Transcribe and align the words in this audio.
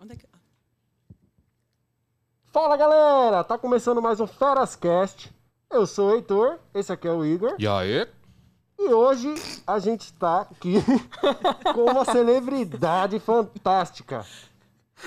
Onde 0.00 0.12
é 0.12 0.16
que. 0.16 0.26
ah, 0.32 0.38
Fala 2.52 2.76
galera, 2.76 3.44
tá 3.44 3.58
começando 3.58 4.00
mais 4.00 4.20
um 4.20 4.26
Ferascast. 4.26 5.30
Eu 5.70 5.86
sou 5.86 6.10
o 6.10 6.14
Heitor, 6.14 6.58
esse 6.74 6.92
aqui 6.92 7.06
é 7.06 7.12
o 7.12 7.24
Igor. 7.24 7.54
E 7.58 7.66
aí? 7.66 8.06
E 8.78 8.88
hoje 8.92 9.34
a 9.66 9.78
gente 9.78 10.12
tá 10.14 10.42
aqui 10.42 10.76
com 11.74 11.84
uma 11.90 12.04
celebridade 12.04 13.18
fantástica. 13.18 14.24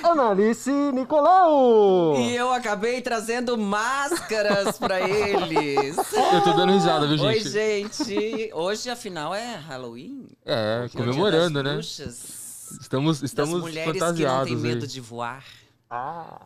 Analice 0.04 0.72
Nicolau! 0.72 2.16
E 2.16 2.34
eu 2.36 2.54
acabei 2.54 3.02
trazendo 3.02 3.58
máscaras 3.58 4.78
pra 4.78 5.02
eles. 5.02 5.98
Eu 6.34 6.44
tô 6.44 6.54
dando 6.54 6.72
risada, 6.72 7.06
viu, 7.08 7.22
Oi, 7.26 7.40
gente? 7.42 8.04
gente. 8.06 8.52
Hoje, 8.54 8.90
afinal, 8.90 9.36
é 9.36 9.56
Halloween. 9.56 10.28
É, 10.46 10.82
é 10.82 10.86
o 10.86 10.90
dia 10.90 10.98
comemorando, 11.02 11.62
das 11.62 11.64
né? 11.64 11.74
bruxas, 11.74 12.18
Estamos, 12.80 13.22
das 13.22 13.30
estamos 13.30 13.60
mulheres 13.62 13.92
que 13.94 14.00
não 14.00 14.08
fantasiados 14.08 14.48
têm 14.48 14.58
medo 14.58 14.82
aí. 14.84 14.88
de 14.88 15.02
voar. 15.02 15.44
Ah, 15.90 16.42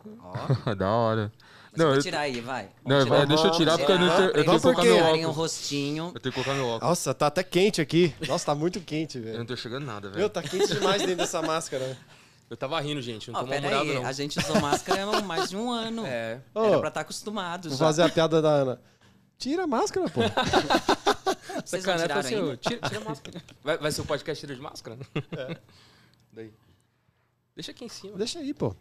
Ó, 0.66 0.74
da 0.74 0.90
hora. 0.90 1.32
não, 1.76 1.94
eu- 1.94 2.02
tirar 2.02 2.20
aí, 2.20 2.40
vai. 2.40 2.68
Não, 2.84 3.04
tirar. 3.04 3.16
vai, 3.18 3.26
deixa 3.26 3.46
eu 3.46 3.50
tirar 3.52 3.78
porque 3.78 3.92
eu, 3.92 3.98
não, 3.98 4.06
eu 4.06 4.32
tenho 4.32 4.44
que 4.56 4.60
colocar 4.60 4.82
meu 4.82 4.96
óculos. 5.04 5.36
rostinho. 5.36 6.12
Eu 6.14 6.20
tenho 6.20 6.32
que 6.34 6.42
colocar 6.42 6.54
meu 6.54 6.66
óculos. 6.66 6.88
Nossa, 6.88 7.14
tá 7.14 7.26
até 7.28 7.42
quente 7.42 7.80
aqui. 7.80 8.14
Nossa, 8.26 8.46
tá 8.46 8.54
muito 8.54 8.80
quente, 8.80 9.18
Eu 9.18 9.24
não 9.24 9.32
velho. 9.32 9.44
tô 9.46 9.56
chegando 9.56 9.84
nada, 9.86 10.08
Meu, 10.08 10.16
velho. 10.16 10.30
tá 10.30 10.42
quente 10.42 10.66
demais 10.74 11.00
dentro 11.02 11.16
dessa 11.16 11.40
máscara. 11.42 11.96
Eu 12.48 12.56
tava 12.56 12.80
rindo, 12.80 13.02
gente. 13.02 13.30
Não 13.30 13.40
Ó, 13.40 13.42
tô 13.42 13.48
pera 13.48 13.60
mal-humorado, 13.62 13.90
aí, 13.90 13.96
não. 14.02 14.06
a 14.08 14.12
gente 14.12 14.38
usou 14.38 14.60
máscara 14.60 15.02
há 15.04 15.20
mais 15.22 15.50
de 15.50 15.56
um 15.56 15.70
ano. 15.70 16.06
É. 16.06 16.40
Era 16.54 16.78
pra 16.78 16.88
estar 16.88 17.00
acostumado 17.00 17.68
Vou 17.68 17.76
já. 17.78 17.84
fazer 17.86 18.02
a 18.02 18.08
piada 18.08 18.40
da 18.40 18.48
Ana. 18.50 18.80
Tira 19.38 19.64
a 19.64 19.66
máscara, 19.66 20.08
pô. 20.08 20.20
Vocês 21.64 21.84
não 21.84 21.94
Sacanagem, 21.94 22.02
tiraram 22.06 22.20
assim, 22.20 22.34
ainda? 22.36 22.52
ô, 22.52 22.56
tira, 22.56 22.88
tira 22.88 23.00
a 23.00 23.04
máscara. 23.04 23.42
Vai, 23.64 23.78
vai 23.78 23.90
ser 23.92 24.00
o 24.00 24.04
podcast 24.04 24.40
tira 24.40 24.54
de 24.54 24.60
máscara? 24.62 24.96
É. 25.36 25.56
Daí. 26.36 26.50
Deixa 27.54 27.70
aqui 27.70 27.84
em 27.86 27.88
cima. 27.88 28.18
Deixa 28.18 28.38
aí, 28.38 28.52
pô. 28.52 28.74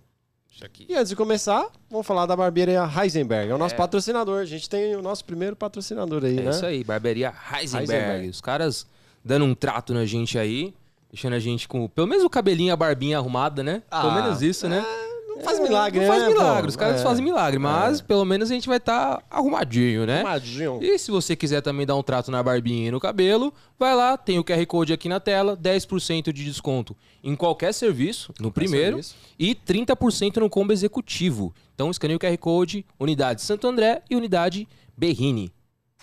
Deixa 0.50 0.66
aqui. 0.66 0.86
E 0.90 0.94
antes 0.94 1.08
de 1.10 1.16
começar, 1.16 1.70
vamos 1.90 2.06
falar 2.06 2.26
da 2.26 2.36
barbearia 2.36 2.84
Heisenberg. 2.84 3.50
É 3.50 3.56
o 3.56 3.58
nosso 3.58 3.74
É. 3.76 3.78
patrocinador. 3.78 4.42
A 4.42 4.46
gente 4.46 4.70
tem 4.70 4.94
o 4.94 5.02
nosso 5.02 5.24
primeiro 5.24 5.56
patrocinador 5.56 6.26
aí, 6.26 6.38
É 6.38 6.42
né? 6.42 6.50
isso 6.52 6.66
aí, 6.66 6.84
barbearia 6.84 7.30
Heisenberg. 7.30 7.94
Heisenberg. 7.94 8.30
Os 8.30 8.42
caras 8.42 8.86
dando 9.24 9.46
um 9.46 9.56
trato 9.56 9.94
na 9.94 10.04
gente 10.06 10.38
aí, 10.38 10.74
deixando 11.10 11.34
a 11.34 11.40
gente 11.40 11.66
com 11.66 11.88
pelo 11.88 12.08
menos 12.08 12.26
o 12.26 12.30
cabelinho, 12.30 12.74
a 12.74 12.76
barbinha 12.76 13.18
arrumada, 13.18 13.64
né? 13.64 13.82
pelo 13.90 14.10
Ah, 14.10 14.16
menos 14.22 14.42
isso, 14.42 14.68
né? 14.68 14.82
Não 14.82 15.05
faz 15.44 15.60
milagre, 15.60 16.00
Não 16.00 16.08
faz 16.08 16.22
né, 16.24 16.28
milagre, 16.30 16.62
pô? 16.64 16.68
os 16.70 16.76
caras 16.76 17.02
É. 17.02 17.04
fazem 17.04 17.24
milagre, 17.24 17.60
mas 17.60 18.02
pelo 18.02 18.24
menos 18.26 18.50
a 18.50 18.54
gente 18.54 18.68
vai 18.68 18.78
estar 18.78 19.24
arrumadinho, 19.30 20.06
né? 20.06 20.18
Arrumadinho. 20.22 20.80
E 20.82 20.98
se 20.98 21.12
você 21.12 21.36
quiser 21.36 21.62
também 21.62 21.86
dar 21.86 21.96
um 21.96 22.04
trato 22.04 22.32
na 22.32 22.42
barbinha 22.42 22.88
e 22.88 22.92
no 22.92 23.00
cabelo, 23.00 23.54
vai 23.78 23.96
lá, 23.96 24.18
tem 24.18 24.40
o 24.40 24.44
QR 24.44 24.66
Code 24.66 24.94
aqui 24.94 25.08
na 25.10 25.20
tela, 25.20 25.56
10% 25.58 26.32
de 26.32 26.44
desconto 26.44 26.96
em 27.24 27.36
qualquer 27.36 27.74
serviço, 27.74 28.34
no 28.40 28.52
primeiro, 28.52 29.02
serviço. 29.04 29.16
e 29.40 29.54
30% 29.56 30.38
no 30.38 30.50
combo 30.50 30.72
executivo. 30.74 31.54
Então 31.74 31.90
escaneie 31.92 32.16
o 32.16 32.20
QR 32.20 32.38
Code, 32.38 32.86
unidade 33.00 33.42
Santo 33.42 33.68
André 33.68 34.02
e 34.10 34.16
unidade 34.16 34.68
Berrini. 34.98 35.52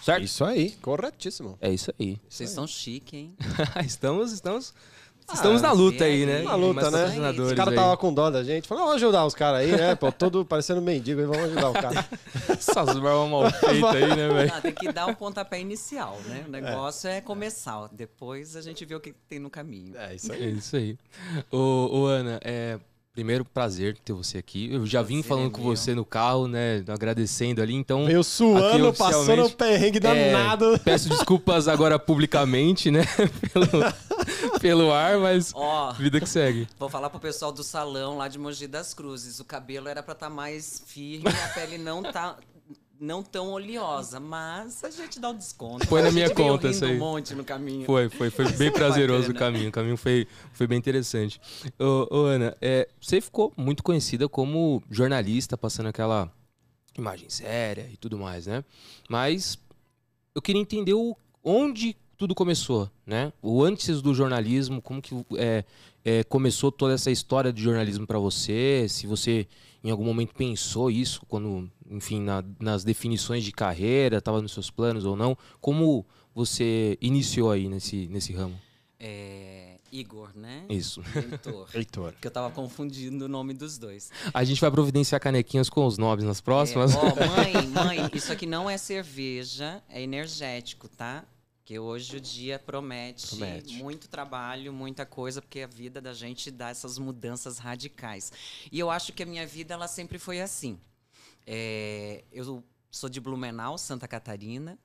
Certo? 0.03 0.25
Isso 0.25 0.45
aí, 0.45 0.71
corretíssimo. 0.83 1.57
É 1.61 1.71
isso 1.73 1.93
aí. 2.01 2.19
Vocês 2.29 2.51
estão 2.51 2.67
chique, 2.67 3.17
hein? 3.17 3.35
estamos, 3.87 4.33
estamos, 4.33 4.75
estamos 5.33 5.63
na 5.63 5.73
luta 5.73 6.05
aí, 6.05 6.27
né? 6.27 6.43
Uma 6.43 6.55
luta, 6.55 6.91
Mais 6.91 7.17
né? 7.17 7.31
Os 7.31 7.53
caras 7.53 7.73
aí. 7.73 7.79
tava 7.79 7.97
com 7.97 8.13
dó 8.13 8.31
da 8.31 8.43
gente. 8.43 8.67
Falou, 8.69 8.85
vamos 8.85 8.97
ajudar 9.03 9.25
os 9.27 9.35
caras 9.35 9.61
aí, 9.61 9.73
né? 9.73 9.95
Pô, 9.95 10.11
todo 10.13 10.45
parecendo 10.47 10.81
mendigo 10.81 11.21
aí, 11.21 11.27
vamos 11.27 11.45
ajudar 11.45 11.71
o 11.71 11.73
cara. 11.73 12.09
Essas 12.49 12.99
barbas 12.99 13.31
mal 13.31 13.51
feitas 13.61 13.95
aí, 13.95 14.09
né, 14.17 14.29
velho? 14.29 14.53
Ah, 14.55 14.61
tem 14.61 14.73
que 14.73 14.93
dar 14.93 15.07
um 15.07 15.15
pontapé 15.15 15.61
inicial, 15.61 16.19
né? 16.27 16.45
O 16.47 16.51
negócio 16.51 17.09
é, 17.09 17.21
começar. 17.21 17.89
Depois 17.93 18.57
a 18.57 18.61
gente 18.61 18.85
vê 18.85 18.95
o 18.95 19.01
que 19.01 19.13
tem 19.29 19.39
no 19.39 19.51
caminho. 19.51 19.97
É 19.97 20.15
isso 20.15 20.33
É 20.33 20.37
aí. 20.37 20.57
isso 20.59 20.77
aí. 20.77 20.97
Ô, 21.51 21.89
ô, 21.93 22.07
Ana, 22.07 22.41
é. 22.45 22.79
Primeiro, 23.13 23.45
prazer 23.45 23.99
ter 23.99 24.15
você 24.15 24.39
aqui. 24.39 24.73
Eu 24.73 24.87
já 24.87 25.03
vim 25.03 25.17
Prazer 25.17 25.29
falando 25.29 25.47
é 25.49 25.51
com 25.51 25.61
meu. 25.61 25.77
você 25.77 25.95
no 25.95 26.03
carro, 26.03 26.49
né? 26.49 26.83
Agradecendo 26.89 27.61
ali, 27.61 27.75
então. 27.75 28.07
Veio 28.07 28.21
Aqui, 28.21 28.31
suando, 28.31 28.93
passando 28.95 29.45
o 29.45 29.51
perrengue 29.51 29.99
é, 29.99 30.01
danado. 30.01 30.81
Peço 30.83 31.11
desculpas 31.11 31.69
agora 31.69 31.99
publicamente, 31.99 32.91
né? 32.91 33.03
Pelo, 33.53 33.67
pelo 34.61 34.93
ar, 34.93 35.19
mas 35.19 35.53
Ó, 35.55 35.93
vida 35.93 36.21
que 36.21 36.29
segue. 36.29 36.67
vou 36.79 36.89
falar 36.89 37.11
pro 37.11 37.21
pessoal 37.21 37.53
do 37.53 37.63
salão 37.63 38.17
lá 38.17 38.29
de 38.29 38.39
Mogi 38.39 38.67
das 38.67 38.95
Cruzes. 38.95 39.41
O 39.41 39.45
cabelo 39.45 39.89
era 39.89 40.03
pra 40.03 40.15
estar 40.15 40.31
mais 40.31 40.83
firme, 40.87 41.29
a 41.29 41.49
pele 41.49 41.77
não 41.77 42.03
tá 42.03 42.37
não 43.03 43.21
tão 43.21 43.51
oleosa, 43.51 44.21
mas 44.21 44.83
a 44.85 44.91
gente 44.91 45.19
dá 45.19 45.31
um 45.31 45.37
desconto. 45.37 45.93
Na 45.93 46.09
A 46.09 46.13
minha 46.13 46.29
gente 46.29 46.37
veio 46.37 46.49
conta 46.51 46.69
isso 46.69 46.85
aí. 46.85 46.95
um 46.95 46.99
monte 46.99 47.35
no 47.35 47.45
caminho. 47.45 47.85
Foi, 47.85 48.09
foi, 48.09 48.31
foi 48.31 48.51
bem 48.53 48.69
é 48.69 48.71
prazeroso 48.71 49.31
o 49.31 49.33
bacana. 49.33 49.53
caminho. 49.53 49.69
O 49.71 49.73
caminho 49.73 49.97
foi, 49.97 50.29
foi 50.53 50.69
bem 50.69 50.79
interessante. 50.79 51.41
Ô, 51.81 52.07
ô, 52.17 52.25
Ana, 52.27 52.57
é, 52.61 52.89
você 53.01 53.21
ficou 53.21 53.53
muito 53.57 53.83
conhecida 53.83 54.29
como 54.29 54.81
jornalista, 54.89 55.59
passando 55.59 55.89
aquela 55.89 56.33
imagem 56.97 57.29
séria 57.29 57.89
e 57.93 57.97
tudo 57.97 58.17
mais, 58.17 58.47
né? 58.47 58.65
Mas 59.09 59.59
eu 60.33 60.41
queria 60.41 60.63
entender 60.63 60.95
o, 60.95 61.17
onde 61.43 61.97
tudo 62.17 62.37
começou, 62.37 62.89
né? 63.05 63.33
O 63.43 63.65
antes 63.65 64.01
do 64.01 64.15
jornalismo, 64.15 64.81
como 64.81 65.03
que 65.03 65.13
é, 65.37 65.65
é, 66.05 66.23
começou 66.23 66.71
toda 66.71 66.95
essa 66.95 67.11
história 67.11 67.53
de 67.53 67.61
jornalismo 67.61 68.07
para 68.07 68.21
você? 68.21 68.87
Se 68.89 69.09
você 69.09 69.49
em 69.85 69.91
algum 69.91 70.05
momento 70.05 70.33
pensou 70.35 70.91
isso, 70.91 71.23
quando, 71.27 71.69
enfim, 71.93 72.21
na- 72.21 72.43
nas 72.59 72.83
definições 72.85 73.45
de 73.45 73.53
carreira, 73.53 74.19
estava 74.19 74.41
nos 74.43 74.53
seus 74.53 74.71
planos 74.71 75.05
ou 75.05 75.15
não? 75.17 75.37
Como 75.61 76.05
você 76.35 76.97
iniciou 77.01 77.51
aí 77.51 77.69
nesse, 77.69 78.09
nesse 78.09 78.33
ramo? 78.33 78.59
É, 78.99 79.79
Igor, 79.91 80.31
né? 80.35 80.65
Isso. 80.71 81.03
Heitor. 81.15 81.69
Heitor. 81.75 82.15
Que 82.21 82.27
eu 82.29 82.31
tava 82.31 82.51
confundindo 82.55 83.25
o 83.25 83.29
nome 83.29 83.53
dos 83.53 83.77
dois. 83.77 84.11
A 84.33 84.45
gente 84.45 84.61
vai 84.61 84.71
providenciar 84.71 85.21
canequinhas 85.21 85.69
com 85.69 85.85
os 85.87 85.99
nomes 85.99 86.25
nas 86.25 86.41
próximas. 86.41 86.95
É, 86.95 86.99
ó, 86.99 87.03
mãe, 87.37 87.67
mãe, 87.69 88.11
isso 88.15 88.33
aqui 88.33 88.47
não 88.47 88.71
é 88.71 88.79
cerveja, 88.79 89.83
é 89.89 90.01
energético, 90.01 90.89
tá? 90.89 91.25
Que 91.65 91.79
hoje 91.79 92.17
o 92.17 92.21
dia 92.21 92.59
promete, 92.59 93.29
Promete. 93.29 93.75
muito 93.77 94.09
trabalho, 94.09 94.73
muita 94.73 95.07
coisa, 95.07 95.41
porque 95.41 95.61
a 95.61 95.67
vida 95.67 96.01
da 96.01 96.13
gente 96.13 96.51
dá 96.51 96.71
essas 96.71 96.99
mudanças 96.99 97.59
radicais. 97.59 98.33
E 98.71 98.79
eu 98.79 98.91
acho 98.91 99.13
que 99.13 99.23
a 99.23 99.27
minha 99.27 99.47
vida 99.47 99.75
ela 99.75 99.87
sempre 99.89 100.19
foi 100.19 100.41
assim. 100.41 100.79
É, 101.47 102.25
eu 102.33 102.63
sou 102.91 103.09
de 103.09 103.21
Blumenau, 103.21 103.77
Santa 103.79 104.07
Catarina. 104.07 104.79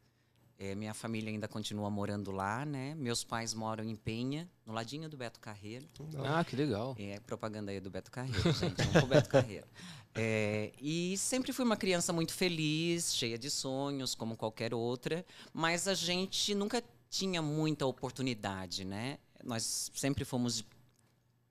É, 0.59 0.73
minha 0.73 0.93
família 0.93 1.29
ainda 1.29 1.47
continua 1.47 1.87
morando 1.89 2.31
lá, 2.31 2.65
né? 2.65 2.95
Meus 2.95 3.23
pais 3.23 3.53
moram 3.53 3.83
em 3.83 3.95
Penha, 3.95 4.49
no 4.65 4.73
ladinho 4.73 5.07
do 5.07 5.15
Beto 5.15 5.39
Carreiro. 5.39 5.85
Ah, 6.25 6.43
que 6.43 6.55
legal. 6.55 6.95
É 6.97 7.19
propaganda 7.19 7.71
aí 7.71 7.79
do 7.79 7.91
Beto 7.91 8.09
Carreiro, 8.09 8.51
gente. 8.53 8.75
Vamos 8.77 8.93
pro 8.93 9.05
Beto 9.05 9.29
Carreiro. 9.29 9.67
É, 10.15 10.71
e 10.81 11.15
sempre 11.15 11.53
fui 11.53 11.63
uma 11.63 11.77
criança 11.77 12.11
muito 12.11 12.33
feliz, 12.33 13.13
cheia 13.13 13.37
de 13.37 13.51
sonhos, 13.51 14.15
como 14.15 14.35
qualquer 14.35 14.73
outra, 14.73 15.23
mas 15.53 15.87
a 15.87 15.93
gente 15.93 16.55
nunca 16.55 16.83
tinha 17.07 17.39
muita 17.39 17.85
oportunidade, 17.85 18.83
né? 18.83 19.19
Nós 19.43 19.91
sempre 19.93 20.25
fomos 20.25 20.57
de 20.57 20.65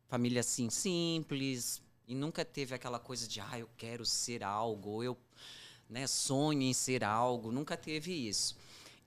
família 0.09 0.41
assim, 0.41 0.69
simples, 0.69 1.81
e 2.07 2.15
nunca 2.15 2.45
teve 2.45 2.75
aquela 2.75 2.99
coisa 2.99 3.27
de, 3.27 3.41
ah, 3.41 3.59
eu 3.59 3.69
quero 3.77 4.05
ser 4.05 4.43
algo, 4.43 4.91
ou 4.91 5.05
eu 5.05 5.17
né, 5.89 6.07
sonho 6.07 6.63
em 6.63 6.73
ser 6.73 7.05
algo, 7.05 7.51
nunca 7.51 7.77
teve 7.77 8.13
isso. 8.13 8.57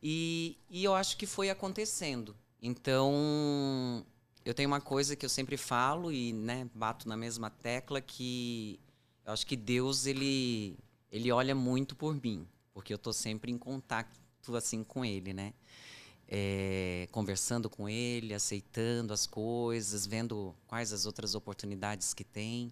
E, 0.02 0.58
e 0.70 0.84
eu 0.84 0.96
acho 0.96 1.18
que 1.18 1.26
foi 1.26 1.50
acontecendo. 1.50 2.36
Então, 2.62 4.06
eu 4.46 4.54
tenho 4.54 4.70
uma 4.70 4.82
coisa 4.82 5.16
que 5.16 5.26
eu 5.26 5.30
sempre 5.30 5.58
falo 5.58 6.12
e 6.12 6.34
né, 6.34 6.70
bato 6.74 7.08
na 7.08 7.16
mesma 7.16 7.50
tecla 7.50 8.02
que 8.02 8.80
eu 9.26 9.34
acho 9.34 9.46
que 9.46 9.56
Deus 9.56 10.06
ele 10.06 10.78
ele 11.12 11.32
olha 11.32 11.56
muito 11.56 11.96
por 11.96 12.14
mim, 12.22 12.48
porque 12.74 12.94
eu 12.94 12.98
tô 12.98 13.12
sempre 13.12 13.52
em 13.52 13.58
contato 13.58 14.10
assim 14.56 14.84
com 14.84 15.04
ele, 15.04 15.34
né? 15.34 15.54
É, 16.32 17.08
conversando 17.12 17.70
com 17.70 17.90
ele, 17.90 18.36
aceitando 18.36 19.12
as 19.12 19.26
coisas, 19.26 20.06
vendo 20.06 20.54
quais 20.68 20.94
as 20.94 21.08
outras 21.08 21.34
oportunidades 21.34 22.14
que 22.14 22.24
tem. 22.24 22.72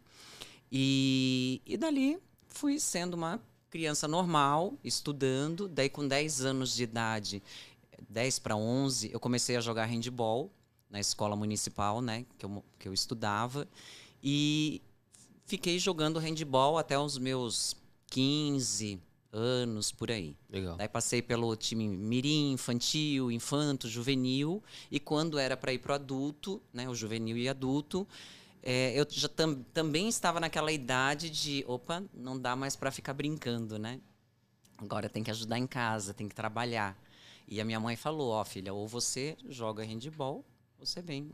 E, 0.71 1.59
e 1.65 1.75
dali 1.75 2.19
fui 2.47 2.79
sendo 2.79 3.15
uma 3.15 3.41
criança 3.69 4.07
normal, 4.07 4.73
estudando. 4.83 5.67
Daí, 5.67 5.89
com 5.89 6.07
10 6.07 6.41
anos 6.41 6.75
de 6.75 6.83
idade, 6.83 7.43
10 8.09 8.39
para 8.39 8.55
11, 8.55 9.11
eu 9.11 9.19
comecei 9.19 9.55
a 9.55 9.61
jogar 9.61 9.85
handball 9.85 10.51
na 10.89 10.99
escola 10.99 11.35
municipal, 11.35 12.01
né, 12.01 12.25
que 12.37 12.45
eu, 12.45 12.63
que 12.79 12.87
eu 12.87 12.93
estudava. 12.93 13.67
E 14.23 14.81
fiquei 15.45 15.79
jogando 15.79 16.19
handball 16.19 16.77
até 16.77 16.97
os 16.97 17.17
meus 17.17 17.75
15 18.07 18.99
anos, 19.37 19.91
por 19.91 20.09
aí. 20.09 20.35
Legal. 20.49 20.75
Daí 20.75 20.87
passei 20.87 21.21
pelo 21.21 21.55
time 21.55 21.87
mirim, 21.87 22.51
infantil, 22.51 23.31
infanto, 23.31 23.87
juvenil. 23.87 24.63
E 24.91 24.99
quando 24.99 25.37
era 25.37 25.55
para 25.55 25.71
ir 25.71 25.79
pro 25.79 25.93
adulto, 25.93 26.61
né, 26.73 26.89
o 26.89 26.95
juvenil 26.95 27.37
e 27.37 27.47
adulto, 27.47 28.07
é, 28.63 28.99
eu 28.99 29.05
já 29.09 29.29
tam, 29.29 29.63
também 29.73 30.09
estava 30.09 30.39
naquela 30.39 30.71
idade 30.71 31.29
de, 31.29 31.63
opa, 31.67 32.03
não 32.13 32.37
dá 32.37 32.55
mais 32.55 32.75
para 32.75 32.91
ficar 32.91 33.13
brincando, 33.13 33.77
né? 33.77 34.01
Agora 34.77 35.09
tem 35.09 35.23
que 35.23 35.31
ajudar 35.31 35.57
em 35.57 35.67
casa, 35.67 36.13
tem 36.13 36.27
que 36.27 36.35
trabalhar. 36.35 36.97
E 37.47 37.61
a 37.61 37.65
minha 37.65 37.79
mãe 37.79 37.95
falou, 37.95 38.31
ó, 38.31 38.43
filha, 38.43 38.73
ou 38.73 38.87
você 38.87 39.37
joga 39.47 39.83
handball, 39.83 40.43
você 40.77 41.01
vem 41.01 41.31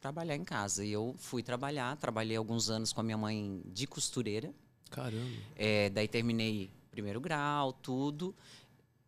trabalhar 0.00 0.36
em 0.36 0.44
casa. 0.44 0.84
E 0.84 0.92
eu 0.92 1.14
fui 1.18 1.42
trabalhar, 1.42 1.96
trabalhei 1.96 2.36
alguns 2.36 2.68
anos 2.68 2.92
com 2.92 3.00
a 3.00 3.04
minha 3.04 3.16
mãe 3.16 3.62
de 3.64 3.86
costureira. 3.86 4.52
Caramba. 4.90 5.40
É, 5.56 5.88
daí 5.88 6.06
terminei 6.06 6.70
primeiro 6.94 7.20
grau, 7.20 7.72
tudo. 7.72 8.34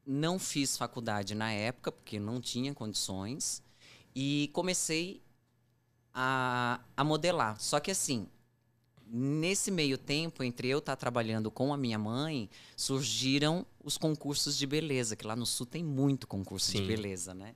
Não 0.04 0.38
fiz 0.38 0.76
faculdade 0.76 1.34
na 1.34 1.52
época, 1.52 1.90
porque 1.90 2.18
não 2.18 2.40
tinha 2.40 2.74
condições. 2.74 3.62
E 4.14 4.50
comecei 4.52 5.22
a, 6.12 6.80
a 6.96 7.04
modelar. 7.04 7.60
Só 7.60 7.78
que 7.80 7.90
assim, 7.90 8.26
nesse 9.06 9.70
meio 9.70 9.96
tempo, 9.96 10.42
entre 10.42 10.68
eu 10.68 10.78
estar 10.78 10.96
trabalhando 10.96 11.50
com 11.50 11.72
a 11.72 11.76
minha 11.76 11.98
mãe, 11.98 12.48
surgiram 12.76 13.64
os 13.82 13.96
concursos 13.96 14.56
de 14.56 14.66
beleza, 14.66 15.14
que 15.14 15.26
lá 15.26 15.36
no 15.36 15.46
sul 15.46 15.66
tem 15.66 15.84
muito 15.84 16.26
concurso 16.26 16.72
de 16.72 16.78
Sim. 16.78 16.86
beleza, 16.86 17.34
né? 17.34 17.54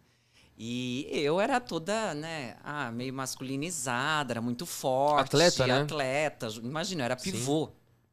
E 0.62 1.09
eu 1.11 1.40
era 1.40 1.59
toda, 1.59 2.12
né, 2.14 2.55
ah, 2.62 2.93
meio 2.93 3.14
masculinizada, 3.14 4.35
era 4.35 4.43
muito 4.43 4.66
forte, 4.66 5.29
Atleta, 5.29 5.66
né? 5.66 5.81
atleta. 5.81 6.49
Imagina, 6.62 7.01
eu 7.01 7.05
era 7.07 7.19
Sim. 7.19 7.31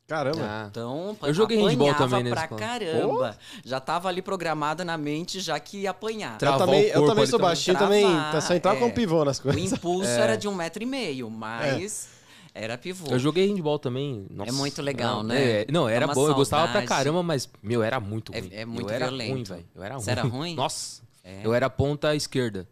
Caramba. 0.07 0.39
Ah. 0.41 0.67
Então, 0.71 1.17
Eu 1.21 1.33
joguei 1.33 1.57
handball 1.61 1.93
também 1.95 2.23
na 2.23 2.31
pra 2.31 2.47
caramba. 2.47 3.37
Já 3.65 3.79
tava 3.79 4.07
ali 4.07 4.21
programada 4.21 4.85
na 4.85 4.97
mente, 4.97 5.41
já 5.41 5.59
que 5.59 5.79
ia 5.79 5.91
apanhar. 5.91 6.37
Eu 6.41 6.57
também, 6.57 6.83
o 6.83 6.87
eu 6.87 7.05
também 7.05 7.25
sou 7.25 7.37
baixinho, 7.37 7.77
também 7.77 8.05
tá 8.05 8.39
só 8.39 8.53
entrar 8.53 8.75
é. 8.77 8.79
com 8.79 8.89
pivô 8.89 9.25
nas 9.25 9.39
O 9.39 9.43
coisas. 9.43 9.73
impulso 9.73 10.09
era 10.09 10.37
de 10.37 10.47
um 10.47 10.55
metro 10.55 10.81
e 10.81 10.85
meio, 10.85 11.29
mas 11.29 12.07
era 12.55 12.77
pivô. 12.77 13.07
Eu 13.11 13.19
joguei 13.19 13.47
handball 13.49 13.77
também. 13.77 14.25
Nossa, 14.29 14.49
É 14.49 14.53
muito 14.53 14.81
legal, 14.81 15.17
não, 15.17 15.23
né? 15.23 15.61
é- 15.63 15.65
não, 15.69 15.89
era 15.89 16.05
uma 16.05 16.13
bom, 16.13 16.25
eu 16.27 16.35
gostava 16.35 16.63
pra 16.63 16.71
saudade. 16.73 16.87
caramba, 16.87 17.21
mas, 17.21 17.49
meu, 17.61 17.83
era 17.83 17.99
muito 17.99 18.33
É- 18.33 18.39
ruim. 18.39 18.49
é 18.53 18.65
muito 18.65 18.89
eu 18.89 18.95
era 18.95 19.07
violento. 19.07 19.31
ruim, 19.33 19.43
velho. 19.43 19.65
Eu 19.75 19.83
era 19.83 19.93
ruim. 19.95 20.03
Você 20.03 20.11
era 20.11 20.21
ruim? 20.21 20.55
Nossa, 20.55 21.01
É. 21.21 21.41
eu 21.43 21.53
era 21.53 21.69
ponta 21.69 22.15
esquerda. 22.15 22.65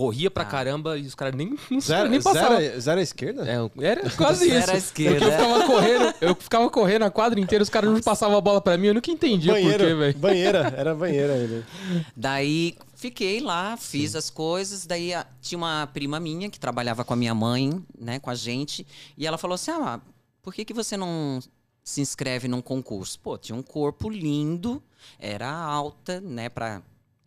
Corria 0.00 0.30
pra 0.30 0.44
Ah. 0.44 0.46
caramba 0.46 0.96
e 0.96 1.02
os 1.02 1.14
caras 1.14 1.34
nem, 1.34 1.54
não 1.70 1.78
Zero, 1.78 2.08
nem 2.08 2.22
passavam. 2.22 2.58
zero, 2.58 2.80
zero 2.80 3.00
à 3.00 3.02
esquerda? 3.02 3.44
É, 3.46 3.84
era 3.86 4.08
quase 4.10 4.46
isso. 4.46 4.54
era 4.56 4.72
à 4.72 4.76
esquerda. 4.78 5.18
Porque 5.18 5.24
eu 5.26 5.32
ficava 5.38 5.66
correndo, 5.66 6.14
eu 6.22 6.34
ficava 6.36 6.70
correndo 6.70 7.02
a 7.04 7.10
quadra 7.10 7.38
inteira, 7.38 7.62
os 7.62 7.68
caras 7.68 7.90
não 7.92 8.00
passavam 8.00 8.38
a 8.38 8.40
bola 8.40 8.62
pra 8.62 8.78
mim, 8.78 8.86
eu 8.86 8.94
nunca 8.94 9.10
entendia 9.10 9.52
por 9.52 9.58
quê, 9.60 9.64
banheiro, 9.68 9.98
velho. 9.98 10.18
banheira, 10.18 10.74
era 10.74 10.94
banheira 10.94 11.34
ainda. 11.34 11.66
Daí 12.16 12.76
fiquei 12.94 13.40
lá, 13.40 13.76
fiz 13.76 14.16
as 14.16 14.30
coisas. 14.30 14.86
Daí 14.86 15.12
a- 15.12 15.26
tinha 15.42 15.58
uma 15.58 15.86
prima 15.92 16.18
minha 16.18 16.48
que 16.48 16.58
trabalhava 16.58 17.04
com 17.04 17.12
a 17.12 17.16
minha 17.16 17.34
mãe, 17.34 17.84
né, 17.98 18.18
com 18.18 18.30
a 18.30 18.34
gente, 18.34 18.86
e 19.18 19.26
ela 19.26 19.36
falou 19.36 19.54
assim: 19.56 19.70
"Ah, 19.70 20.00
por 20.42 20.54
que 20.54 20.64
que 20.64 20.72
você 20.72 20.96
não 20.96 21.40
se 21.84 22.00
inscreve 22.00 22.48
num 22.48 22.62
concurso?" 22.62 23.18
Pô, 23.20 23.36
tinha 23.36 23.54
um 23.54 23.62
corpo 23.62 24.08
lindo, 24.08 24.82
era 25.18 25.50
alta, 25.50 26.22
né, 26.22 26.48
para 26.48 26.80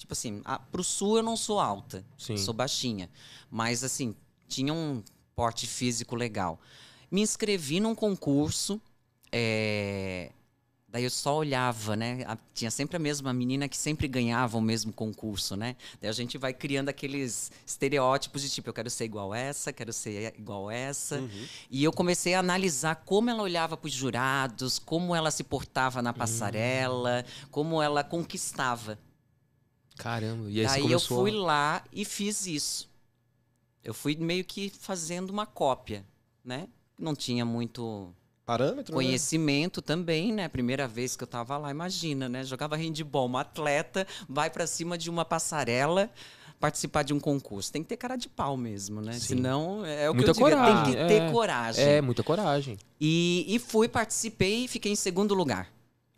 tipo 0.04 0.14
assim, 0.14 0.42
a, 0.44 0.60
pro 0.60 0.84
sul 0.84 1.18
eu 1.18 1.24
não 1.24 1.38
sou 1.38 1.60
alta, 1.60 2.06
Sim. 2.18 2.36
sou 2.36 2.54
baixinha, 2.54 3.10
mas 3.50 3.84
assim, 3.84 4.14
tinha 4.48 4.74
um 4.74 5.02
porte 5.34 5.66
físico 5.66 6.16
legal. 6.16 6.60
Me 7.10 7.22
inscrevi 7.22 7.80
num 7.80 7.96
concurso, 7.96 8.82
é, 9.32 10.30
Daí 10.94 11.06
eu 11.06 11.10
só 11.10 11.38
olhava, 11.38 11.96
né? 11.96 12.24
A- 12.28 12.38
tinha 12.54 12.70
sempre 12.70 12.98
a 12.98 13.00
mesma 13.00 13.34
menina 13.34 13.68
que 13.68 13.76
sempre 13.76 14.08
ganhava 14.08 14.60
o 14.60 14.62
mesmo 14.62 14.94
concurso, 14.94 15.56
né? 15.56 15.76
Daí 16.00 16.08
a 16.08 16.14
gente 16.14 16.38
vai 16.38 16.54
criando 16.54 16.88
aqueles 16.88 17.52
estereótipos 17.66 18.44
de 18.44 18.50
tipo, 18.52 18.70
eu 18.70 18.74
quero 18.76 18.92
ser 18.92 19.06
igual 19.06 19.34
essa, 19.34 19.74
quero 19.74 19.92
ser 19.92 20.36
igual 20.38 20.70
essa. 20.70 21.28
E 21.68 21.84
eu 21.84 21.92
comecei 21.92 22.36
a 22.36 22.40
analisar 22.42 22.98
como 22.98 23.28
ela 23.28 23.42
olhava 23.42 23.76
para 23.76 23.88
os 23.88 23.94
jurados, 23.94 24.78
como 24.78 25.16
ela 25.16 25.32
se 25.32 25.44
portava 25.44 26.00
na 26.00 26.14
passarela, 26.14 27.26
como 27.50 27.82
ela 27.82 28.04
conquistava. 28.04 29.00
Caramba, 29.98 30.50
e 30.50 30.60
aí 30.60 30.68
você 30.68 30.82
Daí 30.82 30.92
eu 30.92 31.00
fui 31.00 31.32
a... 31.32 31.40
lá 31.40 31.84
e 31.92 32.04
fiz 32.04 32.46
isso. 32.46 32.90
Eu 33.84 33.94
fui 33.94 34.16
meio 34.16 34.44
que 34.44 34.70
fazendo 34.70 35.30
uma 35.30 35.46
cópia, 35.46 36.06
né? 36.44 36.68
Não 36.98 37.16
tinha 37.16 37.44
muito 37.46 38.14
Parâmetro, 38.46 38.94
né? 38.94 38.96
Conhecimento 38.96 39.82
também, 39.82 40.34
né? 40.34 40.50
Primeira 40.50 40.88
vez 40.88 41.16
que 41.16 41.24
eu 41.24 41.28
tava 41.28 41.58
lá, 41.58 41.72
imagina, 41.72 42.28
né? 42.28 42.44
Jogava 42.44 42.76
handball, 42.76 43.26
uma 43.26 43.42
atleta 43.42 44.06
vai 44.28 44.50
pra 44.50 44.68
cima 44.68 44.98
de 44.98 45.10
uma 45.10 45.24
passarela 45.24 46.10
participar 46.60 47.04
de 47.04 47.14
um 47.14 47.20
concurso. 47.20 47.72
Tem 47.72 47.84
que 47.84 47.90
ter 47.90 47.98
cara 47.98 48.16
de 48.16 48.30
pau 48.30 48.56
mesmo, 48.56 49.02
né? 49.02 49.14
Sim. 49.14 49.20
Senão, 49.20 49.86
é 49.86 50.10
o 50.10 50.14
Muita 50.14 50.34
que 50.34 50.42
eu 50.42 50.50
digo, 50.50 50.58
tem 50.58 50.66
coragem, 50.66 50.94
que 50.94 51.08
ter 51.08 51.22
é. 51.22 51.32
coragem. 51.32 51.86
É, 51.86 52.02
muita 52.02 52.24
coragem. 52.24 52.78
E, 53.00 53.46
e 53.48 53.60
fui, 53.60 53.88
participei 53.88 54.66
e 54.66 54.68
fiquei 54.68 54.92
em 54.92 54.96
segundo 54.96 55.34
lugar. 55.34 55.70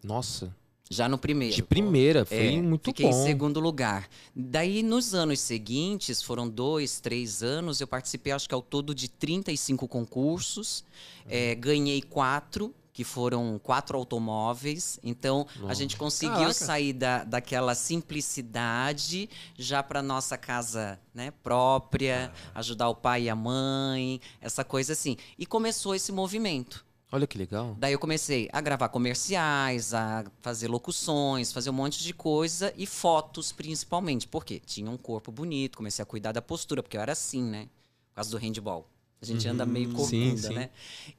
Nossa, 0.03 0.55
Já 0.89 1.09
no 1.09 1.17
primeiro. 1.17 1.55
de 1.55 1.63
primeira, 1.63 2.25
foi 2.25 2.37
É, 2.55 2.61
muito 2.61 2.85
fiquei 2.85 3.09
bom. 3.09 3.11
em 3.11 3.25
segundo 3.25 3.59
lugar. 3.59 4.07
Daí, 4.35 4.83
nos 4.83 5.15
anos 5.15 5.39
seguintes, 5.39 6.21
foram 6.21 6.47
dois, 6.47 6.99
três 6.99 7.41
anos, 7.41 7.81
eu 7.81 7.87
participei, 7.87 8.31
acho 8.33 8.47
que 8.47 8.53
ao 8.53 8.61
todo, 8.61 8.93
de 8.93 9.07
35 9.09 9.87
concursos. 9.87 10.83
É, 11.27 11.55
ganhei 11.55 12.03
quatro, 12.03 12.71
que 12.93 13.03
foram 13.03 13.59
quatro 13.61 13.97
automóveis. 13.97 14.99
Então, 15.03 15.47
a 15.67 15.73
gente 15.73 15.97
conseguiu 15.97 16.35
Caraca. 16.35 16.53
sair 16.53 16.93
da, 16.93 17.23
daquela 17.23 17.73
simplicidade 17.75 19.29
já 19.57 19.81
para 19.83 20.01
nossa 20.01 20.37
casa 20.37 20.99
né, 21.13 21.31
própria, 21.43 22.31
ajudar 22.53 22.89
o 22.89 22.95
pai 22.95 23.23
e 23.23 23.29
a 23.29 23.35
mãe, 23.35 24.21
essa 24.39 24.63
coisa 24.63 24.93
assim. 24.93 25.17
E 25.37 25.45
começou 25.45 25.95
esse 25.95 26.11
movimento. 26.11 26.84
Olha 27.11 27.27
que 27.27 27.37
legal. 27.37 27.75
Daí 27.79 27.93
eu 27.93 27.99
comecei 27.99 28.49
a 28.51 28.59
gravar 28.59 28.89
comerciais, 28.89 29.93
a 29.93 30.25
fazer 30.41 30.67
locuções, 30.67 31.51
fazer 31.51 31.69
um 31.69 31.73
monte 31.73 32.03
de 32.03 32.13
coisa 32.13 32.73
e 32.75 32.85
fotos 32.85 33.51
principalmente. 33.51 34.27
Por 34.27 34.43
quê? 34.43 34.61
Tinha 34.65 34.89
um 34.89 34.97
corpo 34.97 35.31
bonito, 35.31 35.77
comecei 35.77 36.03
a 36.03 36.05
cuidar 36.05 36.31
da 36.31 36.41
postura, 36.41 36.81
porque 36.81 36.97
eu 36.97 37.01
era 37.01 37.11
assim, 37.11 37.43
né? 37.43 37.69
Por 38.09 38.15
causa 38.15 38.31
do 38.31 38.37
handball. 38.37 38.89
A 39.21 39.25
gente 39.25 39.47
anda 39.47 39.65
meio 39.65 39.89
Sim, 39.89 39.93
corcunda, 39.93 40.49
né? 40.51 40.69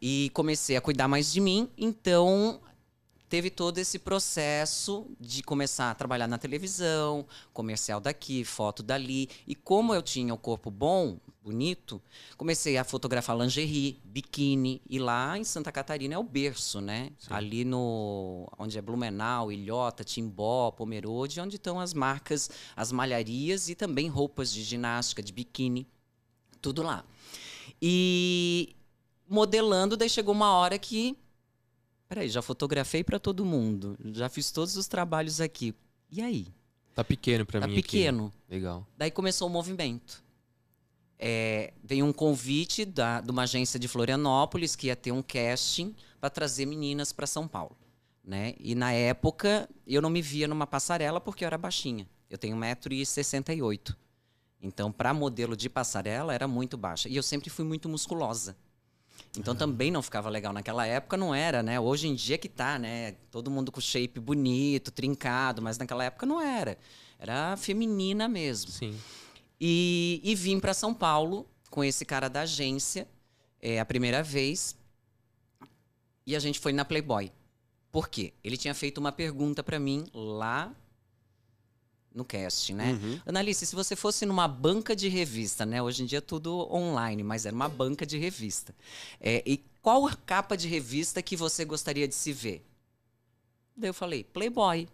E 0.01 0.31
comecei 0.35 0.77
a 0.77 0.81
cuidar 0.81 1.09
mais 1.09 1.33
de 1.33 1.41
mim, 1.41 1.69
então 1.77 2.61
teve 3.29 3.51
todo 3.51 3.79
esse 3.79 3.99
processo 3.99 5.07
de 5.21 5.43
começar 5.43 5.91
a 5.91 5.95
trabalhar 5.95 6.27
na 6.27 6.39
televisão, 6.39 7.27
comercial 7.53 8.01
daqui, 8.01 8.45
foto 8.45 8.83
dali. 8.83 9.29
E 9.47 9.55
como 9.55 9.95
eu 9.95 10.03
tinha 10.03 10.33
o 10.33 10.39
corpo 10.39 10.71
bom, 10.71 11.19
bonito, 11.43 12.03
comecei 12.37 12.77
a 12.77 12.85
fotografar 12.85 13.37
lingerie, 13.37 14.01
biquíni. 14.05 14.83
E 14.89 14.99
lá 14.99 15.39
em 15.39 15.45
Santa 15.45 15.71
Catarina 15.71 16.15
é 16.15 16.19
o 16.19 16.23
berço, 16.25 16.81
né? 16.81 17.11
Ali 17.31 17.65
no. 17.65 18.49
onde 18.59 18.79
é 18.79 18.83
Blumenau, 18.83 19.53
Ilhota, 19.53 20.03
Timbó, 20.03 20.71
Pomerode, 20.71 21.41
onde 21.41 21.57
estão 21.57 21.79
as 21.79 21.95
marcas, 21.95 22.51
as 22.75 22.91
malharias 22.91 23.69
e 23.69 23.75
também 23.75 24.09
roupas 24.09 24.53
de 24.53 24.63
ginástica, 24.63 25.23
de 25.23 25.33
biquíni. 25.33 25.87
Tudo 26.61 26.83
lá. 26.83 27.05
E 27.81 28.75
modelando, 29.29 29.97
daí 29.97 30.09
chegou 30.09 30.35
uma 30.35 30.53
hora 30.53 30.79
que. 30.79 31.17
Peraí, 32.09 32.29
já 32.29 32.41
fotografei 32.43 33.03
para 33.03 33.19
todo 33.19 33.45
mundo. 33.45 33.97
Já 34.13 34.29
fiz 34.29 34.51
todos 34.51 34.77
os 34.77 34.87
trabalhos 34.87 35.41
aqui. 35.41 35.75
E 36.11 36.21
aí? 36.23 36.47
Tá 36.95 37.03
pequeno 37.05 37.45
pra 37.45 37.61
Tá 37.61 37.67
mim 37.67 37.75
aqui. 37.75 37.83
pequeno. 37.83 38.33
Legal. 38.49 38.87
Daí 38.97 39.11
começou 39.11 39.49
o 39.49 39.51
movimento. 39.51 40.25
É, 41.19 41.73
veio 41.83 42.05
um 42.05 42.13
convite 42.13 42.85
da, 42.85 43.21
de 43.21 43.31
uma 43.31 43.43
agência 43.43 43.79
de 43.81 43.89
Florianópolis 43.89 44.77
que 44.77 44.87
ia 44.89 44.97
ter 44.97 45.13
um 45.13 45.23
casting 45.23 45.95
para 46.21 46.31
trazer 46.31 46.67
meninas 46.67 47.13
para 47.13 47.27
São 47.27 47.49
Paulo. 47.49 47.77
Né? 48.25 48.55
E 48.61 48.75
na 48.75 48.93
época 48.93 49.69
eu 49.87 50.03
não 50.03 50.11
me 50.11 50.21
via 50.21 50.47
numa 50.49 50.67
passarela 50.67 51.21
porque 51.21 51.45
eu 51.45 51.47
era 51.47 51.59
baixinha. 51.59 52.09
Eu 52.29 52.37
tenho 52.39 52.57
1,68m. 52.57 53.95
Então, 54.61 54.91
para 54.91 55.15
modelo 55.15 55.57
de 55.57 55.69
passarela, 55.69 56.35
era 56.35 56.49
muito 56.49 56.77
baixa. 56.77 57.09
E 57.09 57.15
eu 57.17 57.23
sempre 57.23 57.51
fui 57.51 57.65
muito 57.65 57.89
musculosa. 57.89 58.57
Então 59.39 59.55
também 59.55 59.91
não 59.91 60.03
ficava 60.03 60.29
legal. 60.29 60.53
Naquela 60.53 60.87
época 60.87 61.17
não 61.17 61.35
era, 61.35 61.63
né? 61.63 61.79
Hoje 61.79 62.09
em 62.09 62.15
dia 62.15 62.39
que 62.39 62.49
tá, 62.49 62.79
né? 62.79 63.13
Todo 63.31 63.51
mundo 63.51 63.71
com 63.71 63.81
shape 63.81 64.19
bonito, 64.19 64.91
trincado, 64.91 65.61
mas 65.61 65.79
naquela 65.79 66.05
época 66.05 66.27
não 66.27 66.41
era. 66.41 66.79
Era 67.19 67.57
feminina 67.57 68.29
mesmo. 68.29 68.71
Sim. 68.71 68.99
E, 69.61 70.21
e 70.23 70.35
vim 70.35 70.61
para 70.61 70.75
São 70.75 70.95
Paulo 70.95 71.47
com 71.71 71.83
esse 71.85 72.05
cara 72.05 72.29
da 72.29 72.43
agência, 72.43 73.07
é 73.61 73.81
a 73.81 73.85
primeira 73.85 74.23
vez. 74.23 74.77
E 76.27 76.35
a 76.35 76.39
gente 76.39 76.59
foi 76.59 76.73
na 76.73 76.85
Playboy. 76.85 77.33
Por 77.93 78.09
quê? 78.09 78.33
Ele 78.43 78.57
tinha 78.57 78.75
feito 78.75 78.99
uma 78.99 79.13
pergunta 79.13 79.63
para 79.63 79.79
mim 79.79 80.07
lá 80.13 80.75
no 82.17 82.25
cast, 82.25 82.73
né? 82.73 82.93
Uhum. 83.01 83.21
Analice, 83.27 83.67
se 83.67 83.77
você 83.77 83.95
fosse 83.95 84.25
numa 84.25 84.49
banca 84.49 84.97
de 84.97 85.07
revista, 85.09 85.67
né? 85.67 85.83
Hoje 85.83 86.03
em 86.03 86.07
dia 86.07 86.19
é 86.19 86.23
tudo 86.23 86.67
online, 86.75 87.23
mas 87.23 87.45
era 87.45 87.55
uma 87.55 87.69
banca 87.69 88.07
de 88.07 88.17
revista. 88.19 88.75
É, 89.21 89.43
e 89.47 89.59
qual 89.83 90.07
a 90.07 90.15
capa 90.15 90.57
de 90.57 90.67
revista 90.67 91.23
que 91.23 91.37
você 91.37 91.65
gostaria 91.65 92.09
de 92.09 92.15
se 92.15 92.33
ver? 92.33 92.65
Daí 93.77 93.91
eu 93.91 93.95
falei, 93.95 94.25
Playboy. 94.25 94.89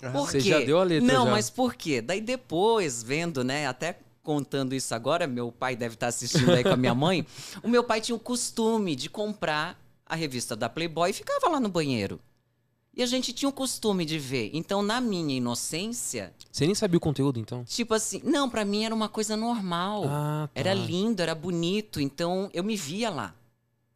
Por 0.00 0.10
Você 0.12 0.38
quê? 0.38 0.50
já 0.50 0.60
deu 0.60 0.78
a 0.78 0.84
letra, 0.84 1.06
Não, 1.10 1.24
já. 1.24 1.30
mas 1.30 1.48
por 1.48 1.74
quê? 1.74 2.02
Daí 2.02 2.20
depois, 2.20 3.02
vendo, 3.02 3.42
né, 3.42 3.66
até 3.66 3.98
contando 4.22 4.74
isso 4.74 4.94
agora, 4.94 5.26
meu 5.26 5.50
pai 5.50 5.74
deve 5.74 5.94
estar 5.94 6.08
assistindo 6.08 6.52
aí 6.52 6.62
com 6.62 6.70
a 6.70 6.76
minha 6.76 6.94
mãe, 6.94 7.26
o 7.62 7.68
meu 7.68 7.82
pai 7.82 8.00
tinha 8.00 8.14
o 8.14 8.18
costume 8.20 8.94
de 8.94 9.08
comprar 9.08 9.80
a 10.04 10.14
revista 10.14 10.54
da 10.54 10.68
Playboy 10.68 11.10
e 11.10 11.14
ficava 11.14 11.48
lá 11.48 11.58
no 11.58 11.68
banheiro. 11.70 12.20
E 12.98 13.02
a 13.02 13.06
gente 13.06 13.32
tinha 13.32 13.48
o 13.48 13.52
costume 13.52 14.04
de 14.04 14.18
ver. 14.18 14.50
Então, 14.52 14.82
na 14.82 15.00
minha 15.00 15.36
inocência, 15.36 16.34
Você 16.50 16.66
nem 16.66 16.74
sabia 16.74 16.98
o 16.98 17.00
conteúdo, 17.00 17.38
então? 17.38 17.62
tipo 17.62 17.94
assim, 17.94 18.20
não, 18.24 18.50
pra 18.50 18.64
mim 18.64 18.84
era 18.84 18.92
uma 18.92 19.08
coisa 19.08 19.36
normal. 19.36 20.02
Ah, 20.08 20.48
tá. 20.52 20.60
Era 20.60 20.74
lindo, 20.74 21.22
era 21.22 21.32
bonito, 21.32 22.00
então 22.00 22.50
eu 22.52 22.64
me 22.64 22.74
via 22.74 23.08
lá. 23.08 23.36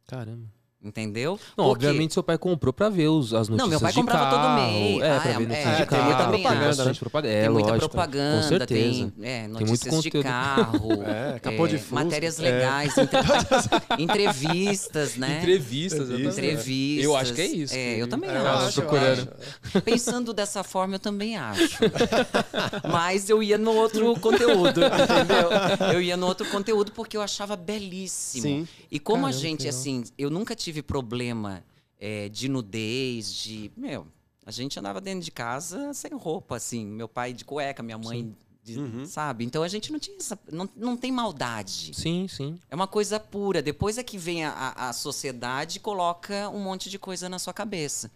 Caramba. 0.07 0.47
Entendeu? 0.83 1.39
Não, 1.57 1.65
Porque- 1.69 1.85
obviamente 1.87 2.13
seu 2.13 2.21
pai 2.21 2.37
comprou 2.37 2.73
pra 2.73 2.89
ver 2.89 3.07
os, 3.07 3.33
as 3.33 3.47
notícias 3.47 3.57
Não, 3.57 3.69
meu 3.69 3.79
pai 3.79 3.91
de 3.93 3.97
comprava 3.97 4.29
todo 4.29 4.39
carro. 4.41 4.71
mês. 4.71 5.01
É, 5.01 5.11
Ah, 5.15 5.19
pra 5.21 5.31
é, 5.31 5.37
ver 5.37 5.47
notícias 5.47 5.67
é, 5.67 5.71
de 5.71 5.77
tem 5.77 5.85
carro. 5.87 6.03
muita 6.03 6.17
bastante 6.25 6.43
propaganda, 6.43 6.85
né? 6.85 6.93
propaganda. 6.99 7.33
É, 7.33 7.41
tem 7.41 7.49
muita 7.49 7.69
lógico, 7.69 7.89
propaganda, 7.89 8.41
com 8.41 8.47
certeza. 8.49 8.67
tem 8.67 9.13
é, 9.21 9.47
muito 9.47 9.59
notícias 9.61 9.79
de 10.03 10.09
conteúdo. 10.11 10.23
carro, 10.23 10.89
É, 11.35 11.39
capô 11.39 11.67
de 11.67 11.77
Fusca. 11.77 11.95
matérias 11.95 12.39
É. 12.39 12.43
legais, 12.43 12.97
entre- 12.97 13.19
entrevistas, 13.97 15.15
né? 15.15 15.37
Entrevistas. 15.37 16.09
Entrevistas. 16.09 17.03
Eu 17.05 17.15
acho 17.15 17.33
que 17.33 17.41
é 17.41 17.45
isso. 17.47 17.73
É, 17.75 18.01
eu 18.01 18.07
também 18.07 18.29
É, 18.29 18.37
eu 18.37 18.47
acho. 18.47 18.65
acho, 18.67 18.79
eu 18.81 18.85
procurando. 18.85 19.29
acho. 19.65 19.81
Pensando 19.81 20.33
dessa 20.33 20.63
forma, 20.63 20.95
eu 20.95 20.99
também 20.99 21.37
acho. 21.37 21.79
Mas 22.91 23.29
eu 23.29 23.41
ia 23.41 23.57
no 23.57 23.71
outro 23.73 24.13
conteúdo, 24.19 24.81
entendeu? 24.83 25.93
Eu 25.93 26.01
ia 26.01 26.17
no 26.17 26.27
outro 26.27 26.45
conteúdo 26.49 26.91
porque 26.91 27.15
eu 27.17 27.21
achava 27.21 27.55
belíssimo. 27.55 28.43
Sim. 28.43 28.67
E 28.91 28.99
como 28.99 29.25
a 29.25 29.29
Caramba, 29.29 29.37
que 29.41 29.47
gente, 29.47 29.67
assim, 29.67 30.03
eu 30.17 30.29
nunca 30.29 30.55
tive 30.55 30.72
problema 30.81 31.63
é, 31.99 32.29
de 32.29 32.49
nudez, 32.49 33.33
de. 33.33 33.71
Meu, 33.77 34.07
a 34.45 34.51
gente 34.51 34.79
andava 34.79 34.99
dentro 34.99 35.23
de 35.23 35.31
casa 35.31 35.93
sem 35.93 36.11
roupa, 36.13 36.55
assim. 36.55 36.85
Meu 36.85 37.07
pai 37.07 37.33
de 37.33 37.45
cueca, 37.45 37.83
minha 37.83 37.97
mãe. 37.97 38.35
de- 38.63 38.79
Uhum. 38.79 39.05
Sabe? 39.05 39.43
Então 39.43 39.61
a 39.61 39.67
gente 39.67 39.91
não 39.91 39.99
tinha 39.99 40.15
essa. 40.15 40.39
Não, 40.49 40.69
não 40.75 40.95
tem 40.95 41.11
maldade. 41.11 41.91
Sim, 41.93 42.29
sim. 42.29 42.57
É 42.69 42.75
uma 42.75 42.87
coisa 42.87 43.19
pura. 43.19 43.61
Depois 43.61 43.97
é 43.97 44.03
que 44.03 44.17
vem 44.17 44.45
a, 44.45 44.69
a, 44.77 44.93
sociedade 44.93 45.77
e 45.77 45.81
coloca 45.81 46.47
um 46.49 46.61
monte 46.63 46.89
de 46.89 46.97
coisa 46.97 47.27
na 47.27 47.37
sua 47.39 47.53
cabeça. 47.53 48.09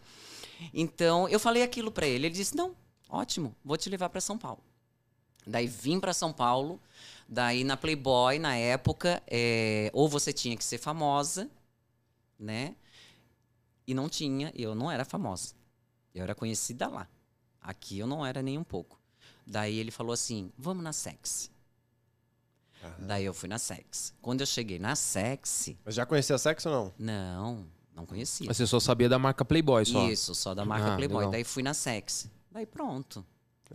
Então, 0.73 1.27
eu 1.27 1.37
falei 1.37 1.63
aquilo 1.63 1.91
pra 1.91 2.07
ele. 2.07 2.27
Ele 2.27 2.33
disse: 2.35 2.55
Não, 2.55 2.73
ótimo, 3.09 3.53
vou 3.63 3.75
te 3.75 3.89
levar 3.89 4.07
pra 4.07 4.21
São 4.21 4.37
Paulo. 4.37 4.63
Daí 5.45 5.67
vim 5.67 5.99
pra 5.99 6.13
São 6.13 6.31
Paulo. 6.31 6.79
Daí 7.27 7.65
na 7.65 7.75
Playboy, 7.75 8.39
na 8.39 8.55
época, 8.55 9.21
é, 9.27 9.89
ou 9.93 10.07
você 10.07 10.31
tinha 10.31 10.55
que 10.55 10.63
ser 10.63 10.77
famosa, 10.77 11.49
né? 12.39 12.75
E 13.85 13.93
não 13.93 14.09
tinha, 14.09 14.51
eu 14.55 14.75
não 14.75 14.91
era 14.91 15.05
famosa. 15.05 15.53
Eu 16.13 16.23
era 16.23 16.35
conhecida 16.35 16.87
lá. 16.87 17.07
Aqui 17.61 17.99
eu 17.99 18.07
não 18.07 18.25
era 18.25 18.41
nem 18.41 18.57
um 18.57 18.63
pouco. 18.63 18.99
Daí 19.45 19.77
ele 19.77 19.91
falou 19.91 20.11
assim: 20.13 20.51
Vamos 20.57 20.83
na 20.83 20.91
sexy. 20.93 21.49
Daí 22.99 23.25
eu 23.25 23.33
fui 23.33 23.49
na 23.49 23.57
sexy. 23.57 24.13
Quando 24.21 24.41
eu 24.41 24.47
cheguei 24.47 24.77
na 24.79 24.95
sexy, 24.95 25.77
Mas 25.83 25.95
já 25.95 26.05
conhecia 26.05 26.37
sexo 26.37 26.69
ou 26.69 26.75
não? 26.75 26.93
não, 26.97 27.67
não 27.95 28.05
conhecia. 28.05 28.47
Mas 28.47 28.57
Você 28.57 28.67
só 28.67 28.79
sabia 28.79 29.09
da 29.09 29.17
marca 29.19 29.43
Playboy 29.43 29.85
só. 29.85 30.07
Isso, 30.07 30.33
só 30.35 30.53
da 30.53 30.63
marca 30.63 30.93
Ah, 30.93 30.95
Playboy. 30.95 31.17
legal. 31.17 31.31
Daí 31.31 31.43
fui 31.43 31.63
na 31.63 31.73
sexy. 31.73 32.29
Daí 32.51 32.65
pronto. 32.65 33.25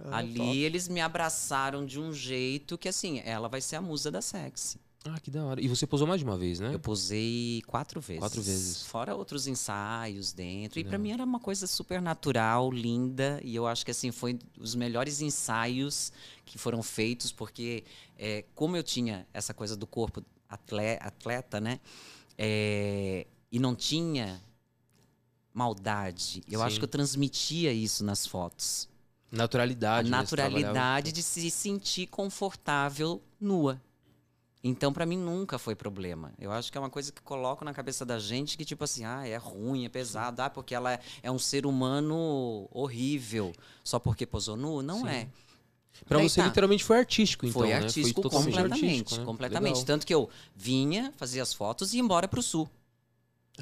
Ah, 0.07 0.19
Ali 0.19 0.35
top. 0.37 0.57
eles 0.59 0.89
me 0.89 1.01
abraçaram 1.01 1.85
de 1.85 2.01
um 2.01 2.13
jeito 2.13 2.79
que 2.79 2.89
assim, 2.89 3.21
ela 3.25 3.49
vai 3.49 3.61
ser 3.61 3.77
a 3.77 3.83
musa 3.83 4.11
da 4.11 4.23
sexy. 4.23 4.79
Ah, 5.05 5.19
que 5.19 5.31
da 5.33 5.45
hora. 5.45 5.61
E 5.61 5.67
você 5.67 5.85
posou 5.87 6.07
mais 6.07 6.21
de 6.21 6.25
uma 6.25 6.39
vez, 6.39 6.61
né? 6.61 6.73
Eu 6.75 6.79
posei 6.79 7.61
quatro 7.67 8.01
vezes. 8.01 8.21
Quatro 8.21 8.41
vezes. 8.41 8.83
Fora 8.83 9.17
outros 9.17 9.49
ensaios 9.49 10.33
dentro. 10.33 10.79
E 10.79 10.85
pra 10.85 10.97
Não. 10.97 11.03
mim 11.03 11.11
era 11.11 11.25
uma 11.25 11.41
coisa 11.41 11.67
super 11.67 12.01
natural, 12.01 12.71
linda. 12.71 13.41
E 13.43 13.55
eu 13.55 13.67
acho 13.67 13.85
que 13.85 13.91
assim, 13.91 14.13
foi 14.13 14.39
os 14.57 14.77
melhores 14.77 15.21
ensaios 15.21 16.13
que 16.45 16.57
foram 16.57 16.83
feitos, 16.85 17.33
porque 17.33 17.83
é, 18.17 18.45
como 18.55 18.77
eu 18.77 18.83
tinha 18.85 19.27
essa 19.35 19.53
coisa 19.53 19.77
do 19.77 19.89
corpo 19.89 20.23
atle- 20.49 20.99
atleta, 21.01 21.61
né? 21.61 21.81
É, 22.39 23.27
e 23.51 23.59
não 23.59 23.75
tinha 23.75 24.41
maldade. 25.53 26.43
Eu 26.49 26.61
Sim. 26.61 26.67
acho 26.67 26.79
que 26.79 26.85
eu 26.85 26.89
transmitia 26.89 27.73
isso 27.73 28.05
nas 28.05 28.27
fotos. 28.27 28.89
Naturalidade. 29.31 30.09
a 30.13 30.19
né? 30.19 30.25
Trabalhava- 30.27 30.61
naturalidade 30.61 31.11
de 31.13 31.23
se 31.23 31.51
sentir 31.51 32.07
confortável 32.07 33.23
nua. 33.41 33.81
Então, 34.65 34.93
pra 34.93 35.05
mim, 35.05 35.17
nunca 35.19 35.59
foi 35.59 35.75
problema. 35.75 36.33
Eu 36.39 36.53
acho 36.53 36.71
que 36.71 36.79
é 36.79 36.81
uma 36.81 36.91
coisa 36.91 37.11
que 37.11 37.21
coloco 37.21 37.65
na 37.65 37.75
cabeça 37.75 38.05
da 38.07 38.19
gente 38.21 38.57
que, 38.57 38.65
tipo 38.65 38.85
assim, 38.85 39.05
ah, 39.05 39.27
é 39.27 39.37
ruim, 39.37 39.85
é 39.85 39.89
pesado, 39.89 40.41
ah, 40.41 40.49
porque 40.49 40.73
ela 40.75 40.93
é, 40.93 41.01
é 41.23 41.31
um 41.33 41.39
ser 41.39 41.67
humano 41.67 42.69
horrível 42.71 43.53
só 43.83 43.99
porque 43.99 44.25
posou 44.25 44.57
nu. 44.57 44.81
Não 44.81 45.01
Sim. 45.01 45.09
é. 45.09 45.29
Pra 46.07 46.19
Daí 46.19 46.29
você, 46.29 46.41
tá. 46.41 46.47
literalmente, 46.47 46.85
foi 46.85 46.99
artístico, 46.99 47.45
então, 47.45 47.61
foi 47.61 47.69
né? 47.71 47.75
artístico 47.75 48.23
totalmente 48.23 48.55
completamente. 48.55 48.85
artístico, 48.87 49.21
né? 49.21 49.27
completamente. 49.27 49.75
Legal. 49.75 49.85
Tanto 49.87 50.07
que 50.07 50.15
eu 50.15 50.31
vinha, 50.55 51.13
fazia 51.17 51.43
as 51.43 51.53
fotos 51.53 51.93
e 51.93 51.97
ia 51.97 52.03
embora 52.03 52.29
pro 52.29 52.41
sul. 52.43 52.69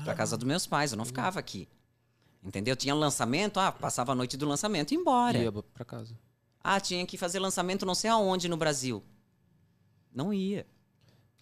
Pra 0.04 0.12
Ah. 0.12 0.16
casa 0.16 0.36
dos 0.36 0.46
meus 0.46 0.66
pais. 0.66 0.92
Eu 0.92 0.98
não 0.98 1.04
ficava 1.06 1.40
aqui. 1.40 1.66
Entendeu? 2.42 2.76
Tinha 2.76 2.94
lançamento, 2.94 3.58
ah, 3.58 3.72
passava 3.72 4.12
a 4.12 4.14
noite 4.14 4.36
do 4.36 4.46
lançamento 4.46 4.92
e 4.92 4.94
ia 4.94 5.00
embora. 5.00 5.38
Ia 5.38 5.50
pra 5.52 5.84
casa. 5.84 6.14
Ah, 6.62 6.78
tinha 6.78 7.04
que 7.06 7.16
fazer 7.18 7.38
lançamento 7.38 7.84
não 7.84 7.94
sei 7.94 8.08
aonde 8.10 8.48
no 8.48 8.56
Brasil. 8.56 9.02
Não 10.14 10.32
ia. 10.32 10.66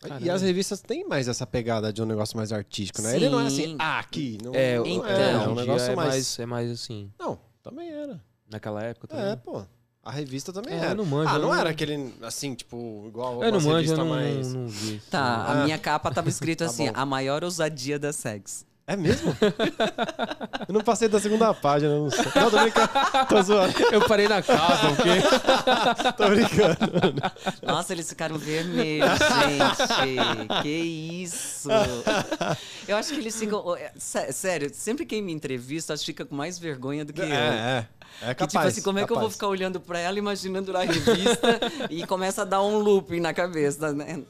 E 0.04 0.08
Caramba. 0.08 0.32
as 0.32 0.42
revistas 0.42 0.80
têm 0.80 1.06
mais 1.08 1.26
essa 1.26 1.44
pegada 1.46 1.92
de 1.92 2.00
um 2.00 2.06
negócio 2.06 2.36
mais 2.36 2.52
artístico, 2.52 3.02
né? 3.02 3.16
Ele 3.16 3.28
não 3.28 3.40
é 3.40 3.46
assim, 3.46 3.64
Sim. 3.70 3.76
ah, 3.80 3.98
aqui. 3.98 4.38
Não, 4.42 4.54
É, 4.54 4.76
não 4.78 4.86
Então. 4.86 5.06
é, 5.06 5.32
é 5.32 5.48
um 5.48 5.54
negócio 5.56 5.90
é 5.90 5.96
mais... 5.96 6.08
mais... 6.14 6.38
É 6.38 6.46
mais 6.46 6.70
assim, 6.70 7.10
Não, 7.18 7.38
também 7.62 7.90
era. 7.90 8.20
naquela 8.48 8.82
época 8.84 9.08
também. 9.08 9.24
É, 9.32 9.36
pô. 9.36 9.62
A 10.04 10.10
revista 10.12 10.52
também 10.52 10.72
É, 10.72 10.76
era. 10.78 10.94
não 10.94 11.04
manjo, 11.04 11.28
ah, 11.28 11.38
não 11.38 11.48
não- 11.48 11.54
era 11.54 11.70
aquele, 11.70 12.14
assim, 12.22 12.54
tipo, 12.54 13.04
igual 13.08 13.42
Eu 13.42 13.50
não 13.52 13.60
manjo, 13.60 13.92
eu 13.92 13.96
não, 13.96 14.08
mais... 14.08 14.54
não 14.54 14.66
vi. 14.68 15.02
Tá, 15.10 15.20
Ah. 15.20 15.52
a 15.52 15.64
minha 15.64 15.78
capa 15.78 16.10
tava 16.12 16.28
escrito 16.30 16.60
Tá 16.60 16.66
assim: 16.66 16.86
bom. 16.86 16.92
a 16.94 17.04
maior 17.04 17.42
ousadia 17.44 17.98
da 17.98 18.12
sex. 18.12 18.64
É 18.88 18.96
mesmo? 18.96 19.36
eu 20.66 20.72
não 20.72 20.80
passei 20.80 21.08
da 21.08 21.20
segunda 21.20 21.52
página, 21.52 21.92
eu 21.92 22.04
não 22.04 22.10
sei. 22.10 22.24
Não, 22.34 22.50
tô 22.50 22.58
brincando. 22.58 22.88
Tô 23.28 23.42
zoando, 23.42 23.74
Eu 23.92 24.08
parei 24.08 24.26
na 24.26 24.40
capa, 24.40 24.78
porque... 24.96 26.12
tô 26.16 26.28
brincando. 26.30 27.22
Nossa, 27.62 27.92
eles 27.92 28.08
ficaram 28.08 28.38
vermelhos, 28.38 29.10
gente. 29.18 30.62
Que 30.62 30.68
isso. 31.22 31.68
Eu 32.88 32.96
acho 32.96 33.12
que 33.12 33.20
eles 33.20 33.38
ficam. 33.38 33.76
é, 33.76 33.92
sé- 33.98 34.32
Sério, 34.32 34.70
sempre 34.72 35.04
quem 35.04 35.20
me 35.20 35.32
entrevista, 35.34 35.92
acho 35.92 36.00
que 36.02 36.06
fica 36.12 36.24
com 36.24 36.34
mais 36.34 36.58
vergonha 36.58 37.04
do 37.04 37.12
que 37.12 37.20
eu. 37.20 37.26
É, 37.26 37.28
é. 37.30 37.86
É 38.20 38.34
Que 38.34 38.40
capaz. 38.40 38.50
tipo 38.50 38.58
assim, 38.58 38.82
como 38.82 38.98
é 38.98 39.06
que 39.06 39.12
eu 39.12 39.16
vou 39.16 39.24
capaz. 39.24 39.34
ficar 39.34 39.48
olhando 39.48 39.80
pra 39.80 39.98
ela, 39.98 40.18
imaginando 40.18 40.76
a 40.76 40.82
revista 40.82 41.60
e 41.90 42.06
começa 42.06 42.42
a 42.42 42.44
dar 42.44 42.62
um 42.62 42.78
looping 42.78 43.20
na 43.20 43.32
cabeça, 43.32 43.92
né? 43.92 44.24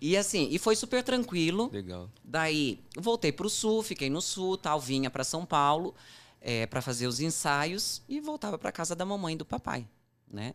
E 0.00 0.16
assim, 0.16 0.48
e 0.50 0.58
foi 0.58 0.74
super 0.76 1.02
tranquilo. 1.02 1.70
Legal. 1.72 2.08
Daí, 2.24 2.80
voltei 2.96 3.30
pro 3.32 3.48
sul, 3.50 3.82
fiquei 3.82 4.08
no 4.08 4.20
sul, 4.22 4.56
tal, 4.56 4.80
vinha 4.80 5.10
pra 5.10 5.24
São 5.24 5.44
Paulo 5.44 5.94
é, 6.40 6.66
para 6.66 6.80
fazer 6.82 7.06
os 7.06 7.20
ensaios 7.20 8.02
e 8.08 8.20
voltava 8.20 8.58
pra 8.58 8.72
casa 8.72 8.94
da 8.94 9.04
mamãe 9.04 9.34
e 9.34 9.38
do 9.38 9.44
papai, 9.44 9.86
né? 10.30 10.54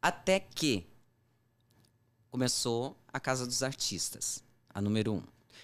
Até 0.00 0.40
que 0.40 0.86
começou 2.30 2.96
a 3.12 3.20
Casa 3.20 3.46
dos 3.46 3.62
Artistas, 3.62 4.42
a 4.68 4.80
número 4.80 5.12
um. 5.12 5.22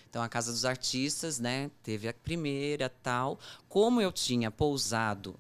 Então, 0.09 0.23
a 0.23 0.29
Casa 0.29 0.51
dos 0.53 0.65
Artistas, 0.65 1.39
né, 1.39 1.71
teve 1.83 2.09
a 2.09 2.15
primeira, 2.15 2.89
tal. 2.89 3.39
Como 3.69 4.01
eu 4.01 4.11
tinha 4.11 4.51
pousado 4.51 5.39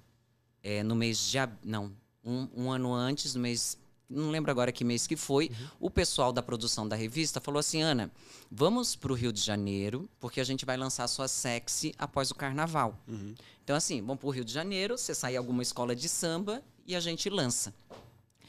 é, 0.62 0.82
no 0.82 0.94
mês 0.94 1.30
de... 1.30 1.38
ab- 1.38 1.58
Não, 1.64 1.92
um, 2.24 2.48
um 2.56 2.70
ano 2.70 2.92
antes, 2.92 3.34
no 3.34 3.40
mês... 3.40 3.78
Não 4.08 4.28
lembro 4.30 4.50
agora 4.50 4.72
que 4.72 4.82
mês 4.82 5.06
que 5.06 5.14
foi. 5.14 5.52
O 5.78 5.88
pessoal 5.88 6.32
da 6.32 6.42
produção 6.42 6.88
da 6.88 6.96
revista 6.96 7.40
falou 7.40 7.60
assim, 7.60 7.80
Ana, 7.80 8.10
vamos 8.50 8.96
pro 8.96 9.14
Rio 9.14 9.32
de 9.32 9.40
Janeiro, 9.40 10.10
porque 10.18 10.40
a 10.40 10.44
gente 10.44 10.66
vai 10.66 10.76
lançar 10.76 11.04
a 11.04 11.08
sua 11.08 11.28
sexy 11.28 11.94
após 11.96 12.28
o 12.32 12.34
carnaval. 12.34 12.98
Uhum. 13.06 13.36
Então, 13.62 13.76
assim, 13.76 14.00
vamos 14.00 14.18
pro 14.18 14.30
Rio 14.30 14.44
de 14.44 14.52
Janeiro, 14.52 14.98
você 14.98 15.14
sai 15.14 15.34
em 15.34 15.36
alguma 15.36 15.62
escola 15.62 15.94
de 15.94 16.08
samba 16.08 16.60
e 16.84 16.96
a 16.96 16.98
gente 16.98 17.30
lança. 17.30 17.72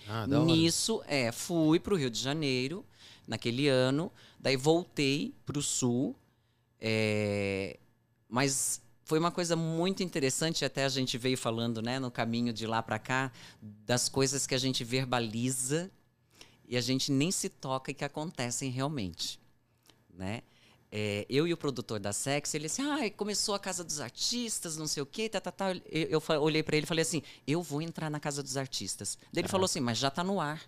Ah. 0.08 0.26
Nisso, 0.26 1.04
é, 1.06 1.32
fui 1.32 1.80
pro 1.80 1.96
Rio 1.96 2.10
de 2.10 2.20
Janeiro 2.20 2.84
naquele 3.28 3.68
ano, 3.68 4.12
daí 4.40 4.58
voltei 4.58 5.32
pro 5.46 5.62
sul, 5.62 6.16
é, 6.80 7.78
mas 8.28 8.82
foi 9.04 9.20
uma 9.20 9.32
coisa 9.32 9.56
muito 9.56 10.04
interessante, 10.04 10.64
até 10.64 10.86
a 10.86 10.90
gente 10.90 11.18
veio 11.18 11.38
falando, 11.38 11.82
né, 11.82 12.00
no 12.00 12.12
caminho 12.12 12.54
de 12.54 12.66
lá 12.66 12.82
para 12.82 13.00
cá, 13.00 13.32
das 13.62 14.08
coisas 14.08 14.48
que 14.48 14.56
a 14.56 14.58
gente 14.58 14.84
verbaliza 14.84 15.92
e 16.68 16.78
a 16.78 16.82
gente 16.82 17.12
nem 17.12 17.32
se 17.32 17.50
toca 17.50 17.92
e 17.92 17.94
que 17.94 18.06
acontecem 18.06 18.70
realmente, 18.70 19.40
né? 20.14 20.42
É, 20.94 21.26
eu 21.30 21.48
e 21.48 21.54
o 21.54 21.58
produtor 21.58 22.02
da 22.02 22.12
Sex, 22.12 22.54
ele 22.54 22.68
disse, 22.68 22.82
ah, 22.82 23.10
começou 23.16 23.56
a 23.56 23.60
Casa 23.60 23.82
dos 23.82 24.02
Artistas, 24.02 24.76
não 24.76 24.88
sei 24.88 25.02
o 25.02 25.06
quê, 25.06 25.30
tá, 25.30 25.40
tá, 25.40 25.50
tá. 25.50 25.74
Eu, 25.90 26.22
eu 26.28 26.42
olhei 26.42 26.62
para 26.62 26.76
ele 26.76 26.84
e 26.84 26.88
falei 26.88 27.02
assim, 27.02 27.24
eu 27.48 27.64
vou 27.64 27.82
entrar 27.82 28.10
na 28.10 28.20
Casa 28.20 28.44
dos 28.44 28.58
Artistas. 28.58 29.18
Daí 29.32 29.42
ele 29.42 29.48
falou 29.48 29.64
assim, 29.66 29.80
mas 29.80 29.98
já 29.98 30.12
tá 30.12 30.22
no 30.22 30.42
ar. 30.42 30.62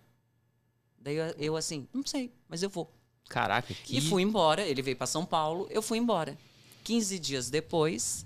Daí 0.98 1.18
eu, 1.18 1.26
eu 1.38 1.58
assim, 1.58 1.90
não 1.94 2.06
sei, 2.06 2.32
mas 2.48 2.64
eu 2.64 2.70
vou. 2.70 2.90
Caraca, 3.28 3.74
que... 3.74 3.98
E 3.98 4.02
fui 4.02 4.22
embora, 4.22 4.66
ele 4.66 4.82
veio 4.82 4.96
para 4.96 5.08
São 5.08 5.26
Paulo, 5.26 5.68
eu 5.70 5.82
fui 5.82 5.98
embora. 5.98 6.38
15 6.84 7.18
dias 7.20 7.50
depois, 7.50 8.26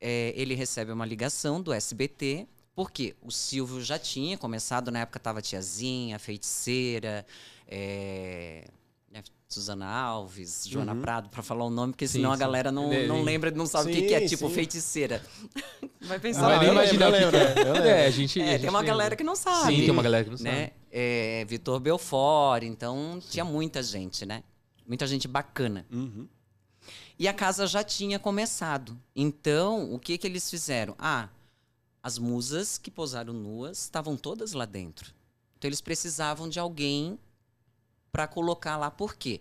é, 0.00 0.32
ele 0.36 0.54
recebe 0.54 0.92
uma 0.92 1.06
ligação 1.06 1.60
do 1.60 1.72
SBT, 1.72 2.46
porque 2.74 3.16
o 3.22 3.30
Silvio 3.30 3.80
já 3.82 3.98
tinha 3.98 4.36
começado, 4.38 4.90
na 4.90 5.00
época 5.00 5.18
tava 5.18 5.42
Tiazinha, 5.42 6.18
Feiticeira, 6.18 7.26
é, 7.66 8.68
né, 9.10 9.22
Suzana 9.48 9.86
Alves, 9.86 10.64
Joana 10.68 10.92
Uhum. 10.94 11.00
Prado, 11.00 11.28
pra 11.28 11.42
falar 11.42 11.64
o 11.64 11.70
nome, 11.70 11.92
porque 11.92 12.06
Sim, 12.06 12.14
senão 12.18 12.30
a 12.30 12.34
sim. 12.36 12.40
galera 12.40 12.70
não, 12.70 12.88
não 13.06 13.22
lembra, 13.22 13.50
não 13.50 13.66
sabe 13.66 13.90
o 13.90 13.94
que, 13.94 14.02
que 14.02 14.14
é, 14.14 14.26
tipo 14.28 14.48
sim. 14.48 14.54
feiticeira. 14.54 15.24
Vai 16.02 16.20
pensar. 16.20 16.52
Ah, 16.54 16.58
nem 16.58 16.68
eu 16.68 16.74
imaginar 16.74 17.08
lembro, 17.08 17.30
que 17.30 17.36
eu 17.36 17.40
que 17.40 17.48
é. 17.50 17.54
lembro, 17.54 17.72
lembro. 17.72 17.88
É, 17.88 18.06
a 18.06 18.10
gente. 18.10 18.40
a 18.40 18.44
É, 18.44 18.50
gente 18.52 18.60
tem 18.60 18.70
uma 18.70 18.78
lembra. 18.78 18.92
galera 18.94 19.16
que 19.16 19.24
não 19.24 19.34
sabe. 19.34 19.74
Sim, 19.74 19.80
tem 19.82 19.90
uma 19.90 20.02
galera 20.02 20.24
que 20.24 20.30
não 20.30 20.38
né? 20.38 20.60
sabe. 20.66 20.72
É, 20.92 21.44
Vitor 21.48 21.80
Belfort, 21.80 22.62
então 22.62 23.18
tinha 23.28 23.44
muita 23.44 23.82
gente, 23.82 24.24
né? 24.24 24.44
Muita 24.86 25.06
gente 25.08 25.26
bacana. 25.26 25.84
Uhum. 25.90 26.28
E 27.18 27.26
a 27.26 27.34
casa 27.34 27.66
já 27.66 27.82
tinha 27.82 28.18
começado. 28.18 28.96
Então, 29.14 29.92
o 29.92 29.98
que 29.98 30.16
que 30.16 30.26
eles 30.26 30.48
fizeram? 30.48 30.94
Ah, 30.98 31.28
as 32.02 32.16
musas 32.18 32.78
que 32.78 32.90
posaram 32.90 33.32
nuas 33.32 33.78
estavam 33.82 34.16
todas 34.16 34.52
lá 34.52 34.64
dentro. 34.64 35.12
Então 35.58 35.68
eles 35.68 35.80
precisavam 35.80 36.48
de 36.48 36.60
alguém 36.60 37.18
para 38.12 38.28
colocar 38.28 38.76
lá. 38.76 38.90
Por 38.90 39.16
quê? 39.16 39.40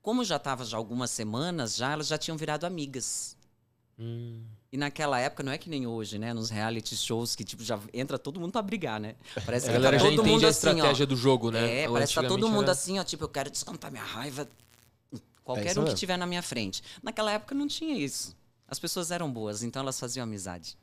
Como 0.00 0.24
já 0.24 0.36
estava 0.36 0.64
já 0.64 0.76
algumas 0.78 1.10
semanas, 1.10 1.76
já 1.76 1.92
elas 1.92 2.06
já 2.06 2.16
tinham 2.16 2.36
virado 2.38 2.64
amigas. 2.64 3.36
Hum. 3.98 4.42
E 4.72 4.76
naquela 4.76 5.20
época, 5.20 5.42
não 5.42 5.52
é 5.52 5.58
que 5.58 5.68
nem 5.70 5.86
hoje, 5.86 6.18
né? 6.18 6.32
Nos 6.34 6.50
reality 6.50 6.96
shows 6.96 7.36
que 7.36 7.44
tipo 7.44 7.62
já 7.62 7.78
entra 7.92 8.18
todo 8.18 8.40
mundo 8.40 8.50
pra 8.52 8.62
brigar, 8.62 8.98
né? 8.98 9.14
Parece 9.46 9.66
A 9.68 9.72
que 9.72 9.74
galera 9.78 9.98
tá 9.98 10.04
todo 10.04 10.24
mundo 10.24 10.44
a 10.46 10.48
assim, 10.48 10.66
ó. 10.66 10.70
estratégia 10.70 11.06
do 11.06 11.16
jogo, 11.16 11.50
né? 11.50 11.82
É, 11.82 11.88
parece 11.88 12.14
que 12.14 12.20
tá 12.22 12.26
todo 12.26 12.48
mundo 12.48 12.62
era- 12.64 12.72
assim, 12.72 12.98
ó, 12.98 13.04
tipo, 13.04 13.22
eu 13.24 13.28
quero 13.28 13.50
descontar 13.50 13.92
minha 13.92 14.02
raiva. 14.02 14.48
Qualquer 15.44 15.68
É 15.68 15.70
um 15.72 15.74
que 15.74 15.80
mesmo. 15.82 15.94
tiver 15.96 16.16
na 16.16 16.26
minha 16.26 16.42
frente. 16.42 16.82
Naquela 17.02 17.30
época 17.32 17.54
não 17.54 17.68
tinha 17.68 17.96
isso. 17.96 18.34
As 18.66 18.78
pessoas 18.78 19.10
eram 19.10 19.30
boas, 19.30 19.62
então 19.62 19.82
elas 19.82 20.00
faziam 20.00 20.24
amizade. 20.24 20.76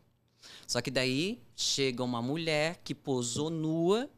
Só 0.67 0.79
que 0.81 0.91
daí 0.91 1.41
chega 1.55 2.03
uma 2.03 2.21
mulher 2.21 2.79
que 2.83 2.93
posou 2.95 3.49
nua, 3.49 4.09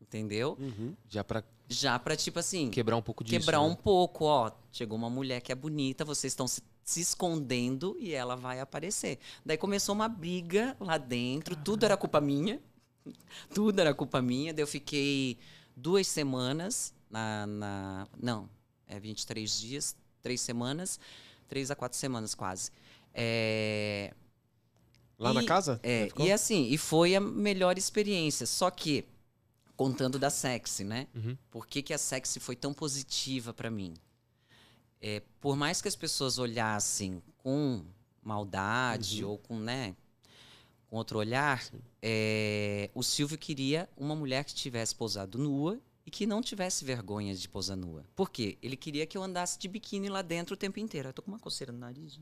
entendeu? 0.00 0.56
Uhum. 0.60 0.94
Já 1.08 1.24
pra 1.24 1.42
Já 1.68 1.98
pra, 1.98 2.14
tipo 2.16 2.38
assim, 2.38 2.70
quebrar 2.70 2.96
um 2.96 3.02
pouco 3.02 3.24
disso. 3.24 3.38
quebrar 3.38 3.60
um 3.62 3.70
né? 3.70 3.78
pouco, 3.82 4.24
ó. 4.26 4.52
Chegou 4.70 4.96
uma 4.96 5.08
mulher 5.10 5.40
que 5.40 5.50
é 5.50 5.54
bonita, 5.54 6.04
vocês 6.04 6.32
estão 6.32 6.46
se, 6.46 6.62
se 6.84 7.00
escondendo 7.00 7.96
e 7.98 8.12
ela 8.12 8.36
vai 8.36 8.60
aparecer. 8.60 9.18
Daí 9.44 9.56
começou 9.56 9.94
uma 9.94 10.08
briga 10.08 10.76
lá 10.78 10.98
dentro, 10.98 11.56
tudo 11.56 11.84
era 11.84 11.96
culpa 11.96 12.20
minha. 12.20 12.60
Tudo 13.54 13.80
era 13.80 13.92
culpa 13.94 14.20
minha. 14.22 14.52
Daí 14.54 14.62
eu 14.62 14.66
fiquei 14.66 15.38
duas 15.76 16.06
semanas 16.06 16.94
na. 17.10 17.46
na 17.46 18.08
não, 18.20 18.48
é 18.86 18.98
23 19.00 19.58
dias, 19.60 19.96
três 20.22 20.40
semanas, 20.40 20.98
três 21.48 21.70
a 21.70 21.74
quatro 21.76 21.96
semanas 21.98 22.34
quase. 22.34 22.70
É, 23.14 24.12
Lá 25.18 25.32
na 25.32 25.42
E- 25.42 25.46
casa? 25.46 25.78
é, 25.84 26.08
e 26.18 26.32
assim, 26.32 26.64
e 26.68 26.76
foi 26.76 27.14
a 27.14 27.20
melhor 27.20 27.78
experiência. 27.78 28.44
Só 28.44 28.70
que, 28.70 29.04
contando 29.76 30.18
da 30.18 30.30
sexy, 30.30 30.82
né? 30.82 31.06
Uhum. 31.14 31.36
Por 31.50 31.66
que, 31.66 31.80
que 31.82 31.94
a 31.94 31.98
sexy 31.98 32.40
foi 32.40 32.56
tão 32.56 32.74
positiva 32.74 33.54
pra 33.54 33.70
mim? 33.70 33.94
É, 35.00 35.22
por 35.40 35.54
mais 35.56 35.80
que 35.80 35.86
as 35.88 35.94
pessoas 35.96 36.38
olhassem 36.38 37.22
com 37.38 37.84
maldade 38.22 39.24
ou 39.24 39.36
com, 39.38 39.58
né, 39.58 39.94
com 40.88 40.96
outro 40.96 41.18
olhar, 41.18 41.62
é, 42.00 42.88
o 42.94 43.02
Silvio 43.02 43.36
queria 43.38 43.88
uma 43.96 44.14
mulher 44.16 44.44
que 44.44 44.54
tivesse 44.54 44.94
pousado 44.94 45.38
nua 45.38 45.78
e 46.04 46.10
que 46.10 46.26
não 46.26 46.40
tivesse 46.42 46.84
vergonha 46.84 47.34
de 47.34 47.48
posar 47.48 47.76
nua. 47.76 48.04
Por 48.16 48.30
quê? 48.30 48.58
Ele 48.62 48.76
queria 48.76 49.06
que 49.06 49.16
eu 49.16 49.22
andasse 49.22 49.58
de 49.58 49.68
biquíni 49.68 50.08
lá 50.08 50.20
dentro 50.22 50.54
o 50.54 50.56
tempo 50.56 50.80
inteiro. 50.80 51.08
Eu 51.08 51.12
tô 51.12 51.22
com 51.22 51.30
uma 51.30 51.38
coceira 51.38 51.72
no 51.72 51.78
nariz. 51.78 52.18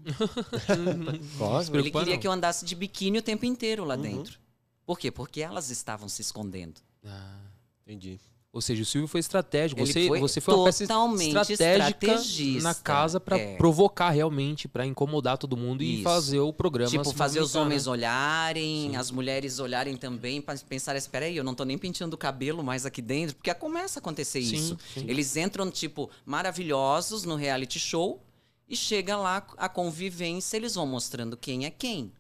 Se 1.63 1.73
Ele 1.77 1.91
queria 1.91 2.15
não. 2.15 2.21
que 2.21 2.27
eu 2.27 2.33
andasse 2.33 2.65
de 2.65 2.75
biquíni 2.75 3.19
o 3.19 3.23
tempo 3.23 3.45
inteiro 3.47 3.85
lá 3.85 3.97
Uhum. 3.97 4.03
dentro. 4.03 4.39
Por 4.85 4.99
quê? 4.99 5.11
Porque 5.11 5.41
elas 5.41 5.71
estavam 5.71 6.09
se 6.09 6.21
escondendo. 6.23 6.81
Ah. 7.05 7.41
Entendi. 7.87 8.21
Ou 8.53 8.61
seja, 8.61 8.83
o 8.83 8.85
Silvio 8.85 9.07
foi 9.07 9.21
estratégico. 9.21 9.81
Ele 9.81 9.93
Você 9.93 10.09
foi 10.09 10.19
você 10.21 10.41
foi 10.41 10.55
uma 10.55 10.65
peça 10.65 10.85
totalmente 10.85 11.53
estratégica 11.53 12.61
na 12.63 12.75
casa 12.75 13.21
pra 13.21 13.39
É. 13.39 13.57
provocar 13.57 14.11
realmente, 14.11 14.67
pra 14.67 14.85
incomodar 14.85 15.39
todo 15.39 15.57
mundo 15.57 15.85
e 15.85 15.95
Isso. 15.95 16.03
fazer 16.03 16.41
o 16.41 16.53
programa. 16.53 16.91
Tipo, 16.91 17.13
fazer 17.13 17.41
os 17.41 17.55
homens 17.55 17.87
né? 17.87 17.93
olharem, 17.93 18.91
Sim. 18.91 18.97
as 18.97 19.13
mulheres 19.13 19.61
olharem 19.61 19.97
também, 19.97 20.43
pra 20.43 20.57
pensar, 20.69 20.97
espera 20.97 21.27
aí, 21.27 21.37
eu 21.37 21.45
não 21.45 21.55
tô 21.55 21.65
nem 21.65 21.79
penteando 21.79 22.17
o 22.17 22.19
cabelo 22.19 22.65
mais 22.65 22.85
aqui 22.85 23.01
dentro, 23.01 23.37
porque 23.37 23.55
começa 23.55 23.99
a 23.99 24.01
acontecer 24.01 24.43
Sim, 24.43 24.57
isso. 24.57 24.79
sim. 24.95 25.05
Eles 25.07 25.37
entram, 25.37 25.71
tipo, 25.71 26.11
maravilhosos 26.27 27.23
no 27.25 27.37
reality 27.37 27.79
show 27.79 28.21
e 28.69 28.75
chega 28.75 29.17
lá 29.17 29.47
a 29.59 29.69
convivência, 29.69 30.57
eles 30.57 30.75
vão 30.75 30.87
mostrando 30.87 31.37
quem 31.37 31.67
é 31.67 31.71
quem. 31.71 32.13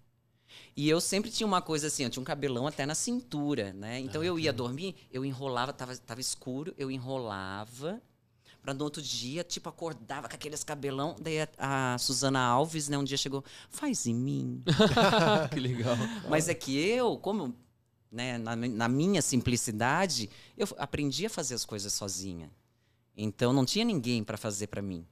E 0.76 0.88
eu 0.88 1.00
sempre 1.00 1.30
tinha 1.30 1.46
uma 1.46 1.60
coisa 1.60 1.88
assim, 1.88 2.04
eu 2.04 2.10
tinha 2.10 2.20
um 2.20 2.24
cabelão 2.24 2.66
até 2.66 2.86
na 2.86 2.94
cintura, 2.94 3.72
né? 3.72 4.00
Então 4.00 4.22
eu 4.22 4.38
ia 4.38 4.52
dormir, 4.52 4.94
eu 5.12 5.24
enrolava, 5.24 5.72
tava, 5.72 5.96
tava 5.96 6.20
escuro, 6.20 6.74
eu 6.78 6.90
enrolava 6.90 8.00
pra 8.62 8.74
no 8.74 8.84
outro 8.84 9.00
dia, 9.00 9.42
tipo, 9.42 9.68
acordava 9.68 10.28
com 10.28 10.34
aqueles 10.34 10.62
cabelão. 10.62 11.16
Daí 11.20 11.40
a, 11.40 11.48
a 11.58 11.98
Suzana 11.98 12.40
Alves, 12.40 12.88
né, 12.88 12.98
um 12.98 13.04
dia 13.04 13.16
chegou, 13.16 13.44
faz 13.68 14.06
em 14.06 14.14
mim. 14.14 14.62
que 15.52 15.58
legal. 15.58 15.96
Mas 16.28 16.48
é 16.48 16.54
que 16.54 16.76
eu, 16.78 17.16
como 17.16 17.54
né, 18.10 18.38
na, 18.38 18.56
na 18.56 18.88
minha 18.88 19.22
simplicidade, 19.22 20.28
eu 20.56 20.68
aprendi 20.78 21.26
a 21.26 21.30
fazer 21.30 21.54
as 21.54 21.64
coisas 21.64 21.92
sozinha. 21.92 22.50
Então 23.16 23.52
não 23.52 23.64
tinha 23.64 23.84
ninguém 23.84 24.24
para 24.24 24.36
fazer 24.36 24.66
para 24.66 24.82
mim. 24.82 25.06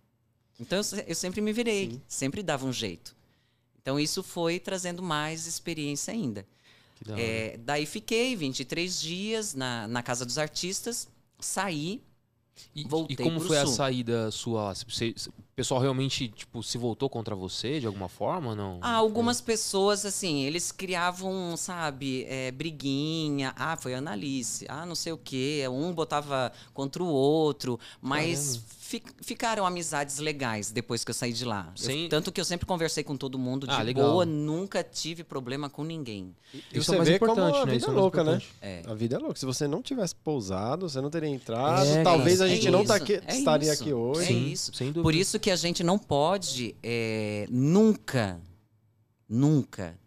Então 0.58 0.78
eu, 0.78 1.04
eu 1.06 1.14
sempre 1.14 1.40
me 1.40 1.52
virei, 1.52 1.90
Sim. 1.90 2.02
sempre 2.08 2.42
dava 2.42 2.66
um 2.66 2.72
jeito. 2.72 3.16
Então 3.88 3.98
isso 3.98 4.22
foi 4.22 4.60
trazendo 4.60 5.02
mais 5.02 5.46
experiência 5.46 6.12
ainda. 6.12 6.46
Da. 7.06 7.18
É, 7.18 7.56
daí 7.56 7.86
fiquei 7.86 8.36
23 8.36 9.00
dias 9.00 9.54
na, 9.54 9.88
na 9.88 10.02
Casa 10.02 10.26
dos 10.26 10.36
Artistas, 10.36 11.08
saí. 11.40 12.02
E, 12.74 12.84
voltei 12.84 13.14
e 13.14 13.30
como 13.30 13.40
foi 13.40 13.56
a 13.56 13.64
sul. 13.64 13.74
saída 13.74 14.30
sua? 14.30 14.74
Você- 14.74 15.14
o 15.28 15.42
pessoal 15.56 15.80
realmente 15.80 16.28
tipo, 16.28 16.62
se 16.62 16.76
voltou 16.76 17.08
contra 17.08 17.34
você 17.34 17.80
de 17.80 17.86
alguma 17.86 18.08
forma 18.10 18.54
não? 18.54 18.78
Ah, 18.82 18.94
algumas 18.94 19.40
pessoas, 19.40 20.04
assim, 20.04 20.42
eles 20.42 20.70
criavam, 20.70 21.56
sabe, 21.56 22.24
é, 22.28 22.50
briguinha. 22.50 23.54
Ah, 23.56 23.76
foi 23.76 23.94
a 23.94 23.98
Analice. 23.98 24.66
Ah, 24.68 24.84
não 24.84 24.94
sei 24.94 25.12
o 25.12 25.18
quê. 25.18 25.64
Um 25.70 25.92
botava 25.94 26.52
contra 26.74 27.02
o 27.02 27.06
outro. 27.06 27.80
Mas 28.02 28.56
Caramba. 28.56 28.66
Fi- 28.88 29.02
ficaram 29.20 29.66
amizades 29.66 30.18
legais 30.18 30.70
depois 30.70 31.04
que 31.04 31.10
eu 31.10 31.14
saí 31.14 31.30
de 31.32 31.44
lá. 31.44 31.70
Eu- 31.82 32.08
tanto 32.08 32.32
que 32.32 32.40
eu 32.40 32.44
sempre 32.44 32.64
conversei 32.64 33.04
com 33.04 33.18
todo 33.18 33.38
mundo 33.38 33.66
de 33.66 33.74
Ah, 33.74 33.82
legal. 33.82 34.10
boa, 34.12 34.24
nunca 34.24 34.82
tive 34.82 35.22
problema 35.22 35.68
com 35.68 35.84
ninguém. 35.84 36.34
E 36.54 36.78
Isso 36.78 36.84
você 36.86 36.94
é 36.94 36.96
mais 36.96 37.08
vê 37.10 37.18
como 37.18 37.32
importante, 37.32 37.56
a 37.56 37.66
né? 37.66 37.72
vida 37.72 37.76
Isso 37.76 37.90
é 37.90 37.92
é 37.92 37.96
louca, 37.96 38.24
né? 38.24 38.42
É. 38.62 38.82
A 38.86 38.94
vida 38.94 39.16
é 39.16 39.18
louca. 39.18 39.38
Se 39.38 39.44
você 39.44 39.68
não 39.68 39.82
tivesse 39.82 40.14
pousado, 40.14 40.88
você 40.88 41.02
não 41.02 41.10
teria 41.10 41.28
entrado. 41.28 41.86
É, 41.86 42.02
talvez 42.02 42.40
a 42.40 42.48
gente 42.48 42.66
É 42.66 42.70
não 42.70 42.82
tá 42.84 42.94
aqui- 42.94 43.20
é 43.26 43.36
estaria 43.36 43.72
isso. 43.74 43.82
aqui 43.82 43.92
hoje. 43.92 44.22
É 44.22 44.26
Sim, 44.26 44.46
isso. 44.50 44.72
Sem 44.74 44.86
dúvida. 44.88 45.02
Por 45.02 45.14
isso 45.14 45.38
que 45.38 45.50
a 45.50 45.56
gente 45.56 45.84
não 45.84 45.98
pode 45.98 46.74
é, 46.82 47.46
nunca, 47.50 48.40
nunca 49.28 49.98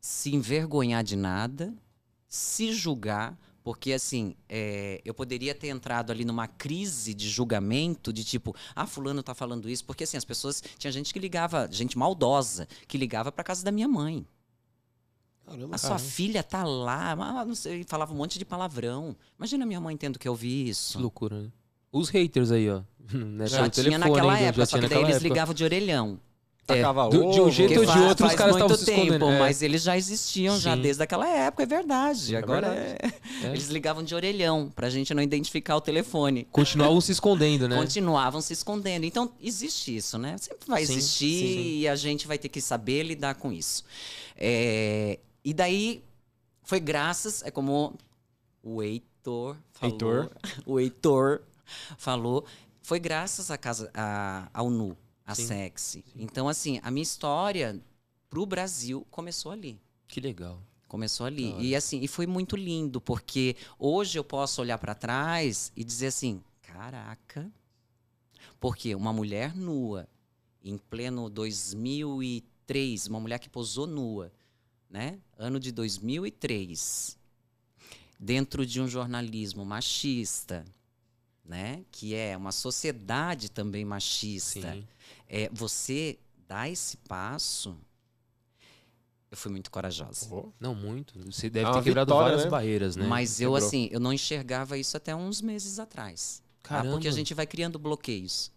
se 0.00 0.34
envergonhar 0.34 1.02
de 1.02 1.16
nada, 1.16 1.72
se 2.28 2.72
julgar, 2.72 3.38
porque 3.70 3.92
assim, 3.92 4.34
é, 4.48 5.00
eu 5.04 5.14
poderia 5.14 5.54
ter 5.54 5.68
entrado 5.68 6.10
ali 6.10 6.24
numa 6.24 6.48
crise 6.48 7.14
de 7.14 7.28
julgamento, 7.30 8.12
de 8.12 8.24
tipo, 8.24 8.52
ah, 8.74 8.84
fulano 8.84 9.22
tá 9.22 9.32
falando 9.32 9.70
isso, 9.70 9.84
porque 9.84 10.02
assim, 10.02 10.16
as 10.16 10.24
pessoas, 10.24 10.60
tinha 10.76 10.90
gente 10.92 11.12
que 11.14 11.20
ligava, 11.20 11.68
gente 11.70 11.96
maldosa, 11.96 12.66
que 12.88 12.98
ligava 12.98 13.30
pra 13.30 13.44
casa 13.44 13.62
da 13.64 13.70
minha 13.70 13.86
mãe. 13.86 14.26
Caramba, 15.46 15.76
A 15.76 15.78
sua 15.78 15.90
caramba. 15.90 16.04
filha 16.10 16.42
tá 16.42 16.64
lá, 16.64 17.44
não 17.44 17.54
sei, 17.54 17.84
falava 17.86 18.12
um 18.12 18.16
monte 18.16 18.40
de 18.40 18.44
palavrão. 18.44 19.16
Imagina 19.38 19.64
minha 19.64 19.80
mãe 19.80 19.96
tendo 19.96 20.18
que 20.18 20.28
ouvir 20.28 20.64
Que 20.64 20.70
isso. 20.70 20.98
loucura, 21.00 21.42
né? 21.42 21.48
Os 21.92 22.08
haters 22.08 22.50
aí, 22.50 22.68
ó. 22.68 22.82
Né, 23.14 23.46
Já 23.46 23.58
pelo 23.58 23.70
tinha 23.70 23.84
telefone 23.84 23.98
naquela 24.10 24.32
ainda, 24.34 24.46
época, 24.48 24.62
já 24.62 24.66
só 24.66 24.78
que 24.80 24.88
daí 24.88 24.98
eles 24.98 25.16
época. 25.16 25.28
ligavam 25.28 25.54
de 25.54 25.62
orelhão. 25.64 26.18
Tacava 26.76 27.08
do- 27.08 27.30
de 27.30 27.40
um 27.40 27.50
jeito 27.50 27.78
ou 27.80 27.86
de 27.86 27.98
outro, 27.98 28.26
os 28.26 28.34
caras 28.34 28.54
estavam 28.56 28.76
se 28.76 28.82
escondendo. 28.90 29.12
tempo, 29.12 29.24
É. 29.30 29.38
mas 29.38 29.62
eles 29.62 29.82
já 29.82 29.96
existiam 29.96 30.58
já 30.58 30.74
Sim. 30.76 30.82
desde 30.82 31.02
aquela 31.02 31.28
época, 31.28 31.62
é 31.62 31.66
verdade. 31.66 32.34
É 32.34 32.38
Agora 32.38 32.66
é- 32.68 32.96
É. 33.44 33.46
eles 33.48 33.68
ligavam 33.68 34.02
de 34.02 34.14
orelhão 34.14 34.70
pra 34.74 34.88
gente 34.90 35.12
não 35.14 35.22
identificar 35.22 35.76
o 35.76 35.80
telefone. 35.80 36.46
Continuavam 36.52 37.00
se 37.00 37.12
escondendo, 37.12 37.68
né? 37.68 37.76
Continuavam 37.76 38.40
se 38.40 38.52
escondendo. 38.52 39.04
Então, 39.04 39.30
existe 39.42 39.94
isso, 39.96 40.16
né? 40.18 40.36
Sempre 40.38 40.66
vai 40.68 40.84
Sim, 40.84 40.92
existir 40.94 41.26
sim, 41.46 41.78
e 41.80 41.88
a 41.88 41.96
gente 41.96 42.26
vai 42.26 42.38
ter 42.38 42.48
que 42.48 42.60
saber 42.60 43.02
lidar 43.04 43.34
com 43.34 43.52
isso. 43.52 43.84
É, 44.36 45.18
E 45.44 45.54
daí, 45.54 46.02
foi 46.62 46.78
graças, 46.80 47.42
é 47.42 47.50
como 47.50 47.94
o 48.62 48.82
Heitor 48.82 49.56
falou. 49.72 49.92
Heitor. 49.94 50.30
O 50.66 50.78
Heitor 50.78 51.40
falou. 51.96 52.44
Foi 52.82 52.98
graças 53.00 53.50
à 53.50 53.56
casa, 53.56 53.90
a, 53.94 54.48
ao 54.52 54.68
Nu, 54.68 54.96
a 55.30 55.34
Sim, 55.34 55.46
Sexy. 55.46 56.04
Então, 56.16 56.48
assim, 56.48 56.80
a 56.82 56.90
minha 56.90 57.02
história 57.02 57.80
pro 58.28 58.44
Brasil 58.44 59.06
começou 59.10 59.52
ali. 59.52 59.80
Que 60.08 60.20
legal. 60.20 60.60
Começou 60.88 61.24
ali. 61.24 61.52
Hora. 61.52 61.62
E 61.62 61.76
assim, 61.76 62.00
e 62.00 62.08
foi 62.08 62.26
muito 62.26 62.56
lindo, 62.56 63.00
porque 63.00 63.56
hoje 63.78 64.18
eu 64.18 64.24
posso 64.24 64.60
olhar 64.60 64.76
pra 64.76 64.94
trás 64.94 65.72
e 65.76 65.84
dizer 65.84 66.08
assim: 66.08 66.42
caraca. 66.62 67.50
Porque 68.58 68.94
uma 68.94 69.12
mulher 69.12 69.54
nua, 69.54 70.08
em 70.62 70.76
pleno 70.76 71.30
2003, 71.30 73.06
uma 73.06 73.20
mulher 73.20 73.38
que 73.38 73.48
posou 73.48 73.86
nua, 73.86 74.32
né? 74.88 75.18
Ano 75.38 75.60
de 75.60 75.70
2003, 75.70 77.16
dentro 78.18 78.66
de 78.66 78.80
um 78.80 78.88
jornalismo 78.88 79.64
machista, 79.64 80.64
né? 81.44 81.84
Que 81.90 82.14
é 82.14 82.36
uma 82.36 82.52
sociedade 82.52 83.48
também 83.50 83.84
machista. 83.84 84.72
Sim. 84.72 84.88
É, 85.32 85.48
você 85.52 86.18
dá 86.48 86.68
esse 86.68 86.96
passo. 86.96 87.76
Eu 89.30 89.36
fui 89.36 89.52
muito 89.52 89.70
corajosa. 89.70 90.26
Oh, 90.28 90.50
Não, 90.58 90.74
muito. 90.74 91.14
Você 91.30 91.48
deve 91.48 91.70
É 91.70 91.72
ter 91.72 91.82
quebrado 91.84 92.08
vitória, 92.10 92.30
várias 92.30 92.44
né? 92.44 92.50
barreiras, 92.50 92.96
né? 92.96 93.06
Mas 93.06 93.40
eu, 93.40 93.54
assim, 93.54 93.88
eu 93.92 94.00
não 94.00 94.12
enxergava 94.12 94.76
isso 94.76 94.96
até 94.96 95.14
uns 95.14 95.40
meses 95.40 95.78
atrás. 95.78 96.42
tá? 96.64 96.70
Caramba. 96.70 96.94
Porque 96.94 97.06
a 97.06 97.12
gente 97.12 97.32
vai 97.32 97.46
criando 97.46 97.78
bloqueios. 97.78 98.50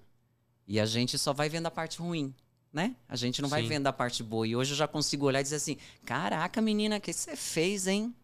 E 0.67 0.79
a 0.79 0.86
gente 0.88 1.15
só 1.19 1.31
vai 1.31 1.47
vendo 1.47 1.67
a 1.67 1.71
parte 1.71 1.99
ruim, 1.99 2.33
né? 2.71 2.95
A 3.07 3.15
gente 3.15 3.39
não 3.39 3.49
vai 3.49 3.62
Sim. 3.62 3.67
vendo 3.67 3.86
a 3.86 3.93
parte 3.93 4.23
boa. 4.23 4.47
E 4.47 4.55
hoje 4.55 4.71
eu 4.71 4.77
já 4.77 4.88
consigo 4.88 5.27
olhar 5.27 5.41
e 5.41 5.43
dizer 5.43 5.57
assim: 5.57 5.77
caraca, 6.03 6.59
menina, 6.59 6.97
o 6.97 7.01
que 7.01 7.13
você 7.13 7.36
fez, 7.36 7.86
hein? 7.86 8.15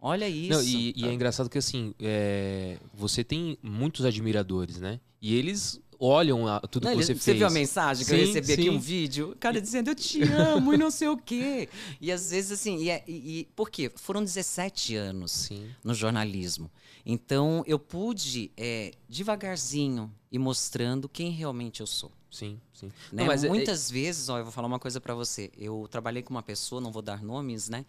Olha 0.00 0.28
isso. 0.28 0.50
Não, 0.52 0.62
e, 0.62 0.92
e 0.94 1.08
é 1.08 1.12
engraçado 1.12 1.48
que 1.48 1.56
assim, 1.58 1.94
é, 1.98 2.78
você 2.92 3.24
tem 3.24 3.58
muitos 3.62 4.04
admiradores, 4.04 4.78
né? 4.78 5.00
E 5.20 5.34
eles 5.34 5.80
olham 5.98 6.46
a- 6.46 6.60
tudo 6.60 6.84
Não, 6.84 6.92
que 6.92 6.96
ele- 6.98 7.04
você 7.06 7.14
você 7.14 7.20
fez. 7.20 7.38
viu 7.38 7.46
a 7.46 7.50
mensagem 7.50 8.04
que 8.06 8.12
eu 8.12 8.18
Sim, 8.18 8.24
recebi 8.32 8.52
aqui, 8.52 8.62
sim. 8.62 8.70
um 8.70 8.78
vídeo? 8.78 9.30
O 9.32 9.36
cara 9.36 9.60
dizendo, 9.60 9.88
eu 9.90 9.94
te 9.94 10.22
amo 10.22 10.74
e 10.74 10.76
não 10.76 10.90
sei 10.90 11.08
o 11.08 11.16
quê. 11.16 11.68
E 12.00 12.10
às 12.12 12.30
vezes, 12.30 12.52
assim, 12.52 12.78
e, 12.78 12.90
é- 12.90 13.02
e- 13.06 13.40
e- 13.40 13.44
por 13.56 13.70
quê? 13.70 13.90
Foram 13.96 14.22
17 14.22 14.94
anos 14.96 15.32
Sim. 15.32 15.68
no 15.82 15.94
jornalismo. 15.94 16.70
Então, 17.06 17.62
eu 17.66 17.78
pude, 17.78 18.50
é, 18.56 18.92
devagarzinho, 19.08 20.10
ir 20.32 20.38
mostrando 20.38 21.08
quem 21.08 21.30
realmente 21.30 21.80
eu 21.80 21.86
sou. 21.86 22.10
Sim, 22.30 22.58
sim. 22.72 22.86
né? 22.86 22.92
Não, 23.22 23.26
mas 23.26 23.44
é- 23.44 23.48
Muitas 23.48 23.88
vezes, 23.90 24.28
ó, 24.28 24.38
eu 24.38 24.42
vou 24.44 24.52
falar 24.52 24.66
uma 24.66 24.78
coisa 24.80 25.00
pra 25.00 25.14
você. 25.14 25.52
Eu 25.56 25.86
trabalhei 25.88 26.20
com 26.22 26.34
uma 26.34 26.42
pessoa, 26.42 26.80
não 26.80 26.90
vou 26.90 27.02
dar 27.02 27.22
nomes, 27.22 27.68
né? 27.68 27.84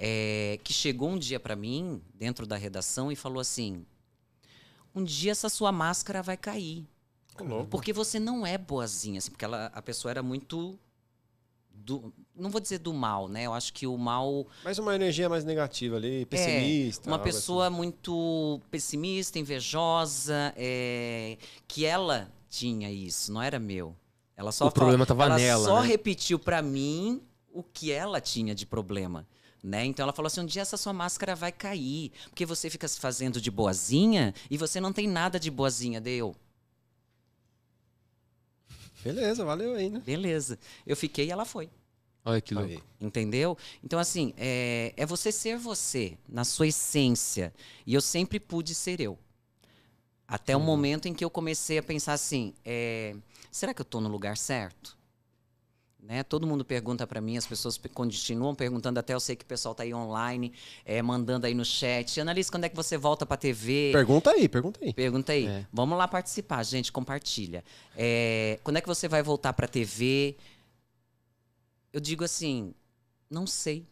é, 0.00 0.60
que 0.62 0.72
chegou 0.72 1.08
um 1.10 1.18
dia 1.18 1.40
pra 1.40 1.56
mim, 1.56 2.00
dentro 2.14 2.46
da 2.46 2.56
redação, 2.56 3.10
e 3.10 3.16
falou 3.16 3.40
assim: 3.40 3.84
Um 4.94 5.02
dia 5.02 5.32
essa 5.32 5.48
sua 5.48 5.72
máscara 5.72 6.22
vai 6.22 6.36
cair. 6.36 6.86
Porque 7.70 7.92
você 7.92 8.18
não 8.18 8.46
é 8.46 8.56
boazinha, 8.58 9.18
assim, 9.18 9.30
porque 9.30 9.44
ela, 9.44 9.66
a 9.74 9.82
pessoa 9.82 10.10
era 10.10 10.22
muito. 10.22 10.78
Do, 11.72 12.12
não 12.34 12.50
vou 12.50 12.60
dizer 12.60 12.78
do 12.78 12.92
mal, 12.92 13.28
né? 13.28 13.44
Eu 13.44 13.54
acho 13.54 13.72
que 13.72 13.86
o 13.86 13.96
mal. 13.96 14.46
Mais 14.64 14.78
uma 14.78 14.94
energia 14.94 15.28
mais 15.28 15.44
negativa 15.44 15.96
ali, 15.96 16.26
pessimista. 16.26 17.08
É, 17.08 17.10
uma 17.10 17.16
assim. 17.16 17.24
pessoa 17.24 17.70
muito 17.70 18.60
pessimista, 18.70 19.38
invejosa, 19.38 20.52
é, 20.56 21.38
que 21.66 21.84
ela 21.84 22.30
tinha 22.48 22.90
isso, 22.90 23.32
não 23.32 23.42
era 23.42 23.58
meu. 23.58 23.94
Ela 24.36 24.52
só 24.52 24.66
O 24.66 24.70
problema 24.70 25.04
tava 25.04 25.24
ela 25.24 25.36
nela, 25.36 25.64
só 25.64 25.80
né? 25.80 25.88
repetiu 25.88 26.38
pra 26.38 26.62
mim 26.62 27.20
o 27.52 27.62
que 27.62 27.90
ela 27.90 28.20
tinha 28.20 28.54
de 28.54 28.64
problema. 28.64 29.26
Né? 29.62 29.84
Então 29.84 30.04
ela 30.04 30.12
falou 30.12 30.28
assim: 30.28 30.40
um 30.40 30.46
dia 30.46 30.62
essa 30.62 30.76
sua 30.76 30.92
máscara 30.92 31.34
vai 31.34 31.50
cair, 31.50 32.12
porque 32.28 32.46
você 32.46 32.70
fica 32.70 32.86
se 32.86 33.00
fazendo 33.00 33.40
de 33.40 33.50
boazinha 33.50 34.32
e 34.48 34.56
você 34.56 34.80
não 34.80 34.92
tem 34.92 35.08
nada 35.08 35.40
de 35.40 35.50
boazinha, 35.50 36.00
deu. 36.00 36.36
Beleza, 39.02 39.44
valeu 39.44 39.74
aí, 39.74 39.88
né? 39.88 40.02
Beleza. 40.04 40.58
Eu 40.86 40.96
fiquei 40.96 41.26
e 41.26 41.30
ela 41.30 41.44
foi. 41.44 41.70
Olha 42.24 42.40
que 42.40 42.52
louco. 42.52 42.84
Entendeu? 43.00 43.56
Então, 43.82 43.98
assim, 43.98 44.34
é, 44.36 44.92
é 44.96 45.06
você 45.06 45.32
ser 45.32 45.56
você, 45.56 46.18
na 46.28 46.44
sua 46.44 46.66
essência. 46.66 47.54
E 47.86 47.94
eu 47.94 48.00
sempre 48.00 48.38
pude 48.38 48.74
ser 48.74 49.00
eu. 49.00 49.18
Até 50.26 50.54
o 50.54 50.60
momento 50.60 51.08
em 51.08 51.14
que 51.14 51.24
eu 51.24 51.30
comecei 51.30 51.78
a 51.78 51.82
pensar 51.82 52.12
assim: 52.12 52.52
é, 52.64 53.16
será 53.50 53.72
que 53.72 53.80
eu 53.80 53.84
tô 53.84 54.00
no 54.00 54.10
lugar 54.10 54.36
certo? 54.36 54.97
Né? 56.00 56.22
Todo 56.22 56.46
mundo 56.46 56.64
pergunta 56.64 57.06
pra 57.06 57.20
mim, 57.20 57.36
as 57.36 57.46
pessoas 57.46 57.76
pe- 57.76 57.88
continuam 57.88 58.54
perguntando, 58.54 59.00
até 59.00 59.14
eu 59.14 59.20
sei 59.20 59.34
que 59.34 59.44
o 59.44 59.48
pessoal 59.48 59.74
tá 59.74 59.82
aí 59.82 59.92
online, 59.92 60.52
é, 60.84 61.02
mandando 61.02 61.44
aí 61.46 61.54
no 61.54 61.64
chat. 61.64 62.20
Analisa 62.20 62.50
quando 62.50 62.64
é 62.64 62.68
que 62.68 62.76
você 62.76 62.96
volta 62.96 63.26
pra 63.26 63.36
TV? 63.36 63.90
Pergunta 63.92 64.30
aí, 64.30 64.48
pergunta 64.48 64.78
aí. 64.82 64.92
Pergunta 64.94 65.32
aí. 65.32 65.46
É. 65.46 65.66
Vamos 65.72 65.98
lá 65.98 66.06
participar, 66.06 66.62
gente, 66.62 66.92
compartilha. 66.92 67.64
É, 67.96 68.60
quando 68.62 68.76
é 68.76 68.80
que 68.80 68.86
você 68.86 69.08
vai 69.08 69.22
voltar 69.22 69.52
pra 69.52 69.66
TV? 69.66 70.36
Eu 71.92 72.00
digo 72.00 72.22
assim, 72.22 72.72
não 73.28 73.46
sei. 73.46 73.84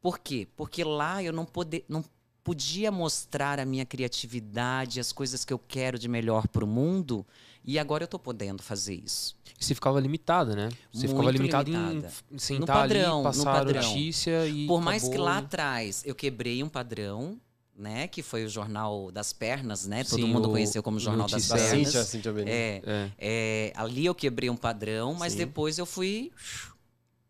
Por 0.00 0.18
quê? 0.18 0.48
Porque 0.56 0.82
lá 0.82 1.22
eu 1.22 1.32
não, 1.32 1.44
pode, 1.44 1.84
não 1.88 2.02
podia 2.42 2.90
mostrar 2.90 3.60
a 3.60 3.64
minha 3.64 3.84
criatividade, 3.84 4.98
as 4.98 5.12
coisas 5.12 5.44
que 5.44 5.52
eu 5.52 5.58
quero 5.58 5.98
de 5.98 6.08
melhor 6.08 6.48
pro 6.48 6.66
mundo, 6.66 7.24
e 7.64 7.78
agora 7.78 8.04
eu 8.04 8.08
tô 8.08 8.18
podendo 8.18 8.62
fazer 8.62 8.94
isso. 8.94 9.36
E 9.58 9.64
você 9.64 9.74
ficava 9.74 10.00
limitada, 10.00 10.54
né? 10.56 10.68
Você 10.92 11.06
ficava 11.06 11.22
Muito 11.24 11.36
limitado 11.36 11.70
em, 11.70 11.74
limitada. 11.74 12.12
em 12.32 12.38
sentar 12.38 12.76
padrão, 12.76 13.00
ali, 13.14 13.16
no 13.18 13.22
passar 13.22 13.50
a 13.50 13.54
padrão. 13.58 13.82
notícia 13.82 14.46
e 14.46 14.66
Por 14.66 14.80
mais 14.80 15.02
que 15.02 15.08
acabou. 15.10 15.26
lá 15.26 15.38
atrás 15.38 16.02
eu 16.04 16.14
quebrei 16.14 16.62
um 16.62 16.68
padrão, 16.68 17.38
né, 17.76 18.06
que 18.08 18.22
foi 18.22 18.44
o 18.44 18.48
Jornal 18.48 19.10
das 19.10 19.32
Pernas, 19.32 19.86
né? 19.86 20.04
Todo 20.04 20.20
Sim, 20.20 20.32
mundo 20.32 20.48
o 20.48 20.52
conheceu 20.52 20.82
como 20.82 20.98
Jornal 21.00 21.26
das 21.28 21.48
Pernas. 21.48 21.70
Cíntia, 21.70 22.04
Cíntia. 22.04 22.34
É, 22.46 22.82
É. 22.84 23.10
É, 23.18 23.72
ali 23.76 24.04
eu 24.04 24.14
quebrei 24.14 24.50
um 24.50 24.56
padrão, 24.56 25.14
mas 25.14 25.32
Sim. 25.32 25.38
depois 25.38 25.78
eu 25.78 25.86
fui 25.86 26.30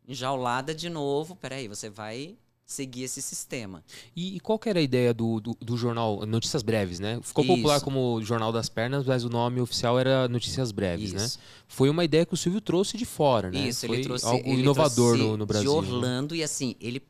enjaulada 0.07 0.75
de 0.75 0.89
novo. 0.89 1.37
Peraí, 1.37 1.69
você 1.69 1.89
vai 1.89 2.37
seguir 2.65 3.03
esse 3.05 3.21
sistema. 3.21 3.85
E, 4.15 4.37
e 4.37 4.41
qual 4.41 4.59
era 4.65 4.79
a 4.79 4.83
ideia 4.83 5.13
do, 5.13 5.41
do, 5.41 5.57
do 5.61 5.77
jornal 5.77 6.25
Notícias 6.27 6.63
Breves, 6.63 6.99
né? 7.01 7.21
Ficou 7.23 7.45
popular 7.45 7.77
Isso. 7.77 7.85
como 7.85 8.23
Jornal 8.23 8.53
das 8.53 8.69
Pernas, 8.69 9.05
mas 9.05 9.25
o 9.25 9.29
nome 9.29 9.61
oficial 9.61 9.99
era 9.99 10.29
Notícias 10.29 10.73
Breves, 10.73 11.13
né? 11.13 11.25
Isso. 11.25 11.39
Foi 11.69 11.91
uma 11.91 12.05
ideia 12.05 12.25
que 12.25 12.35
o 12.35 12.37
Silvio 12.37 12.61
trouxe 12.61 12.97
de 12.97 13.05
fora, 13.05 13.51
né? 13.51 13.69
Isso, 13.69 13.87
Foi 13.87 13.97
ele 13.97 14.05
trouxe 14.05 14.25
algo 14.27 14.49
ele 14.49 14.61
inovador 14.63 15.17
trouxe 15.17 15.23
no, 15.23 15.37
no 15.37 15.47
Brasil. 15.47 15.71
De 15.71 15.89
né? 15.89 15.95
Orlando, 15.95 16.35
e 16.35 16.43
assim, 16.43 16.75
ele 16.81 17.03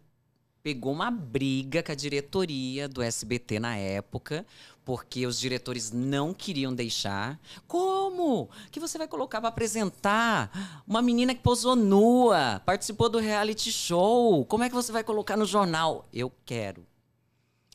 pegou 0.63 0.93
uma 0.93 1.11
briga 1.11 1.83
com 1.83 1.93
a 1.93 1.95
diretoria 1.95 2.89
do 2.89 3.03
SBT 3.03 3.59
na 3.59 3.77
época, 3.77 4.47
porque 4.85 5.27
os 5.27 5.39
diretores 5.39 5.91
não 5.93 6.35
queriam 6.35 6.75
deixar. 6.75 7.39
Como? 7.67 8.49
Que 8.71 8.81
você 8.81 8.99
vai 8.99 9.07
colocar 9.07 9.41
para 9.41 9.49
apresentar 9.49 10.83
uma 10.87 11.01
menina 11.01 11.35
que 11.35 11.41
posou 11.41 11.77
nua, 11.77 12.61
participou 12.65 13.09
do 13.09 13.19
reality 13.19 13.71
show? 13.71 14.45
Como 14.47 14.65
é 14.65 14.69
que 14.69 14.75
você 14.75 14.91
vai 14.91 15.05
colocar 15.05 15.37
no 15.37 15.47
jornal? 15.47 16.07
Eu 16.13 16.33
quero. 16.45 16.85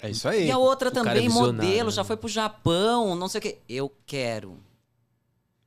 É 0.01 0.09
isso 0.09 0.27
aí. 0.27 0.47
E 0.47 0.51
a 0.51 0.57
outra 0.57 0.89
O 0.89 0.91
é 0.91 0.93
também, 0.93 1.29
modelo, 1.29 1.89
né? 1.89 1.95
já 1.95 2.03
foi 2.03 2.17
pro 2.17 2.27
Japão, 2.27 3.15
não 3.15 3.27
sei 3.27 3.39
o 3.39 3.41
quê. 3.41 3.57
Eu 3.67 3.91
quero. 4.05 4.59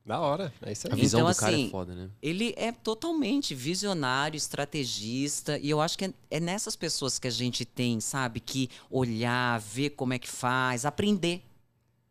Da 0.05 0.19
hora. 0.19 0.51
É 0.61 0.71
isso 0.71 0.87
A 0.87 0.93
aí. 0.93 0.99
visão 0.99 1.21
Então, 1.21 1.31
do 1.31 1.37
cara 1.37 1.51
é 1.51 1.55
assim, 1.55 1.69
foda, 1.69 1.93
né? 1.93 2.09
Ele 2.21 2.53
é 2.57 2.71
totalmente 2.71 3.53
visionário, 3.53 4.35
estrategista, 4.35 5.57
e 5.59 5.69
eu 5.69 5.79
acho 5.79 5.97
que 5.97 6.05
é, 6.05 6.13
é 6.29 6.39
nessas 6.39 6.75
pessoas 6.75 7.19
que 7.19 7.27
a 7.27 7.31
gente 7.31 7.63
tem, 7.65 7.99
sabe, 7.99 8.39
que 8.39 8.69
olhar, 8.89 9.59
ver 9.59 9.91
como 9.91 10.13
é 10.13 10.19
que 10.19 10.27
faz, 10.27 10.85
aprender. 10.85 11.43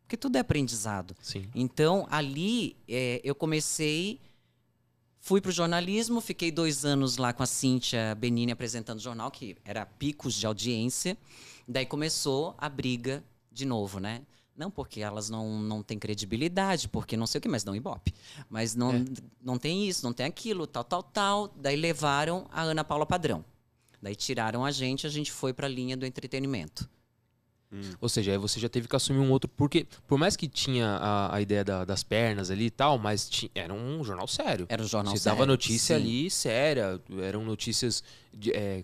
Porque 0.03 0.15
tudo 0.17 0.37
é 0.37 0.39
aprendizado. 0.39 1.15
Sim. 1.21 1.49
Então, 1.53 2.07
ali, 2.09 2.75
é, 2.87 3.21
eu 3.23 3.35
comecei, 3.35 4.19
fui 5.19 5.41
pro 5.41 5.51
jornalismo, 5.51 6.19
fiquei 6.21 6.51
dois 6.51 6.85
anos 6.85 7.17
lá 7.17 7.33
com 7.33 7.43
a 7.43 7.45
Cíntia 7.45 8.15
Benini 8.15 8.51
apresentando 8.51 8.99
o 8.99 9.01
jornal, 9.01 9.29
que 9.31 9.57
era 9.65 9.85
picos 9.85 10.33
de 10.35 10.45
audiência. 10.45 11.17
Daí 11.67 11.85
começou 11.85 12.55
a 12.57 12.67
briga 12.67 13.23
de 13.51 13.65
novo, 13.65 13.99
né? 13.99 14.21
Não 14.61 14.69
porque 14.69 15.01
elas 15.01 15.27
não, 15.29 15.59
não 15.59 15.81
têm 15.81 15.97
credibilidade, 15.97 16.87
porque 16.87 17.17
não 17.17 17.25
sei 17.25 17.39
o 17.39 17.41
que, 17.41 17.49
mas 17.49 17.63
dão 17.63 17.75
ibope. 17.75 18.13
Mas 18.49 18.75
não, 18.75 18.91
É. 18.93 19.03
não 19.41 19.57
tem 19.57 19.87
isso, 19.87 20.03
não 20.05 20.13
tem 20.13 20.25
aquilo, 20.25 20.67
tal, 20.67 20.83
tal, 20.83 21.01
tal. 21.01 21.47
Daí 21.57 21.75
levaram 21.75 22.47
a 22.51 22.61
Ana 22.61 22.83
Paula 22.83 23.05
Padrão. 23.05 23.43
Daí 24.01 24.15
tiraram 24.15 24.63
a 24.63 24.69
gente, 24.71 25.07
a 25.07 25.09
gente 25.09 25.31
foi 25.31 25.51
pra 25.53 25.67
linha 25.67 25.97
do 25.97 26.05
entretenimento. 26.05 26.87
Ou 28.01 28.09
seja, 28.09 28.33
aí 28.33 28.37
você 28.37 28.59
já 28.59 28.67
teve 28.67 28.85
que 28.87 28.95
assumir 28.97 29.19
um 29.19 29.31
outro. 29.31 29.49
Porque, 29.55 29.87
por 30.05 30.17
mais 30.17 30.35
que 30.35 30.45
tinha 30.45 30.87
a, 30.97 31.35
a 31.35 31.41
ideia 31.41 31.63
da- 31.63 31.85
das 31.85 32.03
pernas 32.03 32.51
ali 32.51 32.65
e 32.65 32.69
tal, 32.69 32.97
mas 32.97 33.29
ti- 33.29 33.49
era 33.55 33.73
um 33.73 34.03
jornal 34.03 34.27
sério. 34.27 34.65
Era 34.67 34.83
um 34.83 34.85
jornal 34.87 35.15
Você 35.15 35.23
dava 35.23 35.37
sério, 35.37 35.51
notícia 35.53 35.95
sim. 35.97 36.01
ali 36.03 36.29
séria, 36.29 37.01
eram 37.21 37.45
notícias. 37.45 38.03
de- 38.33 38.51
é, 38.51 38.83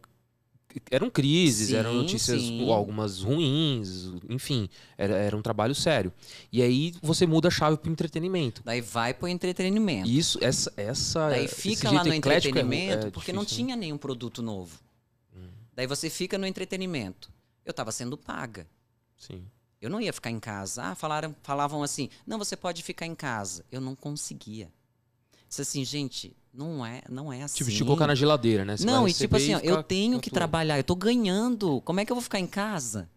eram 0.91 1.09
crises, 1.09 1.73
eram 1.73 1.91
Sim, 1.91 1.97
notícias 1.97 2.41
sim. 2.41 2.71
algumas 2.71 3.21
ruins, 3.21 4.11
enfim, 4.29 4.69
era, 4.97 5.15
era 5.15 5.37
um 5.37 5.41
trabalho 5.41 5.73
sério. 5.73 6.13
E 6.51 6.61
aí 6.61 6.93
você 7.01 7.25
muda 7.25 7.47
a 7.47 7.51
chave 7.51 7.77
pro 7.77 7.91
entretenimento. 7.91 8.61
Daí 8.63 8.81
vai 8.81 9.13
pro 9.13 9.27
entretenimento. 9.27 10.09
Isso, 10.09 10.37
essa, 10.43 10.71
essa 10.77 11.29
Daí 11.29 11.47
fica 11.47 11.89
lá 11.91 12.03
no 12.03 12.13
é 12.13 12.15
entretenimento 12.15 13.07
é 13.07 13.11
porque 13.11 13.33
não 13.33 13.43
difícil, 13.43 13.63
né? 13.63 13.67
tinha 13.67 13.75
nenhum 13.75 13.97
produto 13.97 14.41
novo. 14.41 14.79
Hum. 15.35 15.47
Daí 15.73 15.87
você 15.87 16.09
fica 16.09 16.37
no 16.37 16.45
entretenimento. 16.45 17.31
Eu 17.65 17.71
estava 17.71 17.91
sendo 17.91 18.17
paga. 18.17 18.67
Sim. 19.17 19.45
Eu 19.81 19.89
não 19.89 20.01
ia 20.01 20.13
ficar 20.13 20.31
em 20.31 20.39
casa. 20.39 20.83
Ah, 20.83 20.95
falaram, 20.95 21.35
falavam 21.43 21.83
assim: 21.83 22.09
não, 22.25 22.37
você 22.37 22.55
pode 22.55 22.81
ficar 22.81 23.05
em 23.05 23.15
casa. 23.15 23.65
Eu 23.71 23.81
não 23.81 23.95
conseguia. 23.95 24.71
Disse 25.47 25.61
assim, 25.61 25.85
gente, 25.85 26.35
não 26.57 26.83
é, 26.83 27.03
não 27.07 27.31
é 27.31 27.43
assim. 27.43 27.57
Tipo, 27.57 27.69
te 27.69 27.83
colocar 27.83 28.07
na 28.07 28.15
geladeira, 28.15 28.65
né? 28.65 28.75
Você 28.75 28.85
não, 28.85 29.07
e 29.07 29.13
tipo 29.13 29.37
assim, 29.37 29.53
ó, 29.53 29.59
eu 29.59 29.83
tenho 29.83 30.19
que 30.19 30.31
trabalhar, 30.31 30.77
eu 30.77 30.83
tô 30.83 30.95
ganhando. 30.95 31.79
Como 31.81 31.99
é 31.99 32.05
que 32.05 32.11
eu 32.11 32.15
vou 32.15 32.23
ficar 32.23 32.39
em 32.39 32.47
casa? 32.47 33.07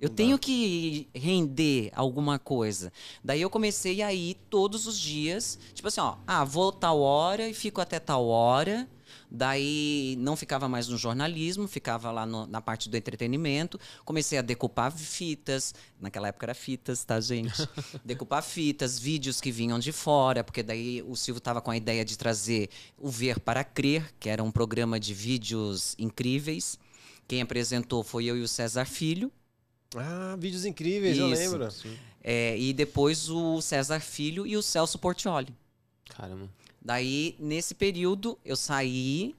Eu 0.00 0.08
Não 0.08 0.14
tenho 0.16 0.36
dá. 0.36 0.38
que 0.38 1.08
render 1.12 1.90
alguma 1.94 2.38
coisa. 2.38 2.92
Daí 3.22 3.42
eu 3.42 3.50
comecei 3.50 4.00
a 4.02 4.14
ir 4.14 4.34
todos 4.48 4.86
os 4.86 4.98
dias, 4.98 5.58
tipo 5.74 5.88
assim, 5.88 6.00
ó, 6.00 6.14
ah, 6.26 6.44
vou 6.44 6.72
tal 6.72 7.00
hora 7.00 7.48
e 7.48 7.52
fico 7.52 7.80
até 7.80 7.98
tal 7.98 8.24
hora. 8.26 8.88
Daí 9.30 10.16
não 10.18 10.34
ficava 10.34 10.68
mais 10.68 10.88
no 10.88 10.98
jornalismo, 10.98 11.68
ficava 11.68 12.10
lá 12.10 12.26
no- 12.26 12.46
na 12.46 12.60
parte 12.60 12.88
do 12.88 12.96
entretenimento. 12.96 13.78
Comecei 14.04 14.38
a 14.38 14.42
decupar 14.42 14.90
fitas. 14.90 15.72
Naquela 16.00 16.28
época 16.28 16.46
era 16.46 16.54
fitas, 16.54 17.04
tá, 17.04 17.20
gente? 17.20 17.52
decupar 18.04 18.42
fitas, 18.42 18.98
vídeos 18.98 19.40
que 19.40 19.52
vinham 19.52 19.78
de 19.78 19.92
fora, 19.92 20.42
porque 20.42 20.62
daí 20.64 21.02
o 21.06 21.14
Silvio 21.14 21.40
tava 21.40 21.60
com 21.60 21.70
a 21.70 21.76
ideia 21.76 22.04
de 22.04 22.18
trazer 22.18 22.68
o 22.98 23.08
Ver 23.08 23.38
para 23.38 23.62
Crer, 23.62 24.12
que 24.18 24.28
era 24.28 24.42
um 24.42 24.50
programa 24.50 24.98
de 24.98 25.14
vídeos 25.14 25.94
incríveis. 25.96 26.76
Quem 27.28 27.40
apresentou 27.40 28.02
foi 28.02 28.24
eu 28.24 28.36
e 28.36 28.42
o 28.42 28.48
César 28.48 28.84
Filho. 28.84 29.30
Ah, 29.96 30.36
vídeos 30.38 30.64
incríveis, 30.64 31.16
eu 31.16 31.32
Isso. 31.32 31.40
lembro. 31.56 31.68
É, 32.22 32.58
e 32.58 32.72
depois 32.72 33.28
o 33.30 33.60
César 33.60 34.00
Filho 34.00 34.44
e 34.46 34.56
o 34.56 34.62
Celso 34.62 34.98
Portioli. 34.98 35.54
Caramba. 36.08 36.48
Daí, 36.80 37.36
nesse 37.38 37.74
período, 37.74 38.38
eu 38.44 38.56
saí 38.56 39.34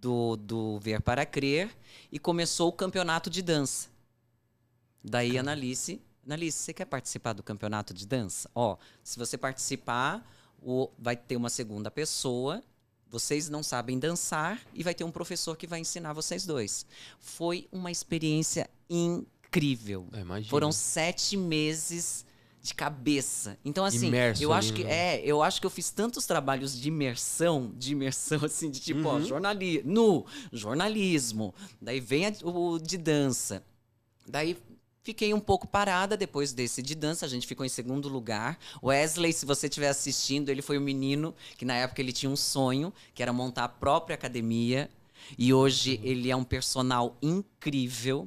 do, 0.00 0.36
do 0.36 0.78
Ver 0.78 1.00
para 1.00 1.26
Crer 1.26 1.70
e 2.12 2.18
começou 2.18 2.68
o 2.68 2.72
campeonato 2.72 3.28
de 3.28 3.42
dança. 3.42 3.88
Daí, 5.02 5.36
Analice, 5.36 6.00
Analice, 6.24 6.58
você 6.58 6.72
quer 6.72 6.84
participar 6.86 7.32
do 7.32 7.42
campeonato 7.42 7.92
de 7.92 8.06
dança? 8.06 8.48
Ó, 8.54 8.76
se 9.02 9.18
você 9.18 9.36
participar, 9.36 10.26
o- 10.62 10.88
vai 10.98 11.16
ter 11.16 11.36
uma 11.36 11.50
segunda 11.50 11.90
pessoa. 11.90 12.62
Vocês 13.10 13.48
não 13.48 13.62
sabem 13.62 13.98
dançar 13.98 14.60
e 14.72 14.82
vai 14.82 14.94
ter 14.94 15.04
um 15.04 15.10
professor 15.10 15.56
que 15.56 15.66
vai 15.66 15.80
ensinar 15.80 16.12
vocês 16.12 16.46
dois. 16.46 16.86
Foi 17.20 17.68
uma 17.70 17.90
experiência 17.90 18.68
incrível. 18.88 20.08
Foram 20.50 20.72
sete 20.72 21.36
meses 21.36 22.24
de 22.64 22.72
cabeça. 22.72 23.58
Então, 23.62 23.84
assim, 23.84 24.06
Imerso 24.08 24.42
eu 24.42 24.50
acho 24.50 24.72
que 24.72 24.82
no- 24.84 24.88
é, 24.88 25.20
eu 25.22 25.42
acho 25.42 25.60
que 25.60 25.66
eu 25.66 25.70
fiz 25.70 25.90
tantos 25.90 26.24
trabalhos 26.24 26.80
de 26.80 26.88
imersão, 26.88 27.70
de 27.76 27.92
imersão, 27.92 28.40
assim, 28.46 28.70
de 28.70 28.80
tipo, 28.80 29.06
ó, 29.06 29.16
Uhum. 29.16 29.24
jornali 29.26 29.82
no 29.84 30.24
jornalismo. 30.50 31.54
Daí 31.78 32.00
vem 32.00 32.24
a- 32.26 32.32
o 32.42 32.78
de 32.78 32.96
dança. 32.96 33.62
Daí 34.26 34.56
fiquei 35.02 35.34
um 35.34 35.40
pouco 35.40 35.68
parada 35.68 36.16
depois 36.16 36.54
desse 36.54 36.80
de 36.82 36.94
dança. 36.94 37.26
A 37.26 37.28
gente 37.28 37.46
ficou 37.46 37.66
em 37.66 37.68
segundo 37.68 38.08
lugar. 38.08 38.58
Wesley, 38.82 39.34
se 39.34 39.44
você 39.44 39.66
estiver 39.66 39.88
assistindo, 39.90 40.48
ele 40.48 40.62
foi 40.62 40.78
o 40.78 40.80
menino 40.80 41.34
que 41.58 41.66
na 41.66 41.74
época 41.76 42.00
ele 42.00 42.14
tinha 42.14 42.30
um 42.30 42.36
sonho, 42.36 42.90
que 43.14 43.22
era 43.22 43.30
montar 43.30 43.64
a 43.64 43.68
própria 43.68 44.14
academia. 44.14 44.88
E 45.36 45.52
hoje 45.52 46.00
ele 46.02 46.30
é 46.30 46.36
um 46.36 46.44
personal 46.44 47.14
incrível. 47.20 48.26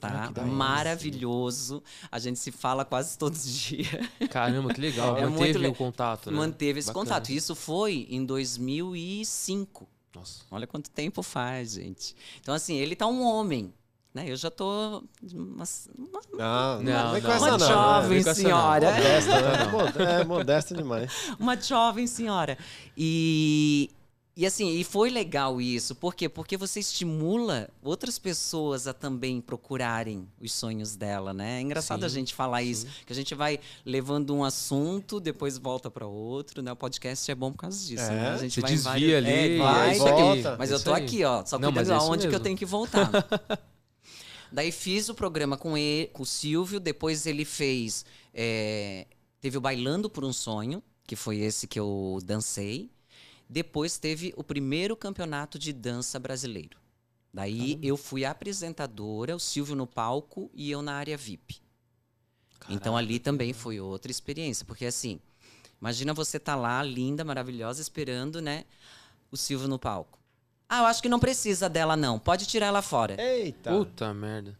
Tá? 0.00 0.32
Ah. 0.34 0.40
Maravilhoso. 0.46 1.82
A 2.10 2.18
gente 2.18 2.38
se 2.38 2.50
fala 2.50 2.84
quase 2.84 3.18
todos 3.18 3.44
os 3.44 3.52
dias. 3.54 3.88
Caramba, 4.30 4.72
que 4.72 4.80
legal. 4.80 5.16
É 5.18 5.26
Manteve 5.26 5.58
le- 5.58 5.68
o 5.68 5.74
contato, 5.74 6.30
né? 6.30 6.36
Manteve 6.38 6.78
esse 6.78 6.88
Bacana. 6.88 7.04
contato. 7.04 7.28
Isso 7.30 7.54
foi 7.54 8.06
em 8.10 8.24
2005. 8.24 9.86
Nossa. 10.14 10.42
Olha 10.50 10.66
quanto 10.66 10.90
tempo 10.90 11.22
faz, 11.22 11.72
gente. 11.74 12.14
Então, 12.40 12.54
assim, 12.54 12.74
ele 12.76 12.96
tá 12.96 13.06
um 13.06 13.22
homem. 13.22 13.72
Né? 14.12 14.24
Eu 14.28 14.34
já 14.36 14.50
tô. 14.50 15.04
Uma, 15.32 15.62
uma- 15.96 16.20
Não, 16.36 16.82
não, 16.82 17.12
Não, 17.12 17.20
com 17.20 17.28
não. 17.28 17.32
essa 17.34 17.44
Uma 17.46 17.58
não. 17.58 17.68
jovem 17.68 18.22
com 18.24 18.30
essa 18.30 18.40
senhora. 18.42 18.90
Modesta, 18.92 19.40
né? 19.40 19.64
Mod- 19.70 19.98
É, 20.02 20.24
modesta 20.24 20.74
demais. 20.74 21.12
uma 21.38 21.56
jovem 21.60 22.06
senhora. 22.08 22.58
E, 22.96 23.88
e 24.36 24.46
assim, 24.46 24.70
e 24.78 24.84
foi 24.84 25.10
legal 25.10 25.60
isso. 25.60 25.94
Por 25.94 26.14
quê? 26.14 26.28
Porque 26.28 26.56
você 26.56 26.80
estimula 26.80 27.68
outras 27.82 28.18
pessoas 28.18 28.86
a 28.86 28.94
também 28.94 29.40
procurarem 29.40 30.26
os 30.40 30.52
sonhos 30.52 30.96
dela, 30.96 31.34
né? 31.34 31.58
É 31.58 31.60
engraçado 31.60 32.00
Sim, 32.00 32.06
a 32.06 32.08
gente 32.08 32.34
falar 32.34 32.62
isso, 32.62 32.86
que 33.04 33.12
a 33.12 33.16
gente 33.16 33.34
vai 33.34 33.60
levando 33.84 34.34
um 34.34 34.42
assunto, 34.44 35.20
depois 35.20 35.58
volta 35.58 35.90
para 35.90 36.06
outro, 36.06 36.62
né? 36.62 36.72
O 36.72 36.76
podcast 36.76 37.30
é 37.30 37.34
bom 37.34 37.52
por 37.52 37.58
causa 37.58 37.78
disso, 37.86 38.04
É, 38.04 38.08
né? 38.10 38.30
A 38.30 38.38
gente 38.38 38.54
Você 38.54 38.60
vai 38.62 38.70
desvia 38.70 38.90
vários- 38.92 39.16
ali, 39.16 39.54
é, 39.54 39.58
vai, 39.58 39.98
volta. 39.98 40.56
Mas 40.58 40.70
eu 40.70 40.82
tô 40.82 40.94
aí. 40.94 41.04
aqui, 41.04 41.24
ó, 41.24 41.44
só 41.44 41.58
Não, 41.58 41.72
cuidando 41.72 41.92
é 41.92 41.94
aonde 41.96 42.28
que 42.28 42.34
eu 42.34 42.40
tenho 42.40 42.56
que 42.56 42.64
voltar. 42.66 43.10
Daí 44.52 44.72
fiz 44.72 45.08
o 45.08 45.14
programa 45.14 45.56
com 45.56 45.76
ele, 45.76 46.08
com 46.08 46.22
o 46.22 46.26
Silvio, 46.26 46.80
depois 46.80 47.26
ele 47.26 47.44
fez. 47.44 48.04
é, 48.34 49.06
teve 49.40 49.56
o 49.58 49.60
Bailando 49.60 50.08
por 50.10 50.24
um 50.24 50.32
Sonho, 50.32 50.82
que 51.06 51.16
foi 51.16 51.38
esse 51.38 51.66
que 51.66 51.78
eu 51.80 52.18
dancei. 52.24 52.90
Depois 53.50 53.98
teve 53.98 54.32
o 54.36 54.44
primeiro 54.44 54.96
campeonato 54.96 55.58
de 55.58 55.72
dança 55.72 56.20
brasileiro. 56.20 56.78
Daí 57.34 57.80
eu 57.82 57.96
fui 57.96 58.24
apresentadora, 58.24 59.34
o 59.34 59.40
Silvio 59.40 59.74
no 59.74 59.88
palco 59.88 60.48
e 60.54 60.70
eu 60.70 60.80
na 60.80 60.94
área 60.94 61.16
VIP. 61.16 61.60
Então 62.68 62.96
ali 62.96 63.18
também 63.18 63.52
foi 63.52 63.80
outra 63.80 64.08
experiência, 64.08 64.64
porque 64.64 64.86
assim, 64.86 65.18
imagina 65.80 66.14
você 66.14 66.38
tá 66.38 66.54
lá, 66.54 66.80
linda, 66.80 67.24
maravilhosa, 67.24 67.82
esperando, 67.82 68.40
né, 68.40 68.64
o 69.32 69.36
Silvio 69.36 69.66
no 69.66 69.80
palco. 69.80 70.20
Ah, 70.68 70.82
eu 70.82 70.86
acho 70.86 71.02
que 71.02 71.08
não 71.08 71.18
precisa 71.18 71.68
dela 71.68 71.96
não, 71.96 72.20
pode 72.20 72.46
tirar 72.46 72.66
ela 72.66 72.82
fora. 72.82 73.20
Eita. 73.20 73.72
Puta 73.72 74.14
merda. 74.14 74.56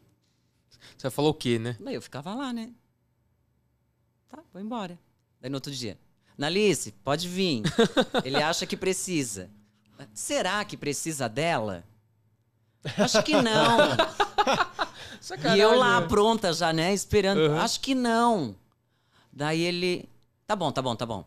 Você 0.99 1.09
falou 1.11 1.31
o 1.31 1.35
quê, 1.35 1.61
né? 1.61 1.77
Daí 1.79 1.95
eu 1.95 2.03
ficava 2.03 2.35
lá, 2.35 2.53
né? 2.53 2.73
Tá, 4.29 4.43
vou 4.53 4.61
embora. 4.61 4.99
Daí 5.41 5.49
no 5.49 5.59
outro 5.59 5.73
dia, 5.73 5.97
Nalice, 6.41 6.93
pode 7.05 7.29
vir. 7.29 7.63
Ele 8.25 8.43
acha 8.43 8.65
que 8.65 8.75
precisa. 8.75 9.51
Será 10.15 10.65
que 10.65 10.75
precisa 10.75 11.29
dela? 11.29 11.85
Acho 12.97 13.23
que 13.23 13.35
não. 13.35 13.79
E 15.55 15.61
eu 15.61 15.77
lá 15.77 16.01
pronta 16.01 16.51
já, 16.51 16.73
né? 16.73 16.95
Esperando. 16.95 17.41
Uhum. 17.41 17.61
Acho 17.61 17.79
que 17.81 17.95
não. 17.95 18.57
Daí 19.31 19.61
ele. 19.61 20.09
Tá 20.47 20.57
bom, 20.57 20.73
tá 20.73 20.81
bom, 20.81 20.97
tá 20.97 21.05
bom. 21.05 21.27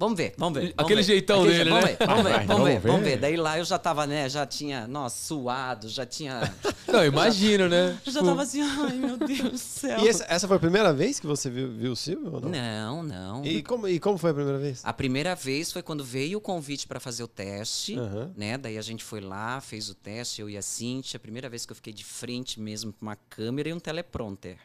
Vamos 0.00 0.16
ver, 0.16 0.32
vamos 0.38 0.54
ver. 0.58 0.60
vamos 0.68 0.74
Aquele 0.78 1.02
ver. 1.02 1.06
jeitão 1.06 1.42
Aquele 1.42 1.58
dele, 1.58 1.64
je- 1.64 1.70
vamos 1.70 1.84
né? 1.84 1.96
Ver, 1.98 2.06
vamos 2.06 2.22
ver, 2.24 2.30
Vai, 2.32 2.46
vamos 2.46 2.64
ver, 2.64 2.72
vamos 2.72 2.82
vamos 2.90 3.00
ver. 3.04 3.10
ver. 3.10 3.16
Daí 3.18 3.36
lá 3.36 3.58
eu 3.58 3.64
já 3.66 3.78
tava, 3.78 4.06
né? 4.06 4.28
Já 4.30 4.46
tinha, 4.46 4.88
nossa, 4.88 5.26
suado, 5.26 5.88
já 5.90 6.06
tinha. 6.06 6.40
Não, 6.88 7.04
imagino, 7.04 7.68
né? 7.68 8.00
Eu 8.06 8.10
já 8.10 8.20
Tipo, 8.20 8.24
tava 8.24 8.42
assim, 8.42 8.62
ai 8.62 8.96
meu 8.96 9.18
Deus 9.18 9.38
do 9.52 9.58
céu. 9.58 10.00
E 10.00 10.08
essa, 10.08 10.24
essa 10.26 10.48
foi 10.48 10.56
a 10.56 10.60
primeira 10.60 10.90
vez 10.94 11.20
que 11.20 11.26
você 11.26 11.50
viu, 11.50 11.70
viu 11.70 11.92
o 11.92 11.96
Silvio 11.96 12.32
ou 12.32 12.40
não? 12.40 12.48
Não, 12.48 13.02
não. 13.02 13.44
E 13.44 13.62
como, 13.62 13.86
e 13.86 14.00
como 14.00 14.16
foi 14.16 14.30
a 14.30 14.34
primeira 14.34 14.58
vez? 14.58 14.80
A 14.82 14.92
primeira 14.94 15.34
vez 15.36 15.70
foi 15.70 15.82
quando 15.82 16.02
veio 16.02 16.38
o 16.38 16.40
convite 16.40 16.86
para 16.88 16.98
fazer 16.98 17.22
o 17.22 17.28
teste, 17.28 17.94
Aham. 17.98 18.32
né? 18.34 18.56
Daí 18.56 18.78
a 18.78 18.82
gente 18.82 19.04
foi 19.04 19.20
lá, 19.20 19.60
fez 19.60 19.90
o 19.90 19.94
teste, 19.94 20.40
eu 20.40 20.48
e 20.48 20.56
a 20.56 20.62
Cintia. 20.62 21.18
A 21.18 21.20
primeira 21.20 21.50
vez 21.50 21.66
que 21.66 21.72
eu 21.72 21.76
fiquei 21.76 21.92
de 21.92 22.04
frente 22.06 22.58
mesmo 22.58 22.90
com 22.90 23.02
uma 23.04 23.16
câmera 23.16 23.68
e 23.68 23.74
um 23.74 23.78
teleprompter. 23.78 24.56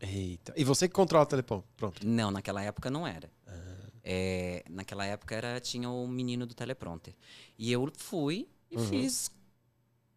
Eita. 0.00 0.52
E 0.56 0.64
você 0.64 0.88
que 0.88 0.94
controla 0.94 1.24
o. 1.24 1.62
Pronto. 1.76 2.04
Não, 2.04 2.32
naquela 2.32 2.60
época 2.60 2.90
não 2.90 3.06
era. 3.06 3.30
É, 4.04 4.62
naquela 4.68 5.06
época 5.06 5.34
era 5.34 5.58
tinha 5.60 5.88
o 5.88 6.06
menino 6.06 6.46
do 6.46 6.54
teleprompter. 6.54 7.14
E 7.58 7.72
eu 7.72 7.90
fui 7.96 8.46
e 8.70 8.76
Uhum. 8.76 8.86
fiz 8.86 9.30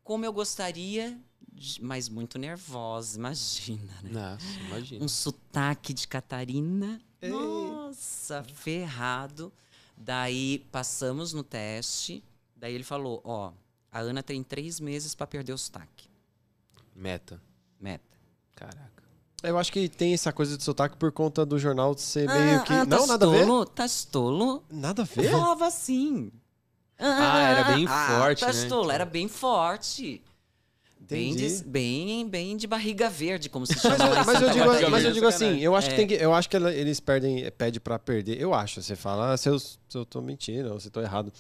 como 0.04 0.26
eu 0.26 0.34
gostaria, 0.34 1.18
de- 1.54 1.82
mas 1.82 2.10
muito 2.10 2.38
nervosa, 2.38 3.18
imagina, 3.20 3.94
né? 4.04 4.10
Nossa, 4.12 4.60
imagina. 4.68 5.04
um 5.06 5.08
sotaque 5.08 5.94
de 5.94 6.08
Catarina. 6.08 7.00
Ei. 7.22 7.30
Nossa, 7.32 8.44
ferrado. 8.44 9.52
Daí 9.98 10.60
passamos 10.72 11.34
no 11.34 11.44
teste. 11.44 12.24
Daí 12.56 12.74
ele 12.76 12.84
falou: 12.84 13.22
Ó, 13.24 13.52
a 13.92 14.00
Ana 14.00 14.22
tem 14.22 14.44
três 14.44 14.80
meses 14.80 15.16
pra 15.16 15.26
perder 15.26 15.54
o 15.54 15.58
sotaque. 15.58 16.10
Meta. 16.96 17.42
Meta. 17.80 18.18
Caraca. 18.56 18.97
Eu 19.44 19.58
acho 19.58 19.72
que 19.72 19.88
tem 19.88 20.14
essa 20.14 20.34
coisa 20.34 20.58
de 20.58 20.64
sotaque 20.64 20.98
por 20.98 21.12
conta 21.12 21.46
do 21.46 21.60
jornal 21.60 21.96
ser 21.98 22.28
meio 22.28 22.64
que. 22.64 22.74
ah, 22.74 22.86
não, 22.86 23.02
tá 23.02 23.08
nada 23.08 23.26
a 23.28 23.30
ver. 23.30 23.66
Tá 23.76 23.86
tolo? 24.12 24.64
Nada 24.70 25.04
a 25.04 25.06
Eu 25.06 25.24
ver? 25.24 25.32
falava 25.32 25.68
assim. 25.68 26.32
Ah, 26.98 27.40
era 27.52 27.64
bem 27.76 27.86
forte, 27.86 28.40
tá 28.40 28.52
né? 28.52 28.66
tolo, 28.68 28.90
era 28.92 29.06
bem 29.06 29.28
forte. 29.28 30.24
Bem 31.00 31.36
de, 31.36 31.64
bem, 31.64 32.28
bem 32.28 32.58
de 32.58 32.66
barriga 32.68 33.10
verde, 33.10 33.48
como 33.50 33.66
se 33.66 33.80
chama 33.80 33.96
Mas, 33.98 34.18
eu- 34.18 34.26
mas 34.26 34.42
eu 34.42 34.50
digo, 34.50 34.92
mas 34.92 35.06
eu 35.06 35.12
digo 35.14 35.28
assim, 35.28 35.60
eu 35.60 35.74
acho 35.76 35.88
que 35.88 35.94
É. 35.94 35.98
tem 35.98 36.08
que, 36.08 36.16
eu 36.16 36.34
acho 36.34 36.50
que 36.50 36.56
ela- 36.58 36.74
eles 36.74 37.00
perdem, 37.00 37.50
pede 37.52 37.80
pra 37.80 37.98
perder. 38.00 38.42
Eu 38.42 38.54
acho. 38.54 38.82
Você 38.82 38.96
fala 38.96 39.32
ah, 39.34 39.38
se 39.38 39.48
eu, 39.48 39.58
se 39.60 39.78
eu 39.94 40.04
tô 40.06 40.20
mentindo 40.22 40.74
ou 40.74 40.80
se 40.80 40.88
eu 40.88 40.92
tô 40.92 41.00
errado. 41.00 41.32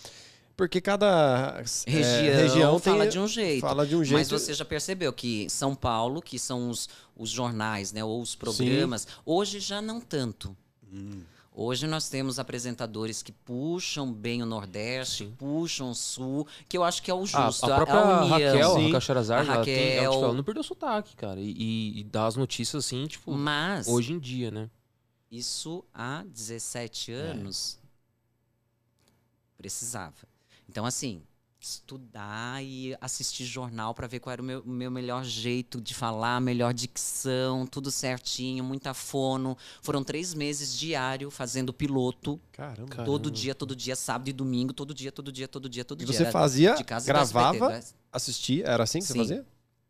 Porque 0.58 0.82
cada 0.82 1.62
é, 1.86 1.90
Região, 1.92 2.36
região 2.36 2.80
tem, 2.80 2.94
fala 2.94 3.08
de 3.08 3.20
um 3.20 3.28
jeito. 3.28 3.62
fala 3.62 3.86
de 3.86 3.96
um 3.96 4.04
jeito. 4.04 4.18
Mas 4.18 4.30
você 4.30 4.54
já 4.56 4.66
percebeu 4.66 5.14
que 5.14 5.48
São 5.52 5.76
Paulo, 5.76 6.20
que 6.20 6.40
são 6.40 6.70
os, 6.72 6.90
os 7.16 7.30
jornais, 7.30 7.92
né, 7.94 8.04
ou 8.04 8.20
os 8.20 8.36
programas, 8.36 9.08
hoje 9.24 9.60
já 9.60 9.82
não 9.84 10.02
tanto. 10.02 10.58
Hum. 10.92 11.22
Hoje 11.60 11.86
nós 11.88 12.08
temos 12.10 12.38
apresentadores 12.40 13.22
que 13.24 13.32
puxam 13.32 14.12
bem 14.14 14.44
o 14.44 14.46
Nordeste, 14.46 15.26
puxam 15.38 15.90
o 15.92 15.96
Sul, 15.96 16.48
que 16.70 16.78
eu 16.78 16.84
acho 16.84 17.02
que 17.02 17.10
é 17.10 17.14
o 17.14 17.22
Ah, 17.22 17.26
justo. 17.26 17.66
a 17.72 17.76
própria 17.76 18.00
união. 18.04 18.28
Raquel, 18.28 18.76
Sim. 18.76 18.96
a 18.96 19.00
Raquel 19.00 19.18
A 19.18 19.56
ela, 19.56 19.66
tem, 19.66 19.76
ela, 19.96 20.04
tipo, 20.04 20.06
Raquel. 20.12 20.24
ela 20.24 20.34
não 20.34 20.44
perdeu 20.44 20.62
o 20.62 20.64
sotaque, 20.64 21.16
cara. 21.16 21.40
E, 21.40 21.52
e, 21.52 22.00
e 22.00 22.04
dá 22.04 22.26
as 22.28 22.36
notícias 22.36 22.84
assim, 22.86 23.06
tipo, 23.08 23.32
Mas 23.32 23.88
hoje 23.88 24.14
em 24.14 24.20
dia, 24.20 24.50
né? 24.52 24.70
isso 25.32 25.84
há 25.94 26.24
17 26.24 27.12
É. 27.12 27.16
anos 27.16 27.80
precisava. 29.58 30.14
Então, 30.70 30.86
assim, 30.86 31.22
estudar 31.60 32.64
e 32.64 32.96
assistir 33.02 33.46
jornal 33.46 33.94
para 33.94 34.08
ver 34.08 34.20
qual 34.20 34.32
era 34.34 34.42
o 34.42 34.46
meu, 34.46 34.64
meu 34.66 34.92
melhor 34.92 35.24
jeito 35.24 35.82
de 35.82 35.94
falar, 35.94 36.40
melhor 36.40 36.74
dicção, 36.74 37.66
tudo 37.66 37.90
certinho, 37.90 38.64
muita 38.64 38.94
fono. 38.94 39.58
Foram 39.82 40.04
três 40.04 40.34
meses 40.34 40.78
diário 40.78 41.32
fazendo 41.32 41.74
piloto, 41.74 42.40
Caramba. 42.52 42.90
Caramba. 42.90 43.04
todo 43.06 43.32
dia, 43.32 43.56
todo 43.56 43.76
dia, 43.76 43.96
sábado 43.96 44.30
e 44.30 44.34
domingo, 44.34 44.74
todo 44.74 44.94
dia, 44.94 45.12
todo 45.12 45.32
dia, 45.32 45.48
todo 45.48 45.68
dia, 45.70 45.84
todo 45.84 46.02
E 46.02 46.06
dia. 46.06 46.14
você 46.16 46.24
Era 46.24 46.32
fazia, 46.32 46.76
de 46.76 46.84
casa 46.84 47.12
do 47.12 47.18
SBT, 47.18 47.58
gravava, 47.58 47.80
assistia, 48.12 48.66
era 48.66 48.84
assim 48.84 49.00
que 49.00 49.06
você 49.06 49.14
Sim. 49.14 49.20
fazia? 49.20 49.46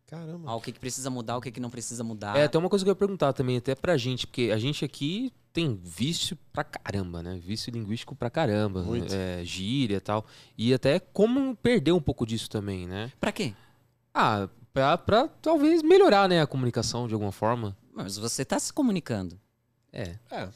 Caramba. 0.07 0.49
Ah, 0.49 0.55
o 0.55 0.61
que, 0.61 0.71
que 0.71 0.79
precisa 0.79 1.09
mudar, 1.09 1.35
o 1.37 1.41
que, 1.41 1.51
que 1.51 1.59
não 1.59 1.69
precisa 1.69 2.01
mudar. 2.01 2.37
É, 2.37 2.47
tem 2.47 2.57
uma 2.57 2.69
coisa 2.69 2.85
que 2.85 2.89
eu 2.89 2.93
ia 2.93 2.95
perguntar 2.95 3.33
também, 3.33 3.57
até 3.57 3.75
pra 3.75 3.97
gente, 3.97 4.25
porque 4.25 4.51
a 4.53 4.57
gente 4.57 4.85
aqui 4.85 5.33
tem 5.57 5.75
vício 5.83 6.37
pra 6.53 6.63
caramba, 6.63 7.23
né? 7.23 7.39
Vício 7.43 7.71
linguístico 7.71 8.15
pra 8.15 8.29
caramba. 8.29 8.83
Muito. 8.83 9.11
É, 9.11 9.43
gíria 9.43 9.97
e 9.97 9.99
tal. 9.99 10.23
E 10.55 10.71
até 10.71 10.99
como 10.99 11.55
perder 11.55 11.93
um 11.93 11.99
pouco 11.99 12.27
disso 12.27 12.47
também, 12.47 12.85
né? 12.85 13.11
Pra 13.19 13.31
quê? 13.31 13.55
Ah, 14.13 14.47
pra, 14.71 14.95
pra 14.99 15.27
talvez 15.27 15.81
melhorar, 15.81 16.29
né, 16.29 16.39
a 16.43 16.45
comunicação 16.45 17.07
de 17.07 17.15
alguma 17.15 17.31
forma. 17.31 17.75
Mas 17.91 18.17
você 18.17 18.45
tá 18.45 18.59
se 18.59 18.71
comunicando. 18.71 19.39
É. 19.91 20.17
É. 20.29 20.47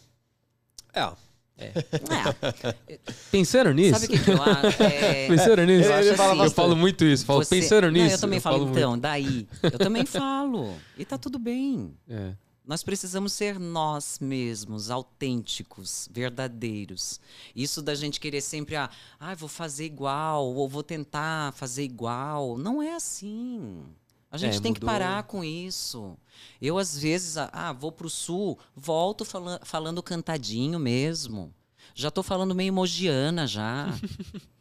É. 0.93 1.12
É, 1.58 1.74
Pensando 3.32 3.72
nisso. 3.74 3.99
sabe 3.99 4.06
o 4.06 4.18
que, 4.20 4.24
que 4.24 4.32
eu 4.32 4.41
acho? 4.43 4.84
É, 4.84 5.28
Pensando 5.30 5.66
nisso, 5.66 5.89
eu 5.89 5.93
acho 5.95 6.08
eu, 6.10 6.41
assim, 6.43 6.54
falo 6.54 6.76
muito 6.76 7.04
isso. 7.06 7.26
Falo, 7.26 7.43
você- 7.43 7.56
pensando 7.60 7.86
Não, 7.86 7.91
nisso. 7.91 8.16
eu 8.16 8.20
também 8.20 8.39
falo, 8.39 8.66
muito. 8.66 8.78
então, 8.78 8.99
daí. 8.99 9.47
Eu 9.64 9.80
também 9.80 10.06
falo. 10.08 10.76
E 10.95 11.04
tá 11.06 11.18
tudo 11.18 11.39
bem. 11.39 11.91
É. 12.08 12.34
Nós 12.66 12.84
precisamos 12.84 13.34
ser 13.34 13.59
nós 13.59 14.20
mesmos, 14.20 14.91
autênticos, 14.91 16.07
verdadeiros. 16.12 17.20
Isso 17.55 17.82
da 17.82 17.95
gente 17.95 18.20
querer 18.20 18.41
sempre, 18.41 18.76
ah, 18.76 18.89
ah, 19.20 19.34
vou 19.34 19.49
fazer 19.49 19.86
igual, 19.86 20.45
ou 20.53 20.70
vou 20.70 20.84
tentar 20.84 21.53
fazer 21.53 21.84
igual. 21.84 22.57
Não 22.57 22.82
é 22.82 22.93
assim. 22.95 23.84
A 24.30 24.38
gente 24.38 24.57
É, 24.57 24.62
tem 24.62 24.74
que 24.74 24.80
mudou. 24.80 24.93
parar 24.93 25.24
com 25.24 25.43
isso. 25.43 26.16
Eu, 26.62 26.78
às 26.78 26.97
vezes, 26.97 27.36
ah, 27.38 27.74
vou 27.74 27.91
pro 27.91 28.09
sul, 28.09 28.57
volto 28.76 29.26
fala- 29.26 29.59
falando 29.64 30.01
cantadinho 30.03 30.80
mesmo. 30.80 31.53
Já 31.95 32.09
tô 32.12 32.22
falando 32.24 32.55
meio 32.55 32.68
emojiana 32.70 33.45
já. 33.47 33.88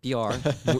Pior. 0.00 0.32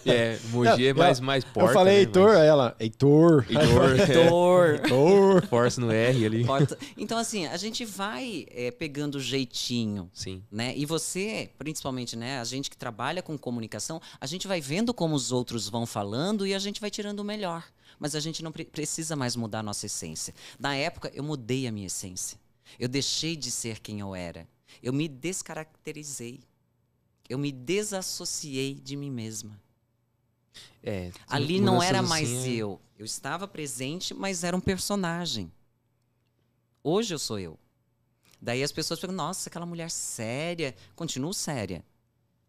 É, 0.06 0.38
Mogi 0.48 0.86
é 0.86 0.94
mais, 0.94 1.20
mais 1.20 1.44
porta, 1.44 1.70
eu 1.70 1.74
falei 1.74 1.94
né, 1.94 2.00
Heitor, 2.00 2.28
mas- 2.28 2.38
ela, 2.38 2.76
Heitor. 2.80 3.46
Heitor. 3.50 4.28
Dor. 4.30 4.74
Heitor. 4.80 5.46
Force 5.46 5.78
no 5.78 5.90
R 5.92 6.24
ali. 6.24 6.46
Então, 6.96 7.18
assim, 7.18 7.46
a 7.46 7.56
gente 7.58 7.84
vai 7.84 8.46
é, 8.50 8.70
pegando 8.70 9.16
o 9.16 9.20
jeitinho. 9.20 10.10
Sim. 10.14 10.42
né? 10.50 10.72
E 10.76 10.86
você, 10.86 11.50
principalmente, 11.58 12.16
né? 12.16 12.40
A 12.40 12.44
gente 12.44 12.70
que 12.70 12.76
trabalha 12.76 13.20
com 13.22 13.36
comunicação, 13.36 14.00
a 14.18 14.26
gente 14.26 14.48
vai 14.48 14.60
vendo 14.60 14.94
como 14.94 15.14
os 15.14 15.30
outros 15.32 15.68
vão 15.68 15.84
falando 15.84 16.46
e 16.46 16.54
a 16.54 16.58
gente 16.58 16.80
vai 16.80 16.90
tirando 16.90 17.20
o 17.20 17.24
melhor. 17.24 17.64
Mas 17.98 18.14
a 18.14 18.20
gente 18.20 18.42
não 18.42 18.50
pre- 18.50 18.64
precisa 18.64 19.14
mais 19.14 19.36
mudar 19.36 19.58
a 19.58 19.62
nossa 19.62 19.84
essência. 19.84 20.32
Na 20.58 20.74
época, 20.74 21.10
eu 21.12 21.22
mudei 21.22 21.66
a 21.66 21.72
minha 21.72 21.88
essência. 21.88 22.38
Eu 22.78 22.88
deixei 22.88 23.36
de 23.36 23.50
ser 23.50 23.80
quem 23.80 24.00
eu 24.00 24.14
era. 24.14 24.46
Eu 24.82 24.92
me 24.94 25.06
descaracterizei. 25.08 26.40
Eu 27.30 27.38
me 27.38 27.52
desassociei 27.52 28.74
de 28.74 28.96
mim 28.96 29.08
mesma. 29.08 29.58
É, 30.82 31.12
Ali 31.28 31.60
não 31.60 31.80
era 31.80 32.02
mais 32.02 32.28
assim 32.28 32.54
eu. 32.54 32.80
Eu 32.98 33.04
estava 33.04 33.46
presente, 33.46 34.12
mas 34.12 34.42
era 34.42 34.56
um 34.56 34.60
personagem. 34.60 35.50
Hoje 36.82 37.14
eu 37.14 37.20
sou 37.20 37.38
eu. 37.38 37.56
Daí 38.42 38.64
as 38.64 38.72
pessoas 38.72 38.98
perguntam, 38.98 39.26
nossa, 39.26 39.48
aquela 39.48 39.64
mulher 39.64 39.92
séria. 39.92 40.74
Continuo 40.96 41.32
séria. 41.32 41.84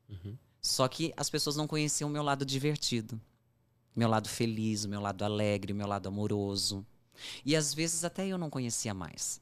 Uhum. 0.10 0.36
Só 0.60 0.88
que 0.88 1.14
as 1.16 1.30
pessoas 1.30 1.56
não 1.56 1.68
conheciam 1.68 2.10
o 2.10 2.14
meu 2.14 2.24
lado 2.24 2.44
divertido. 2.44 3.22
Meu 3.96 4.10
lado 4.10 4.30
feliz, 4.30 4.86
o 4.86 4.90
meu 4.90 5.02
lado 5.02 5.24
alegre, 5.24 5.74
o 5.74 5.76
meu 5.76 5.86
lado 5.86 6.08
amoroso. 6.08 6.84
E 7.46 7.56
às 7.56 7.74
vezes 7.74 8.04
até 8.04 8.26
eu 8.26 8.38
não 8.38 8.50
conhecia 8.50 8.94
mais. 8.94 9.41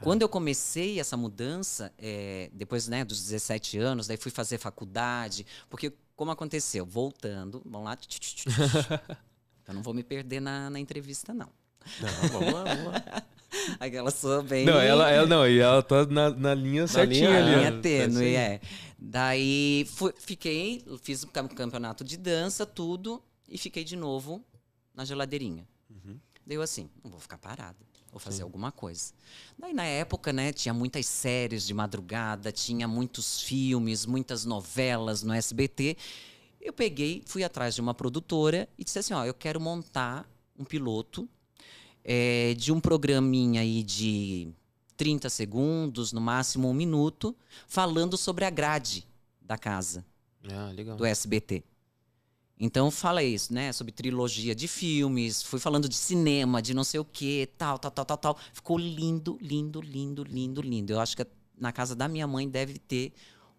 Quando 0.00 0.22
eu 0.22 0.28
comecei 0.28 0.98
essa 1.00 1.16
mudança, 1.16 1.92
é, 1.98 2.50
depois 2.52 2.88
né, 2.88 3.04
dos 3.04 3.20
17 3.22 3.78
anos, 3.78 4.06
daí 4.06 4.16
fui 4.16 4.30
fazer 4.30 4.58
faculdade, 4.58 5.46
porque 5.70 5.92
como 6.16 6.30
aconteceu? 6.30 6.84
Voltando, 6.86 7.62
vamos 7.64 7.86
lá. 7.86 7.96
Eu 9.66 9.74
não 9.74 9.82
vou 9.82 9.94
me 9.94 10.02
perder 10.02 10.40
na, 10.40 10.68
na 10.70 10.80
entrevista, 10.80 11.32
não. 11.32 11.48
Não, 12.00 12.28
vamos 12.30 12.52
lá, 12.52 12.64
vamos 12.64 12.84
lá. 12.92 13.22
Aquela 13.78 14.10
sou 14.10 14.42
bem. 14.42 14.64
Não, 14.64 14.80
ela, 14.80 15.10
ela 15.10 15.26
não, 15.26 15.46
e 15.46 15.58
ela 15.58 15.82
tá 15.82 16.04
na, 16.06 16.30
na 16.30 16.54
linha 16.54 16.86
certinha 16.86 17.28
linha- 17.28 17.38
ali. 17.38 17.54
A 17.54 17.56
ó. 17.56 17.58
linha 17.70 17.80
tênue, 17.82 18.32
Tá 18.34 18.40
é. 18.40 18.60
Daí 18.98 19.86
fui- 19.94 20.14
fiquei, 20.18 20.84
fiz 21.02 21.22
o 21.22 21.28
cam- 21.28 21.48
campeonato 21.48 22.02
de 22.04 22.16
dança, 22.16 22.64
tudo, 22.64 23.22
e 23.48 23.58
fiquei 23.58 23.84
de 23.84 23.94
novo 23.96 24.42
na 24.94 25.04
geladeirinha. 25.04 25.66
Daí 26.46 26.56
eu 26.56 26.62
assim, 26.62 26.88
não 27.04 27.10
vou 27.10 27.20
ficar 27.20 27.38
parada, 27.38 27.76
vou 28.12 28.20
fazer 28.20 28.42
alguma 28.42 28.70
coisa. 28.70 29.12
Daí 29.58 29.72
na 29.72 29.84
época, 29.84 30.32
né, 30.32 30.52
tinha 30.52 30.74
muitas 30.74 31.06
séries 31.06 31.66
de 31.66 31.72
madrugada, 31.72 32.52
tinha 32.52 32.86
muitos 32.86 33.40
filmes, 33.40 34.04
muitas 34.04 34.44
novelas 34.44 35.22
no 35.22 35.32
SBT. 35.32 35.96
Eu 36.60 36.74
peguei, 36.74 37.22
fui 37.26 37.42
atrás 37.42 37.74
de 37.74 37.80
uma 37.80 37.94
produtora 37.94 38.68
e 38.78 38.84
disse 38.84 38.98
assim, 38.98 39.14
ó, 39.14 39.24
eu 39.24 39.32
quero 39.34 39.58
montar 39.58 40.28
um 40.58 40.64
piloto 40.64 41.26
é, 42.04 42.54
de 42.54 42.70
um 42.70 42.78
programinha 42.78 43.62
aí 43.62 43.82
de 43.82 44.48
30 44.96 45.30
segundos, 45.30 46.12
no 46.12 46.20
máximo 46.20 46.68
um 46.68 46.74
minuto, 46.74 47.34
falando 47.66 48.16
sobre 48.18 48.44
a 48.44 48.50
grade 48.50 49.06
da 49.40 49.56
casa 49.56 50.04
Ah, 50.44 50.70
do 50.96 51.04
SBT. 51.04 51.64
Então 52.64 52.92
falei 52.92 53.34
isso, 53.34 53.52
né? 53.52 53.72
Sobre 53.72 53.90
trilogia 53.90 54.54
de 54.54 54.68
filmes, 54.68 55.42
fui 55.42 55.58
falando 55.58 55.88
de 55.88 55.96
cinema, 55.96 56.62
de 56.62 56.72
não 56.72 56.84
sei 56.84 57.00
o 57.00 57.04
que, 57.04 57.48
tal, 57.58 57.76
tal, 57.76 57.90
tal, 57.90 58.04
tal, 58.04 58.16
tal. 58.16 58.38
Ficou 58.52 58.78
lindo, 58.78 59.36
lindo, 59.40 59.80
lindo, 59.80 60.22
lindo, 60.22 60.62
lindo. 60.62 60.92
Eu 60.92 61.00
acho 61.00 61.16
que 61.16 61.26
na 61.58 61.72
casa 61.72 61.96
da 61.96 62.06
minha 62.06 62.24
mãe 62.24 62.48
deve 62.48 62.78
ter 62.78 63.12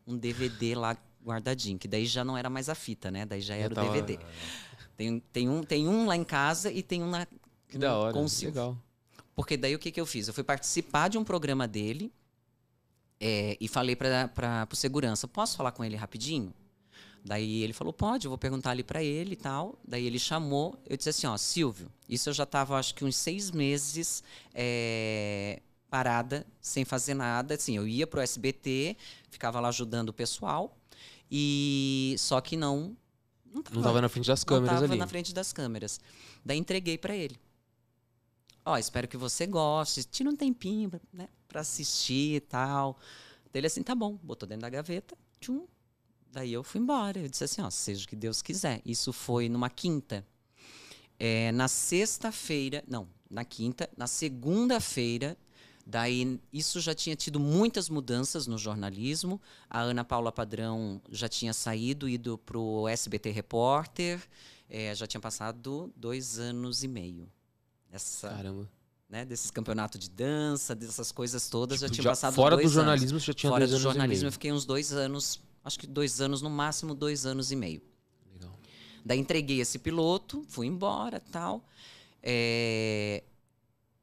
um 0.08 0.18
DVD 0.18 0.74
lá 0.76 0.98
guardadinho, 1.22 1.78
que 1.78 1.86
daí 1.86 2.06
já 2.06 2.24
não 2.24 2.38
era 2.38 2.50
mais 2.50 2.70
a 2.70 2.76
fita, 2.76 3.12
né? 3.12 3.26
Daí 3.26 3.42
já 3.42 3.56
era 3.56 3.74
o 3.74 3.76
DVD. 3.76 4.18
Tem, 4.96 5.20
tem, 5.20 5.50
um, 5.50 5.64
tem 5.64 5.86
um 5.86 6.06
lá 6.06 6.16
em 6.16 6.24
casa 6.24 6.72
e 6.72 6.82
tem 6.82 7.04
um 7.04 7.10
na. 7.10 7.28
Que 7.68 7.78
da 7.78 7.98
hora. 7.98 8.14
com 8.14 8.24
o 8.24 8.30
Silvio. 8.30 8.56
legal. 8.56 8.78
Porque 9.36 9.58
daí 9.58 9.76
o 9.76 9.80
que, 9.80 9.92
que 9.92 10.00
eu 10.00 10.06
fiz? 10.06 10.30
Eu 10.30 10.34
fui 10.34 10.46
participar 10.46 11.10
de 11.10 11.18
um 11.18 11.26
programa 11.26 11.68
dele 11.68 12.10
é, 13.20 13.58
e 13.60 13.68
falei 13.68 13.98
para 13.98 14.66
o 14.72 14.76
segurança: 14.78 15.28
posso 15.28 15.58
falar 15.58 15.74
com 15.74 15.84
ele 15.84 15.98
rapidinho? 15.98 16.54
Daí 17.26 17.64
ele 17.64 17.72
falou: 17.74 17.94
pode, 17.94 18.26
eu 18.26 18.30
vou 18.30 18.38
perguntar 18.38 18.72
ali 18.72 18.84
para 18.84 19.02
ele 19.02 19.34
e 19.34 19.38
tal. 19.38 19.80
Daí 19.88 20.06
ele 20.06 20.20
chamou, 20.20 20.78
eu 20.86 20.98
disse 20.98 21.10
assim: 21.10 21.28
ó, 21.28 21.38
Silvio, 21.38 21.90
isso 22.10 22.30
eu 22.30 22.34
já 22.34 22.44
estava 22.44 22.78
acho 22.78 22.94
que 22.94 23.06
uns 23.06 23.16
seis 23.16 23.50
meses 23.50 24.22
é, 24.54 25.62
parada, 25.90 26.46
sem 26.60 26.84
fazer 26.84 27.14
nada. 27.14 27.56
Assim, 27.56 27.78
eu 27.78 27.88
ia 27.88 28.06
pro 28.06 28.20
SBT, 28.20 28.98
ficava 29.30 29.60
lá 29.60 29.70
ajudando 29.70 30.10
o 30.10 30.14
pessoal, 30.14 30.78
e 31.32 32.16
só 32.20 32.42
que 32.42 32.58
não. 32.58 32.96
Não 33.46 33.64
Não 33.72 33.82
tava 33.84 34.02
na 34.02 34.10
frente 34.10 34.26
das 34.28 34.44
câmeras 34.44 34.74
não 34.74 34.82
tava 34.82 34.94
ali. 34.94 35.00
na 35.00 35.08
frente 35.08 35.34
das 35.34 35.54
câmeras. 35.54 36.00
Daí 36.44 36.58
entreguei 36.58 36.98
pra 36.98 37.16
ele. 37.16 37.40
Ó, 38.66 38.78
espero 38.78 39.08
que 39.08 39.16
você 39.16 39.46
goste. 39.46 40.04
Tira 40.04 40.30
um 40.30 40.36
tempinho 40.36 40.92
né, 41.14 41.28
pra 41.48 41.62
assistir 41.62 42.36
e 42.38 42.40
tal. 42.40 42.98
Daí 43.52 43.60
ele 43.60 43.68
assim, 43.68 43.84
tá 43.84 43.94
bom. 43.94 44.18
Botou 44.24 44.50
dentro 44.50 44.64
da 44.64 44.70
gaveta. 44.70 45.16
Tchum. 45.40 45.68
Daí 46.34 46.52
eu 46.52 46.64
fui 46.64 46.82
embora. 46.82 47.20
Eu 47.20 47.30
disse 47.30 47.44
assim, 47.44 47.62
ó, 47.62 47.70
seja 47.70 48.06
o 48.06 48.08
que 48.08 48.16
Deus 48.16 48.42
quiser. 48.42 48.82
Isso 48.84 49.14
foi 49.14 49.48
numa 49.48 49.70
quinta. 49.70 50.26
É, 51.20 51.52
na 51.52 51.68
sexta-feira, 51.68 52.84
não, 52.88 53.08
na 53.30 53.46
quinta, 53.46 53.88
na 53.96 54.08
segunda-feira, 54.08 55.38
daí 55.86 56.40
isso 56.52 56.80
já 56.80 56.96
tinha 56.96 57.16
tido 57.16 57.40
muitas 57.40 57.88
mudanças 57.88 58.48
no 58.48 58.58
jornalismo. 58.58 59.40
A 59.70 59.82
Ana 59.82 60.04
Paula 60.04 60.32
Padrão 60.32 61.00
já 61.12 61.30
tinha 61.30 61.54
saído, 61.54 62.10
ido 62.10 62.38
para 62.40 62.58
o 62.58 62.88
SBT 62.88 63.30
Repórter, 63.30 64.20
é, 64.68 64.94
já 64.96 65.06
tinha 65.06 65.22
passado 65.22 65.94
dois 65.96 66.40
anos 66.40 66.84
e 66.84 66.88
meio. 66.88 67.30
Essa, 67.92 68.30
Caramba. 68.30 68.68
né, 69.08 69.24
desses 69.24 69.52
campeonatos 69.52 70.00
de 70.00 70.10
dança, 70.10 70.74
dessas 70.74 71.12
coisas 71.12 71.48
todas, 71.48 71.80
já 71.80 71.86
Tipo, 71.86 71.94
tinha 71.96 72.04
já 72.06 72.10
passado 72.10 72.34
fora 72.34 72.56
dois 72.56 72.64
do 72.74 72.80
anos. 72.80 72.86
jornalismo 72.86 73.20
você 73.20 73.28
já 73.28 73.34
tinha 73.36 73.52
Fora 73.52 73.68
dois 73.68 73.70
do 73.70 73.76
anos 73.76 73.82
e 73.82 73.84
jornalismo 73.84 74.22
meio. 74.24 74.28
eu 74.30 74.32
fiquei 74.32 74.52
uns 74.52 74.66
dois 74.66 74.92
anos, 74.92 75.40
acho 75.64 75.80
que 75.80 75.88
dois 75.88 76.22
anos, 76.22 76.42
no 76.42 76.50
máximo 76.50 76.94
dois 76.94 77.26
anos 77.26 77.52
e 77.52 77.56
meio. 77.56 77.82
Legal. 78.34 78.54
Daí 79.06 79.20
entreguei 79.20 79.60
esse 79.62 79.80
piloto, 79.80 80.44
fui 80.48 80.68
embora 80.68 81.20
tal. 81.20 81.64
É, 82.22 83.24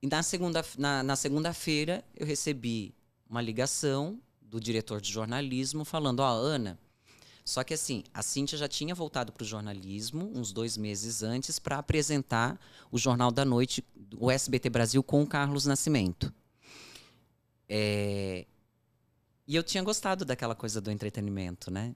E 0.03 0.07
na 0.07 0.23
segunda 0.23 0.65
na, 0.79 1.03
na 1.03 1.17
segunda-feira 1.17 2.05
eu 2.17 2.27
recebi 2.27 2.95
uma 3.29 3.41
ligação 3.41 4.21
do 4.43 4.59
diretor 4.61 5.01
de 5.01 5.11
jornalismo 5.13 5.85
falando, 5.85 6.21
ó, 6.21 6.33
Ana, 6.33 6.79
só 7.45 7.65
que 7.65 7.75
assim, 7.75 8.05
a 8.13 8.23
Cíntia 8.23 8.59
já 8.59 8.69
tinha 8.69 8.95
voltado 8.95 9.33
para 9.33 9.43
o 9.43 9.47
jornalismo 9.47 10.31
uns 10.35 10.53
dois 10.53 10.77
meses 10.77 11.23
antes 11.23 11.59
para 11.59 11.79
apresentar 11.79 12.61
o 12.91 12.99
Jornal 12.99 13.31
da 13.31 13.45
Noite, 13.45 13.85
o 14.19 14.31
SBT 14.31 14.69
Brasil 14.71 15.03
com 15.03 15.23
o 15.23 15.27
Carlos 15.27 15.67
Nascimento. 15.67 16.33
É, 17.69 18.47
E 19.51 19.57
eu 19.57 19.65
tinha 19.65 19.83
gostado 19.83 20.25
daquela 20.25 20.55
coisa 20.55 20.81
do 20.81 20.93
entretenimento, 20.93 21.73
né? 21.73 21.93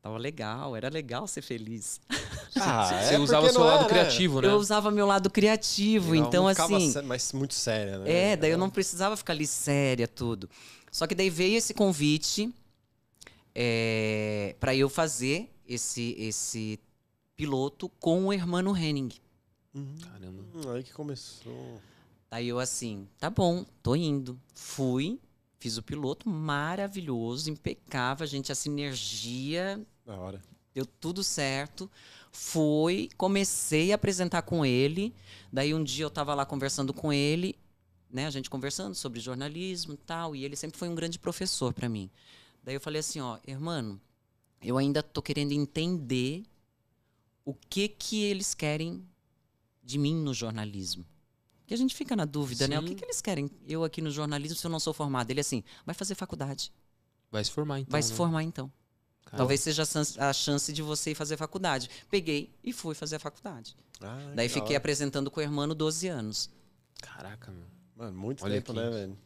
tava 0.00 0.18
legal, 0.18 0.76
era 0.76 0.88
legal 0.88 1.26
ser 1.26 1.42
feliz. 1.42 2.00
Ah, 2.58 3.02
Você 3.02 3.14
é 3.14 3.18
usava 3.18 3.50
seu 3.50 3.60
lado 3.64 3.80
é, 3.80 3.82
né? 3.82 3.88
criativo, 3.88 4.40
né? 4.40 4.48
Eu 4.48 4.56
usava 4.56 4.90
meu 4.90 5.04
lado 5.04 5.28
criativo, 5.28 6.14
então 6.14 6.44
não 6.44 6.50
ficava 6.50 6.76
assim. 6.78 6.92
sé- 6.92 7.02
Mas 7.02 7.32
muito 7.34 7.52
séria, 7.52 7.98
né? 7.98 8.10
É, 8.32 8.36
daí 8.36 8.50
eu 8.52 8.56
não 8.56 8.70
precisava 8.70 9.14
ficar 9.16 9.34
ali 9.34 9.46
séria, 9.46 10.08
tudo. 10.08 10.48
Só 10.90 11.06
que 11.06 11.14
daí 11.14 11.28
veio 11.28 11.58
esse 11.58 11.74
convite 11.74 12.50
é, 13.54 14.54
para 14.58 14.74
eu 14.74 14.88
fazer 14.88 15.50
esse, 15.68 16.14
esse 16.18 16.80
piloto 17.36 17.88
com 18.00 18.26
o 18.26 18.32
Hermano 18.32 18.74
Henning. 18.76 19.10
Caramba. 20.02 20.42
Hum, 20.54 20.70
aí 20.72 20.82
que 20.82 20.92
começou. 20.94 21.80
Daí 22.30 22.48
eu 22.48 22.58
assim, 22.58 23.06
tá 23.18 23.28
bom, 23.28 23.66
tô 23.82 23.94
indo. 23.94 24.40
Fui, 24.54 25.18
fiz 25.66 25.76
o 25.78 25.82
piloto 25.82 26.28
maravilhoso, 26.28 27.50
impecável, 27.50 28.22
a 28.22 28.26
gente, 28.26 28.52
a 28.52 28.54
sinergia, 28.54 29.84
Da 30.04 30.14
hora. 30.14 30.40
deu 30.72 30.86
tudo 30.86 31.24
certo. 31.24 31.90
Fui, 32.30 33.08
comecei 33.16 33.90
a 33.90 33.96
apresentar 33.96 34.42
com 34.42 34.64
ele. 34.64 35.12
Daí 35.52 35.74
um 35.74 35.82
dia 35.82 36.04
eu 36.04 36.10
tava 36.10 36.34
lá 36.34 36.46
conversando 36.46 36.94
com 36.94 37.12
ele, 37.12 37.58
né, 38.08 38.26
a 38.26 38.30
gente 38.30 38.48
conversando 38.48 38.94
sobre 38.94 39.18
jornalismo 39.18 39.94
e 39.94 39.96
tal, 39.96 40.36
e 40.36 40.44
ele 40.44 40.54
sempre 40.54 40.78
foi 40.78 40.88
um 40.88 40.94
grande 40.94 41.18
professor 41.18 41.72
para 41.74 41.88
mim. 41.88 42.08
Daí 42.62 42.76
eu 42.76 42.80
falei 42.80 43.00
assim, 43.00 43.18
ó, 43.18 43.38
irmão, 43.44 44.00
eu 44.62 44.78
ainda 44.78 45.02
tô 45.02 45.20
querendo 45.20 45.50
entender 45.50 46.44
o 47.44 47.52
que 47.52 47.88
que 47.88 48.22
eles 48.22 48.54
querem 48.54 49.04
de 49.82 49.98
mim 49.98 50.14
no 50.14 50.32
jornalismo. 50.32 51.04
Porque 51.66 51.74
a 51.74 51.78
gente 51.78 51.96
fica 51.96 52.14
na 52.14 52.24
dúvida, 52.24 52.68
né? 52.68 52.78
O 52.78 52.82
que, 52.84 52.90
Sim. 52.90 52.94
que 52.94 53.04
eles 53.04 53.20
querem 53.20 53.50
eu 53.66 53.82
aqui 53.82 54.00
no 54.00 54.08
jornalismo 54.08 54.56
se 54.56 54.64
eu 54.64 54.70
não 54.70 54.78
sou 54.78 54.94
formado? 54.94 55.28
Ele 55.32 55.40
assim, 55.40 55.64
vai 55.84 55.96
fazer 55.96 56.14
faculdade, 56.14 56.72
Vai 57.28 57.42
se 57.42 57.50
formar 57.50 57.80
então. 57.80 57.90
vai 57.90 58.00
se 58.02 58.10
né? 58.10 58.16
formar 58.16 58.42
então. 58.44 58.70
Caramba. 59.24 59.38
Talvez 59.38 59.60
seja 59.62 59.82
a 59.82 60.32
chance- 60.32 60.72
de 60.72 60.80
você 60.80 61.10
ir 61.10 61.14
fazer 61.16 61.36
faculdade. 61.36 61.90
Peguei 62.08 62.54
e 62.62 62.72
fui 62.72 62.94
fazer 62.94 63.16
a 63.16 63.18
faculdade. 63.18 63.76
Ah, 64.00 64.30
Daí 64.36 64.46
que 64.46 64.54
fiquei 64.54 64.70
hora. 64.70 64.78
apresentando 64.78 65.28
com 65.28 65.40
o 65.40 65.42
irmão 65.42 65.66
12 65.74 66.06
anos. 66.06 66.48
Caraca, 67.02 67.50
meu. 67.50 67.66
Mano, 67.96 68.16
muito 68.16 68.44
Olha 68.44 68.54
tempo, 68.54 68.70
aqui. 68.70 68.80
né, 68.80 68.88
velho? 68.90 69.18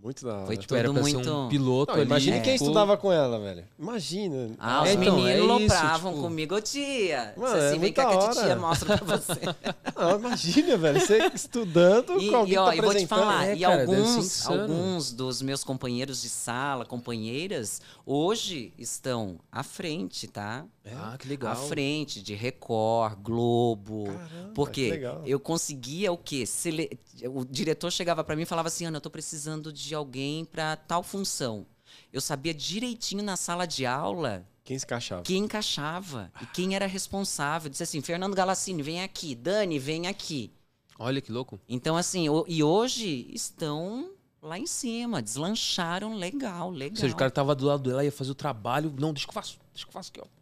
Muito 0.00 0.24
da 0.24 0.34
hora. 0.36 0.46
Foi 0.46 0.56
Tu 0.56 0.76
era 0.76 0.92
pra 0.92 1.02
ser 1.02 1.12
muito- 1.14 1.30
um 1.36 1.48
piloto 1.48 1.90
Não, 1.92 1.98
ali. 2.00 2.06
imagine 2.06 2.36
É. 2.36 2.40
quem 2.40 2.52
tipo, 2.52 2.64
estudava 2.66 2.96
com 2.96 3.12
ela, 3.12 3.38
velho. 3.40 3.64
Imagina. 3.76 4.54
Ah, 4.58 4.82
os 4.82 4.88
É, 4.88 4.92
então, 4.92 5.16
meninos 5.16 5.30
é 5.30 5.40
lopravam 5.42 6.12
tipo- 6.12 6.22
comigo, 6.22 6.60
tia. 6.60 7.34
Mano, 7.36 7.46
Disse 7.52 7.58
é 7.58 7.60
assim, 7.66 7.70
vem 7.70 7.78
muito 7.80 7.94
cá 7.96 8.06
que 8.06 8.14
a 8.14 8.18
hora. 8.44 8.56
mostra 8.56 8.96
pra 8.96 9.16
você. 9.16 9.40
Não, 9.96 10.18
imagina, 10.20 10.76
velho. 10.76 11.00
Você 11.00 11.18
estudando 11.34 12.20
E, 12.22 12.30
com 12.30 12.36
alguém 12.36 12.54
e, 12.54 12.58
ó, 12.58 12.66
tá 12.66 12.76
e 12.76 12.80
vou 12.80 12.94
te 12.94 13.06
falar, 13.08 13.48
É, 13.48 13.54
e 13.56 13.60
cara, 13.60 13.80
alguns, 13.82 14.46
alguns 14.46 15.12
dos 15.12 15.42
meus 15.42 15.64
companheiros 15.64 16.22
de 16.22 16.28
sala, 16.28 16.84
companheiras, 16.86 17.80
hoje 18.06 18.72
estão 18.78 19.40
à 19.50 19.64
frente, 19.64 20.28
tá? 20.28 20.64
Ah, 20.96 21.16
que 21.18 21.28
legal. 21.28 21.52
À 21.52 21.56
frente 21.56 22.22
de 22.22 22.34
Record, 22.34 23.18
Globo. 23.20 24.04
Caramba, 24.06 24.48
que 24.48 24.52
Porque 24.54 25.00
eu 25.24 25.38
conseguia 25.40 26.12
o 26.12 26.16
quê? 26.18 26.44
Sele- 26.46 26.98
O 27.26 27.44
diretor 27.44 27.90
chegava 27.90 28.22
pra 28.24 28.34
mim 28.36 28.42
e 28.42 28.46
falava 28.46 28.68
assim: 28.68 28.84
Ana, 28.86 28.96
eu 28.98 29.00
tô 29.00 29.10
precisando 29.10 29.72
de 29.72 29.94
alguém 29.94 30.44
pra 30.44 30.76
tal 30.76 31.02
função. 31.02 31.66
Eu 32.12 32.20
sabia 32.20 32.52
direitinho 32.54 33.22
na 33.22 33.36
sala 33.36 33.66
de 33.66 33.84
aula 33.86 34.46
Quem 34.64 34.78
se 34.78 34.84
encaixava? 34.84 35.22
quem 35.22 35.44
encaixava 35.44 36.30
e 36.42 36.46
quem 36.46 36.74
era 36.74 36.86
responsável. 36.86 37.70
Disse 37.70 37.82
assim: 37.82 38.00
Fernando 38.00 38.34
Galassini, 38.34 38.82
vem 38.82 39.02
aqui. 39.02 39.34
Dani, 39.34 39.78
vem 39.78 40.06
aqui. 40.06 40.52
Olha 40.98 41.20
que 41.20 41.30
louco. 41.30 41.60
Então, 41.68 41.96
assim, 41.96 42.26
e 42.48 42.62
hoje 42.62 43.30
estão 43.32 44.10
lá 44.42 44.58
em 44.58 44.66
cima, 44.66 45.22
deslancharam 45.22 46.14
legal, 46.14 46.70
legal. 46.70 46.96
Ou 46.96 47.00
seja, 47.00 47.14
o 47.14 47.16
cara 47.16 47.30
tava 47.30 47.54
do 47.54 47.66
lado 47.66 47.82
dela, 47.88 48.04
ia 48.04 48.10
fazer 48.12 48.30
o 48.32 48.34
trabalho. 48.34 48.92
Não, 48.98 49.12
deixa 49.12 49.26
que 49.26 49.30
eu 49.30 49.34
faço. 49.34 49.58
Deixa 49.72 49.84
que 49.84 49.90
eu 49.90 49.92
faço 49.92 50.10
aqui, 50.10 50.20
ó. 50.20 50.37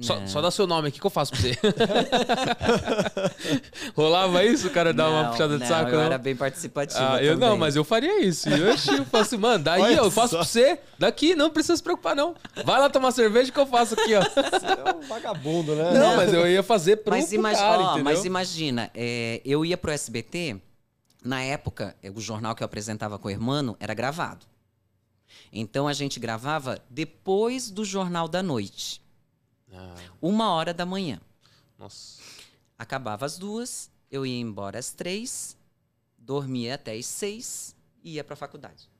Só, 0.00 0.18
Não. 0.20 0.26
só 0.26 0.40
dá 0.40 0.50
seu 0.50 0.66
nome 0.66 0.88
aqui 0.88 0.98
que 0.98 1.04
eu 1.06 1.10
faço 1.10 1.32
pra 1.32 1.40
você. 1.42 1.52
Rolava 3.94 4.42
isso? 4.44 4.68
O 4.68 4.70
cara 4.70 4.92
dá 4.92 5.08
uma 5.08 5.30
puxada 5.30 5.54
de 5.54 5.60
não, 5.60 5.66
saco? 5.68 5.90
Eu 5.90 5.98
não? 5.98 6.04
era 6.04 6.16
bem 6.18 6.34
participativa. 6.34 7.16
Ah, 7.16 7.22
eu 7.22 7.36
não, 7.36 7.58
mas 7.58 7.76
eu 7.76 7.84
faria 7.84 8.22
isso. 8.24 8.48
E 8.48 8.52
Eu, 8.52 8.66
eu 8.68 9.04
faço, 9.04 9.38
mano, 9.38 9.62
daí 9.62 9.82
Olha 9.82 9.94
eu 9.96 10.10
faço 10.10 10.30
só. 10.30 10.36
pra 10.38 10.46
você. 10.46 10.78
Daqui, 10.98 11.34
não 11.34 11.50
precisa 11.50 11.76
se 11.76 11.82
preocupar, 11.82 12.16
não. 12.16 12.34
Vai 12.64 12.80
lá 12.80 12.88
tomar 12.88 13.10
cerveja 13.12 13.52
que 13.52 13.58
eu 13.60 13.66
faço 13.66 13.92
aqui, 13.94 14.14
ó. 14.14 14.22
Você 14.32 14.66
é 14.66 14.94
um 14.94 15.00
vagabundo, 15.02 15.74
né? 15.74 15.92
Não, 15.92 16.16
mas 16.16 16.32
eu 16.32 16.48
ia 16.48 16.62
fazer 16.62 16.96
pro, 16.98 17.10
Mas, 17.14 17.26
pro 17.26 17.34
imagi- 17.34 17.60
cara, 17.60 17.82
ó, 17.82 17.86
entendeu? 17.88 18.04
mas 18.04 18.24
imagina, 18.24 18.90
é, 18.94 19.42
eu 19.44 19.62
ia 19.64 19.76
pro 19.76 19.90
SBT, 19.90 20.56
na 21.22 21.42
época, 21.42 21.94
é, 22.02 22.10
o 22.10 22.18
jornal 22.20 22.54
que 22.54 22.62
eu 22.62 22.64
apresentava 22.64 23.18
com 23.18 23.28
o 23.28 23.30
Hermano 23.30 23.76
era 23.78 23.92
gravado. 23.92 24.46
Então 25.52 25.86
a 25.86 25.92
gente 25.92 26.18
gravava 26.18 26.78
depois 26.88 27.70
do 27.70 27.84
Jornal 27.84 28.26
da 28.26 28.42
Noite, 28.42 29.01
Ah, 29.72 29.94
uma 30.20 30.50
hora 30.52 30.72
da 30.74 30.84
manhã. 30.86 31.20
nossa. 31.78 32.20
Acabava 32.78 33.24
às 33.24 33.38
duas, 33.38 33.90
eu 34.10 34.26
ia 34.26 34.40
embora 34.40 34.78
às 34.78 34.90
três, 34.92 35.56
dormia 36.18 36.74
até 36.74 36.92
às 36.94 37.06
seis 37.06 37.76
e 38.02 38.14
ia 38.14 38.24
pra 38.24 38.34
faculdade. 38.34 38.90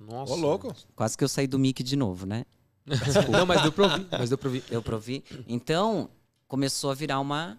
Nossa. 0.00 0.32
Ô, 0.32 0.36
louco. 0.36 0.74
Quase 0.96 1.16
que 1.16 1.22
eu 1.22 1.28
saí 1.28 1.46
do 1.46 1.58
mic 1.58 1.82
de 1.82 1.94
novo, 1.94 2.26
né? 2.26 2.44
Não, 3.30 3.46
mas 3.46 3.62
deu 3.62 3.70
pra 3.70 3.84
ouvir. 3.84 4.06
Mas 4.10 4.28
deu 4.30 4.38
pra 4.38 4.48
ouvir. 4.48 4.64
Eu 4.70 4.82
provi. 4.82 5.22
Então, 5.46 6.10
começou 6.48 6.90
a 6.90 6.94
virar 6.94 7.20
uma 7.20 7.56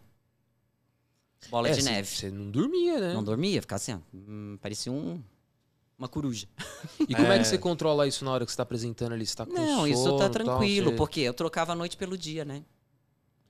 bola 1.50 1.70
É, 1.70 1.74
de 1.74 1.82
cê- 1.82 1.90
neve. 1.90 2.10
Você 2.10 2.30
não 2.30 2.52
dormia, 2.52 3.00
né? 3.00 3.14
Não 3.14 3.24
dormia, 3.24 3.62
ficava 3.62 3.78
assim, 3.78 3.94
ó, 3.94 4.00
hum, 4.14 4.58
parecia 4.62 4.92
um, 4.92 5.22
uma 6.02 6.08
coruja. 6.10 6.48
E 7.08 7.14
como 7.16 7.28
é. 7.32 7.36
É. 7.36 7.40
que 7.40 7.46
você 7.48 7.58
controla 7.58 8.08
isso 8.08 8.24
na 8.26 8.32
hora 8.32 8.46
que 8.46 8.52
você 8.52 8.58
tá 8.58 8.64
apresentando 8.64 9.14
ali? 9.14 9.26
Você 9.26 9.36
tá 9.36 9.46
com 9.46 9.54
Não, 9.54 9.88
isso 9.88 10.04
sono, 10.04 10.18
tá 10.18 10.30
tal, 10.30 10.32
tranquilo, 10.32 10.92
você- 10.92 10.98
porque 10.98 11.20
eu 11.22 11.34
trocava 11.34 11.72
a 11.74 11.76
noite 11.76 11.96
pelo 11.98 12.18
dia, 12.18 12.44
né? 12.46 12.64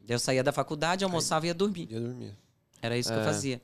Eu 0.08 0.20
saía 0.20 0.44
da 0.44 0.52
faculdade, 0.52 1.04
almoçava 1.04 1.46
e 1.46 1.50
ia 1.50 1.54
dormir. 1.54 1.88
Ia 1.90 2.00
dormir. 2.02 2.36
Era 2.82 2.98
isso 2.98 3.10
que 3.10 3.16
eu 3.16 3.22
É. 3.22 3.26
fazia. 3.26 3.62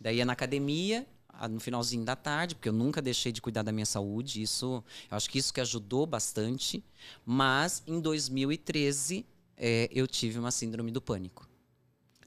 Daí 0.00 0.16
ia 0.16 0.24
na 0.24 0.32
academia, 0.32 1.06
no 1.50 1.60
finalzinho 1.60 2.04
da 2.04 2.14
tarde, 2.16 2.54
porque 2.54 2.68
eu 2.68 2.72
nunca 2.72 3.02
deixei 3.02 3.30
de 3.32 3.42
cuidar 3.42 3.62
da 3.62 3.72
minha 3.72 3.84
saúde. 3.86 4.40
Isso, 4.40 4.82
eu 5.10 5.16
acho 5.16 5.28
que 5.28 5.38
isso 5.38 5.52
que 5.52 5.60
ajudou 5.60 6.06
bastante. 6.06 6.82
Mas 7.24 7.82
em 7.86 8.00
2013 8.00 9.26
é, 9.56 9.88
eu 9.92 10.06
tive 10.06 10.38
uma 10.38 10.50
síndrome 10.50 10.90
do 10.90 11.00
pânico. 11.02 11.46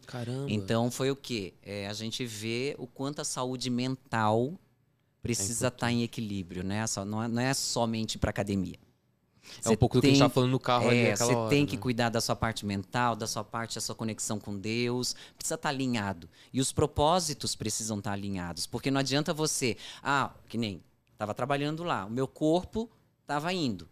Caramba. 0.06 0.46
Então 0.52 0.90
foi 0.92 1.10
o 1.12 1.16
quê? 1.16 1.54
É, 1.64 1.88
a 1.88 1.94
gente 1.94 2.26
vê 2.26 2.76
o 2.78 2.86
quanto 2.88 3.22
a 3.22 3.24
saúde 3.24 3.70
mental 3.70 4.54
precisa 5.22 5.68
estar 5.68 5.92
em 5.92 6.04
equilíbrio, 6.04 6.64
né? 6.64 6.86
Só- 6.88 7.04
Não 7.06 7.22
é, 7.24 7.28
não 7.28 7.42
é 7.42 7.54
somente 7.54 8.18
para 8.18 8.30
academia. 8.30 8.78
é 9.66 9.70
um 9.70 9.76
pouco 9.76 9.98
do 9.98 10.02
que 10.02 10.08
a 10.08 10.10
gente 10.12 10.20
tá 10.20 10.30
falando 10.30 10.52
no 10.52 10.60
carro 10.60 10.90
ali 10.90 10.98
É, 11.00 11.16
você 11.16 11.34
tem 11.50 11.66
que 11.66 11.76
né? 11.76 11.82
cuidar 11.82 12.10
da 12.10 12.22
sua 12.22 12.36
parte 12.36 12.66
mental, 12.66 13.16
da 13.16 13.26
sua 13.26 13.44
parte, 13.44 13.76
da 13.76 13.82
sua 13.82 13.96
conexão 13.96 14.40
com 14.40 14.58
Deus. 14.58 15.16
Precisa 15.38 15.56
estar 15.56 15.70
alinhado. 15.70 16.30
E 16.54 16.62
os 16.62 16.72
propósitos 16.72 17.56
precisam 17.56 17.98
estar 17.98 18.12
alinhados. 18.14 18.68
Porque 18.68 18.92
não 18.92 19.00
adianta 19.00 19.34
você. 19.34 19.76
Ah, 20.04 20.32
que 20.48 20.58
nem. 20.58 20.84
Estava 21.14 21.34
trabalhando 21.34 21.84
lá. 21.84 22.06
O 22.06 22.10
meu 22.12 22.28
corpo 22.28 22.90
estava 23.24 23.52
indo. 23.52 23.88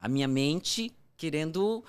A 0.00 0.08
minha 0.08 0.28
mente 0.28 0.92
querendo 1.16 1.82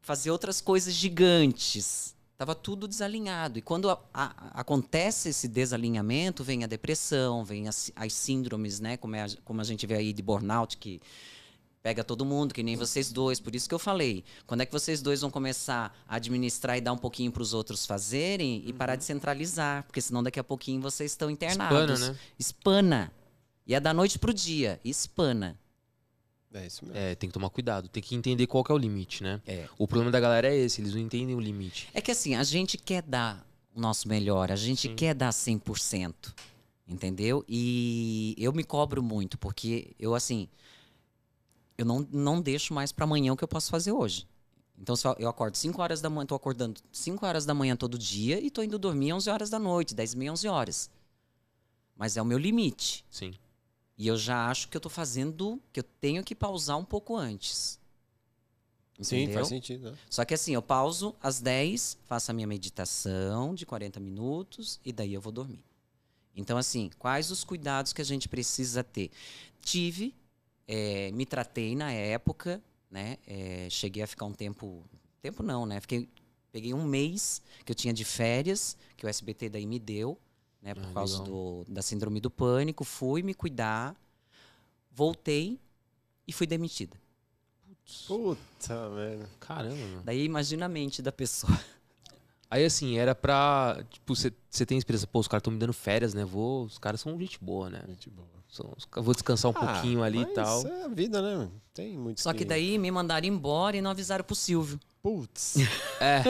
fazer 0.00 0.30
outras 0.30 0.60
coisas 0.60 0.92
gigantes. 0.94 2.14
Tava 2.38 2.54
tudo 2.54 2.86
desalinhado. 2.86 3.58
E 3.58 3.62
quando 3.62 3.90
a- 3.90 4.00
a- 4.14 4.60
acontece 4.60 5.28
esse 5.30 5.48
desalinhamento, 5.48 6.44
vem 6.44 6.62
a 6.62 6.68
depressão, 6.68 7.44
vem 7.44 7.66
as, 7.66 7.90
as 7.96 8.12
síndromes, 8.12 8.78
né? 8.78 8.96
Como, 8.96 9.16
é 9.16 9.24
a, 9.24 9.28
como 9.44 9.60
a 9.60 9.64
gente 9.64 9.84
vê 9.88 9.94
aí 9.96 10.12
de 10.12 10.22
burnout, 10.22 10.76
que 10.76 11.00
pega 11.82 12.04
todo 12.04 12.24
mundo, 12.24 12.54
que 12.54 12.62
nem 12.62 12.76
vocês 12.76 13.10
dois. 13.10 13.40
Por 13.40 13.56
isso 13.56 13.68
que 13.68 13.74
eu 13.74 13.78
falei. 13.78 14.24
Quando 14.46 14.60
é 14.60 14.66
que 14.66 14.70
vocês 14.70 15.02
dois 15.02 15.20
vão 15.20 15.32
começar 15.32 15.92
a 16.06 16.14
administrar 16.14 16.78
e 16.78 16.80
dar 16.80 16.92
um 16.92 16.96
pouquinho 16.98 17.32
para 17.32 17.42
os 17.42 17.52
outros 17.52 17.84
fazerem 17.84 18.62
e 18.64 18.72
parar 18.72 18.94
de 18.94 19.02
centralizar? 19.02 19.82
Porque 19.82 20.00
senão 20.00 20.22
daqui 20.22 20.38
a 20.38 20.44
pouquinho 20.44 20.80
vocês 20.80 21.10
estão 21.10 21.28
internados. 21.28 21.90
Espana, 21.98 22.12
né? 22.12 22.18
Espana. 22.38 23.12
E 23.66 23.74
é 23.74 23.80
da 23.80 23.92
noite 23.92 24.16
pro 24.16 24.32
dia. 24.32 24.78
Espana. 24.84 25.58
É 26.52 26.66
isso 26.66 26.84
mesmo. 26.84 26.98
É, 26.98 27.14
tem 27.14 27.28
que 27.28 27.34
tomar 27.34 27.50
cuidado. 27.50 27.88
Tem 27.88 28.02
que 28.02 28.14
entender 28.14 28.46
qual 28.46 28.64
que 28.64 28.72
é 28.72 28.74
o 28.74 28.78
limite, 28.78 29.22
né? 29.22 29.40
É. 29.46 29.68
O 29.78 29.86
problema 29.86 30.10
da 30.10 30.18
galera 30.20 30.48
é 30.48 30.56
esse, 30.56 30.80
eles 30.80 30.94
não 30.94 31.00
entendem 31.00 31.34
o 31.34 31.40
limite. 31.40 31.88
É 31.92 32.00
que 32.00 32.10
assim, 32.10 32.34
a 32.34 32.42
gente 32.42 32.78
quer 32.78 33.02
dar 33.02 33.46
o 33.74 33.80
nosso 33.80 34.08
melhor, 34.08 34.50
a 34.50 34.56
gente 34.56 34.88
Sim. 34.88 34.94
quer 34.96 35.14
dar 35.14 35.32
100%. 35.32 36.34
Entendeu? 36.86 37.44
E 37.46 38.34
eu 38.38 38.50
me 38.50 38.64
cobro 38.64 39.02
muito, 39.02 39.36
porque 39.36 39.94
eu, 39.98 40.14
assim, 40.14 40.48
eu 41.76 41.84
não, 41.84 42.06
não 42.10 42.40
deixo 42.40 42.72
mais 42.72 42.92
para 42.92 43.04
amanhã 43.04 43.32
o 43.32 43.36
que 43.36 43.44
eu 43.44 43.48
posso 43.48 43.70
fazer 43.70 43.92
hoje. 43.92 44.26
Então, 44.80 44.96
se 44.96 45.06
eu- 45.06 45.14
eu 45.18 45.28
acordo 45.28 45.56
5 45.56 45.82
horas 45.82 46.00
da 46.00 46.08
manhã, 46.08 46.24
tô 46.24 46.34
acordando 46.34 46.80
5 46.90 47.26
horas 47.26 47.44
da 47.44 47.52
manhã 47.52 47.76
todo 47.76 47.98
dia 47.98 48.40
e 48.40 48.50
tô 48.50 48.62
indo 48.62 48.78
dormir 48.78 49.12
11 49.12 49.28
horas 49.28 49.50
da 49.50 49.58
noite, 49.58 49.94
10 49.94 50.14
e 50.14 50.16
meia, 50.16 50.32
11 50.32 50.48
horas. 50.48 50.90
Mas 51.94 52.16
é 52.16 52.22
o 52.22 52.24
meu 52.24 52.38
limite. 52.38 53.04
Sim. 53.10 53.34
E 53.98 54.06
eu 54.06 54.16
já 54.16 54.48
acho 54.48 54.68
que 54.68 54.76
eu 54.76 54.80
tô 54.80 54.88
fazendo, 54.88 55.60
que 55.72 55.80
eu 55.80 55.84
tenho 56.00 56.22
que 56.22 56.34
pausar 56.34 56.78
um 56.78 56.84
pouco 56.84 57.16
antes. 57.16 57.80
Sim, 59.00 59.22
Entendeu? 59.22 59.34
faz 59.34 59.48
sentido. 59.48 59.90
né? 59.90 59.98
Só 60.08 60.24
que 60.24 60.34
assim, 60.34 60.54
eu 60.54 60.62
pauso 60.62 61.14
às 61.20 61.40
10, 61.40 61.98
faço 62.04 62.30
a 62.30 62.34
minha 62.34 62.46
meditação 62.46 63.54
de 63.54 63.66
40 63.66 63.98
minutos 63.98 64.80
e 64.84 64.92
daí 64.92 65.12
eu 65.12 65.20
vou 65.20 65.32
dormir. 65.32 65.64
Então, 66.34 66.56
assim, 66.56 66.90
quais 66.98 67.32
os 67.32 67.42
cuidados 67.42 67.92
que 67.92 68.00
a 68.00 68.04
gente 68.04 68.28
precisa 68.28 68.84
ter? 68.84 69.10
Tive, 69.60 70.14
eh, 70.68 71.10
me 71.12 71.26
tratei 71.26 71.74
na 71.74 71.90
época, 71.92 72.62
né? 72.88 73.18
É, 73.26 73.68
cheguei 73.68 74.04
a 74.04 74.06
ficar 74.06 74.26
um 74.26 74.32
tempo, 74.32 74.84
tempo 75.20 75.42
não, 75.42 75.66
né? 75.66 75.80
Fiquei, 75.80 76.08
peguei 76.52 76.72
um 76.72 76.84
mês 76.84 77.42
que 77.64 77.72
eu 77.72 77.74
tinha 77.74 77.92
de 77.92 78.04
férias, 78.04 78.76
que 78.96 79.04
o 79.04 79.08
SBT 79.08 79.48
daí 79.48 79.66
me 79.66 79.80
deu, 79.80 80.16
né? 80.62 80.74
Por 80.74 80.84
Ah, 80.84 80.92
causa 80.94 81.22
do, 81.22 81.64
da 81.68 81.82
síndrome 81.82 82.20
do 82.20 82.30
pânico. 82.30 82.84
Fui 82.84 83.22
me 83.22 83.34
cuidar, 83.34 83.94
voltei 84.90 85.58
e 86.26 86.32
fui 86.32 86.46
demitida. 86.46 86.96
Puta, 88.06 88.90
velho. 88.90 89.26
Caramba, 89.40 89.74
mano. 89.76 90.02
Daí 90.04 90.24
imagina 90.24 90.66
a 90.66 90.68
mente 90.68 91.00
da 91.00 91.10
pessoa. 91.12 91.52
Aí 92.50 92.64
assim, 92.64 92.96
era 92.96 93.14
pra. 93.14 93.82
Tipo, 93.90 94.14
você 94.16 94.66
tem 94.66 94.78
experiência, 94.78 95.06
pô, 95.06 95.18
os 95.20 95.28
caras 95.28 95.40
estão 95.40 95.52
me 95.52 95.58
dando 95.58 95.72
férias, 95.72 96.14
né? 96.14 96.24
Vou. 96.24 96.64
Os 96.64 96.78
caras 96.78 97.00
são 97.00 97.18
gente 97.18 97.38
boa, 97.42 97.68
né? 97.68 97.82
Gente 97.86 98.08
boa. 98.10 98.28
São- 98.48 98.72
os 98.76 98.84
ca- 98.86 99.00
vou 99.00 99.12
descansar 99.14 99.50
um 99.50 99.54
pouquinho 99.54 100.02
ali 100.02 100.20
e 100.20 100.22
Ah, 100.22 100.30
tal. 100.34 100.66
É 100.66 100.84
a 100.84 100.88
vida, 100.88 101.20
né? 101.20 101.48
Tem 101.74 101.96
muito. 101.98 102.20
Só 102.20 102.32
que 102.32 102.44
daí 102.44 102.78
me 102.78 102.90
mandaram 102.90 103.26
embora 103.26 103.76
e 103.76 103.80
não 103.82 103.90
avisaram 103.90 104.24
pro 104.24 104.34
Silvio. 104.34 104.80
Putz. 105.02 105.54
É. 106.00 106.22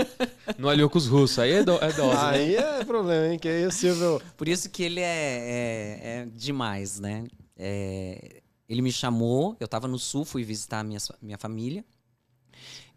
Não 0.58 0.68
aliou 0.68 0.88
com 0.90 0.98
os 0.98 1.06
russos. 1.06 1.38
Aí 1.38 1.52
é, 1.52 1.62
do, 1.62 1.72
é 1.74 1.92
dose. 1.92 2.16
né? 2.16 2.28
aí 2.30 2.56
é 2.56 2.84
problema, 2.84 3.32
hein? 3.32 3.38
Que 3.38 3.48
aí 3.48 3.66
o 3.66 3.70
Silvio. 3.70 4.20
Por 4.36 4.48
isso 4.48 4.68
que 4.70 4.82
ele 4.82 5.00
é, 5.00 5.04
é- 5.04 6.00
é 6.22 6.26
demais, 6.34 6.98
né? 6.98 7.24
É, 7.56 8.40
ele 8.68 8.80
me 8.82 8.90
chamou, 8.92 9.56
eu 9.60 9.68
tava 9.68 9.86
no 9.86 9.98
sul, 9.98 10.24
fui 10.24 10.42
visitar 10.42 10.80
a 10.80 10.84
minha, 10.84 10.98
minha 11.22 11.38
família. 11.38 11.84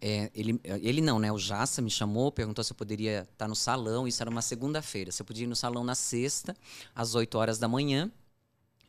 É, 0.04 0.32
ele, 0.34 0.60
ele 0.64 1.00
não, 1.02 1.20
né? 1.20 1.32
O 1.32 1.38
Jassa 1.38 1.82
me 1.82 1.90
chamou, 1.92 2.32
perguntou 2.32 2.64
se 2.64 2.72
eu 2.72 2.76
poderia 2.76 3.28
estar 3.32 3.48
no 3.48 3.56
salão. 3.56 4.08
Isso 4.08 4.24
era 4.24 4.30
uma 4.32 4.42
segunda-feira. 4.42 5.12
Se 5.12 5.22
eu 5.22 5.26
podia 5.26 5.44
ir 5.44 5.48
no 5.48 5.56
salão 5.56 5.84
na 5.84 5.94
sexta, 5.94 6.56
às 6.96 7.14
8 7.14 7.38
horas 7.38 7.60
da 7.60 7.68
manhã. 7.68 8.12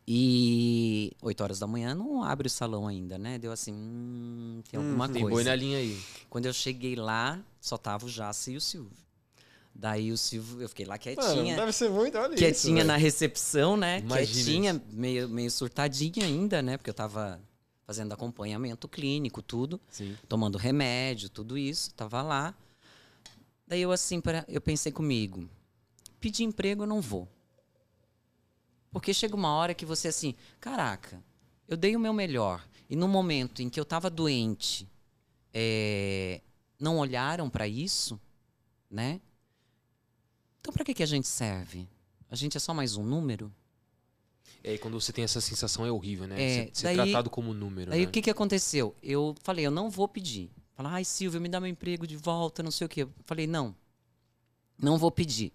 E 0.07 1.13
8 1.23 1.41
horas 1.43 1.59
da 1.61 1.67
manhã 1.67 1.95
não 1.95 2.23
abre 2.25 2.47
o 2.49 2.51
salão 2.51 2.89
ainda, 2.89 3.17
né? 3.19 3.39
Deu 3.39 3.53
assim, 3.53 3.73
hum, 3.73 4.61
tem 4.69 4.79
alguma 4.79 5.09
Tem 5.09 5.23
coisa. 5.23 5.35
boi 5.37 5.45
na 5.45 5.55
linha 5.55 5.79
aí. 5.79 5.99
Quando 6.29 6.47
eu 6.47 6.53
cheguei 6.53 6.97
lá, 6.97 7.41
só 7.61 7.77
tava 7.79 8.07
o 8.07 8.09
Jassa 8.09 8.51
e 8.51 8.57
o 8.57 8.61
Silvio. 8.61 8.91
Daí 9.75 10.13
o 10.13 10.19
Silvio, 10.19 10.61
eu 10.61 10.69
fiquei 10.69 10.85
lá 10.85 10.95
Mano, 10.97 11.01
quietinha 11.03 11.57
deve 11.57 11.73
ser 11.73 11.89
muito. 11.89 12.19
Olha 12.19 12.37
quietinha 12.37 12.79
isso. 12.81 12.87
na 12.89 12.97
recepção, 12.97 13.77
né? 13.77 14.01
Imagina 14.01 14.27
quietinha, 14.45 14.83
meio, 14.93 15.29
meio 15.29 15.51
surtadinha 15.51 16.27
ainda, 16.27 16.61
né? 16.61 16.77
Porque 16.77 16.91
eu 16.91 16.95
tava 16.95 17.41
fazendo 17.87 18.13
acompanhamento 18.13 18.87
clínico, 18.89 19.41
tudo, 19.41 19.81
Sim. 19.89 20.17
tomando 20.29 20.59
remédio, 20.59 21.29
tudo 21.29 21.57
isso, 21.57 21.93
tava 21.95 22.23
lá. 22.23 22.55
Daí 23.67 23.81
eu 23.81 23.91
assim, 23.93 24.21
pra- 24.21 24.45
eu 24.49 24.61
pensei 24.61 24.93
comigo, 24.93 25.49
pedir 26.21 26.45
emprego 26.45 26.83
eu 26.83 26.87
não 26.87 27.01
vou. 27.01 27.27
Porque 28.93 29.15
chega 29.15 29.35
uma 29.35 29.53
hora 29.55 29.75
que 29.75 29.87
você 29.87 30.09
assim, 30.09 30.35
caraca, 30.61 31.23
eu 31.67 31.77
dei 31.77 31.97
o 31.97 32.01
meu 32.01 32.13
melhor. 32.13 32.63
E 32.89 32.95
no 32.95 33.09
momento 33.09 33.63
em 33.63 33.71
que 33.71 33.81
eu 33.81 33.85
tava 33.87 34.11
doente, 34.11 34.87
é, 35.53 36.43
não 36.79 36.99
olharam 36.99 37.49
para 37.49 37.67
isso, 37.67 38.21
né? 38.91 39.21
Então 40.61 40.73
para 40.73 40.85
que, 40.85 40.93
que 40.95 41.03
a 41.03 41.07
gente 41.07 41.27
serve? 41.27 41.89
A 42.31 42.37
gente 42.37 42.57
é 42.57 42.61
só 42.61 42.75
mais 42.75 42.97
um 42.97 43.03
número? 43.03 43.53
E 44.63 44.69
aí 44.71 44.79
quando 44.79 45.01
você 45.01 45.13
tem 45.13 45.25
essa 45.25 45.41
sensação 45.41 45.87
é 45.87 45.91
horrível, 45.91 46.27
né? 46.27 46.35
É, 46.41 46.49
Ser- 46.67 46.71
ser 46.75 46.83
daí- 46.85 46.97
tratado 46.97 47.31
como 47.31 47.55
número. 47.55 47.93
Aí 47.93 48.03
né? 48.03 48.07
o 48.07 48.11
que, 48.11 48.21
que 48.23 48.31
aconteceu? 48.31 48.95
Eu 49.03 49.35
falei, 49.43 49.67
eu 49.67 49.71
não 49.71 49.89
vou 49.91 50.07
pedir. 50.07 50.51
Falar, 50.75 50.93
ai 50.93 51.05
Silvio, 51.05 51.41
me 51.41 51.49
dá 51.49 51.59
meu 51.61 51.69
emprego 51.71 52.07
de 52.07 52.17
volta, 52.17 52.63
não 52.63 52.71
sei 52.71 52.87
o 52.87 52.89
quê. 52.89 53.03
Eu 53.03 53.13
falei, 53.25 53.47
não, 53.47 53.75
não 54.79 54.99
vou 54.99 55.11
pedir. 55.11 55.53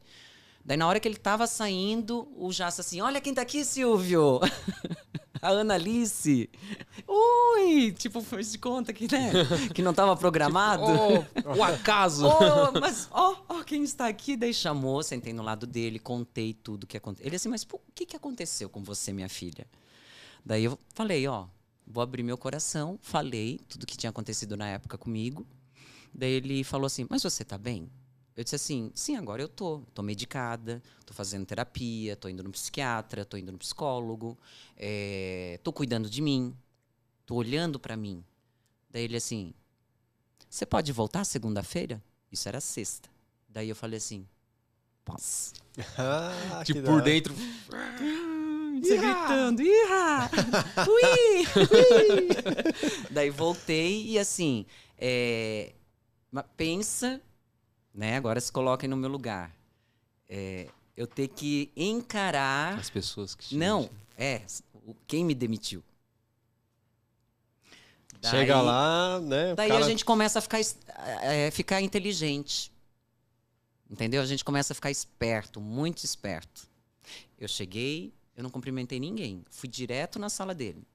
Daí 0.68 0.76
na 0.76 0.86
hora 0.86 1.00
que 1.00 1.08
ele 1.08 1.16
tava 1.16 1.48
saindo, 1.48 2.28
o 2.36 2.52
Jassa 2.52 2.82
assim, 2.82 3.00
olha 3.00 3.22
quem 3.22 3.34
tá 3.34 3.42
aqui, 3.42 3.64
Silvio! 3.64 4.42
A 5.42 5.50
Ana 5.50 5.76
Alice. 5.76 6.50
Ui! 7.08 7.94
Tipo, 7.94 8.22
fez 8.22 8.52
de 8.52 8.58
conta 8.58 8.92
que, 8.92 9.10
né? 9.10 9.32
Que 9.74 9.82
não 9.82 9.94
tava 9.94 10.18
programado. 10.18 10.84
Oh, 10.84 11.58
o 11.58 11.64
acaso! 11.64 12.28
Oh, 12.28 12.80
mas, 12.80 13.08
ó, 13.12 13.38
ó, 13.48 13.64
quem 13.64 13.84
está 13.84 14.08
aqui? 14.08 14.36
Daí 14.36 14.54
chamou, 14.54 15.02
sentei 15.04 15.32
no 15.32 15.42
lado 15.42 15.66
dele, 15.66 16.00
contei 16.00 16.54
tudo 16.54 16.86
que 16.86 16.98
aconteceu. 16.98 17.28
Ele 17.28 17.36
assim, 17.38 17.48
mas 17.48 17.64
pô, 17.64 17.78
o 17.78 17.92
que, 17.96 18.06
que 18.06 18.18
aconteceu 18.18 18.68
com 18.68 18.84
você, 18.84 19.14
minha 19.14 19.30
filha? 19.30 19.66
Daí 20.44 20.66
eu 20.66 20.78
falei, 20.94 21.26
ó, 21.28 21.46
vou 21.86 22.02
abrir 22.02 22.24
meu 22.24 22.38
coração, 22.38 23.00
falei 23.02 23.62
tudo 23.70 23.86
que 23.86 23.96
tinha 23.96 24.10
acontecido 24.10 24.58
na 24.58 24.68
época 24.68 24.98
comigo. 24.98 25.48
Daí 26.14 26.32
ele 26.32 26.64
falou 26.64 26.88
assim, 26.88 27.06
mas 27.10 27.24
você 27.24 27.46
tá 27.46 27.58
bem? 27.58 27.90
Eu 28.38 28.44
disse 28.44 28.56
assim, 28.56 28.92
sim, 28.94 29.16
agora 29.16 29.42
eu 29.42 29.50
tô. 29.50 29.82
Tô 29.96 30.04
medicada, 30.04 30.82
tô 31.08 31.12
fazendo 31.12 31.44
terapia, 31.44 32.16
tô 32.16 32.30
indo 32.30 32.44
no 32.44 32.52
psiquiatra, 32.52 33.26
tô 33.26 33.36
indo 33.36 33.52
no 33.52 33.58
psicólogo, 33.58 34.38
é, 34.78 35.60
tô 35.64 35.74
cuidando 35.74 36.08
de 36.08 36.22
mim, 36.22 36.56
tô 37.26 37.34
olhando 37.34 37.80
pra 37.80 37.98
mim. 37.98 38.24
Daí 38.92 39.06
ele 39.06 39.18
assim, 39.18 39.56
você 40.48 40.68
pode 40.68 40.92
voltar 40.92 41.26
segunda-feira? 41.26 42.02
Isso 42.32 42.48
era 42.48 42.62
sexta. 42.62 43.10
Daí 43.50 43.70
eu 43.70 43.76
falei 43.76 43.98
assim, 43.98 44.28
posso. 45.04 45.54
Ah, 45.98 46.62
tipo, 46.64 46.84
por 46.84 47.02
dentro. 47.02 47.34
Você 47.34 48.98
gritando, 48.98 49.64
Iha! 49.64 50.30
Ui! 50.88 51.46
Ui! 51.74 52.28
Daí 53.10 53.32
voltei 53.32 54.06
e 54.06 54.20
assim, 54.20 54.64
é, 54.96 55.74
pensa, 56.56 57.20
né? 57.98 58.16
Agora 58.16 58.40
se 58.40 58.52
coloquem 58.52 58.88
no 58.88 58.96
meu 58.96 59.10
lugar. 59.10 59.52
É, 60.30 60.70
eu 60.96 61.08
ter 61.08 61.28
que 61.30 61.72
encarar. 61.76 62.78
As 62.78 62.90
pessoas 62.92 63.34
que 63.34 63.44
te 63.48 63.58
Não, 63.58 63.90
é, 64.16 64.44
quem 65.08 65.26
me 65.26 65.34
demitiu. 65.34 65.84
Chega 68.24 68.54
Daí- 68.56 68.66
lá, 68.66 69.20
né? 69.20 69.56
Daí 69.56 69.70
cara- 69.70 69.84
a 69.86 69.88
gente 69.88 70.04
começa 70.06 70.40
a 70.40 70.42
ficar, 70.42 70.60
é, 71.22 71.52
ficar 71.52 71.82
inteligente. 71.82 72.72
Entendeu? 73.90 74.22
A 74.22 74.26
gente 74.26 74.44
começa 74.44 74.74
a 74.74 74.76
ficar 74.76 74.92
esperto, 74.92 75.62
muito 75.62 76.04
esperto. 76.04 76.68
Eu 77.40 77.48
cheguei, 77.48 78.14
eu 78.36 78.44
não 78.44 78.50
cumprimentei 78.50 79.00
ninguém. 79.00 79.46
Fui 79.50 79.70
direto 79.70 80.20
na 80.20 80.30
sala 80.30 80.54
dele. 80.54 80.86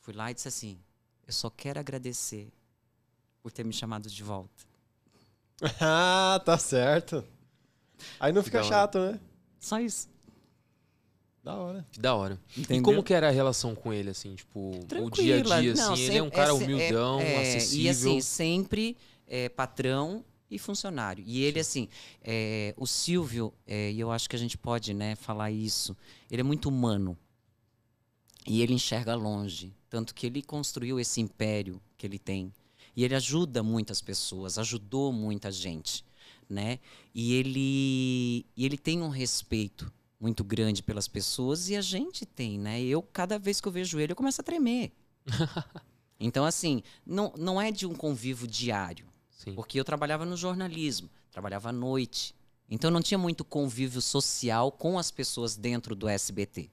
Fui 0.00 0.14
lá 0.14 0.30
e 0.30 0.34
disse 0.34 0.46
assim: 0.48 0.78
Eu 1.26 1.32
só 1.32 1.50
quero 1.50 1.80
agradecer 1.80 2.48
por 3.42 3.50
ter 3.50 3.64
me 3.64 3.72
chamado 3.72 4.08
de 4.08 4.22
volta. 4.22 4.64
Ah, 5.80 6.40
tá 6.44 6.58
certo. 6.58 7.24
Aí 8.20 8.32
não 8.32 8.42
fica 8.42 8.58
Da 8.60 8.64
hora. 8.66 8.74
chato, 8.74 8.98
né? 8.98 9.20
Só 9.58 9.80
isso. 9.80 10.08
Da 11.42 11.54
hora. 11.54 11.86
Que 11.92 12.00
da 12.00 12.14
hora. 12.14 12.40
Entendeu? 12.56 12.80
E 12.80 12.82
como 12.82 13.02
que 13.02 13.14
era 13.14 13.28
a 13.28 13.30
relação 13.30 13.74
com 13.74 13.92
ele, 13.92 14.10
assim? 14.10 14.34
Tipo, 14.34 14.70
o 14.70 15.10
dia 15.10 15.36
a 15.36 15.44
Tranquila. 15.44 15.60
dia, 15.62 15.74
Não, 15.74 15.92
assim? 15.92 16.02
ele 16.02 16.18
é 16.18 16.22
um 16.22 16.26
sempre- 16.26 16.36
cara 16.36 16.54
se- 16.56 16.64
humildão, 16.64 17.20
é- 17.20 17.32
é, 17.34 17.40
acessível. 17.56 17.84
E 17.84 17.88
assim, 17.88 18.20
sempre 18.20 18.96
é, 19.26 19.48
patrão 19.48 20.24
e 20.50 20.58
funcionário. 20.58 21.22
E 21.26 21.42
ele, 21.44 21.58
assim, 21.60 21.88
é, 22.22 22.74
o 22.76 22.86
Silvio, 22.86 23.54
é, 23.66 23.90
e 23.92 23.98
eu 24.00 24.10
acho 24.10 24.28
que 24.28 24.36
a 24.36 24.38
gente 24.38 24.58
pode 24.58 24.92
né, 24.92 25.14
falar 25.16 25.50
isso, 25.50 25.96
ele 26.30 26.40
é 26.40 26.44
muito 26.44 26.68
humano. 26.68 27.16
E 28.46 28.60
ele 28.60 28.74
enxerga 28.74 29.14
longe. 29.14 29.72
Tanto 29.88 30.14
que 30.14 30.26
ele 30.26 30.42
construiu 30.42 31.00
esse 31.00 31.20
império 31.20 31.80
que 31.96 32.06
ele 32.06 32.18
tem. 32.18 32.52
E 32.96 33.04
ele 33.04 33.14
ajuda 33.14 33.62
muitas 33.62 34.00
pessoas, 34.00 34.58
ajudou 34.58 35.12
muita 35.12 35.52
gente. 35.52 36.04
Né? 36.48 36.78
E 37.14 37.34
ele, 37.34 38.46
e 38.56 38.64
ele 38.64 38.78
tem 38.78 39.02
um 39.02 39.08
respeito 39.08 39.92
muito 40.18 40.42
grande 40.42 40.82
pelas 40.82 41.06
pessoas 41.06 41.68
e 41.68 41.76
a 41.76 41.82
gente 41.82 42.24
tem, 42.24 42.58
né? 42.58 42.80
Eu, 42.80 43.02
cada 43.02 43.38
vez 43.38 43.60
que 43.60 43.68
eu 43.68 43.72
vejo 43.72 44.00
ele, 44.00 44.12
eu 44.12 44.16
começo 44.16 44.40
a 44.40 44.44
tremer. 44.44 44.92
então, 46.18 46.44
assim, 46.44 46.82
não, 47.04 47.34
não 47.36 47.60
é 47.60 47.70
de 47.70 47.84
um 47.84 47.94
convívio 47.94 48.46
diário. 48.46 49.06
Sim. 49.30 49.54
Porque 49.54 49.78
eu 49.78 49.84
trabalhava 49.84 50.24
no 50.24 50.36
jornalismo, 50.36 51.10
trabalhava 51.30 51.68
à 51.68 51.72
noite. 51.72 52.34
Então 52.68 52.90
não 52.90 53.02
tinha 53.02 53.18
muito 53.18 53.44
convívio 53.44 54.00
social 54.00 54.72
com 54.72 54.98
as 54.98 55.10
pessoas 55.10 55.56
dentro 55.56 55.94
do 55.94 56.08
SBT. 56.08 56.70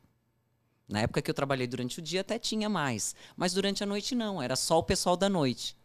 Na 0.88 1.02
época 1.02 1.22
que 1.22 1.30
eu 1.30 1.36
trabalhei 1.36 1.68
durante 1.68 2.00
o 2.00 2.02
dia 2.02 2.22
até 2.22 2.40
tinha 2.40 2.70
mais, 2.70 3.16
mas 3.36 3.54
durante 3.54 3.84
a 3.84 3.86
noite 3.86 4.16
não, 4.16 4.42
era 4.42 4.56
só 4.56 4.80
o 4.80 4.84
pessoal 4.84 5.16
da 5.16 5.30
noite. 5.30 5.76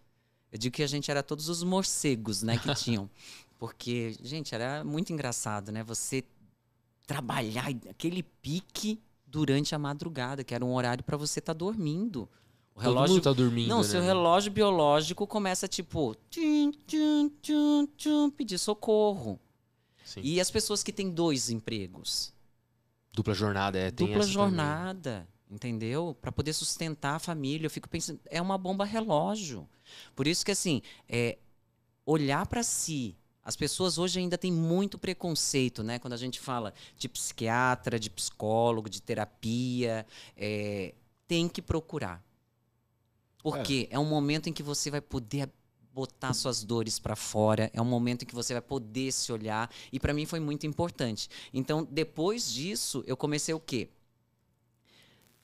Eu 0.51 0.59
digo 0.59 0.75
que 0.75 0.83
a 0.83 0.87
gente 0.87 1.11
era 1.11 1.23
todos 1.23 1.49
os 1.49 1.63
morcegos, 1.63 2.43
né, 2.43 2.59
que 2.59 2.75
tinham. 2.75 3.09
Porque, 3.59 4.17
gente, 4.23 4.55
era 4.55 4.85
muito 4.85 5.13
engraçado, 5.13 5.73
né? 5.73 5.83
Você 5.83 6.25
trabalhar 7.07 7.69
aquele 7.91 8.23
pique 8.23 9.01
durante 9.27 9.75
a 9.75 9.79
madrugada, 9.79 10.45
que 10.45 10.55
era 10.55 10.65
um 10.65 10.73
horário 10.75 11.03
para 11.03 11.17
você 11.17 11.41
estar 11.41 11.53
dormindo. 11.53 12.29
O 12.75 12.81
Todo 12.81 12.83
relógio 12.83 13.15
mundo 13.15 13.25
tá 13.25 13.33
dormindo, 13.33 13.69
não, 13.69 13.79
né? 13.79 13.85
seu 13.85 14.01
relógio 14.01 14.53
biológico 14.53 15.27
começa 15.27 15.67
tipo. 15.67 16.15
Tchum, 16.31 16.71
tchum, 16.87 17.31
tchum, 17.43 17.89
tchum, 17.97 18.31
pedir 18.31 18.59
socorro. 18.59 19.41
Sim. 20.05 20.21
E 20.23 20.41
as 20.41 20.51
pessoas 20.51 20.85
que 20.85 20.93
têm 20.93 21.11
dois 21.11 21.51
empregos? 21.51 22.33
Dupla 23.13 23.35
jornada, 23.35 23.79
é, 23.79 23.91
tem 23.91 24.07
Dupla 24.07 24.23
jornada, 24.23 25.29
entendeu? 25.51 26.17
Para 26.21 26.33
poder 26.33 26.53
sustentar 26.53 27.17
a 27.17 27.19
família. 27.19 27.67
Eu 27.67 27.71
fico 27.71 27.89
pensando, 27.89 28.21
é 28.27 28.41
uma 28.41 28.59
bomba 28.59 28.85
relógio. 28.85 29.69
Por 30.15 30.27
isso 30.27 30.45
que, 30.45 30.51
assim, 30.51 30.83
é, 31.09 31.39
olhar 32.05 32.47
para 32.47 32.63
si. 32.63 33.17
As 33.43 33.57
pessoas 33.57 33.97
hoje 33.97 34.19
ainda 34.19 34.37
têm 34.37 34.53
muito 34.53 34.99
preconceito, 34.99 35.83
né? 35.83 35.99
Quando 35.99 36.13
a 36.13 36.19
gente 36.19 36.39
fala 36.39 36.75
de 36.97 37.09
psiquiatra, 37.09 37.99
de 37.99 38.11
psicólogo, 38.11 38.91
de 38.91 39.01
terapia. 39.01 40.07
é, 40.37 40.95
tem 41.29 41.47
que 41.47 41.61
procurar. 41.61 42.25
Porque 43.43 43.87
é. 43.91 43.99
um 43.99 44.05
momento 44.07 44.49
em 44.49 44.53
que 44.53 44.63
você 44.63 44.91
vai 44.91 45.01
poder 45.01 45.49
botar 45.93 46.33
suas 46.33 46.65
dores 46.65 46.99
para 46.99 47.15
fora, 47.15 47.71
é 47.75 47.83
um 47.83 47.85
momento 47.85 48.23
em 48.23 48.27
que 48.27 48.35
você 48.35 48.55
vai 48.55 48.63
poder 48.63 49.13
se 49.13 49.33
olhar, 49.33 49.71
e 49.93 50.01
para 50.01 50.15
mim 50.15 50.25
foi 50.25 50.41
muito 50.41 50.67
importante. 50.67 51.29
Então, 51.53 51.87
depois 51.91 52.51
disso, 52.51 53.03
eu 53.07 53.17
comecei 53.17 53.53
o 53.53 53.61
quê? 53.61 53.91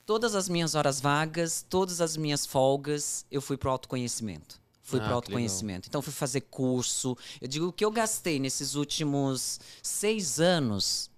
Todas 0.05 0.35
as 0.35 0.47
minhas 0.47 0.75
horas 0.75 1.01
vagas, 1.01 1.65
todas 1.67 1.99
as 1.99 2.15
minhas 2.15 2.45
folgas, 2.45 3.25
eu 3.31 3.41
fui 3.41 3.57
pro 3.57 3.71
autoconhecimento. 3.71 4.61
Fui 4.83 4.99
ah, 4.99 5.03
pro 5.03 5.15
autoconhecimento. 5.15 5.87
Então, 5.89 5.99
fui 5.99 6.13
fazer 6.13 6.41
curso. 6.41 7.17
Eu 7.41 7.47
digo 7.47 7.67
o 7.67 7.73
que 7.73 7.83
eu 7.83 7.89
gastei 7.89 8.39
nesses 8.39 8.75
últimos 8.75 9.59
seis 9.81 10.39
anos. 10.39 11.09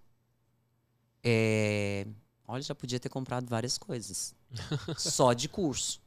É... 1.22 2.08
Olha, 2.48 2.62
já 2.62 2.74
podia 2.74 2.98
ter 2.98 3.10
comprado 3.10 3.46
várias 3.46 3.78
coisas. 3.78 4.34
só 4.98 5.34
de 5.34 5.50
curso. 5.50 6.00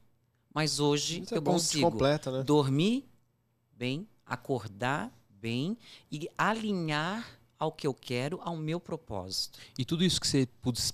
Mas 0.51 0.79
hoje 0.79 1.21
Isso 1.21 1.35
é 1.35 1.37
eu 1.37 1.41
é 1.41 1.45
consigo 1.45 1.91
completa, 1.91 2.31
né? 2.31 2.43
dormir 2.43 3.07
bem, 3.77 4.07
acordar 4.25 5.11
bem 5.29 5.77
e 6.11 6.27
alinhar 6.37 7.25
ao 7.61 7.71
que 7.71 7.85
eu 7.85 7.93
quero, 7.93 8.39
ao 8.41 8.57
meu 8.57 8.79
propósito. 8.79 9.59
E 9.77 9.85
tudo 9.85 10.03
isso 10.03 10.19
que 10.19 10.27
você 10.27 10.47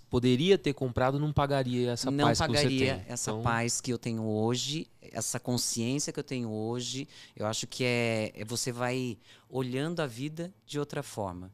poderia 0.09 0.57
ter 0.57 0.73
comprado 0.73 1.17
não 1.17 1.31
pagaria 1.31 1.91
essa 1.91 2.11
não 2.11 2.25
paz 2.25 2.41
que 2.41 2.45
você 2.45 2.53
tem. 2.53 2.63
Não 2.63 2.87
pagaria 2.87 3.05
essa 3.07 3.31
então... 3.31 3.41
paz 3.41 3.79
que 3.79 3.93
eu 3.93 3.97
tenho 3.97 4.21
hoje, 4.27 4.85
essa 5.01 5.39
consciência 5.39 6.11
que 6.11 6.19
eu 6.19 6.25
tenho 6.25 6.49
hoje. 6.51 7.07
Eu 7.37 7.45
acho 7.45 7.67
que 7.67 7.85
é, 7.85 8.33
é 8.35 8.43
você 8.43 8.73
vai 8.73 9.17
olhando 9.49 10.01
a 10.01 10.05
vida 10.05 10.53
de 10.65 10.77
outra 10.77 11.01
forma. 11.01 11.49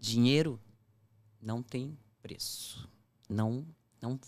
Dinheiro 0.00 0.58
não 1.38 1.62
tem 1.62 1.94
preço. 2.22 2.88
Não, 3.28 3.62
não. 4.00 4.18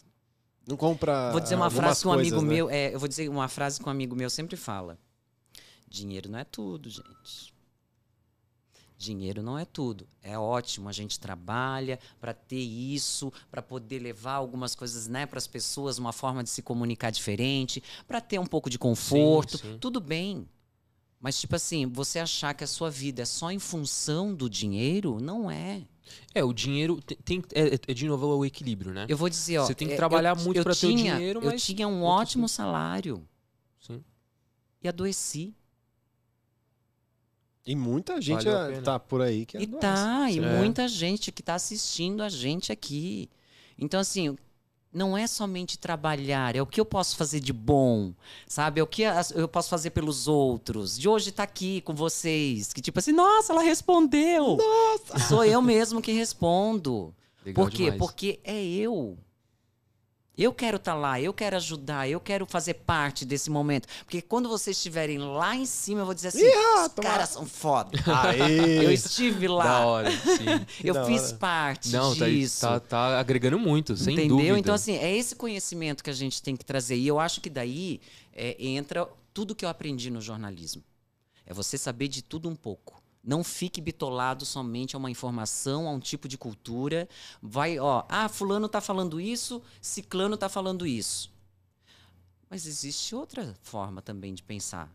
Não 0.68 0.76
compra. 0.76 1.32
Vou 1.32 1.40
dizer 1.40 1.54
uma 1.54 1.70
frase 1.70 2.02
que 2.02 2.08
um 2.08 2.12
amigo 2.12 2.42
né? 2.42 2.48
meu, 2.48 2.68
é, 2.68 2.94
eu 2.94 2.98
vou 2.98 3.08
dizer 3.08 3.30
uma 3.30 3.48
frase 3.48 3.80
que 3.80 3.88
um 3.88 3.90
amigo 3.90 4.14
meu 4.14 4.28
sempre 4.28 4.58
fala. 4.58 4.98
Dinheiro 5.88 6.28
não 6.28 6.38
é 6.38 6.44
tudo, 6.44 6.90
gente. 6.90 7.55
Dinheiro 8.98 9.42
não 9.42 9.58
é 9.58 9.64
tudo. 9.64 10.06
É 10.22 10.38
ótimo, 10.38 10.88
a 10.88 10.92
gente 10.92 11.20
trabalha 11.20 11.98
para 12.18 12.32
ter 12.32 12.56
isso, 12.56 13.32
para 13.50 13.60
poder 13.60 13.98
levar 13.98 14.34
algumas 14.34 14.74
coisas 14.74 15.06
né, 15.06 15.26
para 15.26 15.38
as 15.38 15.46
pessoas, 15.46 15.98
uma 15.98 16.12
forma 16.12 16.42
de 16.42 16.48
se 16.48 16.62
comunicar 16.62 17.10
diferente, 17.10 17.82
para 18.08 18.20
ter 18.20 18.38
um 18.38 18.46
pouco 18.46 18.70
de 18.70 18.78
conforto. 18.78 19.58
Sim, 19.58 19.72
sim. 19.72 19.78
Tudo 19.78 20.00
bem. 20.00 20.48
Mas, 21.20 21.38
tipo 21.38 21.56
assim, 21.56 21.86
você 21.86 22.18
achar 22.18 22.54
que 22.54 22.64
a 22.64 22.66
sua 22.66 22.90
vida 22.90 23.22
é 23.22 23.24
só 23.24 23.50
em 23.50 23.58
função 23.58 24.34
do 24.34 24.48
dinheiro, 24.48 25.18
não 25.20 25.50
é. 25.50 25.82
É, 26.34 26.44
o 26.44 26.52
dinheiro 26.52 27.00
tem, 27.02 27.16
tem 27.16 27.42
é, 27.52 27.74
é, 27.74 27.94
de 27.94 28.06
novo 28.06 28.26
o 28.26 28.44
equilíbrio, 28.44 28.92
né? 28.92 29.06
Eu 29.08 29.16
vou 29.16 29.28
dizer, 29.28 29.58
ó. 29.58 29.66
Você 29.66 29.74
tem 29.74 29.88
que 29.88 29.96
trabalhar 29.96 30.36
eu, 30.36 30.44
muito 30.44 30.62
para 30.62 30.74
ter 30.74 30.86
o 30.86 30.94
dinheiro, 30.94 31.40
mas. 31.42 31.54
Eu 31.68 31.74
tinha 31.74 31.88
um 31.88 32.02
ótimo 32.02 32.48
salário. 32.48 33.26
Sim. 33.80 34.04
E 34.82 34.88
adoeci. 34.88 35.54
E 37.66 37.74
muita 37.74 38.20
gente 38.20 38.44
vale 38.44 38.80
tá 38.80 38.98
por 38.98 39.20
aí 39.20 39.44
que 39.44 39.58
E 39.58 39.66
tá, 39.66 40.30
e 40.30 40.38
é. 40.38 40.58
muita 40.58 40.86
gente 40.86 41.32
que 41.32 41.42
tá 41.42 41.54
assistindo 41.54 42.22
a 42.22 42.28
gente 42.28 42.70
aqui. 42.70 43.28
Então, 43.76 43.98
assim, 43.98 44.36
não 44.92 45.18
é 45.18 45.26
somente 45.26 45.76
trabalhar, 45.76 46.56
é 46.56 46.62
o 46.62 46.66
que 46.66 46.80
eu 46.80 46.84
posso 46.84 47.16
fazer 47.16 47.40
de 47.40 47.52
bom, 47.52 48.14
sabe? 48.46 48.80
É 48.80 48.82
o 48.82 48.86
que 48.86 49.02
eu 49.34 49.48
posso 49.48 49.68
fazer 49.68 49.90
pelos 49.90 50.28
outros. 50.28 50.96
De 50.96 51.08
hoje 51.08 51.32
tá 51.32 51.42
aqui 51.42 51.80
com 51.82 51.92
vocês, 51.92 52.72
que 52.72 52.80
tipo 52.80 52.98
assim, 52.98 53.12
nossa, 53.12 53.52
ela 53.52 53.62
respondeu. 53.62 54.56
Nossa! 54.56 55.18
Sou 55.28 55.44
eu 55.44 55.60
mesmo 55.60 56.00
que 56.00 56.12
respondo. 56.12 57.12
Legal 57.44 57.64
Por 57.64 57.70
quê? 57.70 57.84
Demais. 57.84 57.98
Porque 57.98 58.40
é 58.42 58.64
eu. 58.64 59.18
Eu 60.36 60.52
quero 60.52 60.76
estar 60.76 60.92
tá 60.92 60.98
lá, 60.98 61.18
eu 61.18 61.32
quero 61.32 61.56
ajudar, 61.56 62.08
eu 62.08 62.20
quero 62.20 62.44
fazer 62.44 62.74
parte 62.74 63.24
desse 63.24 63.48
momento. 63.48 63.88
Porque 64.04 64.20
quando 64.20 64.48
vocês 64.50 64.76
estiverem 64.76 65.18
lá 65.18 65.56
em 65.56 65.64
cima, 65.64 66.02
eu 66.02 66.04
vou 66.04 66.14
dizer 66.14 66.28
assim: 66.28 66.46
os 66.46 66.92
caras 67.02 67.30
são 67.30 67.46
foda. 67.46 67.90
Aê. 68.06 68.84
Eu 68.84 68.92
estive 68.92 69.48
lá. 69.48 69.64
Da 69.64 69.86
hora, 69.86 70.10
sim. 70.10 70.66
eu 70.84 70.92
da 70.94 71.06
fiz 71.06 71.28
hora. 71.28 71.36
parte 71.36 71.90
Não, 71.90 72.14
tá 72.14 72.28
disso. 72.28 72.60
Tá, 72.60 72.80
tá, 72.80 73.18
agregando 73.18 73.58
muito, 73.58 73.96
sem 73.96 74.12
Entendeu? 74.12 74.36
dúvida. 74.36 74.58
Então, 74.58 74.74
assim, 74.74 74.96
é 74.96 75.16
esse 75.16 75.34
conhecimento 75.34 76.04
que 76.04 76.10
a 76.10 76.14
gente 76.14 76.42
tem 76.42 76.54
que 76.54 76.64
trazer. 76.64 76.96
E 76.96 77.06
eu 77.06 77.18
acho 77.18 77.40
que 77.40 77.48
daí 77.48 78.00
é, 78.34 78.56
entra 78.58 79.08
tudo 79.32 79.54
que 79.54 79.64
eu 79.64 79.68
aprendi 79.70 80.10
no 80.10 80.20
jornalismo. 80.20 80.82
É 81.46 81.54
você 81.54 81.78
saber 81.78 82.08
de 82.08 82.22
tudo 82.22 82.48
um 82.48 82.56
pouco. 82.56 82.95
Não 83.26 83.42
fique 83.42 83.80
bitolado 83.80 84.46
somente 84.46 84.94
a 84.94 84.98
uma 84.98 85.10
informação, 85.10 85.88
a 85.88 85.90
um 85.90 85.98
tipo 85.98 86.28
de 86.28 86.38
cultura. 86.38 87.08
Vai, 87.42 87.76
ó, 87.76 88.04
ah, 88.08 88.28
fulano 88.28 88.66
está 88.66 88.80
falando 88.80 89.20
isso, 89.20 89.60
ciclano 89.80 90.36
está 90.36 90.48
falando 90.48 90.86
isso. 90.86 91.34
Mas 92.48 92.66
existe 92.66 93.16
outra 93.16 93.52
forma 93.62 94.00
também 94.00 94.32
de 94.32 94.44
pensar. 94.44 94.88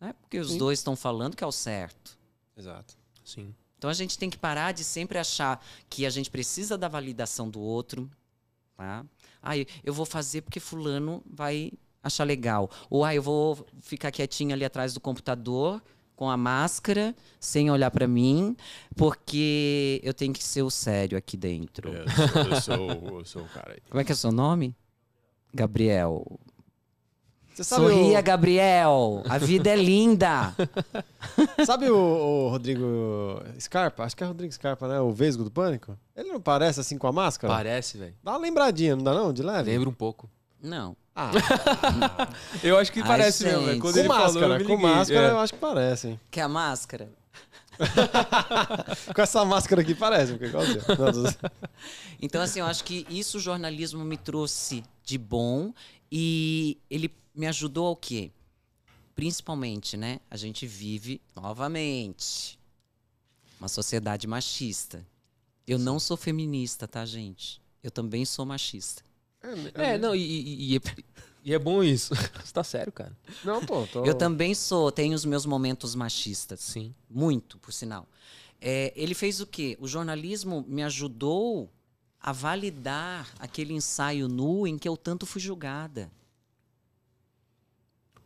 Não 0.00 0.08
é 0.08 0.12
porque 0.12 0.40
os 0.40 0.50
Sim. 0.50 0.58
dois 0.58 0.80
estão 0.80 0.96
falando 0.96 1.36
que 1.36 1.44
é 1.44 1.46
o 1.46 1.52
certo. 1.52 2.18
Exato. 2.56 2.96
Sim. 3.24 3.54
Então 3.78 3.88
a 3.88 3.94
gente 3.94 4.18
tem 4.18 4.28
que 4.28 4.36
parar 4.36 4.72
de 4.72 4.82
sempre 4.82 5.16
achar 5.16 5.64
que 5.88 6.04
a 6.04 6.10
gente 6.10 6.28
precisa 6.28 6.76
da 6.76 6.88
validação 6.88 7.48
do 7.48 7.60
outro. 7.60 8.10
Tá? 8.76 9.06
Ah, 9.40 9.52
eu 9.56 9.94
vou 9.94 10.04
fazer 10.04 10.42
porque 10.42 10.58
fulano 10.58 11.22
vai 11.24 11.70
achar 12.02 12.24
legal. 12.24 12.68
Ou 12.90 13.04
ah, 13.04 13.14
eu 13.14 13.22
vou 13.22 13.64
ficar 13.80 14.10
quietinho 14.10 14.52
ali 14.52 14.64
atrás 14.64 14.92
do 14.92 15.00
computador 15.00 15.80
com 16.16 16.30
a 16.30 16.36
máscara, 16.36 17.14
sem 17.40 17.70
olhar 17.70 17.90
para 17.90 18.06
mim, 18.06 18.56
porque 18.96 20.00
eu 20.02 20.14
tenho 20.14 20.32
que 20.32 20.42
ser 20.42 20.62
o 20.62 20.70
sério 20.70 21.18
aqui 21.18 21.36
dentro. 21.36 21.92
Eu, 21.92 22.06
sou, 22.08 22.42
eu, 22.42 22.60
sou, 22.60 23.18
eu 23.18 23.24
sou 23.24 23.42
o 23.42 23.48
cara 23.48 23.72
aí. 23.72 23.80
Como 23.88 24.00
é 24.00 24.04
que 24.04 24.12
é 24.12 24.14
o 24.14 24.16
seu 24.16 24.32
nome? 24.32 24.76
Gabriel. 25.52 26.24
Sorria, 27.62 28.18
o... 28.18 28.22
Gabriel! 28.22 29.22
A 29.28 29.38
vida 29.38 29.70
é 29.70 29.76
linda! 29.76 30.52
sabe 31.64 31.88
o, 31.88 31.96
o, 31.96 32.48
Rodrigo 32.48 33.40
Scarpa? 33.60 34.02
Acho 34.02 34.16
que 34.16 34.24
é 34.24 34.26
o 34.26 34.30
Rodrigo 34.30 34.52
Scarpa, 34.52 34.88
né? 34.88 35.00
O 35.00 35.12
Vesgo 35.12 35.44
do 35.44 35.50
Pânico? 35.52 35.96
Ele 36.16 36.32
não 36.32 36.40
parece 36.40 36.80
assim 36.80 36.98
com 36.98 37.06
a 37.06 37.12
máscara? 37.12 37.54
Parece, 37.54 37.96
velho. 37.96 38.14
Dá 38.24 38.32
uma 38.32 38.38
lembradinha, 38.38 38.96
não 38.96 39.04
dá 39.04 39.14
não? 39.14 39.32
De 39.32 39.42
leve? 39.42 39.70
Lembra 39.70 39.88
um 39.88 39.94
pouco. 39.94 40.28
Não. 40.60 40.96
Ah, 41.14 41.30
eu 42.62 42.76
acho 42.76 42.90
que 42.92 43.00
Ai, 43.00 43.06
parece 43.06 43.44
gente. 43.44 43.56
mesmo. 43.56 43.80
Quando 43.80 44.02
com 44.02 44.08
máscara, 44.08 44.58
falou, 44.58 44.66
com 44.66 44.82
máscara 44.82 45.28
é. 45.28 45.30
eu 45.30 45.38
acho 45.38 45.52
que 45.52 45.58
parece. 45.60 46.08
Hein? 46.08 46.20
Quer 46.30 46.40
a 46.42 46.48
máscara? 46.48 47.08
com 49.14 49.22
essa 49.22 49.44
máscara 49.44 49.82
aqui 49.82 49.94
parece. 49.94 50.38
então, 52.20 52.40
assim, 52.40 52.60
eu 52.60 52.66
acho 52.66 52.84
que 52.84 53.06
isso 53.08 53.38
o 53.38 53.40
jornalismo 53.40 54.04
me 54.04 54.16
trouxe 54.16 54.82
de 55.04 55.16
bom 55.18 55.72
e 56.10 56.78
ele 56.90 57.12
me 57.34 57.46
ajudou 57.46 57.86
ao 57.86 57.96
quê? 57.96 58.30
Principalmente, 59.14 59.96
né? 59.96 60.18
A 60.28 60.36
gente 60.36 60.66
vive 60.66 61.20
novamente 61.36 62.58
uma 63.60 63.68
sociedade 63.68 64.26
machista. 64.26 65.06
Eu 65.66 65.78
não 65.78 66.00
sou 66.00 66.16
feminista, 66.16 66.88
tá, 66.88 67.04
gente? 67.06 67.62
Eu 67.82 67.90
também 67.90 68.24
sou 68.24 68.44
machista. 68.44 69.03
É, 69.74 69.94
é 69.94 69.98
não, 69.98 70.14
e, 70.14 70.20
e, 70.20 70.72
e, 70.72 70.76
é, 70.76 70.80
e, 71.44 71.54
é, 71.54 71.58
bom 71.58 71.82
isso. 71.82 72.14
Você 72.42 72.52
tá 72.52 72.64
sério, 72.64 72.92
cara? 72.92 73.16
Não, 73.44 73.64
pô. 73.64 73.86
Tô... 73.86 74.04
Eu 74.04 74.14
também 74.14 74.54
sou, 74.54 74.90
tenho 74.90 75.14
os 75.14 75.24
meus 75.24 75.44
momentos 75.44 75.94
machistas. 75.94 76.60
Sim. 76.60 76.94
Muito, 77.08 77.58
por 77.58 77.72
sinal. 77.72 78.08
É, 78.60 78.92
ele 78.96 79.14
fez 79.14 79.40
o 79.40 79.46
quê? 79.46 79.76
O 79.80 79.86
jornalismo 79.86 80.64
me 80.66 80.82
ajudou 80.82 81.70
a 82.20 82.32
validar 82.32 83.28
aquele 83.38 83.74
ensaio 83.74 84.28
nu 84.28 84.66
em 84.66 84.78
que 84.78 84.88
eu 84.88 84.96
tanto 84.96 85.26
fui 85.26 85.40
julgada. 85.40 86.10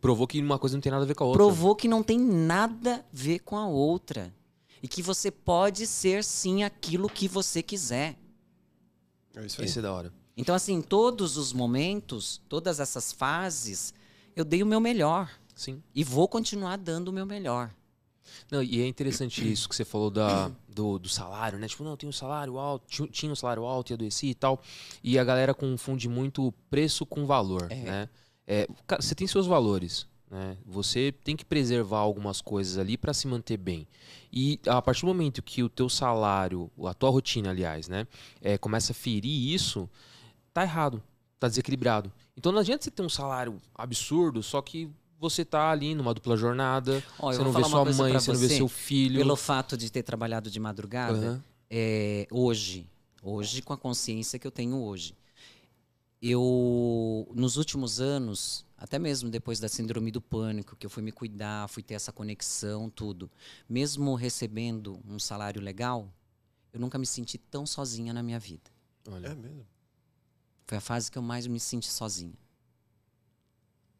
Provou 0.00 0.26
que 0.26 0.40
uma 0.40 0.58
coisa 0.58 0.76
não 0.76 0.80
tem 0.80 0.92
nada 0.92 1.02
a 1.02 1.06
ver 1.06 1.14
com 1.14 1.24
a 1.24 1.26
outra. 1.26 1.42
Provou 1.42 1.74
que 1.74 1.88
não 1.88 2.02
tem 2.04 2.20
nada 2.20 2.96
a 2.96 3.04
ver 3.12 3.40
com 3.40 3.56
a 3.56 3.66
outra. 3.66 4.32
E 4.80 4.86
que 4.86 5.02
você 5.02 5.30
pode 5.30 5.86
ser 5.86 6.22
sim 6.22 6.62
aquilo 6.62 7.08
que 7.08 7.26
você 7.26 7.62
quiser. 7.62 8.16
É 9.34 9.44
isso 9.44 9.60
aí. 9.60 9.66
Isso 9.66 9.80
é 9.80 9.82
da 9.82 9.92
hora. 9.92 10.12
Então, 10.38 10.54
assim, 10.54 10.80
todos 10.80 11.36
os 11.36 11.52
momentos, 11.52 12.40
todas 12.48 12.78
essas 12.78 13.12
fases, 13.12 13.92
eu 14.36 14.44
dei 14.44 14.62
o 14.62 14.66
meu 14.66 14.78
melhor. 14.78 15.28
Sim. 15.52 15.82
E 15.92 16.04
vou 16.04 16.28
continuar 16.28 16.76
dando 16.76 17.08
o 17.08 17.12
meu 17.12 17.26
melhor. 17.26 17.74
Não, 18.48 18.62
e 18.62 18.80
é 18.80 18.86
interessante 18.86 19.50
isso 19.50 19.68
que 19.68 19.74
você 19.74 19.84
falou 19.84 20.10
da, 20.10 20.48
do, 20.68 20.96
do 20.96 21.08
salário, 21.08 21.58
né? 21.58 21.66
Tipo, 21.66 21.82
não, 21.82 21.96
tem 21.96 22.08
um 22.08 22.12
salário 22.12 22.56
alto, 22.56 23.08
tinha 23.08 23.32
um 23.32 23.34
salário 23.34 23.64
alto 23.64 23.90
e 23.90 23.94
adoeci 23.94 24.28
e 24.28 24.34
tal. 24.34 24.62
E 25.02 25.18
a 25.18 25.24
galera 25.24 25.52
confunde 25.52 26.08
muito 26.08 26.54
preço 26.70 27.04
com 27.04 27.26
valor, 27.26 27.66
é. 27.68 27.74
né? 27.74 28.08
É, 28.46 28.68
você 29.00 29.16
tem 29.16 29.26
seus 29.26 29.46
valores, 29.46 30.06
né? 30.30 30.56
Você 30.64 31.12
tem 31.24 31.34
que 31.34 31.44
preservar 31.44 31.98
algumas 31.98 32.40
coisas 32.40 32.78
ali 32.78 32.96
para 32.96 33.12
se 33.12 33.26
manter 33.26 33.56
bem. 33.56 33.88
E 34.32 34.60
a 34.68 34.80
partir 34.80 35.00
do 35.00 35.08
momento 35.08 35.42
que 35.42 35.64
o 35.64 35.68
teu 35.68 35.88
salário, 35.88 36.70
a 36.84 36.94
tua 36.94 37.10
rotina, 37.10 37.50
aliás, 37.50 37.88
né, 37.88 38.06
é, 38.40 38.56
começa 38.56 38.92
a 38.92 38.94
ferir 38.94 39.52
isso, 39.52 39.88
tá 40.58 40.62
errado, 40.62 41.02
tá 41.38 41.48
desequilibrado. 41.48 42.12
Então 42.36 42.50
não 42.50 42.60
adianta 42.60 42.84
você 42.84 42.90
ter 42.90 43.02
um 43.02 43.08
salário 43.08 43.60
absurdo, 43.74 44.42
só 44.42 44.60
que 44.60 44.90
você 45.18 45.44
tá 45.44 45.70
ali 45.70 45.94
numa 45.94 46.14
dupla 46.14 46.36
jornada, 46.36 47.02
oh, 47.18 47.32
você 47.32 47.42
não 47.42 47.52
vê 47.52 47.64
sua 47.64 47.84
mãe, 47.84 48.12
você, 48.12 48.32
não 48.32 48.38
vê 48.38 48.48
seu 48.48 48.68
filho. 48.68 49.18
Pelo 49.18 49.36
fato 49.36 49.76
de 49.76 49.90
ter 49.90 50.02
trabalhado 50.02 50.50
de 50.50 50.60
madrugada, 50.60 51.32
uhum. 51.32 51.42
é, 51.70 52.26
hoje, 52.30 52.88
hoje 53.22 53.62
com 53.62 53.72
a 53.72 53.76
consciência 53.76 54.38
que 54.38 54.46
eu 54.46 54.50
tenho 54.50 54.76
hoje, 54.76 55.14
eu, 56.20 57.28
nos 57.34 57.56
últimos 57.56 58.00
anos, 58.00 58.64
até 58.76 58.98
mesmo 58.98 59.30
depois 59.30 59.60
da 59.60 59.68
síndrome 59.68 60.10
do 60.10 60.20
pânico, 60.20 60.76
que 60.76 60.86
eu 60.86 60.90
fui 60.90 61.02
me 61.02 61.12
cuidar, 61.12 61.68
fui 61.68 61.82
ter 61.82 61.94
essa 61.94 62.12
conexão, 62.12 62.90
tudo, 62.90 63.30
mesmo 63.68 64.14
recebendo 64.14 65.00
um 65.08 65.18
salário 65.18 65.60
legal, 65.60 66.08
eu 66.72 66.80
nunca 66.80 66.98
me 66.98 67.06
senti 67.06 67.38
tão 67.38 67.64
sozinha 67.64 68.12
na 68.12 68.22
minha 68.22 68.38
vida. 68.38 68.70
Olha. 69.08 69.28
É 69.28 69.34
mesmo. 69.34 69.66
Foi 70.68 70.76
a 70.76 70.80
fase 70.82 71.10
que 71.10 71.16
eu 71.16 71.22
mais 71.22 71.46
me 71.46 71.58
senti 71.58 71.88
sozinha. 71.88 72.34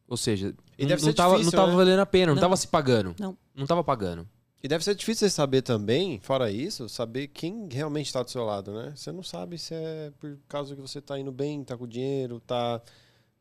Ou 0.07 0.15
seja, 0.15 0.55
E 0.77 0.83
não, 0.83 0.89
deve 0.89 1.01
não 1.01 1.09
ser 1.09 1.13
tava, 1.15 1.31
difícil, 1.35 1.51
não 1.51 1.59
tava 1.65 1.71
né? 1.71 1.77
valendo 1.77 1.99
a 1.99 2.05
pena, 2.05 2.27
não, 2.27 2.35
Não. 2.35 2.41
tava 2.41 2.55
se 2.55 2.67
pagando. 2.67 3.15
Não. 3.19 3.35
Não 3.55 3.65
tava 3.65 3.83
pagando. 3.83 4.29
E 4.61 4.67
deve 4.67 4.83
ser 4.83 4.93
difícil 4.93 5.27
você 5.27 5.33
saber 5.33 5.63
também, 5.63 6.19
fora 6.19 6.51
isso, 6.51 6.87
saber 6.87 7.27
quem 7.29 7.67
realmente 7.71 8.05
está 8.07 8.21
do 8.21 8.29
seu 8.29 8.43
lado, 8.45 8.71
né? 8.71 8.93
Você 8.95 9.11
não 9.11 9.23
sabe 9.23 9.57
se 9.57 9.73
é 9.73 10.11
por 10.19 10.37
causa 10.47 10.75
que 10.75 10.81
você 10.81 11.01
tá 11.01 11.17
indo 11.17 11.31
bem, 11.31 11.63
tá 11.63 11.75
com 11.75 11.87
dinheiro, 11.87 12.39
tá. 12.41 12.79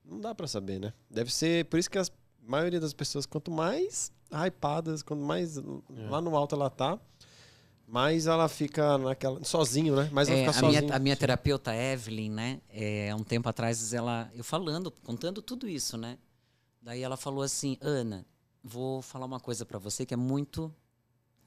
Não 0.04 0.20
dá 0.20 0.34
pra 0.34 0.46
saber, 0.46 0.78
né? 0.78 0.92
Deve 1.10 1.30
ser. 1.32 1.66
Por 1.66 1.78
isso 1.78 1.90
que 1.90 1.98
a 1.98 2.04
maioria 2.42 2.80
das 2.80 2.94
pessoas, 2.94 3.26
quanto 3.26 3.50
mais 3.50 4.10
hypadas, 4.32 5.02
quanto 5.02 5.20
mais 5.22 5.56
lá 6.08 6.20
no 6.22 6.34
alto 6.34 6.54
ela 6.54 6.70
tá, 6.70 6.98
mais 7.88 8.26
ela 8.26 8.48
fica 8.48 8.98
naquela. 8.98 9.42
sozinho, 9.42 9.96
né? 9.96 10.10
Mais 10.12 10.28
ela 10.28 10.36
É, 10.36 10.40
fica 10.42 10.50
a, 10.50 10.60
sozinha. 10.60 10.82
minha, 10.82 10.94
a 10.94 10.98
minha 10.98 11.16
terapeuta 11.16 11.74
Evelyn, 11.74 12.30
né? 12.30 12.60
É, 12.68 13.14
um 13.14 13.24
tempo 13.24 13.48
atrás, 13.48 13.94
ela, 13.94 14.30
eu 14.34 14.44
falando, 14.44 14.90
contando 14.90 15.40
tudo 15.40 15.66
isso, 15.66 15.96
né? 15.96 16.18
Daí 16.82 17.02
ela 17.02 17.16
falou 17.16 17.42
assim, 17.42 17.78
Ana, 17.80 18.26
vou 18.62 19.00
falar 19.00 19.24
uma 19.24 19.40
coisa 19.40 19.64
pra 19.64 19.78
você 19.78 20.04
que 20.04 20.12
é 20.12 20.16
muito 20.18 20.72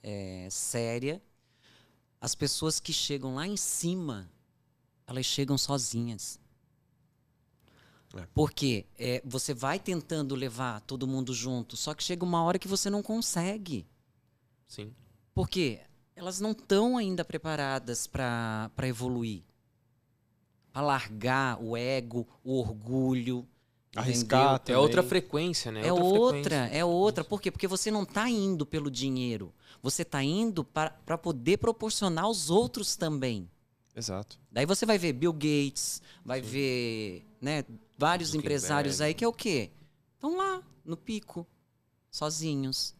é, 0.01 0.47
séria. 0.49 1.21
As 2.19 2.33
pessoas 2.33 2.79
que 2.79 2.91
chegam 2.91 3.35
lá 3.35 3.45
em 3.47 3.57
cima, 3.57 4.27
elas 5.05 5.25
chegam 5.25 5.57
sozinhas. 5.59 6.39
É. 8.15 8.27
Porque 8.33 8.85
é, 8.97 9.21
você 9.23 9.53
vai 9.53 9.79
tentando 9.79 10.35
levar 10.35 10.81
todo 10.81 11.07
mundo 11.07 11.33
junto, 11.33 11.77
só 11.77 11.93
que 11.93 12.03
chega 12.03 12.25
uma 12.25 12.43
hora 12.43 12.59
que 12.59 12.67
você 12.67 12.89
não 12.89 13.01
consegue. 13.03 13.87
Sim. 14.67 14.93
Porque 15.33 15.79
elas 16.15 16.39
não 16.39 16.51
estão 16.51 16.97
ainda 16.97 17.23
preparadas 17.23 18.07
para 18.07 18.71
evoluir. 18.83 19.43
Para 20.71 20.81
largar 20.81 21.61
o 21.61 21.75
ego, 21.75 22.27
o 22.43 22.59
orgulho. 22.59 23.47
Arriscar 23.95 24.61
É 24.67 24.77
outra 24.77 25.03
frequência, 25.03 25.71
né? 25.71 25.85
É 25.85 25.91
outra, 25.91 26.37
outra, 26.37 26.55
é 26.67 26.85
outra. 26.85 27.23
Por 27.23 27.41
quê? 27.41 27.51
Porque 27.51 27.67
você 27.67 27.91
não 27.91 28.03
está 28.03 28.29
indo 28.29 28.65
pelo 28.65 28.89
dinheiro. 28.89 29.53
Você 29.81 30.03
está 30.03 30.23
indo 30.23 30.63
para 30.63 31.17
poder 31.17 31.57
proporcionar 31.57 32.25
aos 32.25 32.49
outros 32.49 32.95
também. 32.95 33.49
Exato. 33.93 34.39
Daí 34.49 34.65
você 34.65 34.85
vai 34.85 34.97
ver 34.97 35.11
Bill 35.13 35.33
Gates, 35.33 36.01
vai 36.23 36.39
ver 36.39 37.25
né, 37.41 37.65
vários 37.97 38.29
Zuckerberg. 38.29 38.55
empresários 38.55 39.01
aí 39.01 39.13
que 39.13 39.25
é 39.25 39.27
o 39.27 39.33
quê? 39.33 39.71
Estão 40.13 40.37
lá, 40.37 40.63
no 40.85 40.95
pico, 40.95 41.45
sozinhos. 42.09 42.95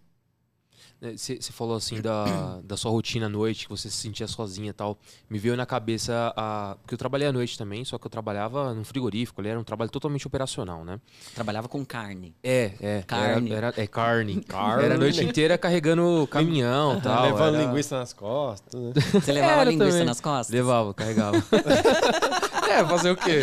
Você 1.16 1.34
É, 1.34 1.52
falou 1.52 1.76
assim 1.76 2.00
da, 2.00 2.60
da 2.64 2.78
sua 2.78 2.92
rotina 2.92 3.26
à 3.26 3.30
noite, 3.30 3.66
que 3.66 3.70
você 3.72 3.90
se 3.90 3.98
sentia 3.98 4.28
sozinha 4.28 4.70
e 4.70 4.74
tal. 4.74 4.98
Me 5.28 5.40
veio 5.40 5.58
na 5.58 5.66
cabeça 5.66 6.32
a. 6.38 6.76
Porque 6.80 6.94
eu 6.94 6.98
trabalhei 6.98 7.28
à 7.28 7.32
noite 7.34 7.58
também, 7.58 7.84
só 7.84 7.98
que 7.98 8.06
eu 8.06 8.10
trabalhava 8.12 8.72
num 8.76 8.84
frigorífico, 8.84 9.42
ali 9.42 9.50
era 9.50 9.60
um 9.60 9.64
trabalho 9.64 9.90
totalmente 9.90 10.28
operacional, 10.28 10.86
né? 10.86 11.00
Trabalhava 11.34 11.68
com 11.68 11.84
carne. 11.84 12.36
É, 12.44 12.74
é. 12.80 13.04
Carne. 13.08 13.52
Era, 13.52 13.68
era- 13.70 13.82
é 13.82 13.88
carne. 13.88 14.42
Carne. 14.48 14.84
Era 14.86 14.94
a 14.96 14.98
noite 14.98 15.24
inteira 15.24 15.58
carregando 15.58 16.28
caminhão 16.30 16.98
e 16.98 17.02
tal. 17.02 17.24
Levando 17.24 17.56
era- 17.56 17.64
linguiça 17.66 17.98
nas 17.98 18.14
costas. 18.14 18.80
Né? 18.80 18.92
Você 19.14 19.32
levava 19.32 19.54
Era 19.62 19.70
linguiça 19.72 19.92
também. 19.92 20.06
nas 20.06 20.22
costas? 20.22 20.54
Levava, 20.54 20.94
carregava. 20.94 21.38
é, 22.70 22.86
fazer 22.86 23.12
o 23.12 23.16
quê? 23.16 23.42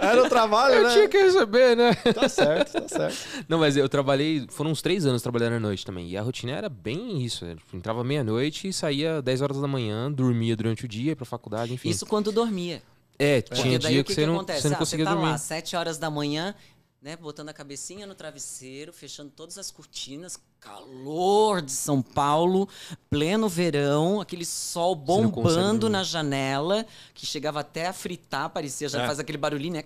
Era 0.00 0.22
o 0.24 0.28
trabalho, 0.28 0.74
Eu 0.76 0.82
né? 0.84 0.92
tinha 0.92 1.08
que 1.08 1.18
receber, 1.18 1.76
né? 1.76 1.94
Tá 1.94 2.28
certo, 2.28 2.72
tá 2.72 2.88
certo. 2.88 3.16
Não, 3.48 3.58
mas 3.58 3.76
eu 3.76 3.88
trabalhei, 3.88 4.46
foram 4.50 4.70
uns 4.70 4.82
três 4.82 5.06
anos 5.06 5.22
trabalhando 5.22 5.54
à 5.54 5.60
noite 5.60 5.84
também. 5.84 6.08
E 6.08 6.16
a 6.16 6.22
rotina 6.22 6.52
era 6.52 6.68
bem 6.68 7.22
isso. 7.22 7.44
né? 7.44 7.56
Entrava 7.72 8.02
meia-noite 8.04 8.68
e 8.68 8.72
saía 8.72 9.22
10 9.22 9.40
horas 9.42 9.60
da 9.60 9.68
manhã, 9.68 10.10
dormia 10.10 10.56
durante 10.56 10.84
o 10.84 10.88
dia, 10.88 11.10
ia 11.10 11.16
pra 11.16 11.24
faculdade, 11.26 11.72
enfim. 11.72 11.88
Isso 11.88 12.06
quando 12.06 12.32
dormia. 12.32 12.82
É, 13.18 13.40
Porque 13.40 13.62
tinha 13.62 13.78
daí 13.78 13.92
dia 13.92 14.00
o 14.00 14.04
que, 14.04 14.14
que, 14.14 14.20
você, 14.20 14.26
não, 14.26 14.34
acontece? 14.36 14.62
você 14.62 14.68
não 14.68 14.74
ah, 14.74 14.78
conseguia 14.78 15.04
você 15.04 15.08
tá 15.10 15.14
dormir. 15.14 15.30
lá, 15.30 15.38
7 15.38 15.76
horas 15.76 15.98
da 15.98 16.10
manhã, 16.10 16.54
né, 17.02 17.16
botando 17.16 17.48
a 17.48 17.52
cabecinha 17.52 18.06
no 18.06 18.14
travesseiro, 18.14 18.92
fechando 18.92 19.32
todas 19.32 19.58
as 19.58 19.72
cortinas, 19.72 20.38
calor 20.60 21.60
de 21.60 21.72
São 21.72 22.00
Paulo, 22.00 22.68
pleno 23.10 23.48
verão, 23.48 24.20
aquele 24.20 24.44
sol 24.44 24.94
bombando 24.94 25.88
na 25.90 26.04
janela, 26.04 26.86
que 27.12 27.26
chegava 27.26 27.58
até 27.60 27.88
a 27.88 27.92
fritar, 27.92 28.48
parecia, 28.50 28.88
já 28.88 29.02
É. 29.02 29.06
faz 29.06 29.18
aquele 29.18 29.36
barulhinho, 29.36 29.74
né? 29.74 29.84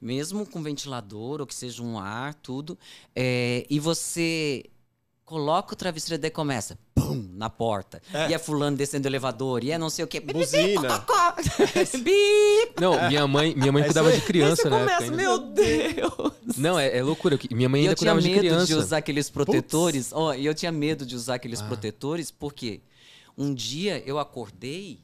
Mesmo 0.00 0.46
com 0.46 0.62
ventilador, 0.62 1.40
ou 1.40 1.46
que 1.46 1.54
seja 1.54 1.82
um 1.82 1.98
ar, 1.98 2.34
tudo. 2.34 2.78
É, 3.14 3.66
e 3.68 3.78
você 3.78 4.64
coloca 5.24 5.74
o 5.74 5.76
travesseiro 5.76 6.14
e 6.14 6.22
daí 6.22 6.30
começa, 6.30 6.78
pum, 7.22 7.30
na 7.34 7.48
porta. 7.50 8.02
E 8.28 8.34
é 8.34 8.38
fulano 8.38 8.76
descendo 8.76 9.02
do 9.02 9.08
elevador, 9.08 9.62
e 9.64 9.70
é 9.70 9.78
não 9.78 9.90
sei 9.90 10.04
o 10.04 10.08
quê. 10.08 10.20
Buzina. 10.20 11.04
Bip! 12.02 12.80
Não, 12.80 13.08
minha 13.08 13.26
mãe, 13.26 13.54
minha 13.54 13.72
mãe 13.72 13.82
É 13.82 13.86
cuidava 13.86 14.12
de 14.12 14.20
criança, 14.20 14.68
né? 14.70 14.78
começa, 14.80 15.10
meu 15.12 15.38
Deus! 15.38 16.56
Não, 16.56 16.78
é, 16.78 16.96
é 16.96 17.02
loucura. 17.02 17.36
que 17.38 17.52
Minha 17.54 17.68
mãe 17.68 17.80
ainda 17.82 17.92
eu 17.92 17.96
tinha 17.96 18.12
cuidava 18.12 18.22
de 18.22 18.28
medo 18.28 18.40
criança. 18.40 18.66
de 18.66 18.74
usar 18.74 18.96
aqueles 18.98 19.30
protetores. 19.30 20.10
Ó, 20.12 20.34
e 20.34 20.46
eu 20.46 20.54
tinha 20.54 20.72
medo 20.72 21.04
de 21.04 21.14
usar 21.14 21.34
aqueles 21.34 21.60
Ah. 21.60 21.66
protetores 21.66 22.30
porque 22.30 22.80
um 23.36 23.52
dia 23.54 24.02
eu 24.06 24.18
acordei, 24.18 25.00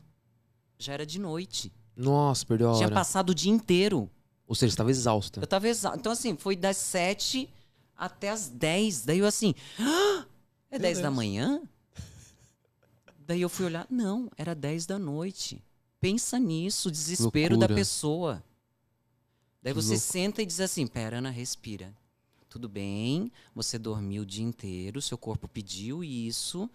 já 0.79 0.93
era 0.95 1.05
de 1.07 1.19
noite. 1.19 1.73
Nossa, 1.97 2.45
perdeu 2.47 2.71
a 2.71 2.75
Tinha 2.75 2.87
hora. 2.87 2.95
passado 2.95 3.31
o 3.31 3.35
dia 3.35 3.53
inteiro. 3.53 4.09
Ou 4.47 4.55
seja, 4.55 4.73
estava 4.73 4.91
exausta. 4.91 5.41
Eu 5.41 5.47
tava 5.47 5.69
exausto. 5.69 5.99
Então, 5.99 6.13
assim, 6.13 6.37
foi 6.37 6.57
das 6.57 6.77
sete 6.77 7.49
até 7.97 8.31
as 8.31 8.49
dez. 8.49 9.05
Daí 9.05 9.19
eu 9.19 9.27
assim, 9.27 9.55
"Ah, 9.79 10.25
é 10.71 10.79
dez 10.79 10.99
da 11.01 11.11
manhã? 11.11 11.61
Daí 13.27 13.41
eu 13.43 13.49
fui 13.49 13.67
olhar, 13.67 13.87
não, 13.91 14.31
era 14.37 14.55
dez 14.55 14.87
da 14.87 14.99
noite. 14.99 15.63
Pensa 16.01 16.39
nisso, 16.39 16.89
o 16.89 16.93
desespero 16.93 17.55
da 17.57 17.61
Loucura. 17.67 17.75
pessoa. 17.75 18.45
Daí 19.63 19.73
Que 19.73 19.81
você 19.81 19.91
louco. 19.95 20.05
senta 20.05 20.43
e 20.43 20.47
diz 20.47 20.61
assim, 20.61 20.87
pera, 20.87 21.19
Ana, 21.19 21.31
respira. 21.31 21.95
Tudo 22.49 22.69
bem, 22.69 23.31
você 23.55 23.79
dormiu 23.79 24.23
o 24.23 24.27
dia 24.27 24.45
inteiro, 24.45 25.01
seu 25.01 25.17
corpo 25.17 25.49
pediu 25.49 26.03
isso. 26.05 26.69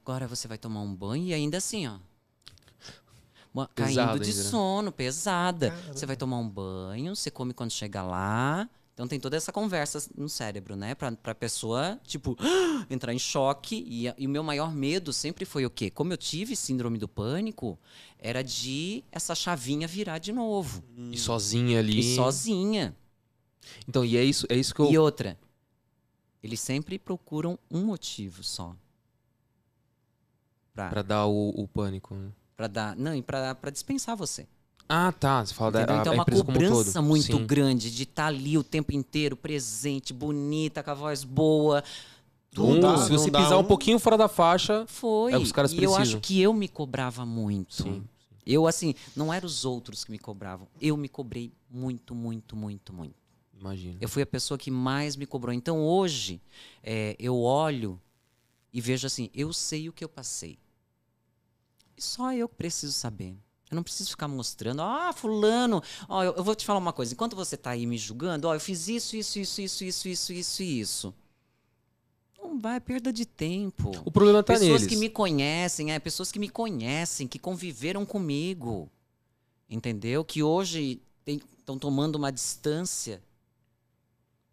Agora 0.00 0.26
você 0.26 0.46
vai 0.48 0.56
tomar 0.56 0.80
um 0.80 0.94
banho 0.94 1.24
e 1.26 1.34
ainda 1.34 1.58
assim, 1.58 1.86
ó. 1.86 1.98
Uma- 3.52 3.66
Caindo 3.74 3.94
de 3.94 4.00
ainda, 4.00 4.24
né? 4.24 4.48
sono, 4.48 4.92
pesada. 4.92 5.70
Você 5.92 6.06
vai 6.06 6.16
tomar 6.16 6.38
um 6.38 6.48
banho, 6.48 7.14
você 7.16 7.30
come 7.30 7.52
quando 7.52 7.72
chega 7.72 8.02
lá. 8.02 8.68
Então 8.98 9.06
tem 9.06 9.20
toda 9.20 9.36
essa 9.36 9.52
conversa 9.52 10.10
no 10.16 10.28
cérebro, 10.28 10.74
né? 10.74 10.92
Pra, 10.92 11.12
pra 11.12 11.32
pessoa, 11.32 12.00
tipo, 12.02 12.36
entrar 12.90 13.14
em 13.14 13.18
choque. 13.18 13.84
E, 13.86 14.12
e 14.18 14.26
o 14.26 14.28
meu 14.28 14.42
maior 14.42 14.74
medo 14.74 15.12
sempre 15.12 15.44
foi 15.44 15.64
o 15.64 15.70
quê? 15.70 15.88
Como 15.88 16.12
eu 16.12 16.16
tive 16.16 16.56
síndrome 16.56 16.98
do 16.98 17.06
pânico, 17.06 17.78
era 18.18 18.42
de 18.42 19.04
essa 19.12 19.36
chavinha 19.36 19.86
virar 19.86 20.18
de 20.18 20.32
novo. 20.32 20.82
E 21.12 21.16
sozinha 21.16 21.78
ali. 21.78 22.00
E 22.00 22.16
sozinha. 22.16 22.92
Então, 23.86 24.04
e 24.04 24.16
é 24.16 24.24
isso, 24.24 24.48
é 24.48 24.56
isso 24.56 24.74
que 24.74 24.80
eu. 24.80 24.90
E 24.90 24.98
outra, 24.98 25.38
eles 26.42 26.58
sempre 26.58 26.98
procuram 26.98 27.56
um 27.70 27.84
motivo 27.84 28.42
só. 28.42 28.74
Pra, 30.74 30.88
Pra 30.88 31.02
dar 31.02 31.26
o, 31.26 31.50
o 31.50 31.68
pânico. 31.68 32.16
né? 32.16 32.32
pra 32.56 32.66
dar. 32.66 32.96
Não, 32.96 33.14
e 33.14 33.22
pra, 33.22 33.54
pra 33.54 33.70
dispensar 33.70 34.16
você. 34.16 34.44
Ah, 34.88 35.12
tá. 35.12 35.44
Você 35.44 35.52
fala 35.52 35.70
Entendeu? 35.70 35.86
da 35.86 36.00
então 36.00 36.12
é 36.12 36.16
uma 36.16 36.22
um 36.22 36.36
cobrança 36.44 37.02
muito 37.02 37.36
Sim. 37.36 37.46
grande 37.46 37.90
de 37.90 38.04
estar 38.04 38.26
ali 38.26 38.56
o 38.56 38.64
tempo 38.64 38.92
inteiro, 38.92 39.36
presente, 39.36 40.12
bonita, 40.14 40.82
com 40.82 40.90
a 40.90 40.94
voz 40.94 41.24
boa. 41.24 41.84
Dá, 42.80 42.96
se 42.96 43.10
você 43.10 43.30
pisar 43.30 43.56
um... 43.56 43.60
um- 43.60 43.64
pouquinho 43.64 43.98
fora 43.98 44.16
da 44.16 44.26
faixa, 44.28 44.84
Foi. 44.88 45.32
É 45.32 45.36
o 45.36 45.40
que 45.40 45.46
os 45.46 45.52
caras 45.52 45.72
e 45.72 45.76
eu 45.76 45.92
precisam. 45.92 46.02
acho 46.02 46.20
que 46.20 46.40
eu 46.40 46.52
me 46.54 46.66
cobrava 46.68 47.24
muito. 47.26 47.74
Sim. 47.82 48.02
Eu, 48.46 48.66
assim, 48.66 48.94
não 49.14 49.32
eram 49.32 49.46
os 49.46 49.66
outros 49.66 50.04
que 50.04 50.10
me 50.10 50.18
cobravam. 50.18 50.66
Eu 50.80 50.96
me 50.96 51.08
cobrei 51.08 51.52
muito, 51.70 52.14
muito, 52.14 52.56
muito, 52.56 52.92
muito. 52.94 53.14
imagina. 53.60 53.98
Eu 54.00 54.08
fui 54.08 54.22
a 54.22 54.26
pessoa 54.26 54.56
que 54.56 54.70
mais 54.70 55.14
me 55.16 55.26
cobrou. 55.26 55.52
Então 55.54 55.84
hoje 55.86 56.40
é, 56.82 57.14
eu 57.18 57.38
olho 57.38 58.00
e 58.72 58.80
vejo 58.80 59.06
assim, 59.06 59.28
eu 59.34 59.52
sei 59.52 59.90
o 59.90 59.92
que 59.92 60.02
eu 60.02 60.08
passei. 60.08 60.58
E 61.96 62.02
só 62.02 62.32
eu 62.32 62.48
preciso 62.48 62.92
saber. 62.94 63.36
Eu 63.70 63.76
não 63.76 63.82
preciso 63.82 64.10
ficar 64.10 64.28
mostrando, 64.28 64.80
ah, 64.80 65.12
fulano, 65.12 65.82
ó, 66.08 66.24
eu, 66.24 66.34
eu 66.34 66.44
vou 66.44 66.54
te 66.54 66.64
falar 66.64 66.78
uma 66.78 66.92
coisa. 66.92 67.12
Enquanto 67.12 67.36
você 67.36 67.56
tá 67.56 67.70
aí 67.70 67.86
me 67.86 67.98
julgando, 67.98 68.48
ó, 68.48 68.54
eu 68.54 68.60
fiz 68.60 68.88
isso, 68.88 69.14
isso, 69.14 69.38
isso, 69.38 69.60
isso, 69.60 69.84
isso, 69.84 70.08
isso, 70.08 70.32
isso 70.32 70.62
e 70.62 70.80
isso. 70.80 71.14
Não 72.40 72.58
vai, 72.58 72.76
é 72.76 72.80
perda 72.80 73.12
de 73.12 73.26
tempo. 73.26 73.90
O 74.04 74.10
problema 74.10 74.42
tá 74.42 74.54
pessoas 74.54 74.82
neles. 74.82 74.86
que 74.86 74.96
me 74.96 75.10
conhecem, 75.10 75.92
é, 75.92 75.98
pessoas 75.98 76.32
que 76.32 76.38
me 76.38 76.48
conhecem, 76.48 77.26
que 77.28 77.38
conviveram 77.38 78.06
comigo. 78.06 78.90
Entendeu? 79.68 80.24
Que 80.24 80.42
hoje 80.42 81.02
estão 81.26 81.78
tomando 81.78 82.16
uma 82.16 82.32
distância. 82.32 83.22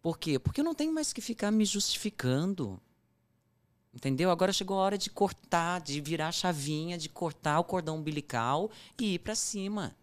Por 0.02 0.18
quê? 0.18 0.38
Porque 0.38 0.60
eu 0.60 0.64
não 0.64 0.74
tenho 0.74 0.92
mais 0.92 1.12
que 1.12 1.22
ficar 1.22 1.50
me 1.50 1.64
justificando. 1.64 2.78
Entendeu? 3.96 4.30
Agora 4.30 4.52
chegou 4.52 4.78
a 4.78 4.82
hora 4.82 4.98
de 4.98 5.08
cortar, 5.08 5.80
de 5.80 6.02
virar 6.02 6.28
a 6.28 6.32
chavinha, 6.32 6.98
de 6.98 7.08
cortar 7.08 7.58
o 7.58 7.64
cordão 7.64 7.96
umbilical 7.96 8.70
e 9.00 9.14
ir 9.14 9.20
pra 9.20 9.34
cima. 9.34 9.96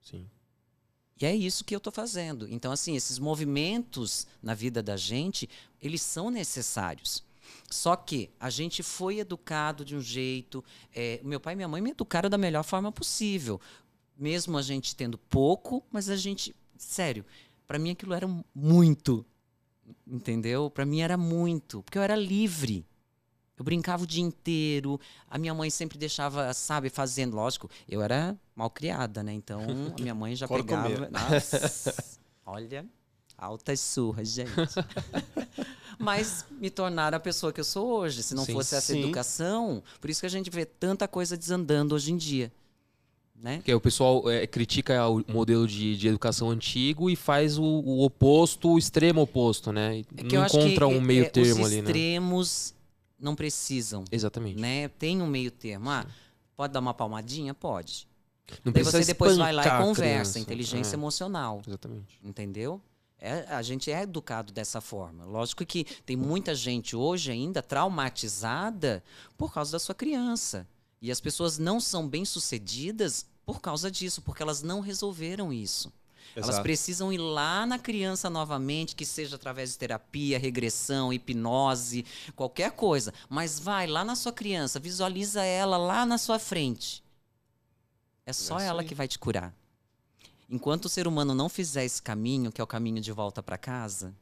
Sim. 0.00 0.24
E 1.20 1.26
é 1.26 1.34
isso 1.34 1.64
que 1.64 1.74
eu 1.74 1.78
estou 1.78 1.92
fazendo. 1.92 2.46
Então, 2.48 2.70
assim, 2.70 2.94
esses 2.94 3.18
movimentos 3.18 4.24
na 4.40 4.54
vida 4.54 4.80
da 4.80 4.96
gente, 4.96 5.50
eles 5.82 6.00
são 6.00 6.30
necessários. 6.30 7.24
Só 7.68 7.96
que 7.96 8.30
a 8.38 8.50
gente 8.50 8.84
foi 8.84 9.18
educado 9.18 9.84
de 9.84 9.96
um 9.96 10.00
jeito. 10.00 10.64
É, 10.94 11.20
meu 11.24 11.40
pai 11.40 11.54
e 11.54 11.56
minha 11.56 11.66
mãe 11.66 11.82
me 11.82 11.90
educaram 11.90 12.30
da 12.30 12.38
melhor 12.38 12.62
forma 12.62 12.92
possível. 12.92 13.60
Mesmo 14.16 14.58
a 14.58 14.62
gente 14.62 14.94
tendo 14.94 15.18
pouco, 15.18 15.82
mas 15.90 16.08
a 16.08 16.14
gente. 16.14 16.54
Sério, 16.78 17.26
para 17.66 17.80
mim 17.80 17.90
aquilo 17.90 18.14
era 18.14 18.28
muito. 18.54 19.26
Entendeu? 20.06 20.70
Para 20.70 20.86
mim 20.86 21.00
era 21.00 21.16
muito. 21.16 21.82
Porque 21.82 21.98
eu 21.98 22.02
era 22.02 22.14
livre. 22.14 22.86
Eu 23.60 23.64
brincava 23.64 24.04
o 24.04 24.06
dia 24.06 24.22
inteiro. 24.22 24.98
A 25.28 25.36
minha 25.36 25.52
mãe 25.52 25.68
sempre 25.68 25.98
deixava, 25.98 26.50
sabe, 26.54 26.88
fazendo. 26.88 27.36
Lógico, 27.36 27.68
eu 27.86 28.00
era 28.00 28.34
mal 28.56 28.70
criada, 28.70 29.22
né? 29.22 29.34
Então, 29.34 29.60
a 29.98 30.00
minha 30.00 30.14
mãe 30.14 30.34
já 30.34 30.48
Fora 30.48 30.64
pegava. 30.64 30.88
comer. 30.88 31.10
Nossa, 31.10 31.94
olha, 32.46 32.86
altas 33.36 33.80
surras, 33.80 34.30
gente. 34.30 34.50
Mas 36.00 36.46
me 36.50 36.70
tornaram 36.70 37.18
a 37.18 37.20
pessoa 37.20 37.52
que 37.52 37.60
eu 37.60 37.64
sou 37.64 37.86
hoje. 37.86 38.22
Se 38.22 38.34
não 38.34 38.46
Sim. 38.46 38.54
fosse 38.54 38.74
essa 38.74 38.94
Sim. 38.94 39.00
educação, 39.00 39.82
por 40.00 40.08
isso 40.08 40.20
que 40.20 40.26
a 40.26 40.30
gente 40.30 40.48
vê 40.48 40.64
tanta 40.64 41.06
coisa 41.06 41.36
desandando 41.36 41.94
hoje 41.94 42.12
em 42.12 42.16
dia. 42.16 42.50
Né? 43.38 43.60
Que 43.62 43.70
aí 43.70 43.74
o 43.74 43.80
pessoal 43.80 44.30
é, 44.30 44.46
critica 44.46 45.06
o 45.06 45.22
modelo 45.28 45.66
de, 45.66 45.98
de 45.98 46.08
educação 46.08 46.50
antigo 46.50 47.10
e 47.10 47.16
faz 47.16 47.58
o, 47.58 47.62
o 47.62 48.04
oposto, 48.04 48.70
o 48.70 48.78
extremo 48.78 49.20
oposto, 49.20 49.70
né? 49.70 49.98
É 49.98 50.02
que 50.02 50.34
não 50.34 50.36
eu 50.36 50.42
acho 50.42 50.58
encontra 50.58 50.86
que 50.86 50.94
um 50.94 50.96
é, 50.96 51.00
meio 51.00 51.24
é, 51.24 51.28
termo 51.28 51.60
os 51.60 51.66
ali, 51.66 51.82
né? 51.82 51.88
extremos 51.88 52.74
não 53.20 53.36
precisam, 53.36 54.04
Exatamente. 54.10 54.60
né? 54.60 54.88
Tem 54.88 55.20
um 55.20 55.26
meio 55.26 55.50
termo. 55.50 55.90
Ah, 55.90 56.06
pode 56.56 56.72
dar 56.72 56.80
uma 56.80 56.94
palmadinha? 56.94 57.52
Pode. 57.54 58.08
Não 58.64 58.72
Daí 58.72 58.82
você 58.82 59.04
depois 59.04 59.36
vai 59.36 59.52
lá 59.52 59.64
e 59.64 59.84
conversa, 59.84 60.38
inteligência 60.40 60.94
É, 60.94 60.98
emocional, 60.98 61.62
Exatamente. 61.66 62.18
entendeu? 62.22 62.80
É, 63.18 63.46
a 63.54 63.62
gente 63.62 63.92
é 63.92 64.02
educado 64.02 64.52
dessa 64.52 64.80
forma. 64.80 65.24
Lógico 65.24 65.64
que 65.64 65.84
tem 66.06 66.16
muita 66.16 66.54
gente 66.54 66.96
hoje 66.96 67.30
ainda 67.30 67.62
traumatizada 67.62 69.04
por 69.36 69.52
causa 69.52 69.72
da 69.72 69.78
sua 69.78 69.94
criança. 69.94 70.66
E 71.02 71.10
as 71.10 71.20
pessoas 71.20 71.58
não 71.58 71.78
são 71.78 72.08
bem-sucedidas 72.08 73.26
por 73.44 73.60
causa 73.60 73.90
disso, 73.90 74.22
porque 74.22 74.42
elas 74.42 74.62
não 74.62 74.80
resolveram 74.80 75.52
isso. 75.52 75.92
Elas 76.36 76.50
Exato. 76.50 76.62
precisam 76.62 77.12
ir 77.12 77.18
lá 77.18 77.66
na 77.66 77.78
criança 77.78 78.30
novamente, 78.30 78.94
que 78.94 79.04
seja 79.04 79.36
através 79.36 79.72
de 79.72 79.78
terapia, 79.78 80.38
regressão, 80.38 81.12
hipnose, 81.12 82.04
qualquer 82.36 82.70
coisa. 82.72 83.12
Mas 83.28 83.58
vai 83.58 83.86
lá 83.86 84.04
na 84.04 84.14
sua 84.14 84.32
criança, 84.32 84.78
visualiza 84.78 85.42
ela 85.44 85.76
lá 85.76 86.06
na 86.06 86.18
sua 86.18 86.38
frente. 86.38 87.02
É 88.24 88.32
só 88.32 88.58
isso 88.58 88.66
ela 88.66 88.84
que 88.84 88.94
vai 88.94 89.08
te 89.08 89.18
curar. 89.18 89.52
Enquanto 90.48 90.86
o 90.86 90.88
ser 90.88 91.06
humano 91.06 91.34
não 91.34 91.48
fizer 91.48 91.84
esse 91.84 92.02
caminho, 92.02 92.50
que 92.50 92.60
é 92.60 92.64
o 92.64 92.66
caminho 92.66 93.00
de 93.00 93.12
volta 93.12 93.42
para 93.42 93.56
casa, 93.56 94.14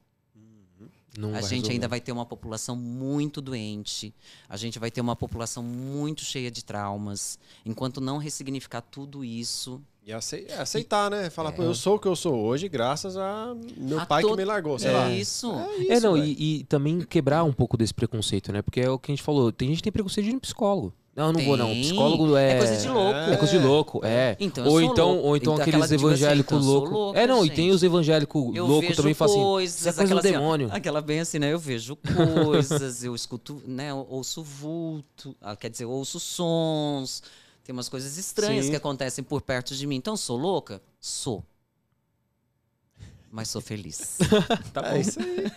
Não 1.17 1.31
a 1.35 1.41
gente 1.41 1.51
resolver. 1.53 1.73
ainda 1.73 1.89
vai 1.89 2.01
ter 2.01 2.13
uma 2.13 2.27
população 2.27 2.77
muito 2.77 3.41
doente, 3.41 4.15
a 4.49 4.57
gente 4.57 4.79
vai 4.79 4.91
ter 4.91 5.01
uma 5.01 5.17
população 5.17 5.63
muito 5.63 6.25
cheia 6.25 6.51
de 6.51 6.63
traumas. 6.65 7.39
Enquanto 7.65 8.01
não 8.01 8.19
ressignificar 8.19 8.83
tudo 8.83 9.25
isso, 9.25 9.83
E 10.09 10.11
é 10.11 10.59
aceitar, 10.59 11.11
né? 11.11 11.29
Falar, 11.29 11.51
É. 11.51 11.53
pô, 11.53 11.63
eu 11.65 11.75
sou 11.75 11.97
o 11.97 11.99
que 11.99 12.09
eu 12.09 12.17
sou 12.17 12.35
hoje 12.35 12.67
graças 12.67 13.15
a 13.15 13.55
meu 13.77 14.01
A 14.01 14.07
pai 14.07 14.23
todo- 14.23 14.31
que 14.31 14.37
me 14.39 14.45
largou, 14.47 14.79
sei 14.79 14.89
é 14.89 14.93
lá. 14.95 15.11
isso. 15.13 15.53
É 15.87 15.97
É, 15.97 16.01
não, 16.01 16.15
velho. 16.15 16.25
e, 16.25 16.61
e 16.61 16.65
também 16.65 17.01
quebrar 17.03 17.45
um 17.45 17.53
pouco 17.53 17.77
desse 17.77 17.93
preconceito, 17.93 18.51
né? 18.51 18.63
Porque 18.63 18.81
é 18.81 18.89
o 18.89 18.99
que 18.99 19.13
a 19.13 19.15
gente 19.15 19.23
falou, 19.23 19.53
tem 19.53 19.69
gente 19.69 19.77
que 19.79 19.83
tem 19.83 19.93
preconceito 19.93 20.25
de 20.25 20.31
ir 20.31 20.35
no 20.35 20.41
psicólogo. 20.41 20.95
Não, 21.15 21.31
não 21.33 21.41
vou 21.45 21.57
não. 21.59 21.67
Tem. 21.67 21.83
Psicólogo 21.83 22.37
é. 22.37 22.53
É 22.53 22.57
coisa 22.59 22.77
de 22.81 22.89
louco. 22.89 23.19
É 23.19 23.37
coisa 23.37 23.59
de 23.59 23.67
louco, 23.67 24.01
é. 24.03 24.37
Então, 24.41 24.67
ou, 24.67 24.81
então, 24.81 25.09
louco. 25.13 25.27
ou 25.29 25.37
então 25.37 25.53
Então, 25.55 25.63
aqueles 25.63 25.83
aquela, 25.83 25.87
tipo 25.99 26.07
assim, 26.09 26.15
evangélicos 26.23 26.57
então, 26.65 26.73
loucos. 26.73 27.17
É, 27.21 27.27
não, 27.27 27.45
e 27.45 27.51
tem 27.51 27.65
gente. 27.67 27.75
os 27.75 27.83
evangélicos 27.83 28.57
loucos 28.57 28.97
também 28.97 29.13
falam 29.15 29.35
assim. 29.35 29.43
coisas, 29.43 29.79
Isso 29.81 29.89
é 29.89 29.93
coisa 29.93 30.15
do 30.15 30.19
aquela, 30.19 30.21
assim, 30.21 30.37
ó, 30.37 30.41
demônio. 30.41 30.69
aquela 30.73 31.01
bem 31.03 31.21
assim, 31.21 31.39
né? 31.39 31.53
Eu 31.53 31.59
vejo 31.59 31.97
coisas, 32.47 33.05
eu 33.05 33.15
escuto, 33.15 33.61
né? 33.67 33.91
eu 33.91 34.07
Ouço 34.09 34.43
vulto, 34.43 35.37
ah, 35.43 35.55
quer 35.55 35.69
dizer, 35.69 35.85
eu 35.85 35.91
ouço 35.91 36.19
sons. 36.19 37.23
Tem 37.69 37.75
umas 37.75 37.91
coisas 37.91 38.17
estranhas 38.17 38.65
Sim. 38.65 38.71
que 38.71 38.77
acontecem 38.79 39.23
por 39.23 39.43
perto 39.43 39.77
de 39.77 39.87
mim. 39.87 39.97
Então, 39.97 40.17
sou 40.17 40.39
louca? 40.39 40.81
Sou. 40.99 41.45
Mas 43.31 43.51
sou 43.51 43.61
feliz. 43.61 44.17
tá 44.73 44.81
bom? 44.81 44.89
É 44.89 45.01
isso 45.03 45.21
aí. 45.21 45.53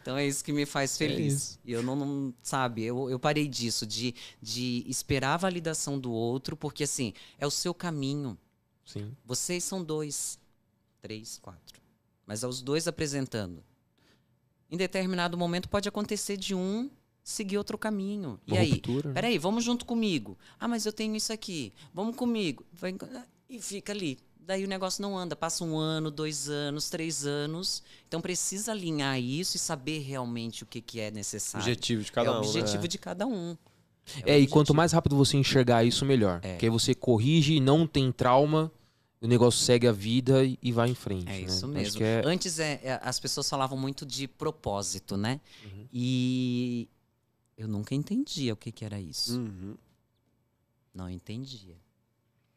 Então 0.00 0.16
é 0.16 0.24
isso 0.24 0.44
que 0.44 0.52
me 0.52 0.64
faz 0.64 0.96
feliz. 0.96 1.34
isso. 1.34 1.58
E 1.64 1.72
eu 1.72 1.82
não, 1.82 1.96
não- 1.96 2.34
sabe, 2.40 2.84
eu, 2.84 3.10
eu 3.10 3.18
parei 3.18 3.48
disso, 3.48 3.84
de, 3.84 4.14
de 4.40 4.84
esperar 4.86 5.34
a 5.34 5.38
validação 5.38 5.98
do 5.98 6.12
outro, 6.12 6.56
porque 6.56 6.84
assim, 6.84 7.12
é 7.36 7.44
o 7.44 7.50
seu 7.50 7.74
caminho. 7.74 8.38
Sim. 8.86 9.12
Vocês 9.24 9.64
são 9.64 9.82
dois, 9.82 10.38
três, 11.02 11.36
quatro. 11.42 11.80
Mas 12.24 12.44
é 12.44 12.46
os 12.46 12.62
dois 12.62 12.86
apresentando. 12.86 13.60
Em 14.70 14.76
determinado 14.76 15.36
momento 15.36 15.68
pode 15.68 15.88
acontecer 15.88 16.36
de 16.36 16.54
um 16.54 16.88
seguir 17.30 17.58
outro 17.58 17.78
caminho. 17.78 18.38
E 18.46 18.52
Uma 18.52 18.60
aí? 18.60 18.70
ruptura, 18.72 19.08
né? 19.08 19.14
Peraí, 19.14 19.38
vamos 19.38 19.64
junto 19.64 19.84
comigo. 19.84 20.36
Ah, 20.58 20.68
mas 20.68 20.84
eu 20.86 20.92
tenho 20.92 21.14
isso 21.16 21.32
aqui. 21.32 21.72
Vamos 21.94 22.16
comigo. 22.16 22.64
Vai- 22.72 22.94
E 23.48 23.60
fica 23.60 23.92
ali. 23.92 24.18
Daí 24.38 24.64
o 24.64 24.68
negócio 24.68 25.00
não 25.02 25.16
anda. 25.16 25.36
Passa 25.36 25.64
um 25.64 25.76
ano, 25.76 26.10
dois 26.10 26.48
anos, 26.48 26.90
três 26.90 27.24
anos. 27.26 27.82
Então 28.08 28.20
precisa 28.20 28.72
alinhar 28.72 29.18
isso 29.20 29.56
e 29.56 29.60
saber 29.60 30.00
realmente 30.00 30.62
o 30.64 30.66
que, 30.66 30.80
que 30.80 30.98
é 30.98 31.10
necessário. 31.10 31.64
Objetivo 31.64 32.02
de 32.02 32.10
cada 32.12 32.28
é 32.28 32.32
um. 32.32 32.36
o 32.36 32.40
né? 32.42 32.46
objetivo 32.48 32.88
de 32.88 32.98
cada 32.98 33.26
um. 33.26 33.56
É, 34.26 34.36
e 34.38 34.46
quanto 34.48 34.74
mais 34.74 34.90
rápido 34.92 35.14
você 35.16 35.36
enxergar 35.36 35.84
isso, 35.84 36.04
melhor. 36.04 36.40
É. 36.42 36.52
Porque 36.52 36.66
aí 36.66 36.70
você 36.70 36.94
corrige, 36.94 37.60
não 37.60 37.86
tem 37.86 38.10
trauma, 38.10 38.72
o 39.20 39.26
negócio 39.28 39.60
segue 39.60 39.86
a 39.86 39.92
vida 39.92 40.42
e, 40.44 40.58
e 40.60 40.72
vai 40.72 40.88
em 40.90 40.94
frente. 40.94 41.28
É 41.28 41.32
né? 41.32 41.40
isso 41.42 41.68
mesmo. 41.68 42.02
é- 42.02 42.22
Antes 42.24 42.58
é, 42.58 42.80
é, 42.82 43.00
as 43.04 43.20
pessoas 43.20 43.48
falavam 43.48 43.78
muito 43.78 44.04
de 44.04 44.26
propósito, 44.26 45.16
né? 45.16 45.40
Uhum. 45.64 45.86
E 45.92 46.88
eu 47.60 47.68
nunca 47.68 47.94
entendia 47.94 48.54
o 48.54 48.56
que, 48.56 48.72
que 48.72 48.86
era 48.86 48.98
isso. 48.98 49.38
Uhum. 49.38 49.76
Não 50.94 51.10
entendia. 51.10 51.76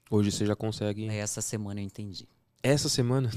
Hoje 0.09 0.31
você 0.31 0.45
já 0.45 0.55
consegue. 0.55 1.09
Essa 1.09 1.41
semana 1.41 1.81
eu 1.81 1.83
entendi. 1.83 2.25
Essa 2.63 2.87
semana. 2.87 3.29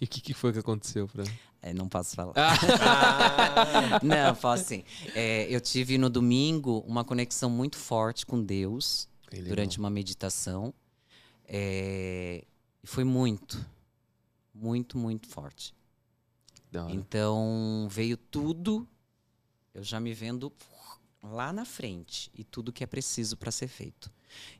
E 0.00 0.06
o 0.06 0.08
que, 0.08 0.22
que 0.22 0.32
foi 0.32 0.50
que 0.50 0.58
aconteceu, 0.58 1.06
Fran? 1.06 1.24
É, 1.60 1.74
não 1.74 1.86
posso 1.86 2.16
falar. 2.16 2.32
Ah. 2.34 4.00
não, 4.02 4.34
falo 4.34 4.54
assim. 4.54 4.82
é, 5.14 5.46
eu 5.54 5.60
tive 5.60 5.98
no 5.98 6.08
domingo 6.08 6.78
uma 6.86 7.04
conexão 7.04 7.50
muito 7.50 7.76
forte 7.76 8.24
com 8.24 8.42
Deus 8.42 9.06
durante 9.46 9.78
uma 9.78 9.90
meditação. 9.90 10.72
É, 11.44 12.42
e 12.82 12.86
foi 12.86 13.04
muito, 13.04 13.62
muito, 14.54 14.96
muito 14.96 15.28
forte. 15.28 15.74
Então 16.88 17.86
veio 17.90 18.16
tudo, 18.16 18.88
eu 19.74 19.82
já 19.84 20.00
me 20.00 20.14
vendo 20.14 20.50
lá 21.22 21.52
na 21.52 21.64
frente 21.64 22.30
e 22.34 22.44
tudo 22.44 22.72
que 22.72 22.82
é 22.82 22.86
preciso 22.86 23.36
para 23.36 23.50
ser 23.50 23.68
feito. 23.68 24.10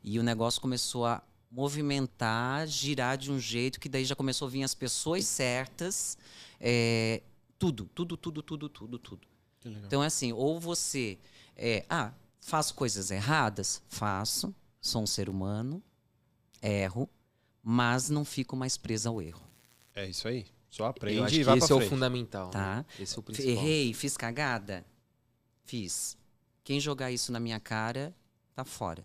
E 0.03 0.19
o 0.19 0.23
negócio 0.23 0.61
começou 0.61 1.05
a 1.05 1.23
movimentar, 1.49 2.65
girar 2.67 3.17
de 3.17 3.31
um 3.31 3.39
jeito 3.39 3.79
que 3.79 3.89
daí 3.89 4.05
já 4.05 4.15
começou 4.15 4.47
a 4.47 4.51
vir 4.51 4.63
as 4.63 4.73
pessoas 4.73 5.25
certas, 5.25 6.17
é, 6.59 7.21
tudo, 7.59 7.89
tudo, 7.93 8.15
tudo, 8.15 8.41
tudo, 8.41 8.69
tudo, 8.69 8.99
tudo. 8.99 9.27
Que 9.59 9.67
legal. 9.67 9.85
Então 9.85 10.03
é 10.03 10.07
assim, 10.07 10.31
ou 10.31 10.59
você 10.59 11.17
é, 11.55 11.85
ah, 11.89 12.13
faço 12.39 12.73
coisas 12.73 13.11
erradas, 13.11 13.81
faço, 13.89 14.53
sou 14.79 15.03
um 15.03 15.07
ser 15.07 15.29
humano, 15.29 15.83
erro, 16.61 17.09
mas 17.61 18.09
não 18.09 18.23
fico 18.23 18.55
mais 18.55 18.77
presa 18.77 19.09
ao 19.09 19.21
erro. 19.21 19.41
É 19.93 20.07
isso 20.07 20.27
aí. 20.27 20.45
Só 20.69 20.85
aprende 20.85 21.39
e 21.39 21.43
vai 21.43 21.57
esse 21.57 21.67
pra 21.67 21.75
é 21.75 21.79
o 21.79 21.89
fundamental. 21.89 22.49
Tá. 22.49 22.77
né? 22.77 22.85
Esse 22.97 23.17
é 23.17 23.19
o 23.19 23.23
principal. 23.23 23.51
Errei, 23.51 23.93
fiz 23.93 24.15
cagada? 24.15 24.85
Fiz. 25.65 26.17
Quem 26.63 26.79
jogar 26.79 27.11
isso 27.11 27.31
na 27.31 27.39
minha 27.39 27.59
cara, 27.59 28.15
tá 28.53 28.63
fora. 28.63 29.03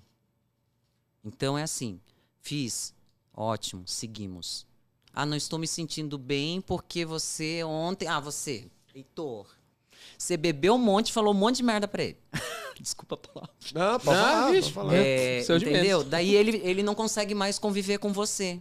Então 1.25 1.57
é 1.59 1.63
assim, 1.63 2.01
fiz, 2.41 2.95
ótimo, 3.35 3.83
seguimos. 3.87 4.67
Ah, 5.13 5.25
não 5.25 5.37
estou 5.37 5.59
me 5.59 5.67
sentindo 5.67 6.19
bem 6.19 6.61
porque 6.61 7.05
você 7.05 7.65
ontem. 7.65 8.07
Ah, 8.07 8.21
você, 8.21 8.69
Heitor. 8.95 9.47
Você 10.19 10.37
bebeu 10.37 10.75
um 10.75 10.79
monte 10.79 11.09
e 11.09 11.13
falou 11.13 11.33
um 11.33 11.37
monte 11.37 11.57
de 11.57 11.63
merda 11.63 11.89
pra 11.89 12.05
ele. 12.05 12.19
Desculpa 12.81 13.15
a 13.15 13.19
palavra. 13.19 13.55
Não, 13.75 13.99
pode 13.99 14.19
Não, 14.19 14.25
falar, 14.25 14.51
vixe, 14.51 14.73
pode 14.73 14.73
falar. 14.73 14.95
É, 14.95 15.41
entendeu? 15.41 16.05
Daí 16.05 16.35
ele, 16.35 16.59
ele 16.59 16.83
não 16.83 16.95
consegue 16.95 17.35
mais 17.35 17.59
conviver 17.59 17.99
com 17.99 18.13
você. 18.13 18.61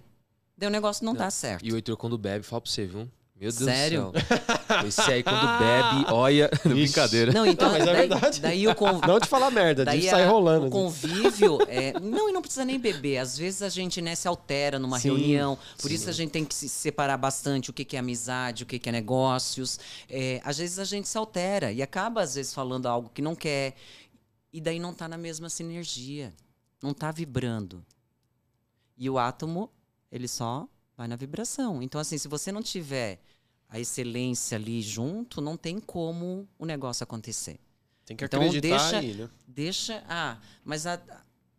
Daí 0.58 0.68
o 0.70 0.72
negócio 0.72 1.06
não, 1.06 1.14
dá 1.14 1.30
certo. 1.30 1.66
E 1.66 1.72
o 1.72 1.76
Heitor, 1.76 1.98
quando 1.98 2.18
bebe, 2.18 2.46
fala 2.46 2.62
pra 2.62 2.72
você, 2.72 2.86
viu? 2.86 3.10
Meu 3.38 3.52
Deus 3.52 3.56
Sério? 3.56 4.12
do 4.14 4.22
céu. 4.22 4.88
Esse 4.88 5.12
aí, 5.12 5.22
quando 5.22 5.46
bebe, 5.60 6.06
olha. 6.10 6.50
Brincadeira. 6.64 7.34
Não, 7.34 7.46
então, 7.46 7.68
Não, 7.70 7.78
mas 7.78 7.82
é 7.88 7.94
daí, 7.94 8.08
verdade. 8.08 8.40
daí 8.42 8.66
o 8.68 8.74
con- 8.74 9.02
Não 9.06 9.20
de 9.20 9.28
falar 9.28 9.52
merda, 9.52 9.84
Daí 9.84 10.00
de 10.00 10.10
sair 10.10 10.26
rolando. 10.26 10.68
O 10.68 10.70
convívio. 10.70 11.58
é, 11.68 12.00
não, 12.00 12.30
e 12.30 12.32
não 12.32 12.42
precisa 12.42 12.64
nem 12.64 12.80
beber. 12.80 13.18
Às 13.18 13.38
vezes 13.38 13.62
a 13.62 13.68
gente 13.68 14.02
né, 14.02 14.16
se 14.16 14.26
altera 14.26 14.80
numa 14.80 15.00
Sim, 15.00 15.10
reunião. 15.10 15.58
Por 15.82 15.90
sim. 15.90 15.96
isso 15.96 16.10
a 16.10 16.14
gente 16.14 16.32
tem 16.32 16.46
que 16.46 16.56
se 16.56 16.70
separar 16.70 17.18
bastante 17.18 17.70
o 17.70 17.74
que, 17.74 17.84
que 17.84 17.98
é 17.98 18.00
amizade, 18.00 18.64
o 18.64 18.66
que, 18.66 18.80
que 18.80 18.88
é 18.88 18.92
negócios. 18.92 19.80
É, 20.10 20.40
às 20.44 20.58
vezes 20.58 20.80
a 20.80 20.86
gente 20.86 21.10
se 21.10 21.18
altera 21.18 21.74
e 21.74 21.82
acaba, 21.82 22.22
às 22.22 22.36
vezes, 22.36 22.54
falando 22.54 22.86
algo 22.86 23.10
que 23.14 23.22
não 23.22 23.36
quer. 23.36 23.76
E 24.54 24.62
daí 24.62 24.80
não 24.80 24.94
tá 24.94 25.10
na 25.10 25.18
mesma 25.18 25.50
sinergia. 25.50 26.34
Não 26.82 26.94
tá 26.94 27.12
vibrando. 27.12 27.86
E 28.98 29.10
o 29.10 29.18
átomo, 29.20 29.70
ele 30.10 30.30
só 30.30 30.66
vai 30.98 31.08
na 31.08 31.16
vibração. 31.16 31.82
Então, 31.82 32.00
assim, 32.00 32.18
se 32.18 32.28
você 32.28 32.52
não 32.52 32.62
tiver 32.64 33.20
a 33.70 33.80
excelência 33.80 34.58
ali 34.58 34.82
junto, 34.82 35.42
não 35.42 35.58
tem 35.58 35.80
como 35.80 36.48
o 36.58 36.66
negócio 36.66 37.04
acontecer. 37.04 37.60
Tem 38.06 38.16
que 38.16 38.24
Então, 38.24 38.40
acreditar 38.42 38.68
deixa- 38.78 38.98
aí, 39.00 39.14
né? 39.16 39.30
Deixa. 39.48 40.04
Ah, 40.08 40.38
mas 40.64 40.86
a- 40.86 41.02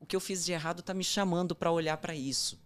o 0.01 0.07
que 0.07 0.15
eu 0.15 0.21
fiz 0.21 0.45
de 0.45 0.53
errado 0.53 0.83
tá 0.83 0.95
me 0.95 1.03
chamando 1.03 1.55
para 1.57 1.71
olhar 1.73 1.97
para 1.97 2.15
isso. 2.15 2.59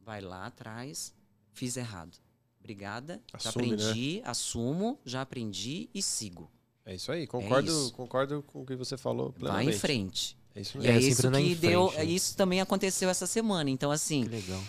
Vai 0.00 0.20
lá 0.20 0.46
atrás, 0.46 1.12
fiz 1.52 1.76
errado. 1.76 2.16
Obrigada, 2.60 3.20
já 3.40 3.50
Assume, 3.50 3.70
né? 3.70 3.74
aprendi, 3.82 4.22
assumo, 4.24 4.98
já 5.04 5.20
aprendi 5.22 5.90
e 5.92 6.00
sigo. 6.00 6.50
É 6.86 6.94
isso 6.94 7.10
aí. 7.12 7.26
Concordo, 7.26 7.70
isso. 7.70 7.92
concordo 7.92 8.42
com 8.42 8.62
o 8.62 8.66
que 8.66 8.76
você 8.76 8.96
falou 8.96 9.30
Vai 9.32 9.40
plenamente. 9.40 9.76
em 9.76 9.78
frente. 9.78 10.38
É 10.54 10.60
isso 10.60 10.78
E 10.78 10.80
mesmo. 10.80 10.92
é, 10.92 10.96
É, 10.96 10.98
isso 11.00 11.22
que 11.30 11.54
deu. 11.56 11.88
frente, 11.88 12.06
né? 12.06 12.12
Isso 12.12 12.36
também 12.36 12.60
aconteceu 12.60 13.08
essa 13.10 13.26
semana. 13.26 13.68
Então, 13.68 13.90
assim, 13.90 14.22
Que 14.22 14.28
legal. 14.28 14.62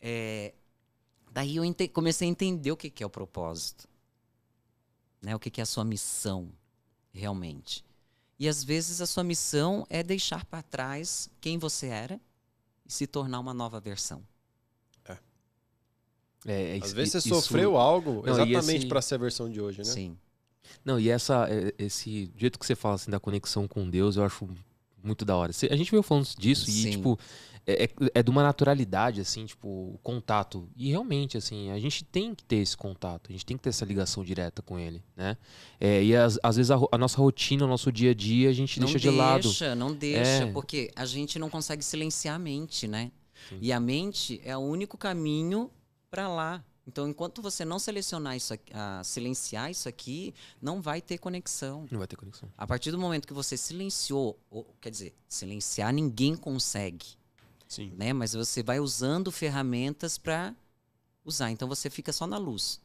é, 0.00 0.54
daí 1.32 1.56
eu 1.56 1.64
comecei 1.92 2.28
a 2.28 2.30
entender 2.30 2.70
o 2.70 2.76
que, 2.76 2.90
que 2.90 3.02
é 3.02 3.06
o 3.06 3.10
propósito. 3.10 3.88
Né? 5.20 5.34
O 5.34 5.38
que, 5.38 5.50
que 5.50 5.60
é 5.60 5.62
a 5.62 5.66
sua 5.66 5.84
missão, 5.84 6.50
realmente. 7.12 7.84
E 8.38 8.48
às 8.48 8.62
vezes 8.64 9.00
a 9.00 9.06
sua 9.06 9.22
missão 9.22 9.86
é 9.88 10.02
deixar 10.02 10.44
para 10.44 10.62
trás 10.62 11.30
quem 11.40 11.58
você 11.58 11.86
era 11.86 12.20
e 12.84 12.92
se 12.92 13.06
tornar 13.06 13.38
uma 13.40 13.54
nova 13.54 13.78
versão. 13.80 14.22
É, 16.44 16.76
é 16.76 16.78
Às 16.78 16.86
isso- 16.86 16.94
vezes 16.96 17.12
você 17.12 17.18
isso- 17.28 17.40
sofreu 17.40 17.76
algo 17.76 18.22
Não, 18.26 18.44
e 18.44 18.52
exatamente 18.52 18.86
pra 18.88 19.00
ser 19.00 19.14
a 19.14 19.18
versão 19.18 19.48
de 19.48 19.60
hoje, 19.60 19.78
né? 19.78 19.84
Sim. 19.84 20.18
Não, 20.84 20.98
e 20.98 21.08
essa, 21.08 21.46
é, 21.48 21.72
esse 21.78 22.32
jeito 22.36 22.58
que 22.58 22.66
você 22.66 22.74
fala 22.74 22.96
assim 22.96 23.12
da 23.12 23.20
conexão 23.20 23.68
com 23.68 23.88
Deus, 23.88 24.16
eu 24.16 24.24
acho 24.24 24.48
muito 25.00 25.24
da 25.24 25.36
hora. 25.36 25.52
A 25.70 25.76
gente 25.76 25.90
veio 25.92 26.02
falando 26.02 26.26
disso 26.36 26.68
e, 26.68 26.72
Sim. 26.72 26.90
tipo, 26.92 27.16
é, 27.66 27.84
é- 27.84 27.88
é 28.14 28.22
de 28.22 28.30
uma 28.30 28.42
naturalidade, 28.42 29.20
assim, 29.20 29.46
tipo, 29.46 29.68
o 29.68 29.98
contato. 30.02 30.68
E 30.76 30.90
realmente, 30.90 31.36
assim, 31.36 31.70
a 31.70 31.78
gente 31.78 32.04
tem 32.04 32.34
que 32.34 32.42
ter 32.44 32.56
esse 32.56 32.76
contato, 32.76 33.28
a 33.28 33.32
gente 33.32 33.46
tem 33.46 33.56
que 33.56 33.62
ter 33.62 33.70
essa 33.70 33.84
ligação 33.84 34.24
direta 34.24 34.62
com 34.62 34.78
ele, 34.78 35.02
né? 35.16 35.36
É, 35.80 36.02
e 36.02 36.14
às, 36.16 36.38
às 36.42 36.56
vezes 36.56 36.70
a, 36.70 36.78
a 36.90 36.98
nossa 36.98 37.18
rotina, 37.18 37.64
o 37.64 37.68
nosso 37.68 37.92
dia 37.92 38.10
a 38.10 38.14
dia, 38.14 38.50
a 38.50 38.52
gente 38.52 38.80
Não 38.80 38.86
deixa 38.86 38.98
de 38.98 39.10
lado. 39.10 39.42
deixa, 39.42 39.74
não 39.74 39.92
deixa, 39.94 40.44
É. 40.44 40.52
porque 40.52 40.90
a 40.96 41.04
gente 41.04 41.38
não 41.38 41.48
consegue 41.48 41.84
silenciar 41.84 42.34
a 42.36 42.38
mente, 42.38 42.88
né? 42.88 43.12
Sim. 43.48 43.58
E 43.60 43.72
a 43.72 43.80
mente 43.80 44.40
é 44.44 44.56
o 44.56 44.60
único 44.60 44.96
caminho 44.98 45.70
para 46.10 46.28
lá. 46.28 46.64
Então, 46.84 47.08
enquanto 47.08 47.40
você 47.40 47.64
não 47.64 47.78
selecionar 47.78 48.36
isso 48.36 48.52
aqui, 48.54 48.72
ah, 48.74 49.00
silenciar 49.04 49.70
isso 49.70 49.88
aqui, 49.88 50.34
não 50.60 50.82
vai 50.82 51.00
ter 51.00 51.16
conexão. 51.16 51.86
Não 51.90 51.98
vai 51.98 52.08
ter 52.08 52.16
conexão. 52.16 52.48
A 52.58 52.66
partir 52.66 52.90
do 52.90 52.98
momento 52.98 53.26
que 53.26 53.32
você 53.32 53.56
silenciou, 53.56 54.36
ou, 54.50 54.66
quer 54.80 54.90
dizer, 54.90 55.14
silenciar 55.28 55.92
ninguém 55.92 56.34
consegue, 56.34 57.06
Sim. 57.72 57.90
né? 57.96 58.12
Mas 58.12 58.34
você 58.34 58.62
vai 58.62 58.78
usando 58.78 59.32
ferramentas 59.32 60.18
para 60.18 60.54
usar. 61.24 61.50
Então 61.50 61.66
você 61.66 61.88
fica 61.88 62.12
só 62.12 62.26
na 62.26 62.36
luz. 62.36 62.78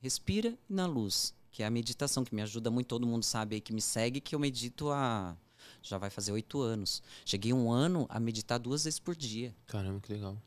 Respira 0.00 0.56
e 0.68 0.72
na 0.72 0.86
luz, 0.86 1.34
que 1.50 1.62
é 1.62 1.66
a 1.66 1.70
meditação 1.70 2.24
que 2.24 2.34
me 2.34 2.40
ajuda 2.40 2.70
muito. 2.70 2.86
Todo 2.86 3.06
mundo 3.06 3.22
sabe 3.22 3.56
aí 3.56 3.60
que 3.60 3.72
me 3.72 3.82
segue 3.82 4.20
que 4.20 4.34
eu 4.34 4.38
medito 4.38 4.90
há 4.90 5.36
já 5.82 5.98
vai 5.98 6.08
fazer 6.08 6.32
oito 6.32 6.62
anos. 6.62 7.02
Cheguei 7.26 7.52
um 7.52 7.70
ano 7.70 8.06
a 8.08 8.18
meditar 8.18 8.58
duas 8.58 8.84
vezes 8.84 8.98
por 8.98 9.14
dia. 9.14 9.54
Caramba, 9.66 10.00
que 10.00 10.10
legal. 10.10 10.40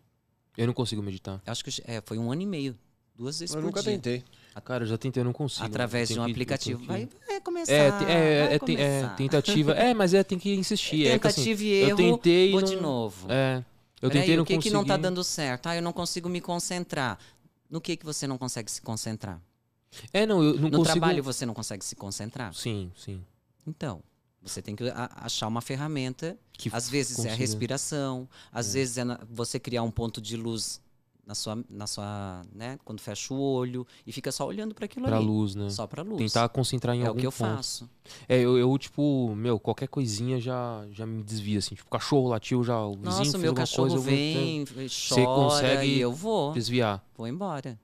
Eu 0.57 0.65
não 0.65 0.73
consigo 0.73 1.03
meditar. 1.03 1.39
Acho 1.45 1.63
que 1.63 1.69
é, 1.85 2.01
foi 2.03 2.17
um 2.17 2.31
ano 2.31 2.41
e 2.41 2.45
meio, 2.47 2.75
duas 3.15 3.39
vezes 3.39 3.53
Eu 3.53 3.61
por 3.61 3.67
nunca 3.67 3.83
dia. 3.83 3.91
tentei. 3.93 4.23
Cara, 4.61 4.83
eu 4.83 4.87
já 4.87 4.97
tentei, 4.97 5.21
eu 5.21 5.25
não 5.25 5.33
consigo. 5.33 5.65
Através 5.65 6.09
Eu 6.09 6.15
de 6.15 6.19
um 6.19 6.23
que- 6.25 6.29
eu 6.29 6.33
aplicativo. 6.33 6.77
tenho 6.79 6.87
Vai, 6.89 7.05
que- 7.05 7.27
vai 7.27 7.41
começar. 7.41 7.71
É, 7.73 7.77
é, 7.77 7.89
vai 7.89 8.55
é, 8.55 8.59
tem- 8.59 8.75
é, 8.77 8.99
começar. 8.99 9.15
tentativa. 9.15 9.71
É, 9.73 9.93
mas 9.93 10.13
é, 10.13 10.23
tem 10.23 10.37
que 10.39 10.53
insistir. 10.55 11.07
É, 11.07 11.17
que, 11.19 11.27
assim, 11.27 11.41
Tentativa 11.43 11.63
e 11.63 11.67
eu 11.81 11.87
erro, 11.89 11.97
tentei 11.97 12.49
e 12.49 12.51
vou 12.51 12.61
não- 12.61 12.67
de 12.69 12.75
novo. 12.77 13.27
É. 13.31 13.63
Eu 14.01 14.09
Peraí, 14.09 14.21
tentei 14.21 14.33
e 14.33 14.37
não 14.37 14.43
o 14.43 14.45
que 14.45 14.53
consegui. 14.55 14.69
que 14.69 14.73
não 14.75 14.85
tá 14.85 14.95
dando 14.97 15.23
certo? 15.23 15.67
Ah, 15.67 15.75
eu 15.75 15.81
não 15.81 15.91
consigo 15.93 16.29
me 16.29 16.39
concentrar. 16.41 17.17
No 17.69 17.81
que 17.81 17.97
que 17.97 18.05
você 18.05 18.27
não 18.27 18.37
consegue 18.37 18.71
se 18.71 18.81
concentrar? 18.81 19.41
É, 20.13 20.25
não, 20.25 20.43
eu 20.43 20.53
não 20.53 20.69
No 20.69 20.77
consigo. 20.77 20.83
trabalho 20.83 21.23
você 21.23 21.45
não 21.45 21.53
consegue 21.53 21.83
se 21.83 21.95
concentrar? 21.95 22.53
Sim, 22.53 22.91
sim. 22.95 23.23
Então, 23.65 24.01
você 24.41 24.61
tem 24.61 24.75
que 24.75 24.83
achar 25.15 25.47
uma 25.47 25.61
ferramenta. 25.61 26.37
Que 26.53 26.69
Às 26.73 26.89
vezes 26.89 27.11
é 27.11 27.13
a 27.13 27.23
consiga. 27.23 27.35
respiração, 27.35 28.27
às 28.51 28.73
vezes 28.73 28.97
é 28.97 29.03
você 29.29 29.59
criar 29.59 29.83
um 29.83 29.91
ponto 29.91 30.21
de 30.21 30.35
luz 30.37 30.79
na 31.27 31.35
sua, 31.35 31.61
na 31.69 31.85
sua, 31.85 32.41
né, 32.55 32.79
quando 32.85 33.01
fecha 33.01 33.33
o 33.33 33.37
olho 33.39 33.85
e 34.05 34.13
fica 34.13 34.31
só 34.31 34.47
olhando 34.47 34.73
para 34.73 34.85
aquilo 34.85 35.05
Pra 35.05 35.17
ali. 35.17 35.25
luz, 35.25 35.55
né? 35.55 35.69
Só 35.69 35.85
para 35.85 36.01
luz. 36.01 36.17
Tentar 36.17 36.47
concentrar 36.47 36.95
em 36.95 37.01
é 37.01 37.03
o 37.03 37.07
algum 37.09 37.19
que 37.19 37.27
eu 37.27 37.31
ponto. 37.33 37.55
faço. 37.55 37.89
É, 38.29 38.39
eu, 38.39 38.57
eu, 38.57 38.77
tipo, 38.77 39.35
meu, 39.35 39.59
qualquer 39.59 39.89
coisinha 39.89 40.39
já, 40.39 40.87
já 40.91 41.05
me 41.05 41.21
desvia, 41.21 41.59
assim. 41.59 41.75
Tipo, 41.75 41.89
cachorro 41.89 42.29
latiu, 42.29 42.63
já 42.63 42.79
o 42.81 42.91
vizinho 42.93 43.03
Nossa, 43.05 43.23
fez 43.23 43.33
o 43.35 43.39
meu 43.39 43.49
alguma 43.49 43.65
cachorro 43.67 43.89
coisa, 43.89 43.95
eu 43.97 44.01
vou 44.01 44.13
vem, 44.13 44.65
chora 45.09 45.27
consegue 45.27 45.85
e 45.91 45.99
eu 45.99 46.13
vou, 46.13 46.53
desviar. 46.53 47.05
vou 47.17 47.27
embora. 47.27 47.77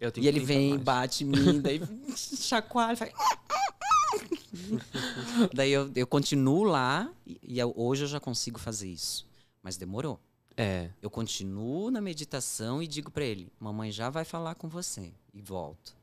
Eu 0.00 0.10
tenho 0.10 0.26
E 0.26 0.32
que 0.32 0.38
ele 0.38 0.44
vem, 0.44 0.70
mais. 0.70 0.82
bate 0.82 1.24
em 1.24 1.26
mim, 1.26 1.60
daí 1.60 1.82
chacoalha, 2.16 2.96
faz... 2.96 3.12
daí 5.54 5.70
eu, 5.70 5.90
eu 5.94 6.06
continuo 6.06 6.64
lá 6.64 7.10
e, 7.26 7.38
e 7.42 7.58
eu- 7.58 7.72
hoje 7.76 8.04
eu 8.04 8.08
já 8.08 8.20
consigo 8.20 8.58
fazer 8.58 8.88
isso. 8.88 9.26
Mas 9.62 9.76
demorou. 9.76 10.18
É, 10.56 10.90
Eu 11.02 11.10
continuo 11.10 11.90
na 11.90 12.00
meditação 12.00 12.82
e 12.82 12.86
digo 12.86 13.10
pra 13.10 13.24
ele: 13.24 13.52
"Mamãe 13.60 13.90
já 13.92 14.08
vai 14.08 14.24
falar 14.24 14.54
com 14.54 14.68
você" 14.68 15.12
e 15.34 15.40
volto. 15.42 15.94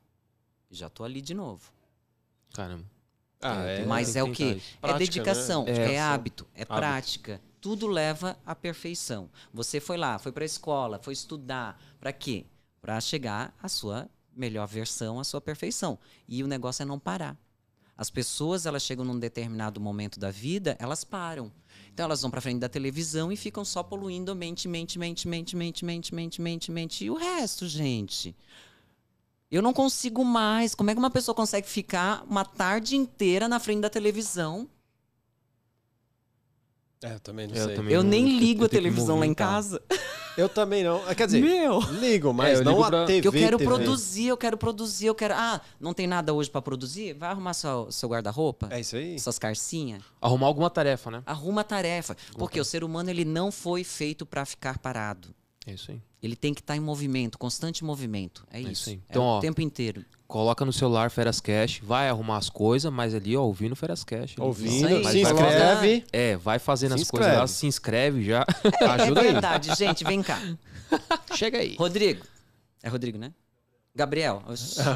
Já 0.70 0.88
tô 0.88 1.04
ali 1.04 1.20
de 1.20 1.34
novo. 1.34 1.72
caramba. 2.52 2.84
Ah, 3.40 3.64
É, 3.66 3.80
é. 3.82 3.84
Mas 3.84 4.16
é 4.16 4.22
que 4.24 4.30
o 4.30 4.32
quê? 4.32 4.44
tentar 4.44 4.56
isso. 4.56 4.78
Prática, 4.80 4.96
é 4.96 4.98
dedicação, 5.06 5.64
né? 5.64 5.72
é, 5.72 5.94
É. 5.94 6.00
hábito, 6.00 6.46
é 6.54 6.64
prática. 6.64 7.40
Tudo 7.60 7.86
leva 7.86 8.38
à 8.46 8.54
perfeição. 8.54 9.28
Você 9.52 9.80
foi 9.80 9.96
lá, 9.98 10.18
foi 10.18 10.32
pra 10.32 10.44
escola, 10.44 10.98
foi 11.02 11.12
estudar, 11.12 11.78
Pra 11.98 12.12
quê? 12.12 12.46
Pra 12.80 13.00
chegar 13.00 13.54
à 13.62 13.68
sua 13.68 14.08
melhor 14.34 14.66
versão, 14.66 15.18
à 15.20 15.24
sua 15.24 15.40
perfeição. 15.40 15.98
E 16.28 16.42
o 16.42 16.46
negócio 16.46 16.82
é 16.82 16.86
não 16.86 16.98
parar. 16.98 17.36
As 17.96 18.08
pessoas, 18.10 18.66
elas 18.66 18.82
chegam 18.82 19.04
num 19.04 19.18
determinado 19.18 19.80
momento 19.80 20.18
da 20.18 20.30
vida, 20.30 20.76
elas 20.80 21.04
param. 21.04 21.50
Então 21.94 22.06
elas 22.06 22.20
vão 22.22 22.30
pra 22.30 22.40
frente 22.40 22.58
da 22.58 22.68
televisão 22.68 23.30
e 23.30 23.36
ficam 23.36 23.64
só 23.64 23.80
poluindo 23.80 24.34
mente, 24.34 24.66
mente, 24.66 24.98
mente, 24.98 25.28
mente, 25.28 25.56
mente, 25.56 25.84
mente, 25.86 26.12
mente, 26.12 26.42
mente, 26.42 26.72
mente. 26.72 27.04
E 27.04 27.10
o 27.10 27.14
resto, 27.14 27.68
gente? 27.68 28.34
Eu 29.48 29.62
não 29.62 29.72
consigo 29.72 30.24
mais. 30.24 30.74
Como 30.74 30.90
é 30.90 30.92
que 30.92 30.98
uma 30.98 31.08
pessoa 31.10 31.36
consegue 31.36 31.68
ficar 31.68 32.24
uma 32.28 32.44
tarde 32.44 32.96
inteira 32.96 33.46
na 33.46 33.60
frente 33.60 33.82
da 33.82 33.88
televisão? 33.88 34.68
É, 37.00 37.14
eu 37.14 37.20
também 37.20 37.46
não 37.46 37.54
Eu 37.54 37.66
sei. 37.66 37.76
também. 37.76 37.94
Eu 37.94 38.02
não- 38.02 38.10
nem 38.10 38.22
eu 38.28 38.38
ligo 38.40 38.64
a 38.64 38.68
tenho 38.68 38.82
que 38.82 38.88
televisão 38.88 39.20
lá 39.20 39.26
em 39.26 39.34
casa. 39.34 39.80
Eu 40.36 40.48
também 40.48 40.82
não. 40.82 41.00
Ah, 41.06 41.14
Quer 41.14 41.26
dizer, 41.26 41.40
Meu! 41.40 41.78
ligo, 42.00 42.32
mas 42.34 42.58
É, 42.58 42.60
eu 42.60 42.64
não 42.64 42.72
ligo 42.72 42.84
a 42.84 42.88
pra- 42.90 43.06
TV. 43.06 43.28
Eu 43.28 43.32
quero 43.32 43.58
TV. 43.58 43.70
produzir, 43.70 44.26
eu 44.26 44.36
quero 44.36 44.56
produzir, 44.56 45.06
eu 45.06 45.14
quero. 45.14 45.34
Ah, 45.34 45.60
não 45.80 45.94
tem 45.94 46.06
nada 46.08 46.32
hoje 46.34 46.50
pra 46.50 46.60
produzir? 46.60 47.12
Vai 47.14 47.30
arrumar 47.30 47.54
seu, 47.54 47.90
seu 47.92 48.08
guarda-roupa? 48.08 48.68
É 48.70 48.80
isso 48.80 48.96
aí? 48.96 49.18
Suas 49.18 49.38
carcinhas? 49.38 50.02
Arrumar 50.20 50.46
alguma 50.48 50.68
tarefa, 50.70 51.10
né? 51.10 51.22
Arruma 51.24 51.60
a 51.60 51.64
tarefa. 51.64 52.16
Porque 52.36 52.60
o 52.60 52.64
ser 52.64 52.82
humano 52.82 53.10
ele 53.10 53.24
não 53.24 53.52
foi 53.52 53.84
feito 53.84 54.26
pra 54.26 54.44
ficar 54.44 54.78
parado. 54.78 55.28
É 55.66 55.72
isso 55.72 55.92
aí. 55.92 56.00
Ele 56.24 56.34
tem 56.34 56.54
que 56.54 56.62
estar 56.62 56.74
em 56.74 56.80
movimento, 56.80 57.36
constante 57.36 57.84
movimento. 57.84 58.46
É, 58.50 58.58
isso 58.58 58.72
isso. 58.72 58.90
aí. 58.90 58.96
É 58.96 59.00
Então, 59.10 59.22
o 59.22 59.26
ó, 59.26 59.40
tempo 59.40 59.60
inteiro. 59.60 60.02
Coloca 60.26 60.64
no 60.64 60.72
celular 60.72 61.10
Feras 61.10 61.38
Cash, 61.38 61.80
vai 61.82 62.08
arrumar 62.08 62.38
as 62.38 62.48
coisas, 62.48 62.90
mas 62.90 63.14
ali, 63.14 63.36
ó, 63.36 63.42
ouvindo 63.42 63.76
Feras 63.76 64.02
Cash. 64.02 64.34
Ouvindo, 64.38 64.86
aí, 64.86 65.04
se 65.04 65.20
inscreve. 65.20 66.02
É, 66.10 66.34
vai 66.38 66.58
fazendo 66.58 66.96
Se 66.96 67.02
as 67.02 67.10
coisas 67.10 67.36
lá, 67.36 67.46
se 67.46 67.66
inscreve 67.66 68.24
já. 68.24 68.42
Ajuda 69.02 69.20
é 69.20 69.26
aí. 69.26 69.32
verdade, 69.32 69.74
gente, 69.76 70.02
vem 70.02 70.22
cá. 70.22 70.40
Chega 71.34 71.58
aí. 71.58 71.76
Rodrigo. 71.78 72.24
É 72.82 72.88
Rodrigo, 72.88 73.18
né? 73.18 73.30
Gabriel. 73.96 74.42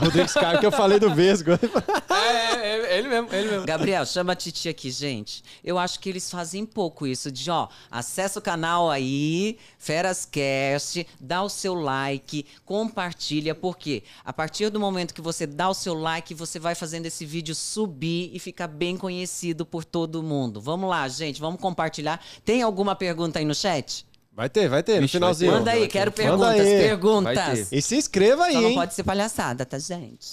Rodrigo 0.01 0.27
Scar, 0.29 0.59
que 0.59 0.67
eu 0.67 0.73
falei 0.73 0.99
do 0.99 1.15
Vesgo. 1.15 1.53
É, 2.19 2.57
é, 2.57 2.99
ele 2.99 3.09
mesmo, 3.09 3.29
ele 3.33 3.51
mesmo. 3.51 3.67
Gabriel, 3.67 4.05
chama 4.05 4.33
a 4.33 4.37
Titi 4.37 4.69
aqui, 4.69 4.91
gente. 4.91 5.43
Eu 5.63 5.79
acho 5.79 6.01
que 6.01 6.09
eles 6.09 6.31
fazem 6.31 6.67
pouco 6.67 7.07
isso 7.07 7.31
de, 7.31 7.49
ó, 7.51 7.69
acessa 7.91 8.39
o 8.39 8.43
canal 8.43 8.91
aí, 8.91 9.57
Ferascast, 9.79 11.07
dá 11.21 11.43
o 11.43 11.49
seu 11.49 11.75
like, 11.75 12.45
compartilha, 12.65 13.55
porque 13.55 14.03
a 14.25 14.33
partir 14.33 14.69
do 14.69 14.81
momento 14.81 15.15
que 15.15 15.21
você 15.21 15.47
dá 15.47 15.69
o 15.69 15.75
seu 15.75 15.95
like, 15.95 16.35
você 16.35 16.59
vai 16.59 16.75
fazendo 16.75 17.07
esse 17.07 17.25
vídeo 17.25 17.55
subir 17.55 18.31
e 18.35 18.39
ficar 18.39 18.67
bem 18.67 18.97
conhecido 18.97 19.65
por 19.65 19.85
todo 19.85 20.23
mundo. 20.23 20.61
Vamos 20.61 20.91
lá, 20.91 21.07
gente, 21.09 21.41
vamos 21.41 21.61
compartilhar. 21.61 22.21
Tem 22.45 22.63
alguma 22.63 22.97
pergunta 22.97 23.39
aí 23.39 23.45
no 23.45 23.55
chat? 23.55 24.08
Vai 24.39 24.49
ter, 24.49 24.69
vai 24.69 24.85
ter, 24.85 24.95
no 24.95 25.01
Vixe, 25.01 25.19
vai 25.19 25.35
finalzinho. 25.35 25.51
Manda 25.51 25.73
aí, 25.73 25.89
quero 25.89 26.13
Manda 26.13 26.23
perguntas, 26.23 26.61
aí. 26.61 26.79
Perguntas. 26.79 27.73
E 27.73 27.83
se 27.83 27.97
inscreva 27.97 28.45
aí, 28.45 28.53
Só 28.53 28.61
não 28.61 28.69
hein? 28.69 28.75
pode 28.77 28.95
ser 28.95 29.03
palhaçada, 29.03 29.67
tá, 29.67 29.81
gente? 29.81 30.29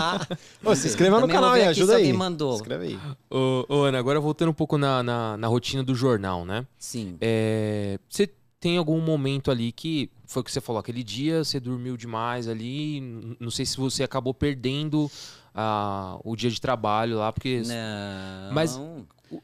Ô, 0.64 0.74
se 0.74 0.86
inscreva 0.88 1.16
no 1.16 1.26
Também 1.26 1.36
vou 1.36 1.42
canal 1.42 1.52
ver 1.54 1.60
aí, 1.60 1.66
aqui 1.66 1.74
se 1.74 1.80
ajuda 1.80 1.96
aí. 1.96 2.02
alguém 2.04 2.12
mandou. 2.14 2.52
Se 2.52 2.56
inscreve 2.62 2.86
aí. 2.86 2.98
Ô, 3.30 3.66
ô, 3.68 3.82
Ana, 3.82 3.98
agora 3.98 4.18
voltando 4.18 4.48
um 4.48 4.54
pouco 4.54 4.78
na, 4.78 5.02
na, 5.02 5.36
na 5.36 5.46
rotina 5.48 5.82
do 5.82 5.94
jornal, 5.94 6.46
né? 6.46 6.66
Sim. 6.78 7.18
É, 7.20 7.98
você 8.08 8.26
tem 8.58 8.78
algum 8.78 8.98
momento 9.02 9.50
ali 9.50 9.70
que 9.70 10.08
foi 10.24 10.40
o 10.40 10.44
que 10.46 10.50
você 10.50 10.60
falou, 10.62 10.80
aquele 10.80 11.02
dia 11.04 11.44
você 11.44 11.60
dormiu 11.60 11.94
demais 11.94 12.48
ali, 12.48 13.00
n- 13.02 13.36
não 13.38 13.50
sei 13.50 13.66
se 13.66 13.76
você 13.76 14.02
acabou 14.02 14.32
perdendo 14.32 15.10
ah, 15.54 16.16
o 16.24 16.34
dia 16.34 16.48
de 16.50 16.58
trabalho 16.58 17.18
lá, 17.18 17.30
porque 17.30 17.60
Não. 17.66 18.54
Mas 18.54 18.80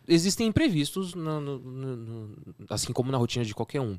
existem 0.07 0.47
imprevistos, 0.47 1.15
no- 1.15 1.41
no- 1.41 1.59
no- 1.59 1.97
no- 1.97 2.37
assim 2.69 2.93
como 2.93 3.11
na 3.13 3.19
rotina 3.19 3.45
de 3.45 3.55
qualquer 3.55 3.81
um. 3.81 3.99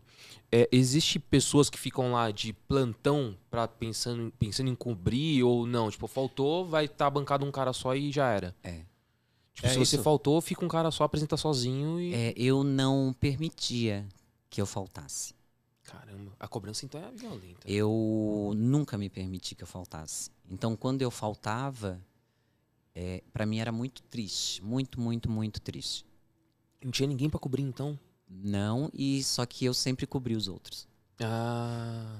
É, 0.51 0.67
existe 0.71 1.19
pessoas 1.19 1.69
que 1.69 1.77
ficam 1.79 2.11
lá 2.11 2.31
de 2.31 2.53
plantão 2.53 3.35
para 3.49 3.67
pensando, 3.67 4.31
pensando 4.39 4.69
em 4.69 4.75
cobrir 4.75 5.43
ou 5.43 5.65
não? 5.65 5.89
Tipo, 5.89 6.07
faltou, 6.07 6.65
vai 6.65 6.85
estar 6.85 7.09
bancado 7.09 7.45
um 7.45 7.51
cara 7.51 7.73
só 7.73 7.95
e 7.95 8.11
já 8.11 8.29
era. 8.31 8.55
É. 8.63 8.81
Tipo, 9.53 9.67
É 9.67 9.69
se 9.71 9.77
você 9.77 9.95
isso? 9.95 10.03
faltou, 10.03 10.39
fica 10.41 10.63
um 10.63 10.69
cara 10.69 10.89
só, 10.91 11.03
apresenta 11.03 11.35
sozinho 11.37 11.99
e. 11.99 12.13
É, 12.13 12.33
eu 12.37 12.63
não 12.63 13.13
permitia 13.19 14.07
que 14.49 14.61
eu 14.61 14.65
faltasse. 14.65 15.33
Caramba, 15.83 16.31
a 16.39 16.47
cobrança 16.47 16.85
então 16.85 17.01
é 17.03 17.09
violenta. 17.11 17.59
Eu 17.65 18.53
nunca 18.55 18.95
me 18.97 19.09
permiti 19.09 19.55
que 19.55 19.63
eu 19.63 19.67
faltasse. 19.67 20.29
Então, 20.49 20.75
quando 20.75 21.01
eu 21.01 21.09
faltava, 21.09 21.99
é, 22.95 23.23
para 23.31 23.45
mim 23.45 23.59
era 23.59 23.71
muito 23.71 24.01
triste, 24.03 24.63
muito, 24.63 24.99
muito, 24.99 25.29
muito 25.29 25.61
triste. 25.61 26.05
Não 26.83 26.91
tinha 26.91 27.07
ninguém 27.07 27.29
pra 27.29 27.39
cobrir 27.39 27.63
então? 27.63 27.99
Não, 28.29 28.89
e 28.93 29.23
só 29.23 29.45
que 29.45 29.65
eu 29.65 29.73
sempre 29.73 30.05
cobri 30.05 30.35
os 30.35 30.47
outros. 30.47 30.87
Ah. 31.21 32.17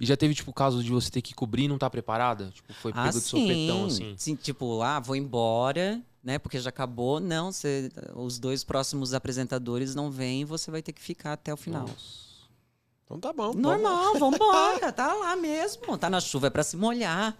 E 0.00 0.06
já 0.06 0.16
teve, 0.16 0.34
tipo, 0.34 0.50
o 0.50 0.54
caso 0.54 0.82
de 0.82 0.90
você 0.90 1.10
ter 1.10 1.20
que 1.22 1.34
cobrir 1.34 1.64
e 1.64 1.68
não 1.68 1.78
tá 1.78 1.90
preparada? 1.90 2.50
Tipo, 2.50 2.72
foi 2.74 2.92
pego 2.92 3.06
ah, 3.06 3.10
de 3.10 3.20
sopetão, 3.20 3.86
assim. 3.86 4.14
sim, 4.16 4.34
tipo, 4.34 4.80
ah, 4.82 5.00
vou 5.00 5.16
embora, 5.16 6.00
né? 6.22 6.38
Porque 6.38 6.58
já 6.58 6.70
acabou. 6.70 7.20
Não, 7.20 7.52
você, 7.52 7.90
os 8.14 8.38
dois 8.38 8.64
próximos 8.64 9.12
apresentadores 9.12 9.94
não 9.94 10.10
vêm, 10.10 10.44
você 10.44 10.70
vai 10.70 10.80
ter 10.82 10.92
que 10.92 11.02
ficar 11.02 11.34
até 11.34 11.52
o 11.52 11.56
final. 11.56 11.88
Então 13.04 13.20
tá 13.20 13.32
bom. 13.32 13.48
vamos- 13.48 13.60
Normal, 13.62 14.18
vambora, 14.18 14.92
tá 14.92 15.12
lá 15.12 15.36
mesmo. 15.36 15.98
Tá 15.98 16.08
na 16.08 16.20
chuva, 16.20 16.46
é 16.46 16.50
pra 16.50 16.62
se 16.62 16.76
molhar. 16.76 17.36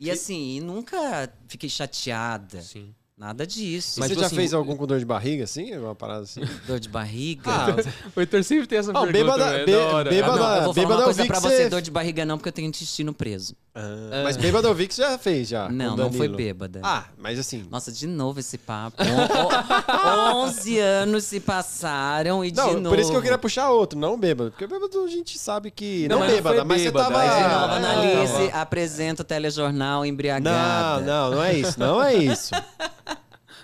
E 0.00 0.10
assim, 0.10 0.56
e 0.56 0.60
nunca 0.60 1.32
fiquei 1.48 1.68
chateada. 1.68 2.60
Sim. 2.62 2.94
Nada 3.18 3.44
disso. 3.44 3.98
Mas, 3.98 4.06
você 4.06 4.14
tipo 4.14 4.20
já 4.20 4.26
assim, 4.28 4.36
fez 4.36 4.54
algum 4.54 4.76
com 4.76 4.86
dor 4.86 5.00
de 5.00 5.04
barriga, 5.04 5.42
assim? 5.42 5.76
Uma 5.76 5.92
parada 5.92 6.20
assim? 6.22 6.40
Dor 6.68 6.78
de 6.78 6.88
barriga. 6.88 7.42
Ah, 7.50 7.66
O 8.14 8.20
Heitor 8.20 8.44
sempre 8.44 8.68
tem 8.68 8.78
essa 8.78 8.92
Não, 8.92 9.02
pergunta, 9.08 9.36
bêbada- 9.36 9.66
da 9.66 9.86
hora. 9.96 10.10
bêbada- 10.10 10.34
Ah, 10.34 10.36
não, 10.50 10.56
eu 10.58 10.62
vou 10.62 10.74
falar 10.74 10.86
bêbada 10.86 10.94
uma 11.00 11.04
coisa 11.04 11.26
pra 11.26 11.40
você, 11.40 11.56
você- 11.64 11.68
dor 11.68 11.82
de 11.82 11.90
barriga 11.90 12.24
não, 12.24 12.38
porque 12.38 12.48
eu 12.48 12.52
tenho 12.52 12.68
intestino 12.68 13.12
preso. 13.12 13.56
Ah, 13.74 14.22
Mas 14.24 14.36
bêbado 14.36 14.66
eu 14.68 14.74
vi 14.74 14.86
que 14.88 14.94
você 14.94 15.02
já 15.02 15.18
fez, 15.18 15.48
já. 15.48 15.68
não, 15.68 15.96
não 15.96 16.12
foi 16.12 16.28
bêbada. 16.28 16.80
Ah, 16.84 17.04
mas 17.16 17.38
assim. 17.40 17.66
Nossa, 17.70 17.90
de 17.90 18.06
novo 18.06 18.38
esse 18.38 18.56
papo. 18.58 18.96
On- 19.02 20.36
on- 20.36 20.46
11 20.46 20.78
anos 20.78 21.24
se 21.24 21.40
passaram 21.40 22.44
e 22.44 22.50
de 22.52 22.56
Não, 22.56 22.74
novo. 22.74 22.88
por 22.90 22.98
isso 23.00 23.10
que 23.10 23.16
eu 23.16 23.22
queria 23.22 23.38
puxar 23.38 23.70
outro, 23.70 23.98
não 23.98 24.16
bêbado. 24.18 24.50
Porque 24.52 24.66
bêbado 24.66 25.02
a 25.04 25.08
gente 25.08 25.36
sabe 25.38 25.70
que. 25.72 26.06
Não, 26.08 26.16
Não, 26.16 26.18
mas 26.20 26.28
não 26.30 26.36
bêbada, 26.36 26.64
mas 26.64 26.82
você 26.82 26.90
bêbada, 26.90 27.08
tava. 27.14 27.20
aí 27.20 27.28
De 27.28 27.44
Ah, 27.44 27.58
novo, 27.60 27.72
é, 27.72 27.76
analise, 27.76 28.50
apresenta 28.52 29.22
o 29.22 29.24
telejornal 29.24 30.00
Não, 30.00 30.06
embriagada. 30.06 31.00
não, 31.04 31.30
não 31.32 31.42
é 31.42 31.54
isso, 31.54 31.78
não 31.80 32.02
é 32.02 32.14
isso. 32.14 32.50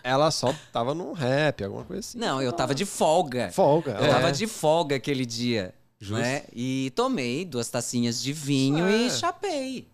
Ela 0.04 0.30
só 0.30 0.54
tava 0.72 0.94
num 0.94 1.12
rap, 1.12 1.64
alguma 1.64 1.82
coisa 1.84 2.00
assim. 2.00 2.18
Não, 2.18 2.40
eu 2.42 2.52
tava 2.52 2.74
de 2.74 2.84
folga. 2.84 3.50
Folga. 3.52 3.92
Eu 3.92 4.04
ela- 4.04 4.14
tava 4.14 4.30
de 4.32 4.46
folga 4.46 4.94
aquele 4.96 5.24
dia. 5.26 5.74
Justo. 5.98 6.20
Né? 6.22 6.42
E 6.52 6.92
tomei 6.94 7.44
duas 7.46 7.68
tacinhas 7.70 8.22
de 8.22 8.32
vinho 8.32 8.84
É. 8.84 9.06
e 9.06 9.10
chapei. 9.10 9.88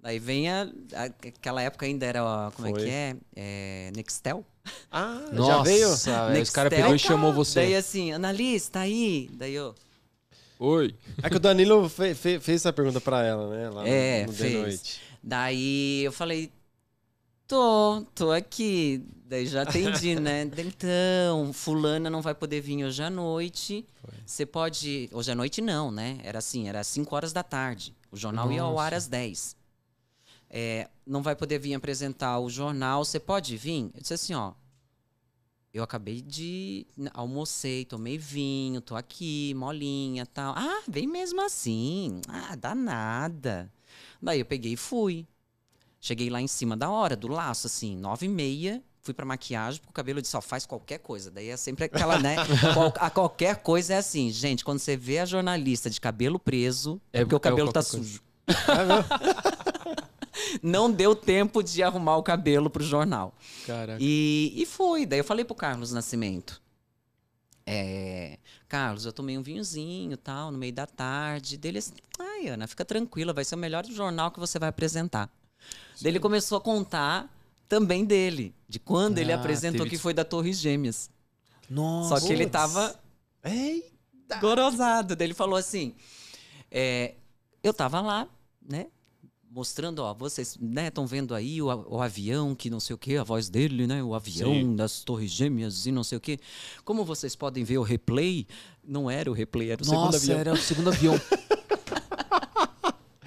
Daí 0.00 0.20
vem 0.20 0.48
a, 0.48 0.62
a- 0.94 1.04
Aquela 1.28 1.60
época 1.60 1.84
ainda 1.84 2.06
era. 2.06 2.20
Como 2.54 2.68
Foi. 2.70 2.80
é 2.80 2.84
que 2.84 2.90
é? 2.90 3.16
é 3.34 3.92
Nextel? 3.96 4.44
Ah, 4.92 5.20
já 5.26 5.32
Nossa, 5.32 5.62
veio? 5.64 5.88
velho, 5.96 6.42
esse 6.42 6.52
cara 6.52 6.68
Nextel, 6.68 6.70
pegou 6.70 6.94
e 6.94 6.98
chamou 7.00 7.32
você. 7.32 7.60
Daí 7.62 7.74
assim, 7.74 8.12
Annalise, 8.12 8.70
tá 8.70 8.80
aí? 8.80 9.28
Daí 9.32 9.54
eu. 9.54 9.74
Oi. 10.60 10.94
É 11.22 11.28
que 11.28 11.36
o 11.36 11.40
Danilo 11.40 11.88
fe- 11.88 12.14
fe- 12.14 12.38
fez 12.38 12.60
essa 12.62 12.72
pergunta 12.72 13.00
pra 13.00 13.24
ela, 13.24 13.48
né? 13.48 13.70
Lá 13.70 13.82
no- 13.82 13.88
É, 13.88 14.26
no 14.26 14.32
The 14.32 14.38
fez. 14.38 14.54
Noite. 14.54 15.00
Daí 15.22 16.02
eu 16.04 16.12
falei, 16.12 16.50
tô, 17.48 18.04
tô 18.14 18.30
aqui. 18.30 19.02
Daí 19.24 19.46
já 19.46 19.62
atendi, 19.62 20.14
né? 20.14 20.42
Então, 20.58 21.52
fulana 21.52 22.08
não 22.08 22.22
vai 22.22 22.34
poder 22.34 22.60
vir 22.60 22.84
hoje 22.84 23.02
à 23.02 23.10
noite. 23.10 23.86
Você 24.24 24.46
pode... 24.46 25.08
Hoje 25.12 25.32
à 25.32 25.34
noite 25.34 25.60
não, 25.60 25.90
né? 25.90 26.20
Era 26.22 26.38
assim, 26.38 26.68
era 26.68 26.80
às 26.80 26.86
5 26.86 27.14
horas 27.16 27.32
da 27.32 27.42
tarde. 27.42 27.96
O 28.12 28.16
jornal 28.16 28.52
ia 28.52 28.62
ao 28.62 28.78
ar 28.78 28.94
às 28.94 29.08
10. 29.08 29.56
É, 30.50 30.88
não 31.06 31.22
vai 31.22 31.34
poder 31.34 31.58
vir 31.58 31.74
apresentar 31.74 32.38
o 32.38 32.48
jornal. 32.48 33.04
Você 33.04 33.18
pode 33.18 33.56
vir? 33.56 33.90
Eu 33.94 34.00
disse 34.00 34.14
assim, 34.14 34.34
ó. 34.34 34.52
Eu 35.72 35.82
acabei 35.82 36.22
de... 36.22 36.86
Almocei, 37.12 37.84
tomei 37.84 38.16
vinho, 38.16 38.80
tô 38.80 38.94
aqui, 38.96 39.52
molinha 39.54 40.24
tal. 40.26 40.54
Ah, 40.56 40.82
vem 40.88 41.06
mesmo 41.06 41.42
assim. 41.42 42.20
Ah, 42.28 42.56
dá 42.56 42.74
nada. 42.74 43.70
Daí 44.20 44.40
eu 44.40 44.46
peguei 44.46 44.72
e 44.72 44.76
fui. 44.76 45.26
Cheguei 46.00 46.30
lá 46.30 46.40
em 46.40 46.46
cima 46.46 46.76
da 46.76 46.90
hora, 46.90 47.16
do 47.16 47.28
laço, 47.28 47.66
assim, 47.66 47.96
nove 47.96 48.26
e 48.26 48.28
meia. 48.28 48.82
Fui 49.02 49.14
pra 49.14 49.24
maquiagem, 49.24 49.80
porque 49.80 49.90
o 49.90 49.94
cabelo 49.94 50.20
de 50.20 50.28
só 50.28 50.40
faz 50.40 50.66
qualquer 50.66 50.98
coisa. 50.98 51.30
Daí 51.30 51.48
é 51.48 51.56
sempre 51.56 51.86
aquela, 51.86 52.18
né? 52.18 52.36
qual- 52.74 52.92
a 52.98 53.10
qualquer 53.10 53.56
coisa 53.62 53.94
é 53.94 53.98
assim, 53.98 54.30
gente, 54.30 54.64
quando 54.64 54.78
você 54.80 54.96
vê 54.96 55.18
a 55.18 55.24
jornalista 55.24 55.88
de 55.88 56.00
cabelo 56.00 56.38
preso, 56.38 57.00
é 57.12 57.20
É 57.20 57.24
porque 57.24 57.34
o 57.36 57.40
cabelo 57.40 57.72
tá 57.72 57.82
coisa. 57.82 57.96
sujo. 57.98 58.22
É? 58.48 58.52
Não 60.62 60.90
deu 60.90 61.14
tempo 61.16 61.62
de 61.62 61.82
arrumar 61.82 62.16
o 62.16 62.22
cabelo 62.22 62.70
pro 62.70 62.82
jornal. 62.84 63.34
Caraca. 63.66 63.98
E, 64.00 64.52
e 64.56 64.66
foi. 64.66 65.04
Daí 65.04 65.18
eu 65.20 65.24
falei 65.24 65.44
pro 65.44 65.54
Carlos 65.54 65.92
Nascimento. 65.92 66.60
É, 67.66 68.38
Carlos, 68.66 69.04
eu 69.04 69.12
tomei 69.12 69.36
um 69.36 69.42
vinhozinho 69.42 70.16
tal, 70.16 70.50
no 70.50 70.56
meio 70.58 70.72
da 70.72 70.86
tarde. 70.86 71.56
Dele 71.56 71.78
assim, 71.78 71.92
ai, 72.18 72.48
Ana, 72.48 72.66
fica 72.66 72.84
tranquila, 72.84 73.32
vai 73.32 73.44
ser 73.44 73.56
o 73.56 73.58
melhor 73.58 73.84
jornal 73.86 74.30
que 74.30 74.40
você 74.40 74.58
vai 74.58 74.68
apresentar. 74.70 75.30
Daí 76.00 76.12
ele 76.12 76.20
começou 76.20 76.58
a 76.58 76.60
contar 76.60 77.32
também 77.68 78.04
dele, 78.04 78.54
de 78.68 78.78
quando 78.78 79.18
ele 79.18 79.32
Ah, 79.32 79.36
apresentou 79.36 79.80
teve 79.84 79.90
que 79.90 79.98
foi 79.98 80.14
da 80.14 80.24
Torres 80.24 80.58
Gêmeas. 80.58 81.10
Nossa. 81.68 82.20
Só 82.20 82.26
que 82.26 82.32
ele 82.32 82.46
tava 82.46 82.98
Ei, 83.44 83.92
gorosado. 84.40 85.14
Daí 85.14 85.26
ele 85.26 85.34
falou 85.34 85.56
assim: 85.56 85.94
é, 86.70 87.14
eu 87.62 87.74
tava 87.74 88.00
lá, 88.00 88.26
né? 88.66 88.86
Mostrando, 89.50 90.00
ó, 90.00 90.12
vocês 90.14 90.58
estão 90.86 91.06
vendo 91.06 91.34
aí 91.34 91.60
o, 91.60 91.66
o 91.66 92.02
avião, 92.02 92.54
que 92.54 92.68
não 92.68 92.78
sei 92.78 92.94
o 92.94 92.98
quê, 92.98 93.16
a 93.16 93.24
voz 93.24 93.48
dele, 93.48 93.86
né? 93.86 94.02
O 94.02 94.14
avião 94.14 94.52
Sim. 94.52 94.76
das 94.76 95.02
Torres 95.02 95.30
Gêmeas 95.30 95.86
e 95.86 95.92
não 95.92 96.04
sei 96.04 96.18
o 96.18 96.20
quê. 96.20 96.38
Como 96.84 97.04
vocês 97.04 97.34
podem 97.34 97.64
ver 97.64 97.78
o 97.78 97.82
replay, 97.82 98.46
não 98.84 99.10
era 99.10 99.30
o 99.30 99.34
replay, 99.34 99.70
era 99.70 99.82
o 99.82 99.84
segundo 99.84 100.04
Nossa, 100.04 100.18
avião. 100.18 100.38
era 100.38 100.52
o 100.52 100.56
segundo 100.56 100.88
avião. 100.88 101.20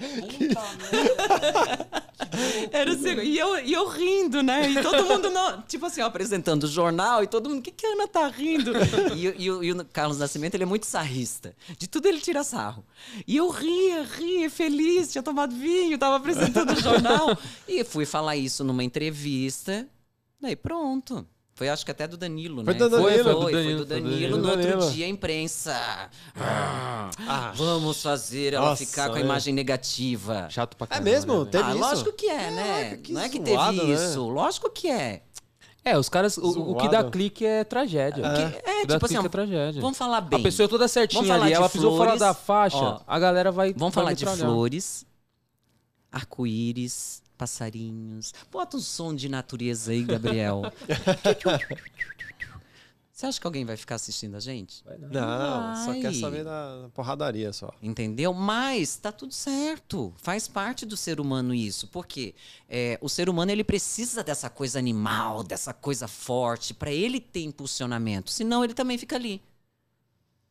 Era 2.72 2.96
segundo. 2.96 3.22
E 3.22 3.38
eu, 3.38 3.58
e 3.64 3.72
eu 3.72 3.88
rindo, 3.88 4.42
né? 4.42 4.70
E 4.70 4.82
todo 4.82 5.04
mundo, 5.06 5.30
não, 5.30 5.62
tipo 5.62 5.86
assim, 5.86 6.00
ó, 6.00 6.06
apresentando 6.06 6.64
o 6.64 6.68
jornal 6.68 7.22
e 7.22 7.26
todo 7.26 7.48
mundo, 7.48 7.58
o 7.60 7.62
que, 7.62 7.70
que 7.70 7.86
a 7.86 7.92
Ana 7.92 8.08
tá 8.08 8.28
rindo? 8.28 8.72
E, 9.16 9.28
o- 9.28 9.34
e 9.38 9.50
o- 9.50 9.64
e 9.64 9.72
o 9.72 9.84
Carlos 9.86 10.18
Nascimento, 10.18 10.54
ele 10.54 10.62
é 10.64 10.66
muito 10.66 10.86
sarrista. 10.86 11.54
De 11.78 11.86
tudo 11.88 12.06
ele 12.06 12.20
tira 12.20 12.42
sarro. 12.44 12.84
E 13.26 13.36
eu 13.36 13.48
ria, 13.50 14.02
ria, 14.02 14.48
feliz, 14.50 15.10
tinha 15.12 15.22
tomado 15.22 15.54
vinho, 15.54 15.98
tava 15.98 16.16
apresentando 16.16 16.72
o 16.72 16.80
jornal. 16.80 17.36
E 17.68 17.84
fui 17.84 18.04
falar 18.06 18.36
isso 18.36 18.64
numa 18.64 18.82
entrevista. 18.84 19.86
Daí 20.40 20.56
pronto. 20.56 21.26
Foi, 21.54 21.68
acho 21.68 21.84
que 21.84 21.90
até 21.90 22.08
do 22.08 22.16
Danilo, 22.16 22.64
Foi 22.64 22.72
né? 22.72 22.78
do 22.78 22.88
Danilo. 22.88 23.10
Foi, 23.10 23.22
Foi 23.22 23.34
do 23.34 23.44
Danilo, 23.44 23.64
foi 23.64 23.74
do 23.74 23.84
Danilo. 23.84 24.36
No 24.38 24.42
Danilo. 24.46 24.74
outro 24.78 24.90
dia, 24.92 25.04
a 25.06 25.08
imprensa. 25.08 26.10
Ah, 26.34 27.52
Vamos 27.54 28.02
fazer 28.02 28.54
ela 28.54 28.70
Nossa, 28.70 28.86
ficar 28.86 29.10
com 29.10 29.16
a 29.16 29.18
é. 29.18 29.22
imagem 29.22 29.52
negativa. 29.52 30.48
Chato 30.50 30.76
pra 30.76 30.86
É 30.86 30.88
caramba. 30.88 31.10
mesmo? 31.10 31.44
né? 31.44 31.50
Teve 31.50 31.64
ah, 31.64 31.70
isso? 31.70 31.78
lógico 31.78 32.12
que 32.12 32.26
é, 32.26 32.50
né? 32.50 32.96
Que 32.96 33.12
não 33.12 33.20
é 33.20 33.28
que 33.28 33.38
zoado, 33.44 33.78
teve 33.78 33.92
né? 33.92 33.94
isso. 33.94 34.28
Lógico 34.28 34.70
que 34.70 34.88
é. 34.88 35.22
É, 35.84 35.98
os 35.98 36.08
caras. 36.08 36.38
O, 36.38 36.70
o 36.72 36.76
que 36.76 36.88
dá 36.88 37.04
clique 37.04 37.44
é 37.44 37.64
tragédia. 37.64 38.24
É, 38.24 38.80
que 38.82 38.86
dá 38.86 38.94
tipo 38.94 39.06
assim, 39.06 39.16
é 39.18 39.28
tragédia. 39.28 39.80
vamos 39.80 39.98
falar 39.98 40.20
bem. 40.20 40.38
A 40.38 40.42
pessoa 40.42 40.68
toda 40.68 40.86
certinha 40.88 41.34
ali, 41.34 41.52
ela 41.52 41.68
pisou 41.68 41.96
fora 41.96 42.16
da 42.16 42.32
faixa, 42.32 42.76
Ó, 42.76 43.00
a 43.06 43.18
galera 43.18 43.50
vai. 43.50 43.72
Vamos 43.74 43.94
vai 43.94 44.04
falar 44.04 44.14
de 44.14 44.24
flores, 44.24 45.04
arco-íris, 46.10 47.21
passarinhos. 47.42 48.32
Bota 48.52 48.76
um 48.76 48.80
som 48.80 49.12
de 49.12 49.28
natureza 49.28 49.90
aí, 49.90 50.04
Gabriel. 50.04 50.62
Você 53.12 53.26
acha 53.26 53.40
que 53.40 53.46
alguém 53.46 53.64
vai 53.64 53.76
ficar 53.76 53.96
assistindo 53.96 54.36
a 54.36 54.40
gente? 54.40 54.82
Não, 55.10 55.76
só 55.76 55.86
Vai. 55.86 56.00
quer 56.00 56.14
saber 56.14 56.44
da 56.44 56.88
porradaria 56.94 57.52
só. 57.52 57.72
Entendeu? 57.82 58.32
Mas 58.32 58.96
tá 58.96 59.12
tudo 59.12 59.34
certo. 59.34 60.12
Faz 60.16 60.48
parte 60.48 60.86
do 60.86 60.96
ser 60.96 61.20
humano 61.20 61.52
isso. 61.54 61.86
Porque 61.88 62.34
é, 62.68 62.98
o 63.00 63.08
ser 63.08 63.28
humano 63.28 63.52
ele 63.52 63.62
precisa 63.62 64.24
dessa 64.24 64.48
coisa 64.48 64.78
animal, 64.78 65.44
dessa 65.44 65.72
coisa 65.74 66.08
forte, 66.08 66.72
para 66.74 66.90
ele 66.90 67.20
ter 67.20 67.42
impulsionamento. 67.42 68.30
Senão 68.30 68.64
ele 68.64 68.74
também 68.74 68.98
fica 68.98 69.14
ali. 69.16 69.42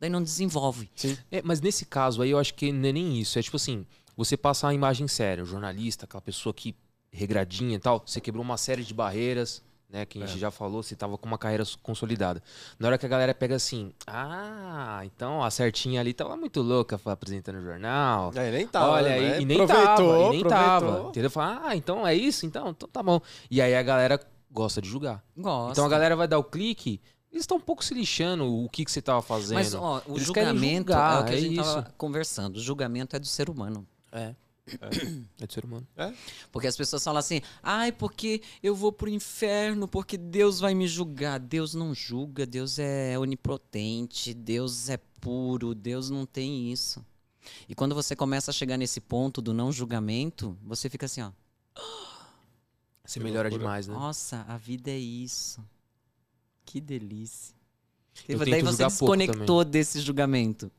Daí 0.00 0.08
não 0.08 0.22
desenvolve. 0.22 0.90
É, 1.30 1.42
mas 1.42 1.60
nesse 1.60 1.84
caso 1.84 2.22
aí 2.22 2.30
eu 2.30 2.38
acho 2.38 2.54
que 2.54 2.72
não 2.72 2.88
é 2.88 2.92
nem 2.92 3.18
isso. 3.20 3.38
É 3.38 3.42
tipo 3.42 3.56
assim, 3.56 3.86
você 4.16 4.36
passa 4.36 4.68
a 4.68 4.74
imagem 4.74 5.08
séria, 5.08 5.42
o 5.42 5.46
jornalista, 5.46 6.04
aquela 6.04 6.20
pessoa 6.20 6.52
que 6.52 6.74
regradinha 7.10 7.76
e 7.76 7.78
tal, 7.78 8.02
você 8.04 8.20
quebrou 8.20 8.42
uma 8.42 8.56
série 8.56 8.82
de 8.82 8.94
barreiras, 8.94 9.62
né? 9.92 10.06
Que 10.06 10.22
a 10.22 10.26
gente 10.26 10.38
já 10.38 10.50
falou, 10.50 10.82
você 10.82 10.96
tava 10.96 11.18
com 11.18 11.26
uma 11.26 11.36
carreira 11.36 11.64
consolidada. 11.82 12.42
Na 12.78 12.88
hora 12.88 12.98
que 12.98 13.04
a 13.04 13.08
galera 13.08 13.34
pega 13.34 13.54
assim, 13.56 13.92
ah, 14.06 15.02
então 15.04 15.42
a 15.44 15.50
certinha 15.50 16.00
ali 16.00 16.14
tava 16.14 16.34
muito 16.36 16.62
louca 16.62 16.98
apresentando 17.04 17.58
o 17.58 17.62
jornal. 17.62 18.32
É, 18.34 18.50
nem 18.50 18.66
tava. 18.66 18.92
Olha, 18.92 19.08
né? 19.10 19.38
e, 19.38 19.42
e 19.42 19.44
nem 19.44 19.60
aproveitou, 19.60 19.96
tava, 19.96 20.26
e 20.26 20.30
nem 20.30 20.40
aproveitou. 20.40 20.50
tava. 20.50 21.08
Entendeu? 21.10 21.30
Fala, 21.30 21.60
ah, 21.64 21.76
então 21.76 22.06
é 22.06 22.14
isso, 22.14 22.46
então, 22.46 22.70
então 22.70 22.88
tá 22.88 23.02
bom. 23.02 23.20
E 23.50 23.60
aí 23.60 23.74
a 23.74 23.82
galera 23.82 24.18
gosta 24.50 24.80
de 24.80 24.88
julgar. 24.88 25.22
Gosta. 25.36 25.72
Então 25.72 25.84
a 25.84 25.88
galera 25.88 26.16
vai 26.16 26.26
dar 26.26 26.38
o 26.38 26.44
clique, 26.44 26.98
eles 27.30 27.44
estão 27.44 27.56
um 27.56 27.60
pouco 27.60 27.82
se 27.82 27.94
lixando 27.94 28.46
o 28.46 28.68
que, 28.68 28.84
que 28.84 28.92
você 28.92 29.00
tava 29.00 29.22
fazendo. 29.22 29.54
Mas 29.54 29.74
ó, 29.74 30.02
o 30.06 30.16
Eles 30.16 30.26
julgamento 30.26 30.92
julgar, 30.92 31.18
é 31.18 31.22
o 31.22 31.24
que 31.24 31.32
a 31.32 31.36
é 31.36 31.40
gente 31.40 31.60
isso. 31.60 31.74
tava 31.74 31.94
conversando. 31.96 32.56
O 32.56 32.60
julgamento 32.60 33.16
é 33.16 33.18
do 33.18 33.26
ser 33.26 33.48
humano. 33.48 33.86
É. 34.12 34.34
É 35.40 35.46
do 35.46 35.52
ser 35.52 35.64
humano. 35.64 35.86
Porque 36.52 36.68
as 36.68 36.76
pessoas 36.76 37.02
falam 37.02 37.18
assim, 37.18 37.40
ai, 37.62 37.90
porque 37.90 38.40
eu 38.62 38.74
vou 38.74 38.92
pro 38.92 39.08
inferno, 39.08 39.88
porque 39.88 40.16
Deus 40.16 40.60
vai 40.60 40.74
me 40.74 40.86
julgar. 40.86 41.40
Deus 41.40 41.74
não 41.74 41.92
julga, 41.92 42.46
Deus 42.46 42.78
é 42.78 43.18
onipotente, 43.18 44.32
Deus 44.32 44.88
é 44.88 44.98
puro, 45.20 45.74
Deus 45.74 46.10
não 46.10 46.24
tem 46.24 46.72
isso. 46.72 47.04
E 47.68 47.74
quando 47.74 47.94
você 47.94 48.14
começa 48.14 48.50
a 48.50 48.54
chegar 48.54 48.76
nesse 48.76 49.00
ponto 49.00 49.42
do 49.42 49.52
não 49.52 49.72
julgamento, 49.72 50.56
você 50.62 50.88
fica 50.88 51.06
assim, 51.06 51.22
ó, 51.22 51.32
Você 53.04 53.18
melhora 53.18 53.50
demais, 53.50 53.88
né? 53.88 53.94
nossa, 53.94 54.44
a 54.48 54.56
vida 54.56 54.90
é 54.90 54.98
isso. 54.98 55.60
Que 56.64 56.80
delícia. 56.80 57.54
Eu 58.28 58.40
E 58.40 58.50
daí 58.50 58.62
você 58.62 58.84
desconectou 58.84 59.64
desse 59.64 60.00
julgamento. 60.00 60.70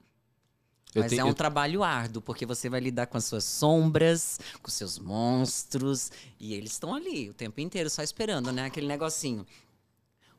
Mas 1.01 1.09
tenho- 1.09 1.21
é 1.21 1.23
um 1.25 1.29
eu- 1.29 1.33
trabalho 1.33 1.83
árduo, 1.83 2.21
porque 2.21 2.45
você 2.45 2.69
vai 2.69 2.79
lidar 2.79 3.07
com 3.07 3.17
as 3.17 3.25
suas 3.25 3.43
sombras, 3.43 4.39
com 4.61 4.67
os 4.67 4.73
seus 4.73 4.99
monstros, 4.99 6.11
e 6.39 6.53
eles 6.53 6.71
estão 6.73 6.93
ali 6.93 7.29
o 7.29 7.33
tempo 7.33 7.59
inteiro 7.61 7.89
só 7.89 8.01
esperando, 8.03 8.51
né? 8.51 8.65
Aquele 8.65 8.87
negocinho. 8.87 9.45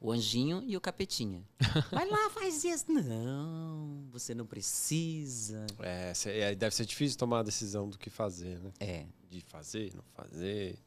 O 0.01 0.13
anjinho 0.13 0.63
e 0.67 0.77
o 0.77 0.81
capetinha. 0.83 1.43
Vai 1.91 2.07
lá, 2.07 2.29
faz 2.29 2.63
isso. 2.63 2.85
Não, 2.93 4.05
você 4.13 4.35
não 4.35 4.45
precisa. 4.45 5.67
É, 5.81 6.13
é, 6.27 6.55
deve 6.55 6.75
ser 6.75 6.85
difícil 6.85 7.19
tomar 7.19 7.39
a 7.39 7.43
decisão 7.43 7.89
do 7.89 7.97
que 7.99 8.11
fazer, 8.11 8.59
né? 8.61 8.71
É. 8.81 9.07
De 9.31 9.41
fazer, 9.41 9.93
não 9.95 10.05
fazer. 10.13 10.79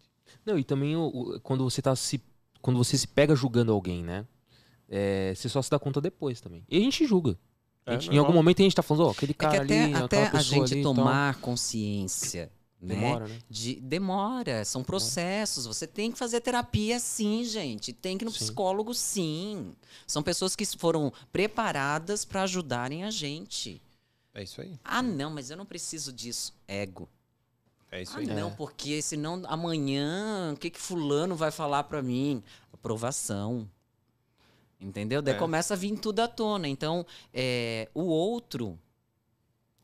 Não, 0.45 0.59
e 0.59 0.63
também 0.63 0.95
o- 0.95 1.07
o- 1.07 1.39
quando 1.41 1.63
você 1.63 1.81
tá 1.81 1.95
se. 1.95 2.21
Quando 2.61 2.77
você 2.77 2.95
se 2.97 3.07
pega 3.07 3.35
julgando 3.35 3.71
alguém, 3.71 4.03
né? 4.03 4.25
É, 4.87 5.33
você 5.35 5.49
só 5.49 5.61
se 5.63 5.69
dá 5.71 5.79
conta 5.79 5.99
depois 5.99 6.39
também. 6.39 6.63
E 6.69 6.77
a 6.77 6.79
gente 6.79 7.05
julga. 7.07 7.37
É, 7.87 7.99
gente- 7.99 8.13
em 8.13 8.17
algum 8.17 8.33
momento 8.33 8.59
a 8.59 8.63
gente 8.63 8.75
tá 8.75 8.83
falando, 8.83 9.07
ó, 9.07 9.11
aquele 9.11 9.31
É 9.31 9.33
que 9.33 9.39
cara 9.39 9.63
até, 9.63 9.83
ali, 9.83 9.93
até 9.95 10.27
a 10.27 10.41
gente 10.41 10.73
ali 10.73 10.83
tomar 10.83 11.35
consciência, 11.41 12.51
né? 12.81 12.95
Demora, 12.95 13.27
né? 13.27 13.39
De, 13.49 13.75
demora, 13.75 14.65
são 14.65 14.83
processos. 14.83 15.65
Você 15.65 15.87
tem 15.87 16.11
que 16.11 16.17
fazer 16.17 16.41
terapia 16.41 16.99
sim, 16.99 17.43
gente. 17.43 17.93
Tem 17.93 18.17
que 18.17 18.23
ir 18.23 18.27
no 18.27 18.31
Sim. 18.31 18.39
psicólogo 18.39 18.93
sim. 18.93 19.73
São 20.05 20.21
pessoas 20.21 20.55
que 20.55 20.65
foram 20.77 21.11
preparadas 21.31 22.23
para 22.25 22.43
ajudarem 22.43 23.03
a 23.03 23.09
gente. 23.09 23.81
É 24.33 24.43
isso 24.43 24.61
aí. 24.61 24.77
Ah, 24.83 25.01
não, 25.01 25.31
mas 25.31 25.49
eu 25.49 25.57
não 25.57 25.65
preciso 25.65 26.13
disso. 26.13 26.53
Ego. 26.67 27.09
É 27.91 28.01
isso 28.03 28.15
Ah, 28.15 28.19
aí. 28.19 28.27
não, 28.27 28.51
porque 28.51 29.01
senão 29.01 29.41
amanhã 29.47 30.51
o 30.53 30.57
que, 30.57 30.69
que 30.69 30.79
fulano 30.79 31.35
vai 31.35 31.49
falar 31.51 31.83
para 31.85 32.01
mim? 32.03 32.43
Aprovação. 32.73 33.67
Entendeu? 34.79 35.21
Daí 35.21 35.33
É. 35.35 35.37
começa 35.37 35.73
a 35.73 35.77
vir 35.77 35.97
tudo 35.97 36.19
à 36.19 36.27
tona. 36.27 36.67
Então, 36.67 37.05
é, 37.33 37.89
o 37.93 38.03
outro, 38.03 38.79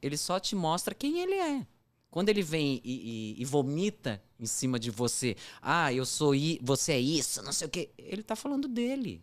ele 0.01 0.17
só 0.17 0.39
te 0.39 0.55
mostra 0.55 0.93
quem 0.93 1.19
ele 1.19 1.33
é. 1.35 1.65
Quando 2.11 2.29
ele 2.29 2.43
vem 2.43 2.79
e, 2.83 3.35
e- 3.37 3.41
e 3.41 3.45
vomita 3.45 4.21
em 4.39 4.45
cima 4.45 4.79
de 4.79 4.91
você, 4.91 5.35
ah, 5.61 5.91
eu 5.91 6.05
sou 6.05 6.35
i, 6.35 6.59
você 6.61 6.91
é 6.91 6.99
isso, 6.99 7.41
não 7.41 7.51
sei 7.51 7.67
o 7.67 7.69
quê. 7.71 7.89
Ele 7.97 8.21
tá 8.21 8.35
falando 8.35 8.67
dele. 8.67 9.21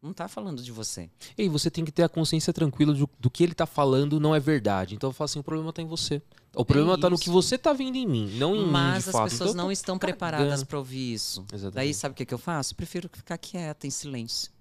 Não 0.00 0.12
tá 0.12 0.28
falando 0.28 0.62
de 0.62 0.70
você. 0.70 1.10
E 1.36 1.48
você 1.48 1.70
tem 1.70 1.82
que 1.84 1.90
ter 1.90 2.02
a 2.02 2.08
consciência 2.08 2.52
tranquila 2.52 2.92
do, 2.92 3.08
do 3.18 3.30
que 3.30 3.42
ele 3.42 3.54
tá 3.54 3.64
falando 3.66 4.20
não 4.20 4.34
é 4.34 4.38
verdade. 4.38 4.94
Então 4.94 5.08
eu 5.08 5.14
falo 5.14 5.24
assim, 5.24 5.38
o 5.38 5.42
problema 5.42 5.72
tá 5.72 5.80
em 5.82 5.86
você. 5.86 6.20
O 6.54 6.62
problema 6.64 6.96
tá 7.00 7.08
no 7.10 7.18
que 7.18 7.30
você 7.30 7.56
tá 7.58 7.72
vendo 7.72 7.96
em 7.96 8.06
mim, 8.06 8.30
não 8.36 8.54
em 8.54 8.64
mim, 8.66 8.70
Mas 8.70 9.04
de 9.04 9.10
as 9.10 9.16
pessoas 9.16 9.32
Então, 9.32 9.46
eu 9.48 9.54
não 9.54 9.72
estão 9.72 9.98
preparadas 9.98 10.62
para 10.62 10.78
ouvir 10.78 11.14
isso. 11.14 11.44
Exatamente. 11.52 11.74
Daí 11.74 11.94
sabe 11.94 12.12
o 12.12 12.16
que, 12.16 12.26
que 12.26 12.34
eu 12.34 12.38
faço? 12.38 12.76
Prefiro 12.76 13.08
ficar 13.12 13.38
quieta, 13.38 13.86
em 13.86 13.90
silêncio. 13.90 14.52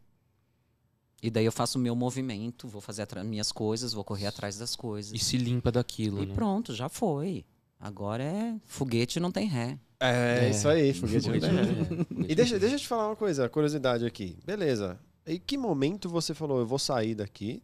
E 1.24 1.30
daí 1.32 1.46
eu 1.46 1.52
faço 1.54 1.80
o 1.80 1.82
meu 1.82 1.96
movimento, 1.96 2.68
vou 2.68 2.82
fazer 2.82 3.08
as 3.16 3.26
minhas 3.26 3.50
coisas, 3.50 3.94
vou 3.94 4.04
correr 4.04 4.28
atrás 4.28 4.58
das 4.58 4.76
coisas. 4.76 5.14
E 5.14 5.18
se 5.18 5.38
limpa 5.38 5.72
daquilo, 5.72 6.22
E 6.22 6.26
né? 6.26 6.36
pronto, 6.36 6.74
já 6.76 6.90
foi. 6.90 7.46
Agora 7.80 8.22
é 8.24 8.56
foguete 8.66 9.20
não 9.22 9.32
tem 9.32 9.48
ré. 9.48 9.80
É, 10.00 10.48
É. 10.48 10.50
isso 10.50 10.68
aí, 10.68 10.94
foguete 10.94 11.30
não 11.30 11.40
tem 11.40 11.50
ré. 11.50 11.62
É. 11.62 12.28
E 12.32 12.36
deixa, 12.36 12.60
deixa 12.60 12.76
eu 12.76 12.80
te 12.80 12.88
falar 12.88 13.08
uma 13.08 13.16
coisa, 13.16 13.48
curiosidade 13.48 14.06
aqui. 14.06 14.38
Beleza. 14.46 15.00
Em 15.26 15.40
que 15.40 15.58
momento 15.58 16.10
você 16.10 16.34
falou, 16.34 16.60
eu 16.60 16.66
vou 16.68 16.78
sair 16.78 17.16
daqui 17.16 17.64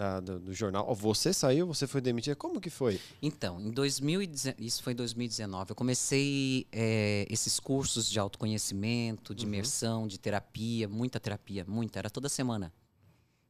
da- 0.00 0.18
do, 0.20 0.40
do 0.40 0.54
jornal? 0.54 0.94
Você 0.94 1.30
saiu, 1.30 1.66
você 1.66 1.86
foi 1.86 2.00
demitida? 2.00 2.34
Como 2.34 2.58
que 2.58 2.70
foi? 2.70 2.98
Então, 3.20 3.60
em 3.60 3.70
2019, 3.70 4.56
isso 4.64 4.82
foi 4.82 4.94
em 4.94 4.96
2019, 4.96 5.72
eu 5.72 5.76
comecei 5.76 6.66
é, 6.72 7.26
esses 7.28 7.60
cursos 7.60 8.08
de 8.10 8.18
autoconhecimento, 8.18 9.34
de 9.34 9.44
Uhum. 9.44 9.48
imersão, 9.48 10.06
de 10.08 10.18
terapia, 10.18 10.88
muita 10.88 11.20
terapia, 11.20 11.66
muita, 11.68 11.98
era 11.98 12.08
toda 12.08 12.30
semana 12.30 12.72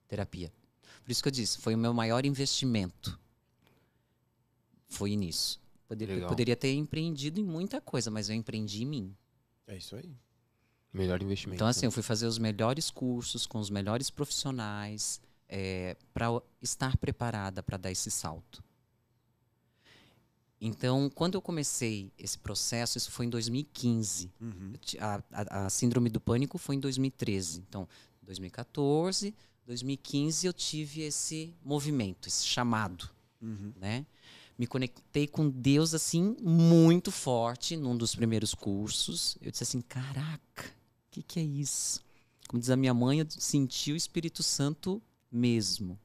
terapia. 0.09 0.53
Por 1.05 1.13
isso 1.13 1.23
que 1.23 1.29
eu 1.29 1.33
disse, 1.33 1.59
foi 1.59 1.75
o 1.75 1.79
meu 1.79 1.95
maior 1.95 2.27
investimento. 2.27 3.17
Foi 4.89 5.15
nisso. 5.15 5.61
Poderia, 5.87 6.15
Legal. 6.17 6.29
poderia 6.29 6.57
ter 6.57 6.73
empreendido 6.75 7.39
em 7.39 7.45
muita 7.45 7.81
coisa, 7.81 8.11
mas 8.11 8.29
eu 8.29 8.35
empreendi 8.35 8.83
em 8.83 8.87
mim. 8.87 9.17
É 9.69 9.77
isso 9.77 9.95
aí. 9.95 10.13
Melhor 10.93 11.23
investimento. 11.23 11.55
Então, 11.57 11.69
assim, 11.69 11.87
eu 11.87 11.93
fui 11.93 12.03
fazer 12.03 12.27
os 12.27 12.39
melhores 12.39 12.91
cursos 12.91 13.47
com 13.47 13.59
os 13.61 13.71
melhores 13.71 14.11
profissionais 14.11 15.21
para 16.15 16.27
estar 16.63 16.97
preparada 16.97 17.63
para 17.63 17.77
dar 17.77 17.91
esse 17.91 18.11
salto. 18.11 18.63
Então, 20.61 21.11
quando 21.15 21.35
eu 21.37 21.43
comecei 21.43 22.13
esse 22.19 22.39
processo, 22.39 22.99
isso 22.99 23.11
foi 23.11 23.27
em 23.27 23.31
2015. 23.31 24.31
Uhum. 24.41 24.73
A, 24.99 25.23
a- 25.33 25.67
a 25.67 25.71
síndrome 25.71 26.11
do 26.11 26.21
pânico 26.21 26.59
foi 26.59 26.77
em 26.77 26.81
2013. 26.81 27.65
Então, 27.67 27.89
2014, 28.23 29.35
2015 29.67 30.47
eu 30.47 30.53
tive 30.53 31.01
esse 31.03 31.55
movimento, 31.65 32.29
esse 32.29 32.45
chamado 32.47 33.09
Uhum. 33.41 33.73
né? 33.77 34.05
Me 34.59 34.67
conectei 34.67 35.27
com 35.27 35.49
Deus 35.49 35.95
assim 35.95 36.37
muito 36.43 37.11
forte 37.11 37.75
num 37.79 37.97
dos 37.97 38.15
primeiros 38.15 38.55
cursos. 38.55 39.39
Eu 39.41 39.51
disse 39.51 39.63
assim, 39.63 39.81
caraca, 39.81 40.67
o 40.67 41.11
que, 41.11 41.23
que 41.23 41.41
é 41.41 41.43
isso? 41.43 42.03
Como 42.47 42.61
diz 42.61 42.69
a 42.69 42.77
minha 42.77 42.93
mãe, 42.93 43.21
eu 43.21 43.27
senti 43.31 43.91
o 43.93 43.97
Espírito 43.97 44.43
Santo 44.43 45.01
mesmo. 45.31 45.99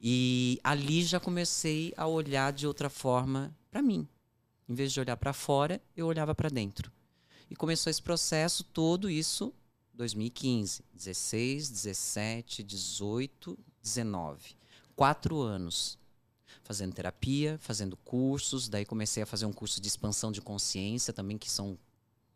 E 0.00 0.60
ali 0.62 1.02
já 1.02 1.18
comecei 1.18 1.92
a 1.96 2.06
olhar 2.06 2.52
de 2.52 2.66
outra 2.66 2.90
forma 2.90 3.54
para 3.70 3.82
mim. 3.82 4.06
Em 4.68 4.74
vez 4.74 4.92
de 4.92 5.00
olhar 5.00 5.16
para 5.16 5.32
fora, 5.32 5.80
eu 5.96 6.06
olhava 6.06 6.34
para 6.34 6.48
dentro. 6.48 6.92
E 7.50 7.54
começou 7.54 7.90
esse 7.90 8.02
processo 8.02 8.64
todo 8.64 9.08
isso 9.08 9.54
2015, 9.94 10.84
16, 10.92 11.70
17, 11.70 12.62
18, 12.62 13.58
19. 13.82 14.56
Quatro 14.94 15.40
anos 15.40 15.98
fazendo 16.62 16.92
terapia, 16.92 17.58
fazendo 17.60 17.96
cursos. 17.96 18.68
Daí 18.68 18.84
comecei 18.84 19.22
a 19.22 19.26
fazer 19.26 19.46
um 19.46 19.52
curso 19.52 19.80
de 19.80 19.88
expansão 19.88 20.30
de 20.30 20.42
consciência 20.42 21.12
também, 21.12 21.38
que 21.38 21.50
são 21.50 21.78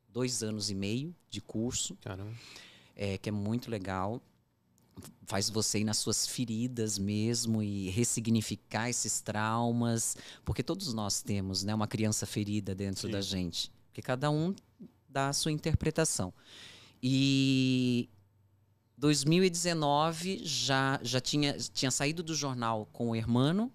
dois 0.08 0.42
anos 0.42 0.70
e 0.70 0.74
meio 0.74 1.14
de 1.28 1.40
curso, 1.40 1.96
é, 2.96 3.18
que 3.18 3.28
é 3.28 3.32
muito 3.32 3.70
legal. 3.70 4.22
Faz 5.26 5.48
você 5.48 5.78
ir 5.78 5.84
nas 5.84 5.98
suas 5.98 6.26
feridas 6.26 6.98
mesmo 6.98 7.62
e 7.62 7.88
ressignificar 7.90 8.88
esses 8.88 9.20
traumas, 9.20 10.16
porque 10.44 10.62
todos 10.62 10.92
nós 10.92 11.22
temos 11.22 11.62
né, 11.62 11.74
uma 11.74 11.86
criança 11.86 12.26
ferida 12.26 12.74
dentro 12.74 13.06
Sim. 13.06 13.12
da 13.12 13.20
gente, 13.20 13.70
porque 13.86 14.02
cada 14.02 14.30
um 14.30 14.54
dá 15.08 15.28
a 15.28 15.32
sua 15.32 15.52
interpretação. 15.52 16.32
E 17.02 18.08
2019 18.98 20.40
já, 20.44 20.98
já 21.02 21.20
tinha, 21.20 21.56
tinha 21.56 21.90
saído 21.90 22.22
do 22.22 22.34
jornal 22.34 22.88
com 22.92 23.10
o 23.10 23.16
Hermano, 23.16 23.72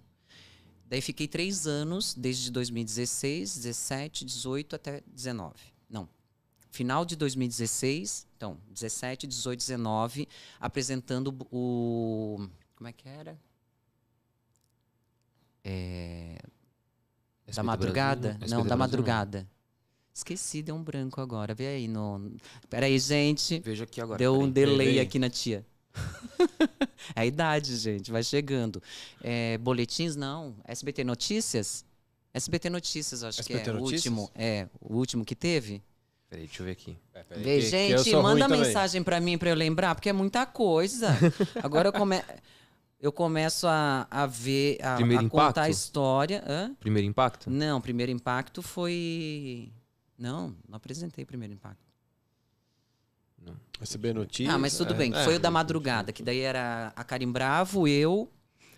Daí 0.87 1.01
fiquei 1.01 1.27
três 1.27 1.65
anos, 1.65 2.13
desde 2.13 2.51
2016, 2.51 3.55
17, 3.55 4.23
18 4.23 4.75
até 4.75 5.01
19. 5.07 5.74
Não. 6.75 6.95
Final 6.95 7.05
de 7.05 7.15
2016, 7.15 8.27
então, 8.35 8.57
17, 8.69 9.27
18, 9.27 9.59
19, 9.59 10.27
apresentando 10.59 11.35
o. 11.51 12.47
Como 12.75 12.87
é 12.87 12.91
que 12.91 13.07
era? 13.07 13.39
É, 15.63 16.37
da 17.55 17.63
madrugada? 17.63 18.33
Brasil, 18.33 18.57
não, 18.57 18.65
da 18.65 18.75
madrugada. 18.75 19.47
Esqueci, 20.13 20.61
deu 20.61 20.75
um 20.75 20.83
branco 20.83 21.19
agora. 21.21 21.53
Vê 21.53 21.67
aí 21.67 21.87
no. 21.87 22.31
Peraí, 22.69 22.97
gente. 22.99 23.59
Veja 23.59 23.83
aqui 23.83 24.01
agora. 24.01 24.17
Deu 24.17 24.39
um 24.39 24.49
delay 24.49 24.99
aqui 24.99 25.17
na 25.17 25.29
tia. 25.29 25.65
é 27.15 27.21
a 27.21 27.25
idade, 27.25 27.75
gente, 27.77 28.11
vai 28.11 28.23
chegando. 28.23 28.81
É, 29.21 29.57
boletins, 29.57 30.15
não. 30.15 30.55
SBT 30.65 31.03
Notícias? 31.03 31.85
SBT 32.33 32.69
Notícias, 32.69 33.23
acho 33.23 33.43
que 33.43 33.53
SBT 33.53 33.69
é 33.69 33.73
o 33.73 33.79
Notícias? 33.79 34.05
último. 34.05 34.31
É, 34.35 34.67
o 34.81 34.95
último 34.95 35.23
que 35.23 35.35
teve. 35.35 35.81
Peraí, 36.29 36.45
deixa 36.45 36.61
eu 36.61 36.65
ver 36.65 36.71
aqui. 36.71 36.97
Vê, 37.37 37.61
gente, 37.61 38.15
manda 38.15 38.47
mensagem 38.47 39.03
pra 39.03 39.19
mim 39.19 39.37
pra 39.37 39.49
eu 39.49 39.55
lembrar, 39.55 39.95
porque 39.95 40.09
é 40.09 40.13
muita 40.13 40.45
coisa. 40.45 41.09
Agora 41.63 41.89
eu, 41.89 41.93
come... 41.93 42.21
eu 42.99 43.11
começo 43.11 43.67
a, 43.67 44.07
a 44.09 44.25
ver, 44.25 44.77
a, 44.81 44.95
Primeiro 44.95 45.25
a 45.25 45.29
contar 45.29 45.43
Impacto? 45.43 45.59
a 45.59 45.69
história. 45.69 46.43
Hã? 46.47 46.75
Primeiro 46.79 47.07
impacto? 47.07 47.49
Não, 47.49 47.79
primeiro 47.79 48.11
impacto 48.11 48.61
foi. 48.61 49.71
Não, 50.17 50.55
não 50.67 50.77
apresentei 50.77 51.25
primeiro 51.25 51.53
impacto. 51.53 51.85
Receber 53.79 54.13
notícia. 54.13 54.53
Ah, 54.53 54.57
mas 54.57 54.75
tudo 54.77 54.93
é, 54.93 54.97
bem. 54.97 55.13
é. 55.13 55.23
Foi 55.23 55.35
o 55.35 55.39
da 55.39 55.51
madrugada, 55.51 56.11
que 56.11 56.23
daí 56.23 56.39
era 56.39 56.93
a 56.95 57.03
Karim 57.03 57.31
Bravo, 57.31 57.87
eu, 57.87 58.31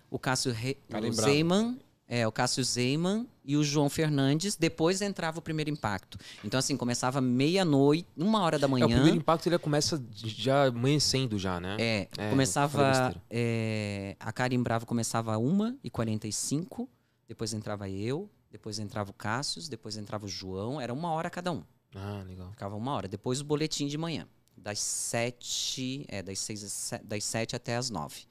o 0.10 0.18
Cássio 0.18 0.52
Re... 0.52 0.78
Zeiman, 1.12 1.80
é, 2.08 2.26
o 2.28 2.32
Cássio 2.32 2.64
Zeiman 2.64 3.28
e 3.44 3.58
o 3.58 3.64
João 3.64 3.90
Fernandes. 3.90 4.56
Depois 4.56 5.02
entrava 5.02 5.40
o 5.40 5.42
primeiro 5.42 5.70
impacto. 5.70 6.18
Então, 6.44 6.58
assim, 6.58 6.78
começava 6.78 7.20
meia-noite, 7.20 8.08
uma 8.16 8.42
hora 8.42 8.58
da 8.58 8.66
É, 8.66 8.68
o 8.68 8.72
manhã. 8.72 8.88
primeiro 8.88 9.18
impacto 9.18 9.48
ele 9.48 9.58
começa 9.58 10.02
já 10.14 10.68
amanhecendo 10.68 11.38
já, 11.38 11.60
né? 11.60 11.76
É, 11.80 12.08
É, 12.18 12.30
começava. 12.30 13.16
é, 13.30 14.16
a 14.20 14.32
Karim 14.32 14.62
Bravo 14.64 14.86
começava 14.86 15.34
a 15.34 15.38
1h45, 15.38 16.88
depois 17.28 17.54
entrava 17.54 17.90
eu, 17.90 18.30
depois 18.52 18.80
entrava 18.80 19.12
o 19.12 19.14
Cássio, 19.14 19.62
depois 19.70 19.98
entrava 19.98 20.26
o 20.26 20.30
João, 20.30 20.80
era 20.80 20.94
uma 20.94 21.12
hora 21.12 21.30
cada 21.30 21.52
um. 21.52 21.64
Ah, 21.96 22.24
legal. 22.28 22.50
Ficava 22.52 22.76
uma 22.76 22.92
hora. 22.94 23.08
Depois 23.08 23.42
o 23.42 23.44
boletim 23.46 23.88
de 23.88 23.98
manhã. 23.98 24.28
Das 24.56 24.80
sete. 24.80 26.06
É, 26.08 26.22
das 26.22 26.40
seis 26.40 26.92
das 27.04 27.24
sete 27.24 27.56
até 27.56 27.76
as 27.76 27.90
nove. 27.90 28.26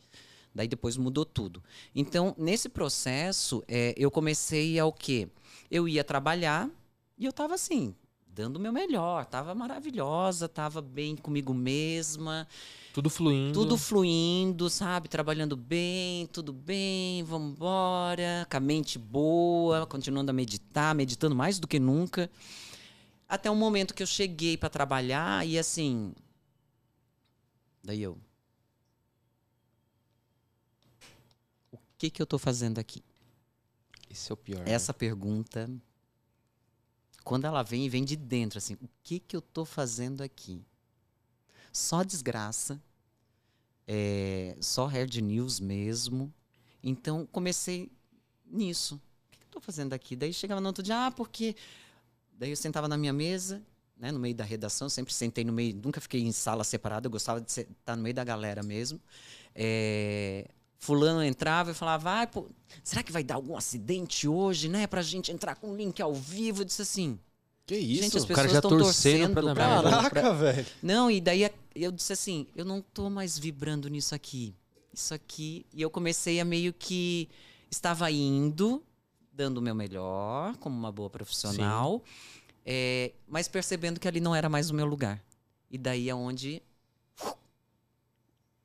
Daí 0.56 0.66
depois 0.66 0.96
mudou 0.96 1.26
tudo. 1.26 1.62
Então, 1.94 2.34
nesse 2.38 2.68
processo, 2.70 3.62
é, 3.68 3.94
eu 3.96 4.10
comecei 4.10 4.78
a 4.78 4.86
o 4.86 4.92
quê? 4.92 5.28
Eu 5.70 5.86
ia 5.86 6.02
trabalhar 6.02 6.70
e 7.18 7.26
eu 7.26 7.32
tava 7.32 7.54
assim, 7.54 7.94
dando 8.26 8.56
o 8.56 8.60
meu 8.60 8.72
melhor. 8.72 9.26
Tava 9.26 9.54
maravilhosa, 9.54 10.48
tava 10.48 10.80
bem 10.80 11.14
comigo 11.14 11.52
mesma. 11.52 12.48
Tudo 12.94 13.10
fluindo. 13.10 13.52
Tudo 13.52 13.76
fluindo, 13.76 14.70
sabe? 14.70 15.08
Trabalhando 15.08 15.56
bem, 15.58 16.26
tudo 16.28 16.54
bem, 16.54 17.22
vamos 17.24 17.52
embora. 17.52 18.46
Com 18.50 18.56
a 18.56 18.60
mente 18.60 18.98
boa, 18.98 19.86
continuando 19.86 20.30
a 20.30 20.34
meditar, 20.34 20.94
meditando 20.94 21.36
mais 21.36 21.58
do 21.58 21.68
que 21.68 21.78
nunca. 21.78 22.30
Até 23.28 23.50
o 23.50 23.54
momento 23.54 23.92
que 23.92 24.02
eu 24.02 24.06
cheguei 24.06 24.56
para 24.56 24.70
trabalhar 24.70 25.46
e 25.46 25.58
assim. 25.58 26.14
Daí 27.84 28.02
eu. 28.02 28.18
O 31.70 31.78
que 31.98 32.10
que 32.10 32.20
eu 32.22 32.26
tô 32.26 32.38
fazendo 32.38 32.78
aqui? 32.78 33.02
Esse 34.10 34.30
é 34.30 34.34
o 34.34 34.36
pior. 34.36 34.64
né? 34.64 34.72
Essa 34.72 34.94
pergunta, 34.94 35.70
quando 37.24 37.46
ela 37.46 37.62
vem, 37.62 37.88
vem 37.88 38.04
de 38.04 38.16
dentro, 38.16 38.58
assim, 38.58 38.74
o 38.74 38.88
que 39.02 39.18
que 39.18 39.36
eu 39.36 39.40
tô 39.40 39.64
fazendo 39.64 40.22
aqui? 40.22 40.64
Só 41.72 42.02
desgraça, 42.02 42.80
é, 43.86 44.56
só 44.60 44.86
hard 44.86 45.14
news 45.16 45.60
mesmo. 45.60 46.32
Então, 46.82 47.26
comecei 47.26 47.90
nisso. 48.44 48.94
O 48.94 49.30
que 49.30 49.38
que 49.38 49.44
eu 49.44 49.50
tô 49.50 49.60
fazendo 49.60 49.92
aqui? 49.92 50.14
Daí 50.16 50.32
chegava 50.32 50.60
no 50.60 50.68
outro 50.68 50.82
dia, 50.82 51.06
ah, 51.06 51.10
porque... 51.10 51.56
Daí 52.38 52.50
eu 52.50 52.56
sentava 52.56 52.86
na 52.86 52.98
minha 52.98 53.14
mesa, 53.14 53.62
né, 53.96 54.12
no 54.12 54.18
meio 54.18 54.34
da 54.34 54.44
redação, 54.44 54.90
sempre 54.90 55.14
sentei 55.14 55.42
no 55.42 55.54
meio, 55.54 55.74
nunca 55.82 56.02
fiquei 56.02 56.20
em 56.20 56.30
sala 56.30 56.62
separada, 56.64 57.06
eu 57.06 57.10
gostava 57.10 57.40
de 57.40 57.50
estar 57.50 57.96
no 57.96 58.02
meio 58.02 58.14
da 58.14 58.22
galera 58.22 58.62
mesmo. 58.62 59.00
É, 59.54 60.46
fulano 60.78 61.22
entrava 61.22 61.70
e 61.70 61.74
falava, 61.74 62.22
ah, 62.22 62.26
pô, 62.26 62.46
será 62.84 63.02
que 63.02 63.10
vai 63.12 63.24
dar 63.24 63.36
algum 63.36 63.56
acidente 63.56 64.28
hoje, 64.28 64.68
né, 64.68 64.86
pra 64.86 65.02
gente 65.02 65.32
entrar 65.32 65.54
com 65.56 65.72
o 65.72 65.76
link 65.76 66.00
ao 66.02 66.14
vivo? 66.14 66.60
Eu 66.62 66.64
disse 66.64 66.82
assim, 66.82 67.18
Que 67.66 67.76
isso? 67.76 68.02
gente, 68.02 68.16
as 68.18 68.24
o 68.24 68.26
cara 68.28 68.42
pessoas 68.48 68.52
já 68.52 68.58
estão 68.58 68.70
torcendo 68.78 69.18
torcendo 69.18 69.32
pra 69.32 69.42
dar 69.42 69.54
pra- 69.54 69.68
merda. 69.82 70.10
pra- 70.10 70.10
Caraca, 70.22 70.34
velho. 70.34 70.66
não, 70.82 71.10
e 71.10 71.20
daí 71.20 71.50
eu 71.74 71.90
disse 71.90 72.12
assim, 72.12 72.46
eu 72.54 72.64
não 72.64 72.80
tô 72.80 73.08
mais 73.10 73.38
vibrando 73.38 73.88
nisso 73.88 74.14
aqui. 74.14 74.54
Isso 74.92 75.12
aqui. 75.12 75.66
E 75.74 75.82
eu 75.82 75.90
comecei 75.90 76.40
a 76.40 76.44
meio 76.44 76.72
que 76.72 77.28
estava 77.70 78.10
indo, 78.10 78.82
dando 79.32 79.58
o 79.58 79.62
meu 79.62 79.74
melhor, 79.74 80.56
como 80.56 80.74
uma 80.78 80.90
boa 80.92 81.10
profissional, 81.10 82.02
é, 82.64 83.12
mas 83.28 83.46
percebendo 83.48 84.00
que 84.00 84.08
ali 84.08 84.20
não 84.20 84.34
era 84.34 84.48
mais 84.48 84.70
o 84.70 84.74
meu 84.74 84.86
lugar. 84.86 85.22
E 85.70 85.76
daí 85.76 86.08
é 86.08 86.14
onde 86.14 86.62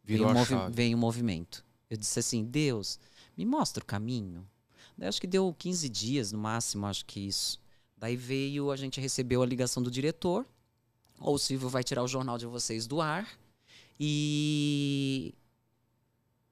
Virou 0.04 0.28
a 0.28 0.32
o 0.32 0.34
movi- 0.34 0.50
chave. 0.54 0.74
veio 0.74 0.96
o 0.96 1.00
movimento. 1.00 1.64
Eu 1.92 1.98
disse 1.98 2.18
assim, 2.18 2.46
Deus, 2.46 2.98
me 3.38 3.46
mostra 3.46 3.84
o 3.84 3.86
caminho. 3.86 4.48
Daí 4.98 5.10
acho 5.10 5.20
que 5.20 5.28
deu 5.28 5.54
15 5.54 5.90
dias 5.90 6.32
no 6.32 6.40
máximo, 6.40 6.86
acho 6.86 7.06
que 7.06 7.20
isso. 7.20 7.60
Daí 7.98 8.16
veio, 8.16 8.72
a 8.72 8.78
gente 8.78 9.02
recebeu 9.02 9.44
a 9.44 9.46
ligação 9.46 9.84
do 9.84 9.92
diretor. 9.92 10.48
Ou 11.20 11.36
o 11.36 11.38
Silvio 11.38 11.68
vai 11.68 11.84
tirar 11.84 12.02
o 12.02 12.08
jornal 12.08 12.38
de 12.38 12.46
vocês 12.46 12.88
do 12.88 13.02
ar. 13.02 13.28
E 14.00 15.36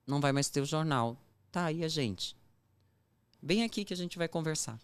não 0.06 0.20
vai 0.20 0.30
mais 0.30 0.50
ter 0.50 0.60
o 0.60 0.66
jornal. 0.66 1.16
Tá, 1.50 1.64
aí 1.64 1.84
a 1.84 1.88
gente. 1.88 2.36
Bem 3.40 3.64
aqui 3.64 3.82
que 3.82 3.94
a 3.94 3.96
gente 3.96 4.18
vai 4.18 4.28
conversar. 4.28 4.78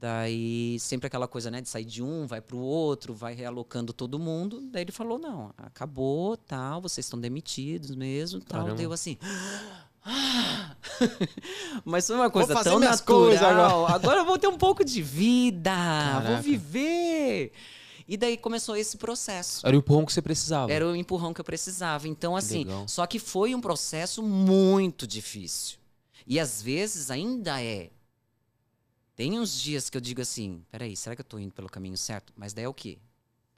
Daí, 0.00 0.78
sempre 0.80 1.08
aquela 1.08 1.28
coisa, 1.28 1.50
né, 1.50 1.60
de 1.60 1.68
sair 1.68 1.84
de 1.84 2.02
um, 2.02 2.26
vai 2.26 2.40
pro 2.40 2.56
outro, 2.56 3.12
vai 3.12 3.34
realocando 3.34 3.92
todo 3.92 4.18
mundo. 4.18 4.62
Daí 4.72 4.84
ele 4.84 4.92
falou: 4.92 5.18
não, 5.18 5.52
acabou, 5.58 6.38
tal, 6.38 6.80
vocês 6.80 7.04
estão 7.04 7.20
demitidos 7.20 7.94
mesmo, 7.94 8.40
tal. 8.40 8.60
Caramba. 8.60 8.78
Deu 8.78 8.92
assim. 8.94 9.18
Mas 11.84 12.06
foi 12.06 12.16
uma 12.16 12.30
coisa 12.30 12.54
tão 12.64 12.78
natural. 12.78 13.04
coisas 13.04 13.42
Agora. 13.42 13.92
agora. 13.94 14.20
eu 14.20 14.24
vou 14.24 14.38
ter 14.38 14.48
um 14.48 14.56
pouco 14.56 14.82
de 14.82 15.02
vida, 15.02 15.70
vou 16.14 16.22
Caraca. 16.22 16.42
viver. 16.42 17.52
E 18.08 18.16
daí 18.16 18.38
começou 18.38 18.74
esse 18.76 18.96
processo. 18.96 19.66
Era 19.66 19.76
o 19.76 19.80
empurrão 19.80 20.06
que 20.06 20.14
você 20.14 20.22
precisava. 20.22 20.72
Era 20.72 20.86
o 20.86 20.96
empurrão 20.96 21.34
que 21.34 21.42
eu 21.42 21.44
precisava. 21.44 22.08
Então, 22.08 22.34
assim, 22.34 22.64
legal. 22.64 22.88
só 22.88 23.06
que 23.06 23.18
foi 23.18 23.54
um 23.54 23.60
processo 23.60 24.22
muito 24.22 25.06
difícil. 25.06 25.78
E 26.26 26.40
às 26.40 26.62
vezes 26.62 27.10
ainda 27.10 27.62
é. 27.62 27.90
Tem 29.20 29.38
uns 29.38 29.60
dias 29.60 29.90
que 29.90 29.98
eu 29.98 30.00
digo 30.00 30.22
assim: 30.22 30.64
peraí, 30.70 30.96
será 30.96 31.14
que 31.14 31.20
eu 31.20 31.24
tô 31.26 31.38
indo 31.38 31.52
pelo 31.52 31.68
caminho 31.68 31.94
certo? 31.98 32.32
Mas 32.34 32.54
daí 32.54 32.64
é 32.64 32.68
o 32.68 32.72
quê? 32.72 32.96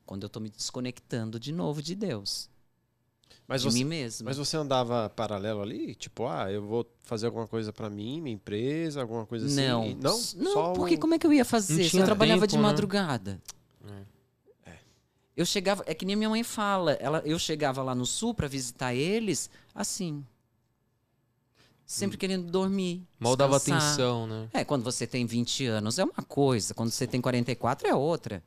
Quando 0.04 0.24
eu 0.24 0.28
tô 0.28 0.40
me 0.40 0.50
desconectando 0.50 1.38
de 1.38 1.52
novo 1.52 1.80
de 1.80 1.94
Deus, 1.94 2.50
Mas 3.46 3.62
de 3.62 3.70
você, 3.70 3.78
mim 3.78 3.84
mesmo. 3.84 4.24
mas 4.24 4.36
você 4.36 4.56
andava 4.56 5.08
paralelo 5.10 5.62
ali? 5.62 5.94
Tipo, 5.94 6.26
ah, 6.26 6.50
eu 6.50 6.66
vou 6.66 6.84
fazer 7.04 7.26
alguma 7.26 7.46
coisa 7.46 7.72
pra 7.72 7.88
mim, 7.88 8.20
minha 8.20 8.34
empresa, 8.34 9.02
alguma 9.02 9.24
coisa 9.24 9.46
assim? 9.46 9.54
Não. 9.54 9.84
E- 9.84 9.94
Não? 9.94 10.20
Não, 10.34 10.52
Só 10.52 10.72
porque 10.72 10.96
um- 10.96 10.98
como 10.98 11.14
é 11.14 11.18
que 11.20 11.28
eu 11.28 11.32
ia 11.32 11.44
fazer? 11.44 11.88
Se 11.88 11.96
eu 11.96 12.04
trabalhava 12.04 12.44
de 12.44 12.54
tempo, 12.54 12.62
né? 12.64 12.68
madrugada. 12.68 13.40
Eu 15.36 15.46
chegava, 15.46 15.84
é 15.86 15.94
que 15.94 16.04
nem 16.04 16.14
a 16.14 16.16
minha 16.16 16.28
mãe 16.28 16.42
fala, 16.42 16.94
ela, 16.94 17.22
eu 17.24 17.38
chegava 17.38 17.84
lá 17.84 17.94
no 17.94 18.04
sul 18.04 18.34
pra 18.34 18.48
visitar 18.48 18.94
eles, 18.94 19.48
assim. 19.72 20.26
Sempre 21.86 22.16
querendo 22.16 22.50
dormir. 22.50 23.02
Mal 23.18 23.36
dava 23.36 23.56
atenção, 23.56 24.26
né? 24.26 24.48
É, 24.52 24.64
quando 24.64 24.82
você 24.82 25.06
tem 25.06 25.26
20 25.26 25.66
anos 25.66 25.98
é 25.98 26.04
uma 26.04 26.22
coisa, 26.26 26.72
quando 26.74 26.90
você 26.90 27.06
tem 27.06 27.20
44 27.20 27.86
é 27.88 27.94
outra. 27.94 28.42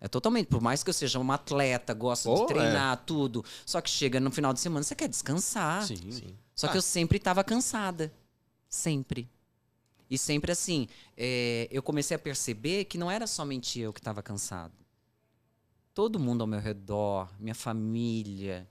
É 0.00 0.08
totalmente, 0.08 0.48
por 0.48 0.60
mais 0.60 0.82
que 0.82 0.90
eu 0.90 0.94
seja 0.94 1.18
uma 1.20 1.34
atleta, 1.34 1.94
gosto 1.94 2.24
Pô, 2.24 2.40
de 2.40 2.46
treinar, 2.48 3.04
tudo, 3.06 3.44
só 3.64 3.80
que 3.80 3.88
chega 3.88 4.18
no 4.18 4.30
final 4.32 4.52
de 4.52 4.58
semana 4.60 4.82
você 4.82 4.94
quer 4.96 5.08
descansar. 5.08 5.86
Sim. 5.86 6.10
Sim. 6.10 6.36
Só 6.54 6.66
que 6.66 6.74
Ah. 6.74 6.78
eu 6.78 6.82
sempre 6.82 7.18
estava 7.18 7.42
cansada. 7.44 8.12
Sempre. 8.68 9.28
E 10.10 10.18
sempre 10.18 10.50
assim, 10.52 10.88
é, 11.16 11.68
eu 11.70 11.82
comecei 11.82 12.14
a 12.14 12.18
perceber 12.18 12.84
que 12.86 12.98
não 12.98 13.10
era 13.10 13.26
somente 13.26 13.78
eu 13.78 13.92
que 13.92 14.00
estava 14.00 14.22
cansado. 14.22 14.74
Todo 15.94 16.18
mundo 16.18 16.40
ao 16.40 16.46
meu 16.46 16.60
redor, 16.60 17.28
minha 17.38 17.54
família. 17.54 18.66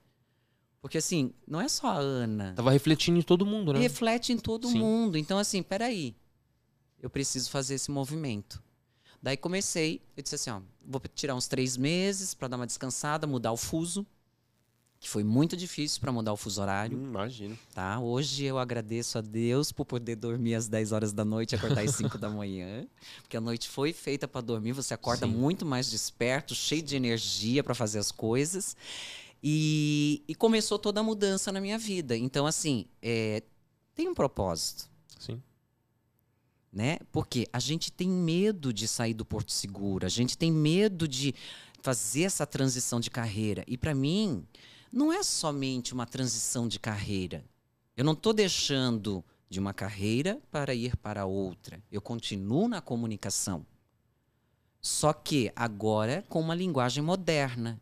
Porque 0.82 0.98
assim, 0.98 1.32
não 1.48 1.62
é 1.62 1.70
só 1.70 1.88
a 1.88 1.98
Ana. 1.98 2.54
Tava 2.56 2.72
refletindo 2.72 3.20
em 3.20 3.22
todo 3.22 3.46
mundo, 3.46 3.72
né? 3.72 3.80
Reflete 3.80 4.34
em 4.34 4.38
todo 4.38 4.68
Sim. 4.68 4.80
mundo. 4.80 5.18
Então, 5.18 5.38
assim, 5.38 5.62
peraí. 5.62 6.16
Eu 7.00 7.10
preciso 7.10 7.50
fazer 7.52 7.76
esse 7.76 7.92
movimento. 7.92 8.62
Daí 9.22 9.38
comecei, 9.38 10.02
eu 10.18 10.24
disse 10.24 10.36
assim, 10.36 10.50
ó, 10.50 10.62
vou 10.84 11.00
tirar 11.14 11.36
uns 11.36 11.48
três 11.48 11.78
meses 11.78 12.34
para 12.34 12.48
dar 12.48 12.58
uma 12.58 12.66
descansada, 12.66 13.28
mudar 13.28 13.52
o 13.52 13.58
fuso, 13.58 14.06
que 15.00 15.08
foi 15.08 15.24
muito 15.24 15.56
difícil 15.56 16.02
para 16.02 16.12
mudar 16.12 16.34
o 16.34 16.38
fuso 16.38 16.60
horário, 16.62 16.98
Hum, 16.98 17.06
imagino. 17.10 17.58
tá? 17.74 18.00
Hoje 18.00 18.46
eu 18.46 18.58
agradeço 18.58 19.20
a 19.20 19.22
Deus 19.22 19.72
por 19.72 19.86
poder 19.86 20.16
dormir 20.16 20.56
às 20.56 20.68
10 20.68 20.92
horas 20.92 21.14
da 21.14 21.24
noite 21.24 21.52
e 21.52 21.56
acordar 21.56 21.84
às 21.84 21.92
5 21.96 22.18
da 22.18 22.30
manhã, 22.30 22.88
porque 23.22 23.38
a 23.38 23.42
noite 23.42 23.70
foi 23.70 23.94
feita 23.94 24.28
para 24.28 24.42
dormir, 24.42 24.74
você 24.74 24.94
acorda 24.96 25.28
Sim. 25.28 25.34
muito 25.34 25.66
mais 25.68 25.90
desperto, 25.90 26.56
cheio 26.56 26.82
de 26.82 26.96
energia 26.96 27.64
para 27.64 27.76
fazer 27.76 28.00
as 28.00 28.12
coisas. 28.12 28.76
E, 29.44 30.24
e 30.28 30.36
começou 30.36 30.78
toda 30.78 31.00
a 31.00 31.04
mudança 31.04 31.52
na 31.52 31.60
minha 31.60 31.78
vida. 31.78 32.16
Então, 32.16 32.46
assim, 32.46 32.86
é, 33.02 33.42
tem 33.96 34.08
um 34.08 34.14
propósito 34.14 34.90
Sim. 35.20 35.42
né? 36.72 37.00
Porque 37.12 37.48
a 37.52 37.60
gente 37.60 37.92
tem 37.92 38.08
medo 38.08 38.72
de 38.72 38.88
sair 38.88 39.14
do 39.14 39.26
porto 39.26 39.52
seguro, 39.52 40.06
a 40.06 40.10
gente 40.10 40.38
tem 40.38 40.52
medo 40.52 41.08
de 41.08 41.34
fazer 41.82 42.24
essa 42.24 42.46
transição 42.46 43.00
de 43.00 43.10
carreira. 43.10 43.64
E 43.68 43.78
para 43.78 43.96
mim, 43.96 44.46
não 44.92 45.12
é 45.12 45.24
somente 45.24 45.94
uma 45.94 46.06
transição 46.06 46.68
de 46.68 46.80
carreira. 46.80 47.44
Eu 47.96 48.06
não 48.06 48.14
estou 48.14 48.34
deixando 48.34 49.24
de 49.50 49.60
uma 49.60 49.74
carreira 49.74 50.40
para 50.50 50.74
ir 50.74 50.96
para 50.98 51.26
outra. 51.26 51.84
Eu 51.92 52.02
continuo 52.02 52.68
na 52.68 52.82
comunicação. 52.82 53.66
Só 54.80 55.14
que 55.14 55.52
agora 55.56 56.26
com 56.28 56.40
uma 56.40 56.56
linguagem 56.56 57.04
moderna, 57.04 57.80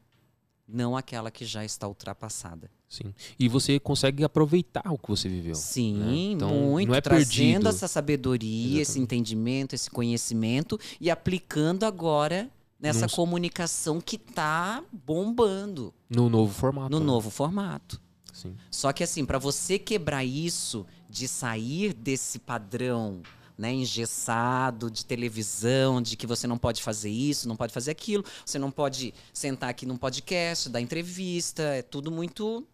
não 0.71 0.95
aquela 0.95 1.31
que 1.31 1.45
já 1.45 1.65
está 1.65 1.87
ultrapassada. 1.87 2.69
Sim. 2.87 3.13
E 3.37 3.47
você 3.47 3.79
consegue 3.79 4.23
aproveitar 4.23 4.83
o 4.91 4.97
que 4.97 5.09
você 5.09 5.29
viveu. 5.29 5.53
Sim, 5.55 5.93
né? 5.95 6.15
Então, 6.33 6.49
muito. 6.49 6.87
não 6.89 6.95
é 6.95 7.01
trazendo 7.01 7.25
perdido. 7.27 7.69
essa 7.69 7.87
sabedoria, 7.87 8.81
esse 8.81 8.91
Exatamente. 8.91 9.03
entendimento, 9.03 9.73
esse 9.75 9.89
conhecimento 9.91 10.79
e 10.99 11.09
aplicando 11.11 11.83
agora 11.83 12.49
nessa 12.79 13.01
Num- 13.07 13.09
comunicação 13.13 13.99
que 14.01 14.17
tá 14.17 14.83
bombando 14.91 15.93
No 16.09 16.29
novo 16.29 16.53
formato. 16.53 16.89
no 16.89 16.99
né? 16.99 17.05
novo 17.05 17.29
formato. 17.29 18.01
Sim. 18.33 18.55
Só 18.71 18.93
que 18.93 19.03
assim, 19.03 19.25
para 19.25 19.37
você 19.37 19.77
quebrar 19.77 20.23
isso, 20.23 20.85
de 21.09 21.27
sair 21.27 21.93
desse 21.93 22.39
padrão, 22.39 23.21
né, 23.59 23.73
engessado 23.73 24.89
de 24.89 25.05
televisão, 25.05 26.01
de 26.01 26.15
que 26.15 26.25
você 26.25 26.47
não 26.47 26.57
pode 26.57 26.81
fazer 26.81 27.09
isso, 27.09 27.47
não 27.47 27.55
pode 27.57 27.73
fazer 27.73 27.91
aquilo, 27.91 28.23
você 28.45 28.57
não 28.57 28.71
pode 28.71 29.13
sentar 29.33 29.69
aqui 29.69 29.85
num 29.85 29.97
podcast, 29.97 30.69
dar 30.69 30.79
entrevista, 30.79 31.61
é 31.63 31.81
tudo 31.81 32.09
muito 32.09 32.65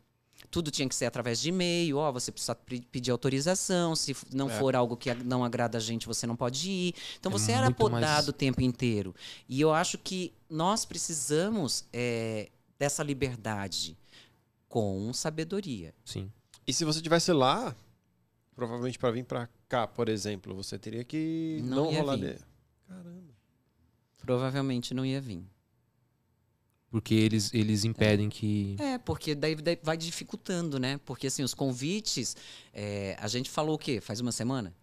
tudo 0.52 0.70
tinha 0.72 0.88
que 0.88 0.94
ser 0.96 1.06
através 1.06 1.42
de 1.42 1.50
e-mail, 1.50 1.98
ó, 1.98 2.12
você 2.12 2.32
precisa 2.32 2.54
pe- 2.56 2.80
pedir 2.92 3.10
autorização, 3.12 3.94
se 3.96 4.16
não 4.32 4.50
É. 4.50 4.58
for 4.60 4.74
algo 4.76 4.96
que 4.96 5.14
não 5.16 5.44
agrada 5.44 5.78
a 5.78 5.82
gente, 5.82 6.06
você 6.08 6.26
não 6.28 6.36
pode 6.36 6.70
ir. 6.70 6.96
Então 7.20 7.30
É 7.32 7.34
você 7.34 7.52
era 7.52 7.66
muito 7.66 7.90
mais- 7.90 7.94
podado 8.06 8.30
o 8.30 8.34
tempo 8.34 8.62
inteiro. 8.62 9.14
E 9.50 9.60
eu 9.60 9.74
acho 9.74 9.98
que 9.98 10.32
nós 10.50 10.86
precisamos 10.86 11.84
é, 11.92 12.50
dessa 12.80 13.04
liberdade 13.04 13.98
com 14.70 15.12
sabedoria. 15.14 15.94
Sim. 16.06 16.32
E 16.66 16.72
se 16.72 16.86
você 16.86 17.02
tivesse 17.02 17.34
lá, 17.34 17.76
provavelmente 18.56 18.98
pra 18.98 19.12
vir 19.12 19.26
pra 19.26 19.50
cá, 19.68 19.86
por 19.88 20.10
exemplo, 20.10 20.56
você 20.56 20.78
teria 20.80 21.04
que 21.04 21.60
Não 21.64 21.86
não, 21.86 21.92
ia 21.92 22.00
rolar 22.00 22.18
vir. 22.18 22.40
Caramba. 22.88 23.34
Provavelmente 24.20 24.94
não 24.94 25.06
ia 25.06 25.22
vir. 25.22 25.44
Porque 26.90 27.14
eles, 27.14 27.54
eles 27.54 27.84
impedem 27.84 28.30
que. 28.30 28.76
É, 28.80 28.98
porque 28.98 29.36
daí, 29.36 29.56
daí 29.56 29.78
vai 29.84 29.98
dificultando, 29.98 30.80
né? 30.80 30.98
Porque 31.04 31.28
assim, 31.28 31.44
os 31.44 31.54
convites, 31.54 32.38
é, 32.74 33.18
a 33.20 33.28
gente 33.28 33.50
falou 33.50 33.76
o 33.76 33.78
quê? 33.78 34.00
Faz 34.00 34.22
uma 34.22 34.32
semana? 34.32 34.74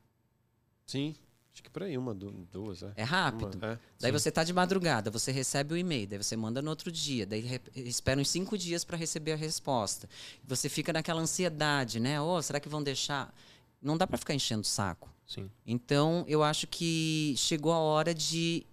Sim. 0.86 1.14
Acho 1.54 1.62
que 1.62 1.70
por 1.70 1.82
aí, 1.82 1.96
uma, 1.98 2.14
du- 2.14 2.46
duas, 2.50 2.82
é. 2.82 2.92
É 2.96 3.02
rápido. 3.02 3.56
Uma, 3.56 3.72
é. 3.72 3.78
Daí 4.00 4.10
Sim. 4.10 4.18
você 4.18 4.30
tá 4.30 4.42
de 4.44 4.52
madrugada, 4.52 5.10
você 5.10 5.30
recebe 5.30 5.74
o 5.74 5.76
e-mail, 5.76 6.06
daí 6.06 6.18
você 6.18 6.34
manda 6.36 6.60
no 6.62 6.70
outro 6.70 6.90
dia, 6.90 7.26
daí 7.26 7.60
espera 7.76 8.18
uns 8.20 8.28
cinco 8.30 8.56
dias 8.58 8.84
para 8.84 8.96
receber 8.96 9.32
a 9.32 9.36
resposta. 9.36 10.08
Você 10.44 10.68
fica 10.68 10.92
naquela 10.94 11.20
ansiedade, 11.20 12.00
né? 12.00 12.20
Oh, 12.20 12.40
será 12.42 12.58
que 12.60 12.68
vão 12.70 12.82
deixar? 12.82 13.34
Não 13.82 13.96
dá 13.96 14.06
para 14.06 14.16
ficar 14.16 14.34
enchendo 14.34 14.62
o 14.62 14.64
saco. 14.64 15.10
Sim. 15.26 15.50
Então, 15.66 16.24
eu 16.28 16.42
acho 16.42 16.66
que 16.66 17.34
chegou 17.36 17.72
a 17.72 17.78
hora 17.78 18.14
de 18.14 18.64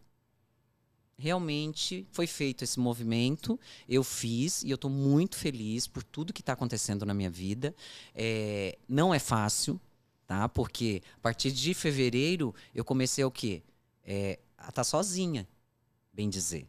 realmente 1.19 2.07
foi 2.11 2.25
feito 2.25 2.63
esse 2.63 2.79
movimento. 2.79 3.59
Eu 3.87 4.03
fiz 4.03 4.63
e 4.63 4.69
eu 4.69 4.75
estou 4.75 4.89
muito 4.89 5.35
feliz 5.35 5.85
por 5.85 6.01
tudo 6.01 6.33
que 6.33 6.41
está 6.41 6.53
acontecendo 6.53 7.05
na 7.05 7.13
minha 7.13 7.29
vida. 7.29 7.75
É, 8.15 8.77
não 8.87 9.13
é 9.13 9.19
fácil, 9.19 9.79
tá? 10.25 10.47
Porque 10.47 11.01
a 11.17 11.19
partir 11.19 11.51
de 11.51 11.73
fevereiro 11.73 12.55
eu 12.73 12.85
comecei 12.85 13.23
o 13.23 13.31
quê? 13.31 13.61
É, 14.03 14.39
a 14.57 14.69
estar 14.69 14.83
sozinha, 14.83 15.47
bem 16.13 16.29
dizer. 16.29 16.67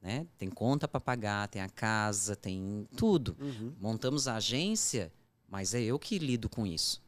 Né? 0.00 0.26
Tem 0.38 0.48
conta 0.48 0.86
para 0.86 1.00
pagar, 1.00 1.48
tem 1.48 1.60
a 1.60 1.68
casa, 1.68 2.36
tem 2.36 2.88
tudo. 2.96 3.36
Uhum. 3.40 3.74
Montamos 3.80 4.28
a 4.28 4.36
agência, 4.36 5.12
mas 5.48 5.74
é 5.74 5.80
eu 5.80 5.98
que 5.98 6.18
lido 6.18 6.48
com 6.48 6.64
isso. 6.64 7.02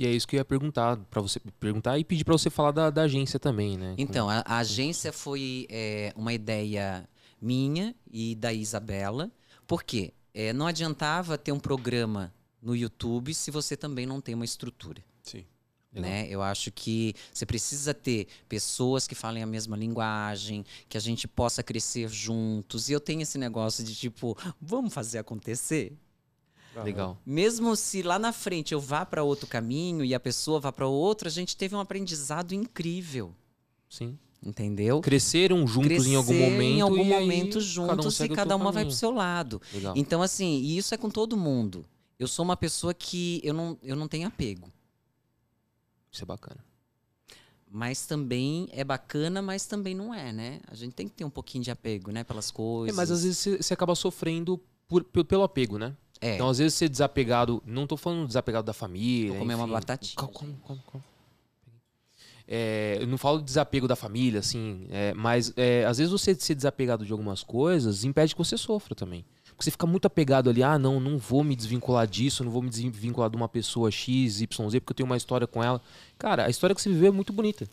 E 0.00 0.06
é 0.06 0.10
isso 0.10 0.26
que 0.26 0.34
eu 0.34 0.38
ia 0.38 0.44
perguntar 0.46 0.96
para 0.96 1.20
você 1.20 1.38
perguntar 1.60 1.98
e 1.98 2.04
pedir 2.04 2.24
para 2.24 2.32
você 2.32 2.48
falar 2.48 2.70
da, 2.70 2.88
da 2.88 3.02
agência 3.02 3.38
também, 3.38 3.76
né? 3.76 3.94
Então, 3.98 4.30
a, 4.30 4.42
a 4.46 4.56
agência 4.56 5.12
foi 5.12 5.66
é, 5.68 6.10
uma 6.16 6.32
ideia 6.32 7.06
minha 7.38 7.94
e 8.10 8.34
da 8.34 8.50
Isabela. 8.50 9.30
Por 9.66 9.82
quê? 9.82 10.14
É, 10.32 10.54
não 10.54 10.66
adiantava 10.66 11.36
ter 11.36 11.52
um 11.52 11.60
programa 11.60 12.32
no 12.62 12.74
YouTube 12.74 13.34
se 13.34 13.50
você 13.50 13.76
também 13.76 14.06
não 14.06 14.22
tem 14.22 14.34
uma 14.34 14.46
estrutura. 14.46 15.04
Sim. 15.22 15.44
Né? 15.92 16.26
Eu 16.30 16.40
acho 16.40 16.72
que 16.72 17.14
você 17.30 17.44
precisa 17.44 17.92
ter 17.92 18.26
pessoas 18.48 19.06
que 19.06 19.14
falem 19.14 19.42
a 19.42 19.46
mesma 19.46 19.76
linguagem, 19.76 20.64
que 20.88 20.96
a 20.96 21.00
gente 21.00 21.28
possa 21.28 21.62
crescer 21.62 22.08
juntos. 22.08 22.88
E 22.88 22.94
eu 22.94 23.00
tenho 23.00 23.20
esse 23.20 23.36
negócio 23.36 23.84
de 23.84 23.94
tipo, 23.94 24.34
vamos 24.58 24.94
fazer 24.94 25.18
acontecer? 25.18 25.92
Legal. 26.84 27.18
Mesmo 27.26 27.74
se 27.74 28.02
lá 28.02 28.18
na 28.18 28.32
frente 28.32 28.72
eu 28.72 28.80
vá 28.80 29.04
para 29.04 29.22
outro 29.24 29.46
caminho 29.46 30.04
e 30.04 30.14
a 30.14 30.20
pessoa 30.20 30.60
vá 30.60 30.70
para 30.72 30.86
outro, 30.86 31.26
a 31.28 31.30
gente 31.30 31.56
teve 31.56 31.74
um 31.74 31.80
aprendizado 31.80 32.52
incrível, 32.54 33.34
Sim. 33.88 34.16
entendeu? 34.42 35.00
Cresceram 35.00 35.66
juntos 35.66 36.06
em 36.06 36.14
algum 36.14 36.28
crescer 36.32 36.50
momento. 36.50 36.62
em 36.76 36.80
algum 36.80 36.96
e 36.96 37.00
aí 37.14 37.20
momento 37.20 37.52
cada 37.54 37.58
um 37.58 37.60
juntos 37.60 38.20
e 38.20 38.24
o 38.24 38.34
cada 38.34 38.56
uma 38.56 38.66
vai 38.66 38.82
caminho. 38.84 38.86
pro 38.88 38.96
seu 38.98 39.10
lado. 39.10 39.60
Legal. 39.72 39.94
Então, 39.96 40.22
assim, 40.22 40.60
e 40.60 40.76
isso 40.78 40.94
é 40.94 40.96
com 40.96 41.10
todo 41.10 41.36
mundo. 41.36 41.84
Eu 42.18 42.28
sou 42.28 42.44
uma 42.44 42.56
pessoa 42.56 42.94
que 42.94 43.40
eu 43.42 43.52
não, 43.54 43.76
eu 43.82 43.96
não 43.96 44.06
tenho 44.06 44.28
apego. 44.28 44.70
Isso 46.12 46.22
é 46.22 46.26
bacana. 46.26 46.64
Mas 47.72 48.04
também 48.04 48.68
é 48.72 48.82
bacana, 48.82 49.40
mas 49.40 49.64
também 49.64 49.94
não 49.94 50.12
é, 50.12 50.32
né? 50.32 50.60
A 50.68 50.74
gente 50.74 50.92
tem 50.92 51.06
que 51.08 51.14
ter 51.14 51.24
um 51.24 51.30
pouquinho 51.30 51.62
de 51.62 51.70
apego, 51.70 52.10
né? 52.10 52.24
Pelas 52.24 52.50
É, 52.50 52.52
coisas. 52.52 52.96
mas 52.96 53.10
às 53.10 53.22
vezes 53.22 53.38
você, 53.64 53.72
acaba 53.74 53.94
sofrendo 53.94 54.60
por- 54.88 55.04
pe- 55.04 55.22
pelo 55.24 55.44
apego, 55.44 55.78
né? 55.78 55.96
É, 56.20 56.34
Então, 56.34 56.48
às 56.48 56.58
vezes, 56.58 56.74
ser 56.74 56.88
desapegado. 56.88 57.62
Não 57.64 57.86
tô 57.86 57.96
falando 57.96 58.26
desapegado 58.26 58.64
da 58.66 58.72
família. 58.72 59.30
Vou 59.30 59.38
comer 59.40 59.54
uma 59.54 59.64
enfim. 59.64 59.72
batatinha, 59.72 60.14
Come, 60.16 60.32
come, 60.32 60.56
come, 60.62 60.80
come. 60.86 61.04
É, 62.52 62.98
eu 63.00 63.06
não 63.06 63.16
falo 63.16 63.38
de 63.38 63.44
desapego 63.44 63.86
da 63.86 63.94
família, 63.94 64.40
assim, 64.40 64.88
é, 64.90 65.14
mas 65.14 65.52
é, 65.56 65.84
às 65.84 65.98
vezes 65.98 66.10
você 66.10 66.34
ser 66.34 66.56
desapegado 66.56 67.06
de 67.06 67.12
algumas 67.12 67.44
coisas 67.44 68.02
impede 68.02 68.34
que 68.34 68.38
você 68.38 68.58
sofra 68.58 68.92
também. 68.92 69.24
Porque 69.50 69.62
você 69.62 69.70
fica 69.70 69.86
muito 69.86 70.06
apegado 70.06 70.50
ali, 70.50 70.60
ah, 70.60 70.76
não, 70.76 70.98
não 70.98 71.16
vou 71.16 71.44
me 71.44 71.54
desvincular 71.54 72.08
disso, 72.08 72.42
não 72.42 72.50
vou 72.50 72.60
me 72.60 72.68
desvincular 72.68 73.30
de 73.30 73.36
uma 73.36 73.48
pessoa 73.48 73.88
X, 73.88 74.40
Y, 74.40 74.68
Z, 74.70 74.80
porque 74.80 74.90
eu 74.90 74.96
tenho 74.96 75.06
uma 75.06 75.16
história 75.16 75.46
com 75.46 75.62
ela. 75.62 75.80
Cara, 76.18 76.46
a 76.46 76.50
história 76.50 76.74
que 76.74 76.82
você 76.82 76.88
viveu 76.88 77.08
é 77.08 77.14
muito 77.14 77.32
bonita. 77.32 77.68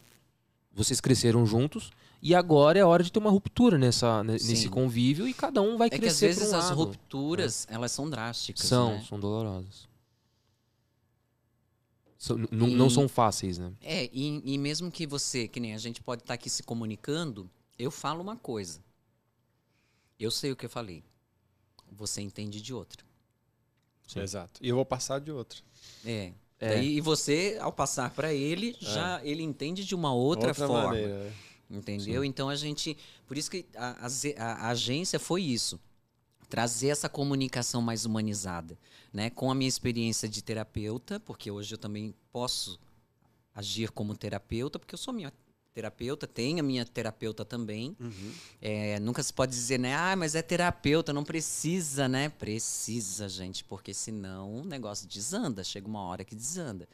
Vocês 0.75 1.01
cresceram 1.01 1.43
juntos 1.43 1.89
e 2.22 2.34
agora 2.35 2.77
é 2.80 2.84
hora 2.85 3.03
de 3.03 3.11
ter 3.11 3.19
uma 3.19 3.30
ruptura 3.30 3.77
nessa, 3.77 4.22
Sim. 4.23 4.31
nesse 4.49 4.69
convívio 4.69 5.27
e 5.27 5.34
cada 5.34 5.61
um 5.61 5.77
vai 5.77 5.88
é 5.88 5.89
que 5.89 5.95
às 5.95 6.02
crescer 6.02 6.27
vezes 6.27 6.52
um 6.52 6.56
as 6.57 6.65
lado. 6.69 6.76
rupturas, 6.76 7.65
elas 7.69 7.91
são 7.91 8.10
drásticas, 8.10 8.65
São, 8.65 8.94
né? 8.95 9.06
são 9.07 9.19
dolorosas. 9.19 9.88
São- 12.18 12.38
n- 12.38 12.48
Não 12.52 12.88
E- 12.88 12.91
são 12.91 13.07
fáceis, 13.07 13.57
né? 13.57 13.72
É, 13.81 14.10
e, 14.11 14.41
e 14.44 14.57
mesmo 14.57 14.91
que 14.91 15.06
você, 15.06 15.48
que 15.48 15.60
nem 15.60 15.73
a 15.73 15.77
gente 15.77 16.02
pode 16.02 16.23
estar 16.23 16.34
aqui 16.34 16.49
se 16.49 16.64
comunicando, 16.64 17.49
eu 17.77 17.91
falo 17.91 18.22
uma 18.22 18.35
coisa. 18.35 18.81
Eu 20.19 20.31
sei 20.31 20.52
o 20.52 20.56
que 20.56 20.65
eu 20.65 20.69
falei. 20.69 21.03
Você 21.91 22.22
entende 22.22 22.60
de 22.60 22.73
outra. 22.73 23.06
Sim. 24.07 24.19
Exato. 24.22 24.60
E 24.64 24.69
eu 24.69 24.76
vou 24.76 24.85
passar 24.85 25.19
de 25.19 25.31
outro. 25.31 25.61
É. 26.03 26.34
É. 26.60 26.69
Daí, 26.69 26.98
e 26.98 27.02
você, 27.02 27.56
ao 27.61 27.72
passar 27.72 28.10
para 28.10 28.34
ele, 28.34 28.76
já 28.80 29.22
ele 29.23 29.44
entende 29.44 29.85
de 29.85 29.94
uma 29.94 30.11
outra, 30.11 30.56
forma. 30.56 30.88
maneira. 30.88 31.23
né? 31.26 31.34
Entendeu? 31.69 32.23
Então 32.23 32.48
a 32.49 32.56
gente. 32.56 32.98
Por 33.27 33.38
isso 33.38 33.52
que 33.52 33.65
a, 33.76 34.06
a 34.06 34.07
a- 34.38 34.69
agência 34.69 35.19
foi 35.19 35.41
isso. 35.44 35.80
Trazer 36.49 36.88
essa 36.88 37.10
comunicação 37.10 37.81
mais 37.81 38.06
humanizada. 38.06 38.77
Né? 39.11 39.30
Com 39.30 39.52
a 39.52 39.56
minha 39.56 39.68
experiência 39.68 40.30
de 40.30 40.41
terapeuta, 40.41 41.19
porque 41.19 41.52
hoje 41.52 41.73
eu 41.73 41.77
também 41.77 42.14
posso 42.31 42.80
agir 43.53 43.91
como 43.91 44.15
terapeuta, 44.15 44.80
porque 44.80 44.94
eu 44.95 44.99
sou 44.99 45.14
minha 45.14 45.34
terapeuta, 45.73 46.26
tenho 46.26 46.60
a 46.60 46.64
minha 46.64 46.85
terapeuta 46.85 47.44
também. 47.44 47.95
Uhum. 47.99 48.34
É, 48.61 48.99
nunca 48.99 49.22
se 49.22 49.34
pode 49.34 49.52
dizer, 49.52 49.77
né? 49.77 49.94
Ah, 49.95 50.15
mas 50.15 50.35
é 50.35 50.41
terapeuta, 50.41 51.11
não 51.11 51.23
precisa, 51.23 52.07
né? 52.07 52.30
Precisa, 52.30 53.27
gente, 53.27 53.64
porque 53.64 53.94
senão 53.94 54.61
o 54.61 54.65
negócio 54.65 55.07
desanda, 55.07 55.64
chega 55.64 55.85
uma 55.88 56.02
hora 56.02 56.23
que 56.23 56.34
desanda. 56.35 56.88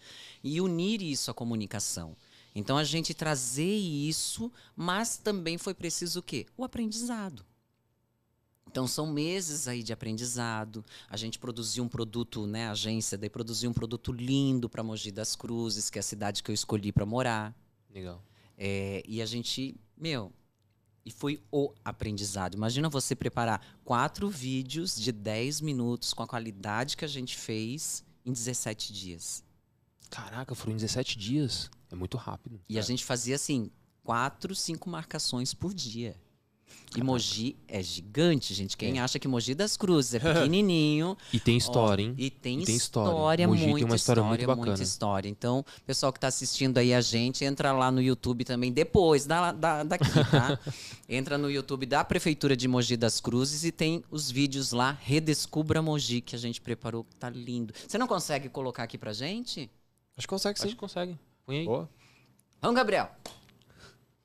E 0.44 0.60
unir 0.60 1.02
isso 1.02 1.30
à 1.30 1.34
comunicação. 1.34 2.16
Então 2.56 2.78
a 2.78 2.84
gente 2.84 3.14
trazer 3.14 3.76
isso, 3.76 4.52
mas 4.76 5.18
também 5.18 5.58
foi 5.58 5.74
preciso 5.74 6.20
o 6.20 6.24
quê? 6.24 6.46
O 6.56 6.64
aprendizado. 6.64 7.44
Então 8.68 8.88
são 8.88 9.06
meses 9.06 9.68
aí 9.68 9.84
de 9.84 9.94
aprendizado. 9.94 10.84
A 11.08 11.16
gente 11.16 11.38
produziu 11.38 11.84
um 11.84 11.88
produto, 11.88 12.48
né, 12.48 12.68
a 12.68 12.72
agência 12.72 13.18
daí 13.18 13.30
produziu 13.30 13.70
um 13.70 13.74
produto 13.74 14.12
lindo 14.12 14.68
para 14.68 14.84
Mogi 14.84 15.12
das 15.12 15.36
Cruzes, 15.36 15.90
que 15.90 16.00
é 16.00 16.02
a 16.02 16.04
cidade 16.04 16.42
que 16.42 16.50
eu 16.50 16.56
escolhi 16.56 16.92
para 16.92 17.06
morar. 17.06 17.56
Legal. 17.94 18.24
É, 18.58 19.04
e 19.08 19.22
a 19.22 19.26
gente, 19.26 19.76
meu, 19.96 20.32
e 21.06 21.12
foi 21.12 21.42
o 21.52 21.74
aprendizado. 21.84 22.56
Imagina 22.56 22.90
você 22.90 23.16
preparar 23.16 23.62
quatro 23.84 24.30
vídeos 24.30 24.96
de 24.96 25.12
10 25.12 25.62
minutos 25.62 26.14
com 26.14 26.24
a 26.24 26.28
qualidade 26.28 26.96
que 26.96 27.06
a 27.06 27.08
gente 27.08 27.38
fez 27.38 28.04
em 28.26 28.32
17 28.32 28.94
dias. 28.94 29.44
Caraca, 30.10 30.56
foram 30.56 30.76
17 30.76 31.18
dias. 31.18 31.70
É 31.94 31.96
muito 31.96 32.18
rápido. 32.18 32.60
E 32.68 32.80
a 32.80 32.82
gente 32.82 33.06
fazia 33.06 33.36
assim, 33.36 33.70
quatro, 34.04 34.56
cinco 34.56 34.90
marcações 34.90 35.54
por 35.54 35.72
dia. 35.74 36.18
E 36.96 37.04
Mogi 37.04 37.56
é 37.68 37.84
gigante, 37.84 38.52
gente. 38.52 38.76
Quem 38.76 39.00
acha 39.00 39.20
que 39.20 39.28
Mogi 39.28 39.54
das 39.54 39.78
Cruzes 39.78 40.16
é 40.16 40.20
pequenininho, 40.34 41.16
E 41.32 41.40
tem 41.40 41.56
história, 41.56 42.04
Ó, 42.04 42.08
hein? 42.10 42.16
E 42.18 42.32
tem, 42.32 42.62
E 42.62 42.66
tem 42.66 42.76
história. 42.76 43.12
história, 43.12 43.48
Mogi 43.48 43.62
tem 43.62 43.70
muita 43.70 43.86
uma 43.86 43.96
história 43.96 44.24
muito 44.24 44.40
história, 44.42 44.56
bacana. 44.56 44.72
muita 44.72 44.84
história. 44.84 45.30
Então, 45.30 45.64
pessoal 45.86 46.12
que 46.12 46.18
está 46.18 46.30
assistindo 46.30 46.80
aí 46.80 46.92
a 46.92 47.02
gente, 47.02 47.46
entra 47.46 47.72
lá 47.74 47.92
no 47.92 48.02
YouTube 48.02 48.44
também, 48.44 48.72
depois 48.72 49.28
da, 49.28 49.52
da, 49.52 49.84
daqui, 49.84 50.10
tá? 50.32 50.58
entra 51.08 51.38
no 51.38 51.52
YouTube 51.52 51.86
da 51.86 52.04
Prefeitura 52.04 52.58
de 52.58 52.68
Mogi 52.68 52.98
das 52.98 53.22
Cruzes 53.22 53.64
e 53.64 53.72
tem 53.72 54.04
os 54.10 54.32
vídeos 54.32 54.72
lá, 54.72 54.98
Redescubra 55.00 55.80
Mogi, 55.80 56.22
que 56.22 56.36
a 56.36 56.40
gente 56.40 56.60
preparou, 56.60 57.04
que 57.04 57.16
tá 57.16 57.30
lindo. 57.30 57.72
Você 57.88 58.00
não 58.00 58.08
consegue 58.08 58.50
colocar 58.50 58.82
aqui 58.84 58.98
pra 58.98 59.14
gente? 59.14 59.70
Acho 60.18 60.28
que 60.28 60.32
consegue 60.32 60.60
sim. 60.60 60.66
Acho 60.66 60.76
que 60.76 60.80
consegue. 60.80 61.18
Põe 61.46 61.60
aí. 61.60 61.66
Boa. 61.66 61.90
Vamos, 62.62 62.76
Gabriel. 62.76 63.10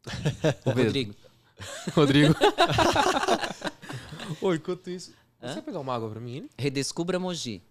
Rodrigo. 0.65 1.15
Rodrigo. 1.95 2.35
Ô, 4.41 4.55
enquanto 4.55 4.89
isso. 4.91 5.13
Hã? 5.43 5.49
Você 5.49 5.55
vai 5.55 5.63
pegar 5.63 5.81
uma 5.81 5.95
água 5.95 6.11
pra 6.11 6.21
mim? 6.21 6.37
hein? 6.37 6.51
Redescubra 6.57 7.19
Mogi. 7.19 7.63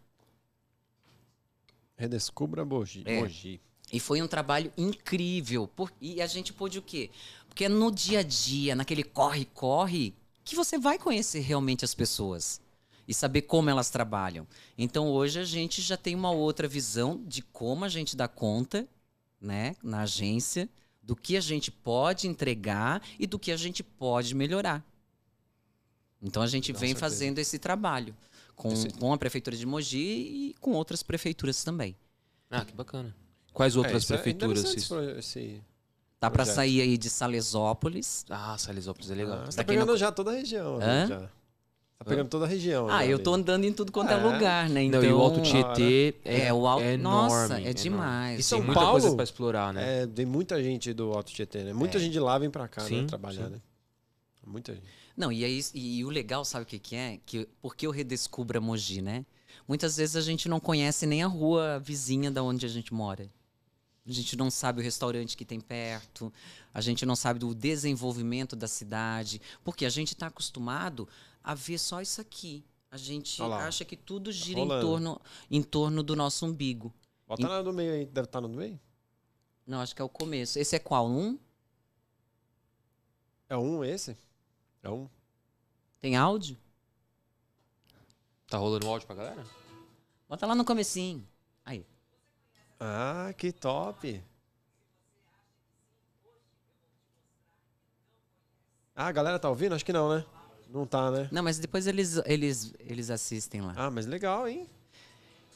Redescubra 1.96 2.64
Mogi. 2.66 3.04
É. 3.06 3.20
Mogi. 3.22 3.62
E 3.92 4.00
foi 4.00 4.22
um 4.22 4.28
trabalho 4.28 4.72
incrível. 4.78 5.68
por- 5.68 5.92
E 6.02 6.22
a 6.22 6.28
gente 6.28 6.52
pôde 6.54 6.78
o 6.78 6.82
quê? 6.82 7.10
Porque 7.48 7.66
é 7.66 7.70
no 7.70 7.90
dia 7.92 8.20
a 8.20 8.24
dia, 8.24 8.76
naquele 8.76 9.04
corre-corre, 9.04 10.14
que 10.44 10.56
você 10.56 10.78
vai 10.78 11.00
conhecer 11.00 11.40
realmente 11.40 11.84
as 11.86 11.94
pessoas 11.96 12.62
e 13.08 13.14
saber 13.14 13.44
como 13.44 13.70
elas 13.70 13.90
trabalham. 13.90 14.46
Então 14.78 15.08
hoje 15.10 15.40
a 15.40 15.46
gente 15.46 15.82
já 15.82 15.96
tem 15.98 16.14
uma 16.14 16.32
outra 16.32 16.68
visão 16.68 17.24
de 17.26 17.42
como 17.42 17.86
a 17.86 17.90
gente 17.90 18.16
dá 18.16 18.28
conta, 18.28 18.88
né, 19.40 19.76
na 19.84 20.02
agência, 20.02 20.68
do 21.02 21.16
que 21.16 21.38
a 21.38 21.42
gente 21.42 21.72
pode 21.72 22.28
entregar 22.28 23.02
e 23.20 23.26
do 23.26 23.40
que 23.40 23.52
a 23.52 23.58
gente 23.58 23.82
pode 23.84 24.36
melhorar. 24.36 24.84
Então 26.22 26.42
a 26.42 26.48
gente 26.48 26.74
Com 26.74 26.80
vem 26.80 26.90
certeza. 26.90 27.00
fazendo 27.00 27.40
esse 27.40 27.58
trabalho 27.60 28.16
com, 28.56 28.70
com 29.00 29.14
a 29.14 29.18
prefeitura 29.18 29.56
de 29.56 29.66
Mogi 29.66 29.98
e 30.00 30.56
com 30.60 30.72
outras 30.72 31.04
prefeituras 31.04 31.64
também. 31.64 31.96
Ah, 32.50 32.66
que 32.66 32.74
bacana. 32.74 33.16
Quais 33.54 33.76
outras 33.76 33.96
É, 33.96 33.98
isso 33.98 34.14
é 34.14 34.18
prefeituras? 34.18 34.64
esse 34.64 34.94
esse- 35.20 35.62
Tá 36.20 36.32
para 36.32 36.46
sair 36.46 36.82
aí 36.82 36.98
de 36.98 37.12
Salesópolis. 37.12 38.26
Ah, 38.28 38.58
Salesópolis 38.58 39.12
é 39.12 39.16
legal. 39.16 39.42
Ah, 39.44 39.46
você 39.46 39.58
tá 39.58 39.64
pegando 39.64 39.96
já 39.96 40.12
toda 40.12 40.32
a 40.32 40.34
região. 40.34 40.78
Hã? 40.78 40.80
né, 40.80 41.08
Já. 41.08 41.30
Tá 42.00 42.06
pegando 42.06 42.30
toda 42.30 42.46
a 42.46 42.48
região. 42.48 42.88
Ah, 42.90 43.04
eu 43.06 43.16
ali. 43.16 43.24
tô 43.24 43.34
andando 43.34 43.64
em 43.66 43.74
tudo 43.74 43.92
quanto 43.92 44.12
é, 44.12 44.14
É. 44.14 44.18
lugar, 44.18 44.70
né? 44.70 44.84
Então, 44.84 45.02
Não, 45.02 45.10
e 45.10 45.12
o 45.14 45.18
Alto 45.20 45.42
Tietê 45.42 46.14
é, 46.24 46.42
É, 46.46 46.54
o 46.54 46.68
Alto- 46.68 46.84
é 46.84 46.96
Nossa, 46.96 47.36
enorme. 47.36 47.56
é 47.56 47.60
enorme. 47.62 47.74
demais. 47.74 48.40
E 48.40 48.44
São 48.44 48.60
tem 48.60 48.66
muita 48.68 48.82
Paulo 48.82 49.00
coisa 49.02 49.16
pra 49.16 49.24
explorar, 49.24 49.74
né? 49.74 50.04
É, 50.04 50.08
tem 50.08 50.26
muita 50.26 50.62
gente 50.62 50.94
do 50.94 51.12
Alto 51.12 51.32
Tietê, 51.34 51.64
né? 51.64 51.74
Muita 51.74 51.98
É. 51.98 52.00
gente 52.02 52.12
de 52.12 52.20
lá 52.20 52.38
vem 52.38 52.52
pra 52.52 52.68
cá, 52.68 52.82
Sim, 52.82 53.02
né? 53.02 53.08
Trabalhar, 53.08 53.46
sim. 53.46 53.52
né? 53.54 53.62
Muita 54.46 54.76
gente. 54.76 54.86
Não, 55.18 55.32
e, 55.32 55.44
é 55.44 55.50
isso- 55.50 55.72
e 55.76 56.06
o 56.06 56.10
legal, 56.10 56.46
sabe 56.46 56.64
o 56.64 56.66
que, 56.68 56.78
que 56.78 56.96
é? 56.96 57.20
Que, 57.26 57.48
porque 57.62 57.88
eu 57.88 57.92
redescubro 57.92 58.60
a 58.60 58.62
Mogi, 58.62 59.02
né? 59.02 59.26
Muitas 59.68 59.98
vezes 59.98 60.16
a 60.16 60.22
gente 60.22 60.48
não 60.48 60.60
conhece 60.60 61.08
nem 61.08 61.24
a 61.24 61.28
rua 61.28 61.80
vizinha 61.84 62.30
da 62.30 62.44
onde 62.44 62.64
a 62.66 62.70
gente 62.70 62.94
mora. 62.94 63.28
A 64.08 64.12
gente 64.12 64.38
não 64.38 64.50
sabe 64.52 64.80
o 64.80 64.84
restaurante 64.84 65.36
que 65.36 65.44
tem 65.44 65.60
perto, 65.60 66.32
a 66.74 66.80
gente 66.80 67.06
não 67.06 67.16
sabe 67.16 67.40
do 67.40 67.54
desenvolvimento 67.54 68.56
da 68.56 68.68
cidade, 68.68 69.42
porque 69.66 69.84
a 69.86 69.90
gente 69.90 70.14
está 70.14 70.28
acostumado 70.28 71.10
a 71.48 71.54
ver 71.54 71.78
só 71.78 72.02
isso 72.02 72.20
aqui. 72.20 72.66
A 72.92 72.98
gente 72.98 73.42
acha 73.42 73.86
que 73.86 73.96
tudo 73.96 74.34
gira 74.34 74.60
em 74.60 74.64
rolando. 74.64 74.86
torno, 74.86 75.22
em 75.50 75.64
torno 75.64 76.04
do 76.04 76.14
nosso 76.14 76.46
umbigo. 76.46 76.94
Bota 77.26 77.48
na 77.48 77.62
do 77.62 77.72
meio 77.72 77.94
aí. 77.94 78.06
Deve 78.06 78.26
estar 78.26 78.42
no 78.42 78.50
meio? 78.50 78.78
Não, 79.66 79.80
acho 79.80 79.96
que 79.96 80.02
é 80.02 80.06
o 80.06 80.10
começo. 80.10 80.60
Esse 80.60 80.76
é 80.76 80.80
qual? 80.80 81.08
Um? 81.08 81.40
É 83.48 83.56
um 83.56 83.82
esse? 83.82 84.18
É 84.84 84.90
um? 84.90 85.10
Tem 86.02 86.18
áudio? 86.18 86.58
Tá 88.48 88.58
rolando 88.58 88.86
áudio 88.90 89.08
pra 89.08 89.16
galera? 89.16 89.46
Bota 90.28 90.46
lá 90.46 90.54
no 90.54 90.66
comecinho. 90.66 91.26
Aí. 91.64 91.86
Ah, 92.78 93.34
que 93.38 93.54
top! 93.54 94.22
Ah, 98.94 99.08
a 99.08 99.12
galera 99.14 99.40
tá 99.40 99.48
ouvindo? 99.48 99.76
Acho 99.76 99.86
que 99.86 99.94
não, 99.94 100.14
né? 100.14 100.26
Não 100.74 100.86
tá, 100.86 101.10
né? 101.12 101.28
Não, 101.32 101.42
mas 101.44 101.58
depois 101.60 101.88
eles, 101.88 102.22
eles, 102.26 102.74
eles 102.80 103.10
assistem 103.10 103.62
lá. 103.62 103.74
Ah, 103.76 103.90
mas 103.90 104.06
legal, 104.06 104.48
hein? 104.48 104.68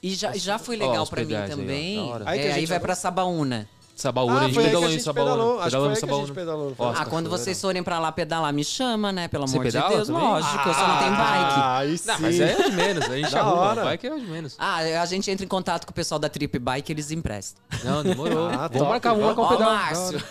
E 0.02 0.16
já, 0.16 0.36
já 0.36 0.58
foi 0.58 0.78
Ó, 0.82 0.88
legal 0.88 1.04
os 1.04 1.10
pra 1.10 1.24
mim 1.24 1.36
aí, 1.36 1.46
ó. 1.46 1.48
também. 1.56 1.96
Da 1.98 2.04
hora. 2.04 2.24
Aí 2.30 2.40
que 2.40 2.46
a 2.46 2.48
É, 2.50 2.54
aí 2.54 2.60
gente 2.62 2.70
vai 2.70 2.80
pra 2.80 2.96
Sabaúna. 2.96 3.68
Sabaúna, 3.94 4.40
a 4.40 4.44
gente 4.46 4.54
foi 4.56 4.64
aí 4.64 4.70
que 4.70 4.74
pedalou 4.74 4.88
a 4.88 4.90
em 4.90 4.94
gente 4.94 5.04
Sabaúna. 5.04 5.32
pedalou. 5.32 5.52
Acho 5.52 5.60
que 5.60 5.66
Pedalamos 5.66 6.00
foi 6.00 6.10
em 6.10 6.12
aí 6.12 6.18
que 6.18 6.24
a 6.24 6.26
gente 6.26 6.36
Sabaúna. 6.36 6.74
pedalou. 6.76 6.76
Ó, 6.98 7.02
ah, 7.02 7.06
quando 7.06 7.30
vocês 7.30 7.62
forem 7.62 7.84
pra 7.84 8.00
lá 8.00 8.12
pedalar, 8.12 8.52
me 8.52 8.64
chama, 8.64 9.12
né? 9.12 9.28
Pelo 9.28 9.48
Você 9.48 9.56
amor 9.58 9.66
de 9.68 9.72
pedala 9.74 9.96
Deus. 9.96 10.08
também? 10.08 10.24
Lógico, 10.24 10.70
eu 10.70 10.74
só 10.74 10.88
não 10.88 10.98
tenho 10.98 11.12
bike. 11.12 11.22
Ah, 11.60 11.78
aí 11.78 11.98
sim. 11.98 12.08
Não, 12.08 12.20
mas 12.20 12.40
é 12.40 12.56
de 12.70 12.72
menos. 12.76 13.06
A 13.06 13.16
gente 13.18 13.32
Da 13.32 13.40
arruma. 13.42 13.62
hora. 13.62 13.84
Bike 13.84 14.08
é 14.08 14.16
de 14.18 14.26
menos. 14.26 14.56
Ah, 14.58 14.78
a 14.78 15.06
gente 15.06 15.30
entra 15.30 15.46
em 15.46 15.48
contato 15.50 15.86
com 15.86 15.92
o 15.92 15.94
pessoal 15.94 16.18
da 16.18 16.30
Trip 16.30 16.58
Bike, 16.58 16.92
eles 16.92 17.12
emprestam. 17.12 17.62
Não, 17.84 18.02
demorou. 18.02 18.48
Ah, 18.48 18.68
vamos 18.70 18.78
top. 18.80 18.90
marcar, 18.90 19.14
vamos 19.14 19.26
marcar 19.28 19.42
um 19.42 19.46
Ó, 19.46 19.50
pedal. 19.50 19.72
Márcio. 19.72 20.24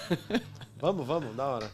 Vamos, 0.81 1.07
vamos, 1.07 1.36
da 1.36 1.47
hora. 1.47 1.70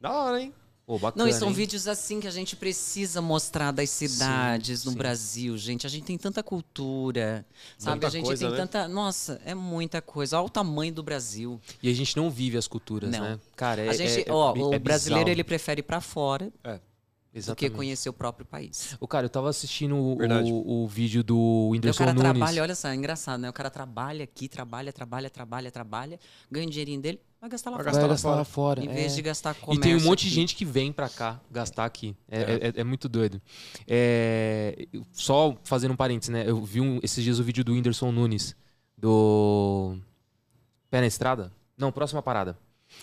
Da 0.00 0.12
hora, 0.12 0.40
hein? 0.40 0.54
Pô, 0.88 0.98
bacana, 0.98 1.22
Não, 1.22 1.30
e 1.30 1.34
são 1.34 1.48
hein? 1.48 1.54
vídeos 1.54 1.86
assim 1.86 2.18
que 2.18 2.26
a 2.26 2.30
gente 2.30 2.56
precisa 2.56 3.20
mostrar 3.20 3.72
das 3.72 3.90
cidades 3.90 4.86
no 4.86 4.92
sim. 4.92 4.96
Brasil, 4.96 5.54
gente. 5.58 5.86
A 5.86 5.90
gente 5.90 6.04
tem 6.04 6.16
tanta 6.16 6.42
cultura, 6.42 7.44
sabe? 7.76 7.96
Muita 7.96 8.06
a 8.06 8.10
gente 8.10 8.24
coisa, 8.24 8.40
tem 8.46 8.50
né? 8.52 8.56
tanta. 8.56 8.88
Nossa, 8.88 9.38
é 9.44 9.54
muita 9.54 10.00
coisa. 10.00 10.38
Olha 10.38 10.46
o 10.46 10.48
tamanho 10.48 10.90
do 10.90 11.02
Brasil. 11.02 11.60
E 11.82 11.90
a 11.90 11.94
gente 11.94 12.16
não 12.16 12.30
vive 12.30 12.56
as 12.56 12.66
culturas, 12.66 13.10
Não. 13.10 13.20
né? 13.20 13.38
Cara, 13.54 13.82
é 13.82 13.90
a 13.90 13.92
gente, 13.92 14.20
é- 14.22 14.28
é 14.30 14.32
ó, 14.32 14.50
bi- 14.54 14.62
o 14.62 14.72
é 14.72 14.78
brasileiro 14.78 15.28
ele 15.28 15.44
prefere 15.44 15.80
ir 15.80 15.82
pra 15.82 16.00
fora 16.00 16.50
do 17.46 17.54
que 17.56 17.64
Exatamente. 17.66 17.76
conhecer 17.76 18.08
o 18.08 18.12
próprio 18.12 18.44
país. 18.46 18.96
O 19.00 19.06
cara, 19.08 19.26
eu 19.26 19.30
tava 19.30 19.48
assistindo 19.48 19.94
o, 19.96 20.16
o, 20.18 20.84
o 20.84 20.88
vídeo 20.88 21.22
do 21.22 21.34
E 21.34 21.38
o 21.38 21.70
Whindersson 21.70 21.98
cara 21.98 22.14
Nunes. 22.14 22.32
trabalha, 22.32 22.62
olha 22.62 22.74
só, 22.74 22.88
é 22.88 22.94
engraçado, 22.94 23.40
né? 23.40 23.48
O 23.48 23.52
cara 23.52 23.70
trabalha 23.70 24.24
aqui, 24.24 24.48
trabalha, 24.48 24.92
trabalha, 24.92 25.30
trabalha, 25.30 25.70
trabalha, 25.70 26.18
ganha 26.50 26.66
o 26.66 26.70
dinheirinho 26.70 27.00
dele, 27.00 27.20
vai 27.40 27.48
gastar 27.50 27.70
lá 27.70 27.76
Vai 27.76 27.84
fora. 27.84 27.92
gastar 27.92 28.06
Vai 28.06 28.10
gastar 28.16 28.30
lá 28.36 28.44
fora. 28.44 28.84
Em 28.84 28.88
é. 28.88 28.92
vez 28.94 29.14
de 29.14 29.22
gastar 29.22 29.52
E 29.56 29.60
comércio 29.60 29.82
tem 29.82 29.96
um 29.96 30.00
monte 30.04 30.20
de 30.22 30.26
aqui. 30.26 30.34
gente 30.34 30.54
que 30.56 30.64
vem 30.64 30.92
pra 30.92 31.08
cá 31.08 31.40
gastar 31.50 31.84
aqui. 31.84 32.16
É, 32.30 32.40
é- 32.68 32.80
é 32.80 32.84
muito 32.84 33.08
doido. 33.08 33.40
É, 33.86 34.86
só 35.12 35.56
fazendo 35.64 35.92
um 35.92 35.96
parênteses, 35.96 36.30
né? 36.32 36.44
Eu 36.46 36.62
vi 36.64 36.80
um- 36.80 37.00
esses 37.02 37.22
dias 37.22 37.38
o 37.38 37.44
vídeo 37.44 37.64
do 37.64 37.72
Whindersson 37.72 38.10
Nunes, 38.12 38.54
do 38.96 39.96
Pé 40.90 41.00
na 41.00 41.06
Estrada. 41.06 41.52
Não, 41.76 41.92
próxima 41.92 42.20
parada. 42.22 42.58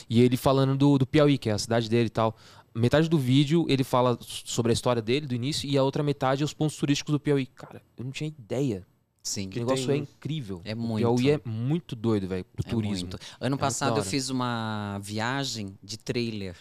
E 0.10 0.20
ele 0.22 0.36
falando 0.36 0.76
do, 0.76 0.98
do 0.98 1.06
Piauí, 1.06 1.38
que 1.38 1.50
é 1.50 1.54
a 1.54 1.58
cidade 1.58 1.88
dele 1.90 2.08
e 2.08 2.10
tal. 2.10 2.36
Metade 2.76 3.08
do 3.10 3.18
vídeo 3.18 3.66
ele 3.70 3.84
fala 3.84 4.18
sobre 4.22 4.72
a 4.72 4.74
história 4.74 5.02
dele, 5.02 5.26
do 5.26 5.34
início, 5.34 5.68
e 5.70 5.78
a 5.78 5.84
outra 5.84 6.04
metade 6.04 6.44
é 6.44 6.46
os 6.46 6.54
pontos 6.54 6.76
turísticos 6.76 7.14
do 7.14 7.20
Piauí. 7.20 7.46
Cara, 7.46 7.82
eu 7.98 8.04
não 8.04 8.12
tinha 8.12 8.28
ideia. 8.28 8.86
Sim, 9.24 9.48
O 9.48 9.56
negócio 9.60 9.88
tem- 9.88 9.96
é 9.96 9.98
incrível. 10.00 10.62
É 10.64 10.76
O 10.76 10.78
muito. 10.78 11.00
Piauí 11.16 11.32
é 11.32 11.42
muito 11.46 11.96
doido, 11.96 12.28
velho, 12.28 12.44
pro 12.46 12.64
é 12.66 12.70
turismo. 12.70 13.10
muito. 13.10 13.18
Ano 13.40 13.52
muito 13.52 13.60
passado 13.60 13.98
eu 13.98 14.04
fiz 14.04 14.30
uma 14.30 15.00
viagem 15.02 15.76
de 15.82 15.98
trailer 15.98 16.56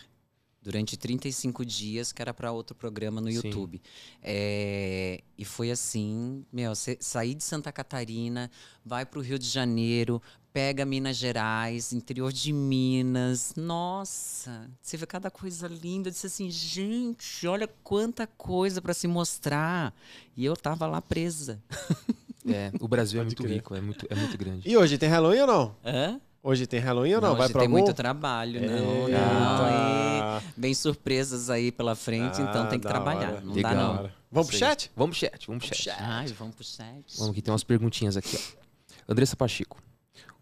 durante 0.62 0.97
35 0.97 1.62
dias, 1.62 2.11
que 2.11 2.23
era 2.23 2.32
para 2.32 2.51
outro 2.51 2.74
programa 2.74 3.20
no 3.20 3.28
Sim. 3.31 3.35
YouTube. 3.49 3.82
É, 4.23 5.20
e 5.36 5.45
foi 5.45 5.70
assim, 5.70 6.43
meu, 6.51 6.73
sair 6.74 7.35
de 7.35 7.45
Santa 7.45 7.70
Catarina, 7.70 8.51
vai 8.82 9.05
para 9.05 9.19
o 9.19 9.23
Rio 9.23 9.39
de 9.39 9.47
Janeiro, 9.47 10.23
pega 10.55 10.85
Minas 10.85 11.16
Gerais, 11.16 11.93
interior 11.93 12.32
de 12.32 12.52
Minas. 12.52 13.55
Nossa, 13.56 14.70
você 14.81 14.97
vê 14.97 15.05
cada 15.05 15.28
coisa 15.28 15.66
linda. 15.66 16.09
Eu 16.09 16.12
disse 16.12 16.28
assim, 16.28 16.48
gente, 16.48 17.44
olha 17.48 17.68
quanta 17.82 18.24
coisa 18.24 18.81
para 18.81 18.94
se 18.94 19.09
mostrar. 19.09 19.93
E 20.36 20.44
eu 20.44 20.56
tava 20.56 20.86
lá 20.86 21.02
presa. 21.02 21.60
É, 22.47 22.70
o 22.78 22.86
Brasil 22.86 23.22
é 23.22 23.24
muito 23.24 23.43
crer. 23.43 23.55
rico, 23.55 23.74
é 23.74 23.81
muito, 23.81 24.06
é 24.10 24.14
muito 24.14 24.36
grande. 24.36 24.68
E 24.68 24.76
hoje 24.76 24.98
tem 24.98 25.09
Halloween 25.09 25.40
ou 25.40 25.47
não? 25.47 25.76
Hã? 25.82 26.20
Hoje 26.43 26.66
tem 26.66 26.78
Halloween 26.78 27.14
ou 27.14 27.20
não? 27.22 27.32
Vai 27.35 27.44
hoje 27.44 27.52
pra 27.55 27.60
tem 27.62 27.68
algum? 27.70 27.82
muito 27.82 27.94
trabalho, 27.97 28.60
não, 28.60 29.09
não. 29.09 29.09
Eita. 29.09 30.44
E 30.47 30.60
vem 30.60 30.74
surpresas 30.74 31.48
aí 31.48 31.72
pela 31.72 31.97
frente, 31.97 32.43
então 32.43 32.64
Ah, 32.64 32.66
tem 32.66 32.78
que 32.78 32.86
trabalhar. 32.86 33.31
hora. 33.32 33.40
Não 33.40 33.55
Legal. 33.55 33.72
dá, 33.74 34.02
não. 34.02 34.10
Vamos 34.31 34.48
pro 34.51 34.59
chat? 34.59 34.93
Vamos 34.94 35.18
pro 35.18 35.26
chat, 35.26 35.47
vamos 35.47 35.66
pro 35.66 35.74
chat. 35.74 35.97
Ai, 35.98 36.26
vamos 36.35 36.55
pro 36.55 36.64
chat. 36.64 37.16
Vamos 37.18 37.35
que 37.35 37.40
tem 37.40 37.51
umas 37.51 37.64
perguntinhas 37.64 38.14
aqui, 38.14 38.36
ó. 38.36 39.10
Andressa 39.10 39.35
Pacheco. 39.36 39.82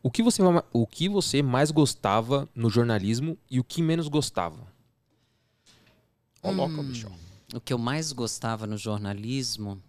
O 0.02 0.10
que 0.10 0.22
você, 0.22 0.42
o 0.72 0.86
que 0.86 1.08
você 1.08 1.42
mais 1.42 1.70
gostava 1.70 2.48
no 2.54 2.68
jornalismo 2.68 3.38
e 3.48 3.60
o 3.60 3.64
que 3.64 3.80
menos 3.80 4.08
gostava? 4.08 4.66
Ó, 6.42 6.50
louco, 6.50 6.82
bicho. 6.82 7.08
O 7.54 7.60
que 7.60 7.72
eu 7.72 7.78
mais 7.78 8.10
gostava 8.12 8.66
no 8.66 8.76
jornalismo 8.76 9.80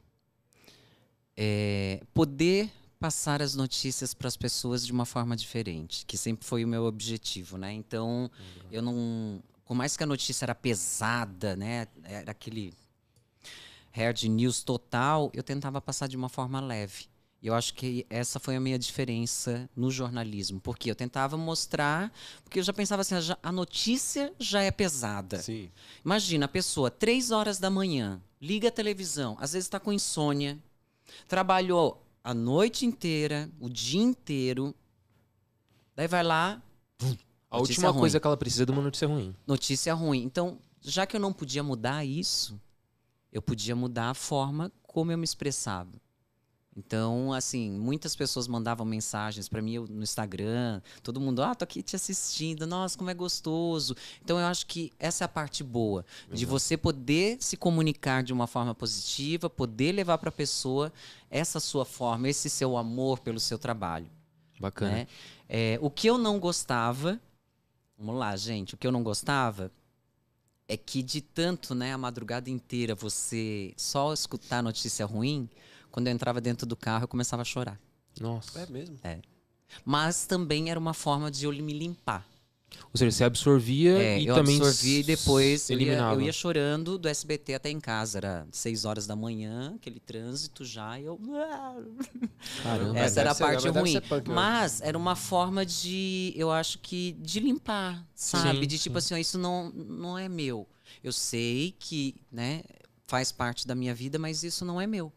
é 1.36 2.02
poder 2.14 2.72
passar 3.00 3.42
as 3.42 3.56
notícias 3.56 4.14
para 4.14 4.28
as 4.28 4.38
pessoas 4.38 4.86
de 4.86 4.92
uma 4.92 5.06
forma 5.06 5.36
diferente, 5.36 6.06
que 6.06 6.18
sempre 6.18 6.46
foi 6.46 6.64
o 6.64 6.68
meu 6.68 6.86
objetivo, 6.86 7.58
né? 7.58 7.74
Então, 7.74 8.30
eu 8.72 8.82
não, 8.82 9.42
por 9.66 9.74
mais 9.76 9.98
que 9.98 10.04
a 10.04 10.08
notícia 10.08 10.46
era 10.46 10.56
pesada, 10.56 11.56
né, 11.56 11.88
era 12.04 12.32
aquele 12.32 12.74
hard 13.92 14.24
news 14.24 14.64
total, 14.64 15.32
eu 15.34 15.44
tentava 15.44 15.82
passar 15.82 16.08
de 16.08 16.16
uma 16.16 16.30
forma 16.30 16.62
leve. 16.62 17.08
E 17.44 17.48
eu 17.48 17.54
acho 17.54 17.74
que 17.74 18.08
essa 18.10 18.40
foi 18.40 18.56
a 18.56 18.60
minha 18.60 18.80
diferença 18.80 19.70
no 19.76 19.92
jornalismo, 19.92 20.62
porque 20.62 20.90
eu 20.90 20.96
tentava 20.96 21.36
mostrar, 21.36 22.10
porque 22.42 22.58
eu 22.60 22.64
já 22.64 22.72
pensava 22.72 23.02
assim, 23.02 23.20
já- 23.20 23.38
a 23.44 23.52
notícia 23.52 24.34
já 24.40 24.62
é 24.64 24.72
pesada. 24.72 25.42
Sim. 25.42 25.70
Imagina 26.06 26.46
a 26.46 26.48
pessoa, 26.48 26.90
três 26.90 27.32
horas 27.32 27.60
da 27.60 27.70
manhã, 27.70 28.22
liga 28.42 28.70
a 28.70 28.72
televisão, 28.72 29.36
às 29.42 29.52
vezes 29.52 29.66
está 29.66 29.78
com 29.78 29.92
insônia, 29.92 30.58
trabalhou 31.28 32.02
a 32.24 32.34
noite 32.34 32.86
inteira, 32.86 33.52
o 33.60 33.68
dia 33.70 34.02
inteiro, 34.02 34.74
daí 35.98 36.08
vai 36.08 36.24
lá, 36.24 36.62
A 37.52 37.58
última 37.60 37.90
ruim. 37.90 38.00
coisa 38.00 38.22
que 38.22 38.26
ela 38.28 38.38
precisa 38.38 38.64
é 38.64 38.66
de 38.66 38.72
uma 38.72 38.82
notícia 38.82 39.06
ruim. 39.08 39.36
notícia 39.46 39.94
ruim. 39.94 40.24
Então, 40.24 40.58
já 40.82 41.06
que 41.06 41.14
eu 41.18 41.20
não 41.20 41.34
podia 41.34 41.62
mudar 41.62 42.06
isso, 42.06 42.58
eu 43.34 43.42
podia 43.42 43.76
mudar 43.76 44.12
a 44.12 44.14
forma 44.14 44.72
como 44.84 45.12
eu 45.12 45.18
me 45.18 45.26
expressava. 45.26 45.92
Então, 46.76 47.32
assim, 47.32 47.72
muitas 47.72 48.16
pessoas 48.16 48.48
mandavam 48.48 48.86
mensagens 48.86 49.48
para 49.48 49.62
mim 49.62 49.78
no 49.78 50.02
Instagram, 50.02 50.82
todo 51.04 51.22
mundo, 51.22 51.44
ah, 51.44 51.54
tô 51.54 51.64
aqui 51.64 51.84
te 51.84 51.96
assistindo, 51.96 52.66
nossa, 52.66 52.98
como 52.98 53.10
é 53.10 53.14
gostoso. 53.14 53.96
Então, 54.24 54.40
eu 54.40 54.46
acho 54.46 54.66
que 54.66 54.92
essa 54.98 55.24
é 55.24 55.26
a 55.26 55.30
parte 55.30 55.64
boa, 55.64 56.04
de 56.32 56.46
você 56.46 56.76
poder 56.76 57.38
se 57.40 57.56
comunicar 57.56 58.24
de 58.24 58.34
uma 58.34 58.48
forma 58.48 58.74
positiva, 58.74 59.50
poder 59.50 59.92
levar 59.92 60.18
para 60.18 60.30
a 60.30 60.32
pessoa 60.32 60.92
essa 61.30 61.60
sua 61.60 61.86
forma, 61.86 62.28
esse 62.28 62.50
seu 62.50 62.76
amor 62.76 63.20
pelo 63.20 63.40
seu 63.40 63.60
trabalho. 63.60 64.10
Bacana. 64.60 64.92
né? 64.92 65.08
É, 65.48 65.78
o 65.82 65.90
que 65.90 66.08
eu 66.08 66.18
não 66.18 66.40
gostava, 66.40 67.20
vamos 67.98 68.16
lá, 68.16 68.36
gente, 68.36 68.74
o 68.74 68.78
que 68.78 68.88
eu 68.88 68.92
não 68.92 69.04
gostava 69.04 69.72
é 70.68 70.78
que 70.78 71.04
de 71.04 71.22
tanto, 71.22 71.76
né, 71.76 71.94
a 71.94 71.98
madrugada 71.98 72.50
inteira 72.50 72.96
você 72.96 73.74
só 73.78 74.14
escutar 74.14 74.64
notícia 74.64 75.06
ruim, 75.06 75.50
quando 75.94 76.08
eu 76.08 76.14
entrava 76.14 76.42
dentro 76.42 76.66
do 76.66 76.76
carro 76.76 77.04
eu 77.04 77.08
começava 77.08 77.44
a 77.44 77.46
chorar. 77.46 77.80
Nossa. 78.20 78.60
É 78.60 78.66
mesmo. 78.66 78.98
Mas 79.86 80.26
também 80.26 80.70
era 80.72 80.80
uma 80.80 80.94
forma 80.94 81.30
de 81.32 81.46
eu 81.46 81.52
me 81.54 81.72
limpar. 81.72 82.28
Ou 82.92 82.98
seja, 82.98 83.12
você 83.12 83.24
absorvia 83.24 83.92
É, 84.02 84.20
e 84.20 84.26
eu 84.26 84.34
também 84.34 84.58
absorvi 84.58 85.00
e 85.02 85.04
depois 85.04 85.70
eu 85.70 85.78
ia, 85.80 85.86
eliminava. 85.86 86.16
eu 86.16 86.22
ia 86.26 86.34
chorando 86.34 86.98
do 86.98 87.08
SBT 87.08 87.54
até 87.54 87.70
em 87.70 87.80
casa. 87.80 88.18
Era 88.18 88.48
seis 88.52 88.84
horas 88.84 89.06
da 89.06 89.16
manhã, 89.16 89.74
aquele 89.76 90.00
trânsito 90.00 90.66
já, 90.66 91.00
e 91.00 91.06
eu. 91.06 91.20
Caramba. 92.64 92.98
Essa 92.98 93.20
era 93.22 93.32
a 93.32 93.36
ser- 93.36 93.44
parte 93.44 93.64
deve 93.64 93.80
ruim. 93.80 93.92
ser 93.92 94.02
punk. 94.02 94.30
Mas 94.30 94.82
era 94.82 94.98
uma 94.98 95.16
forma 95.16 95.64
de, 95.64 96.34
eu 96.36 96.52
acho 96.52 96.80
que, 96.80 97.12
de 97.20 97.40
limpar, 97.40 98.04
sabe? 98.16 98.62
Sim, 98.62 98.68
de 98.68 98.80
tipo 98.80 98.98
assim, 98.98 99.14
ó, 99.14 99.18
isso 99.18 99.38
não, 99.38 99.70
não 99.72 100.18
é 100.18 100.28
meu. 100.28 100.68
Eu 101.04 101.12
sei 101.14 101.76
que, 101.78 102.16
né, 102.32 102.64
faz 103.06 103.32
parte 103.32 103.68
da 103.68 103.76
minha 103.76 103.94
vida, 103.94 104.18
mas 104.18 104.44
isso 104.44 104.66
não 104.66 104.82
é 104.82 104.88
meu. 104.88 105.12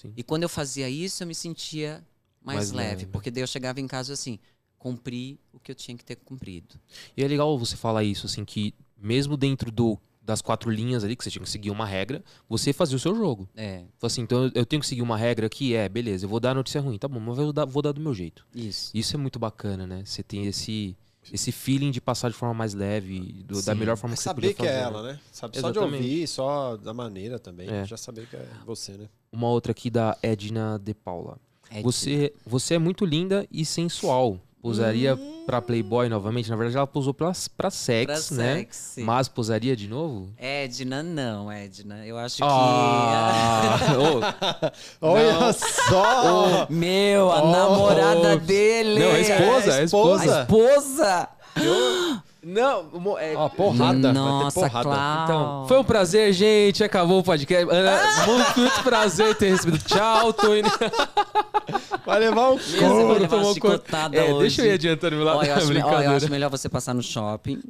Sim. 0.00 0.12
E 0.16 0.22
quando 0.22 0.42
eu 0.44 0.48
fazia 0.48 0.88
isso, 0.88 1.22
eu 1.22 1.26
me 1.26 1.34
sentia 1.34 2.04
mais, 2.42 2.70
Mais 2.70 2.72
leve, 2.72 2.88
leve. 3.02 3.06
Porque 3.06 3.30
daí 3.30 3.42
eu 3.42 3.46
chegava 3.46 3.80
em 3.80 3.86
casa 3.86 4.12
assim, 4.12 4.38
cumpri 4.78 5.38
o 5.52 5.58
que 5.60 5.70
eu 5.70 5.74
tinha 5.74 5.96
que 5.96 6.04
ter 6.04 6.16
cumprido. 6.16 6.76
E 7.16 7.22
é 7.22 7.28
legal 7.28 7.58
você 7.58 7.76
falar 7.76 8.02
isso, 8.04 8.26
assim, 8.26 8.44
que 8.44 8.74
mesmo 8.96 9.36
dentro 9.36 9.70
do, 9.70 9.98
das 10.22 10.40
quatro 10.40 10.70
linhas 10.70 11.04
ali, 11.04 11.14
que 11.16 11.22
você 11.24 11.30
tinha 11.30 11.42
que 11.42 11.50
seguir 11.50 11.70
uma 11.70 11.84
regra, 11.84 12.24
você 12.48 12.72
fazia 12.72 12.96
o 12.96 13.00
seu 13.00 13.14
jogo. 13.14 13.48
É, 13.56 13.78
Fala 13.98 14.06
assim, 14.10 14.22
então 14.22 14.50
eu- 14.54 14.64
tenho 14.66 14.80
que 14.80 14.86
seguir 14.86 15.02
uma 15.02 15.16
regra 15.18 15.46
aqui, 15.46 15.74
é, 15.74 15.88
beleza, 15.88 16.24
eu 16.24 16.28
vou 16.28 16.40
dar 16.40 16.54
notícia 16.54 16.80
ruim, 16.80 16.96
tá 16.98 17.08
bom, 17.08 17.20
mas 17.20 17.36
eu 17.38 17.44
vou 17.44 17.52
dar, 17.52 17.64
vou 17.66 17.82
dar 17.82 17.92
do 17.92 18.00
meu 18.00 18.14
jeito. 18.14 18.46
isso. 18.54 18.90
Isso 18.94 19.14
é 19.16 19.18
muito 19.18 19.38
bacana, 19.38 19.86
né? 19.86 20.02
Você 20.04 20.22
tem 20.22 20.46
esse, 20.46 20.96
esse 21.32 21.52
feeling 21.52 21.90
de 21.90 22.00
passar 22.00 22.30
de 22.30 22.34
forma 22.36 22.54
mais 22.54 22.72
leve, 22.72 23.42
do- 23.44 23.62
da 23.62 23.74
melhor 23.74 23.96
forma 23.98 24.14
É 24.14 24.16
que 24.16 24.22
você 24.22 24.28
saber 24.28 24.40
podia 24.40 24.54
que 24.54 24.62
é 24.62 24.66
fazer, 24.66 24.80
ela, 24.80 25.02
né? 25.02 25.12
né? 25.14 25.20
Sabe, 25.32 25.60
só 25.60 25.70
de 25.70 25.78
ouvir, 25.78 26.26
só 26.26 26.76
da 26.76 26.94
maneira 26.94 27.38
também. 27.38 27.68
É. 27.68 27.84
Já 27.84 27.96
saber 27.98 28.26
que 28.26 28.36
é 28.36 28.48
você, 28.64 28.92
né? 28.96 29.08
Uma 29.32 29.48
outra 29.48 29.70
aqui 29.72 29.88
da 29.90 30.16
Edna 30.22 30.80
De 30.82 30.92
Paula. 30.92 31.38
É 31.70 31.80
Você, 31.82 32.32
você 32.44 32.74
é 32.74 32.78
muito 32.78 33.04
linda 33.04 33.46
e 33.50 33.64
sensual. 33.64 34.38
Pousaria 34.60 35.16
pra 35.46 35.62
Playboy 35.62 36.08
novamente? 36.10 36.50
Na 36.50 36.56
verdade, 36.56 36.76
ela 36.76 36.86
posou 36.86 37.14
pra, 37.14 37.32
pra 37.56 37.70
sex, 37.70 38.26
pra 38.28 38.36
né? 38.36 38.54
sexy. 38.56 39.00
Mas 39.02 39.26
posaria 39.26 39.74
de 39.74 39.88
novo? 39.88 40.28
Edna, 40.36 41.02
não, 41.02 41.50
Edna. 41.50 42.04
Eu 42.04 42.18
acho 42.18 42.36
que. 42.36 42.42
Ah! 42.44 43.78
Ô, 45.00 45.06
Olha 45.06 45.52
só! 45.54 46.66
Meu, 46.68 47.30
a 47.32 47.42
Oh, 47.42 47.50
namorada 47.52 48.34
oh. 48.34 48.38
dele. 48.38 49.00
Não, 49.00 49.12
a 49.12 49.20
esposa, 49.20 49.72
a 49.72 49.76
A 49.76 49.82
esposa. 49.84 50.40
esposa. 50.42 51.28
Não, 52.42 53.18
é- 53.18 53.36
Ó, 53.36 53.48
porrada. 53.50 53.92
vai 53.92 54.00
ter 54.00 54.12
Nossa, 54.12 54.60
porrada. 54.60 54.82
Clau. 54.88 55.24
Então, 55.24 55.68
foi 55.68 55.78
um 55.78 55.84
prazer, 55.84 56.32
gente. 56.32 56.82
Acabou 56.82 57.18
o 57.20 57.22
podcast. 57.22 57.66
Ana, 57.70 58.00
muito, 58.26 58.60
muito 58.60 58.82
prazer 58.82 59.34
ter 59.36 59.50
recebido. 59.50 59.78
Tchau, 59.84 60.32
tô 60.32 60.54
indo. 60.56 60.70
Vai 62.06 62.18
levar 62.18 62.50
um 62.52 62.58
Você 62.58 62.78
vai 62.80 62.88
couro. 62.90 63.20
levar 63.20 63.36
uma 63.36 63.54
chicotada 63.54 64.16
É, 64.16 64.24
hoje. 64.32 64.38
deixa 64.40 64.62
eu 64.62 64.66
ir 64.66 64.70
adiantando 64.72 65.16
meu 65.16 65.24
lado. 65.24 65.38
Ó, 65.38 65.42
eu, 65.44 65.54
acho, 65.54 65.68
me- 65.72 65.82
ó, 65.82 66.00
eu 66.00 66.10
acho 66.12 66.30
melhor 66.30 66.50
você 66.50 66.68
passar 66.68 66.94
no 66.94 67.02
shopping. 67.02 67.60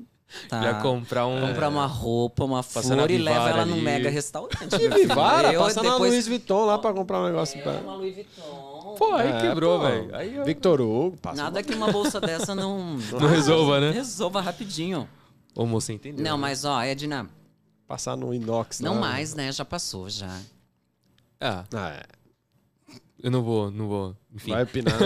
Tá? 0.49 0.63
Já 0.63 0.75
comprar 0.75 1.27
um. 1.27 1.41
Comprar 1.49 1.69
uma 1.69 1.87
roupa, 1.87 2.45
uma 2.45 2.59
na 2.59 2.63
flor 2.63 3.11
e 3.11 3.19
leva 3.19 3.51
ela 3.51 3.67
num 3.67 3.73
ali. 3.75 3.83
mega 3.83 4.09
restaurante. 4.09 4.57
Que. 4.79 4.89
Vivara, 4.89 5.53
Eu 5.53 5.61
passa 5.63 5.83
na 5.83 5.91
depois- 5.91 6.13
Louis 6.13 6.29
Vuitton 6.29 6.65
lá 6.65 6.79
pra 6.79 6.93
comprar 6.93 7.19
um 7.21 7.27
negócio. 7.27 7.59
É, 7.59 7.63
pra... 7.63 7.73
uma 7.73 7.95
Louis 7.97 8.15
Vuitton. 8.15 8.70
Pô, 8.97 9.15
aí 9.15 9.29
É, 9.29 9.41
quebrou, 9.41 9.81
velho. 9.81 10.15
Aí 10.17 10.35
eu- 10.37 10.45
Victor 10.45 10.81
Hugo, 10.81 11.17
passa 11.19 11.43
Nada 11.43 11.63
que 11.63 11.75
uma 11.75 11.91
bolsa 11.93 12.21
dessa 12.21 12.55
não... 12.55 12.97
Não 12.97 13.29
resolva, 13.29 13.81
né? 13.81 13.91
Resolva 13.91 14.41
rapidinho. 14.41 15.09
Ô, 15.55 15.67
moça, 15.67 15.93
entendeu? 15.93 16.25
Não, 16.25 16.37
né? 16.37 16.41
mas 16.43 16.65
ó, 16.65 16.81
Edna, 16.83 17.29
Passar 17.87 18.17
no 18.17 18.33
inox. 18.33 18.81
não 18.81 18.95
lá. 18.95 19.01
mais, 19.01 19.35
né? 19.35 19.51
Já 19.51 19.65
passou, 19.65 20.09
já. 20.09 20.39
Ah, 21.41 21.65
Ah, 21.75 21.91
é. 21.91 22.03
Eu 23.23 23.31
não 23.31 23.43
vou, 23.43 23.71
não 23.71 23.89
vou. 23.89 24.17
Enfim, 24.35 24.51
Vai 24.53 24.65
pinar. 24.67 24.99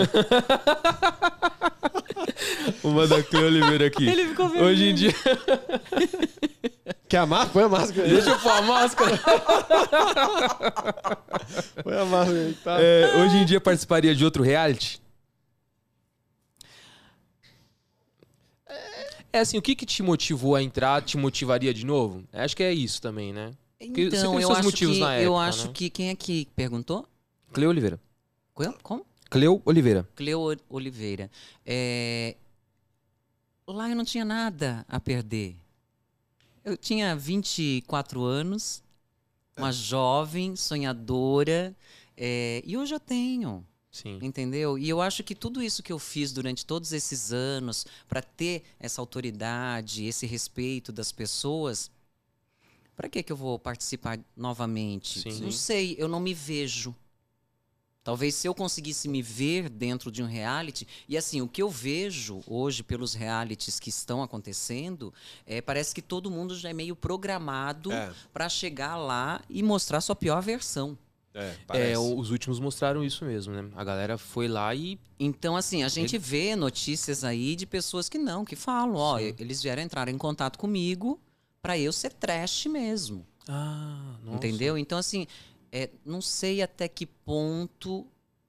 uma 2.83 3.07
da 3.07 3.23
Cleo 3.23 3.45
Oliveira 3.47 3.87
aqui. 3.87 4.07
Ele 4.07 4.27
ficou 4.29 4.47
Hoje 4.47 4.85
em 4.89 4.95
dia. 4.95 5.13
Quer 7.07 7.17
a 7.19 7.25
máscara? 7.25 7.53
Põe 7.53 7.63
a 7.63 7.69
máscara 7.69 8.03
aí. 8.07 8.13
Deixa 8.13 8.29
eu 8.31 8.39
pôr 8.39 8.51
a 8.51 8.61
máscara. 8.63 9.17
Põe 11.83 11.97
a 11.97 12.05
máscara 12.05 12.39
aí, 12.39 12.53
tá? 12.63 12.77
É, 12.81 13.21
hoje 13.21 13.37
em 13.37 13.45
dia 13.45 13.61
participaria 13.61 14.15
de 14.15 14.25
outro 14.25 14.41
reality? 14.43 14.99
É 19.31 19.39
assim, 19.39 19.57
o 19.57 19.61
que, 19.61 19.75
que 19.75 19.85
te 19.85 20.01
motivou 20.01 20.55
a 20.55 20.63
entrar, 20.63 21.01
te 21.03 21.17
motivaria 21.17 21.73
de 21.73 21.85
novo? 21.85 22.23
Acho 22.31 22.55
que 22.55 22.63
é 22.63 22.73
isso 22.73 23.01
também, 23.01 23.33
né? 23.33 23.51
Porque 23.77 24.09
você 24.09 24.17
Então, 24.17 24.31
tem 24.31 24.41
eu 24.41 24.47
seus 24.47 24.59
acho, 24.59 24.65
motivos 24.65 24.95
que, 24.95 25.01
na 25.01 25.19
eu 25.19 25.33
época, 25.33 25.49
acho 25.49 25.67
né? 25.67 25.71
que... 25.73 25.89
Quem 25.89 26.09
é 26.09 26.15
que 26.15 26.47
perguntou? 26.55 27.05
Cleo 27.51 27.69
Oliveira. 27.69 27.99
Como? 28.81 29.05
Cleo 29.29 29.61
Oliveira. 29.65 30.07
Cleo 30.15 30.39
O- 30.53 30.57
Oliveira. 30.75 31.29
É, 31.65 32.35
Lá 33.67 33.89
eu 33.89 33.95
não 33.95 34.05
tinha 34.05 34.23
nada 34.23 34.85
a 34.87 34.99
perder. 34.99 35.55
Eu 36.63 36.77
tinha 36.77 37.15
24 37.15 38.23
anos, 38.23 38.83
uma 39.57 39.71
jovem, 39.71 40.55
sonhadora, 40.55 41.75
é, 42.15 42.61
e 42.65 42.77
hoje 42.77 42.93
eu 42.93 42.99
tenho. 42.99 43.65
Sim. 43.91 44.19
Entendeu? 44.21 44.77
E 44.77 44.87
eu 44.89 45.01
acho 45.01 45.23
que 45.23 45.33
tudo 45.33 45.63
isso 45.63 45.81
que 45.81 45.91
eu 45.91 45.97
fiz 45.97 46.31
durante 46.31 46.65
todos 46.65 46.91
esses 46.93 47.31
anos 47.33 47.85
para 48.07 48.21
ter 48.21 48.63
essa 48.79 49.01
autoridade, 49.01 50.05
esse 50.05 50.25
respeito 50.27 50.91
das 50.91 51.11
pessoas, 51.11 51.89
para 52.95 53.09
que 53.09 53.23
que 53.23 53.31
eu 53.31 53.37
vou 53.37 53.57
participar 53.57 54.19
novamente? 54.37 55.21
Sim. 55.21 55.39
Não 55.41 55.51
sei, 55.51 55.95
eu 55.97 56.07
não 56.07 56.19
me 56.19 56.33
vejo. 56.33 56.93
Talvez 58.05 58.35
se 58.35 58.47
eu 58.47 58.53
conseguisse 58.53 59.09
me 59.09 59.19
ver 59.19 59.67
dentro 59.67 60.11
de 60.11 60.21
um 60.21 60.27
reality, 60.27 60.87
e 61.09 61.17
assim, 61.17 61.41
o 61.41 61.47
que 61.47 61.59
eu 61.59 61.71
vejo 61.71 62.39
hoje 62.45 62.83
pelos 62.83 63.15
realities 63.15 63.79
que 63.79 63.89
estão 63.89 64.21
acontecendo, 64.21 65.11
é, 65.43 65.59
parece 65.59 65.93
que 65.93 66.03
todo 66.03 66.29
mundo 66.29 66.55
já 66.55 66.69
é 66.69 66.73
meio 66.73 66.95
programado 66.95 67.91
É, 67.91 68.13
para 68.31 68.47
chegar 68.47 68.95
lá 68.95 69.41
e 69.49 69.63
mostrar 69.63 70.01
sua 70.01 70.15
pior 70.15 70.39
versão. 70.39 70.95
é, 71.33 71.55
É, 71.73 71.97
os 71.97 72.29
últimos 72.29 72.59
mostraram 72.59 73.03
isso 73.03 73.25
mesmo, 73.25 73.55
né? 73.55 73.71
A 73.75 73.83
galera 73.83 74.19
foi 74.19 74.47
lá 74.47 74.73
e. 74.75 74.99
Então, 75.19 75.57
assim, 75.57 75.81
a 75.83 75.87
gente 75.89 76.15
vê 76.19 76.55
notícias 76.55 77.23
aí 77.23 77.55
de 77.55 77.65
pessoas 77.65 78.07
que 78.07 78.19
não, 78.19 78.45
que 78.45 78.55
falam, 78.55 78.93
ó, 78.93 79.17
Sim. 79.17 79.33
eles 79.39 79.63
vieram 79.63 79.81
entrar 79.81 80.07
em 80.09 80.17
contato 80.17 80.59
comigo 80.59 81.19
pra 81.59 81.75
eu 81.75 81.91
ser 81.91 82.13
trash 82.13 82.67
mesmo. 82.67 83.25
Ah, 83.47 84.15
nossa. 84.23 84.37
Entendeu? 84.37 84.77
Então, 84.77 84.97
assim, 84.99 85.25
é, 85.77 85.89
não 86.05 86.21
sei 86.21 86.61
até 86.61 86.87
que 86.87 87.05
ponto 87.05 88.05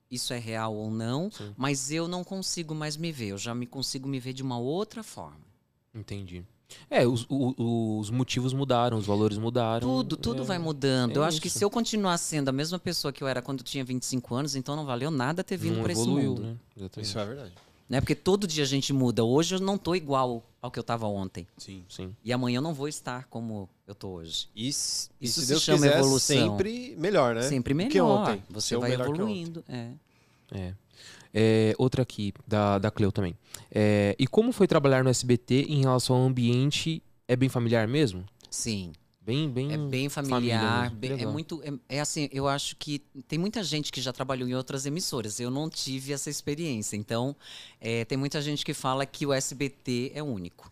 isso 0.09 0.33
é 0.33 0.37
real 0.39 0.73
ou 0.73 0.89
não, 0.89 1.29
Sim. 1.29 1.53
mas 1.57 1.91
eu 1.91 2.07
não 2.07 2.23
consigo 2.23 2.73
mais 2.73 2.95
me 2.95 3.11
ver. 3.11 3.27
Eu 3.29 3.37
já 3.37 3.53
me 3.53 3.65
consigo 3.65 4.07
me 4.07 4.19
ver 4.19 4.31
de 4.33 4.41
uma 4.41 4.57
outra 4.57 5.03
forma. 5.03 5.45
Entendi. 5.93 6.43
É, 6.89 7.05
os, 7.07 7.25
o- 7.29 7.97
os 7.99 8.09
motivos 8.09 8.53
mudaram, 8.53 8.97
os 8.97 9.05
valores 9.05 9.37
mudaram. 9.37 9.87
Tudo, 9.87 10.17
tudo 10.17 10.41
É. 10.43 10.45
vai 10.45 10.57
mudando. 10.59 11.11
é 11.11 11.17
eu 11.17 11.23
acho 11.23 11.41
que 11.41 11.47
isso. 11.47 11.59
se 11.59 11.63
eu 11.65 11.69
continuar 11.69 12.17
sendo 12.17 12.49
a 12.49 12.51
mesma 12.51 12.77
pessoa 12.79 13.11
que 13.11 13.23
eu 13.23 13.27
era 13.27 13.41
quando 13.41 13.59
eu 13.59 13.65
tinha 13.65 13.83
25 13.83 14.35
anos, 14.35 14.55
então 14.55 14.75
não 14.75 14.85
valeu 14.85 15.09
nada 15.11 15.43
ter 15.43 15.57
vindo 15.57 15.75
Não 15.77 15.83
pra 15.83 15.91
esse 15.93 16.01
evoluiu, 16.01 16.29
mundo. 16.31 16.41
né? 16.43 16.89
Isso 17.01 17.17
é 17.19 17.25
verdade. 17.25 17.53
Né? 17.89 18.01
Porque 18.01 18.15
todo 18.15 18.45
dia 18.45 18.63
a 18.63 18.67
gente 18.67 18.91
muda. 18.91 19.23
Hoje 19.23 19.55
eu 19.55 19.59
não 19.61 19.77
tô 19.77 19.95
igual 19.95 20.43
ao 20.67 20.71
que 20.71 20.79
eu 20.79 20.83
tava 20.83 21.07
ontem. 21.07 21.47
Sim. 21.57 21.83
Sim. 21.89 22.15
E 22.23 22.31
amanhã 22.31 22.57
eu 22.57 22.61
não 22.61 22.73
vou 22.73 22.87
estar 22.87 23.25
como 23.25 23.69
eu 23.87 23.95
tô 23.95 24.09
hoje. 24.09 24.47
E, 24.55 24.67
e 24.67 24.69
Isso 24.69 25.11
se 25.21 25.41
se 25.41 25.47
Deus 25.47 25.61
chama 25.63 25.77
quiser, 25.79 25.97
evolução. 25.99 26.35
sempre 26.57 26.95
melhor, 26.97 27.35
né? 27.35 27.41
Sempre 27.43 27.73
melhor. 27.73 27.91
Que 27.91 28.01
ontem. 28.01 28.43
Você 28.49 28.77
vai 28.77 28.91
melhor 28.91 29.05
que 29.05 29.11
ontem. 29.11 29.21
evoluindo. 29.21 29.63
É. 29.67 29.91
É. 30.51 30.73
É, 31.33 31.75
outra 31.77 32.01
aqui, 32.01 32.33
da, 32.47 32.79
da 32.79 32.89
Cleo 32.89 33.11
também. 33.11 33.37
É, 33.71 34.15
e 34.17 34.25
como 34.25 34.51
foi 34.51 34.67
trabalhar 34.67 35.03
no 35.03 35.09
SBT 35.09 35.65
em 35.69 35.81
relação 35.81 36.15
ao 36.15 36.23
ambiente? 36.23 37.03
É 37.27 37.35
bem 37.35 37.49
familiar 37.49 37.87
mesmo? 37.87 38.25
Sim. 38.49 38.93
Bem, 39.27 39.49
bem. 39.49 39.73
É 39.73 39.77
bem 39.77 40.07
familiar. 40.07 40.89
bem- 40.91 41.21
é 41.21 41.25
muito. 41.25 41.61
É, 41.61 41.97
é 41.97 41.99
assim, 41.99 42.29
eu 42.31 42.47
acho 42.47 42.77
que 42.77 42.99
tem 43.27 43.37
muita 43.37 43.61
gente 43.61 43.91
que 43.91 43.99
já 43.99 44.13
trabalhou 44.13 44.47
em 44.47 44.55
outras 44.55 44.85
emissoras. 44.85 45.37
Eu 45.37 45.51
não 45.51 45.69
tive 45.69 46.13
essa 46.13 46.29
experiência. 46.29 46.95
Então, 46.95 47.35
é, 47.81 48.05
tem 48.05 48.17
muita 48.17 48.41
gente 48.41 48.63
que 48.63 48.73
fala 48.73 49.05
que 49.05 49.25
o 49.25 49.33
SBT 49.33 50.13
é 50.15 50.23
único. 50.23 50.71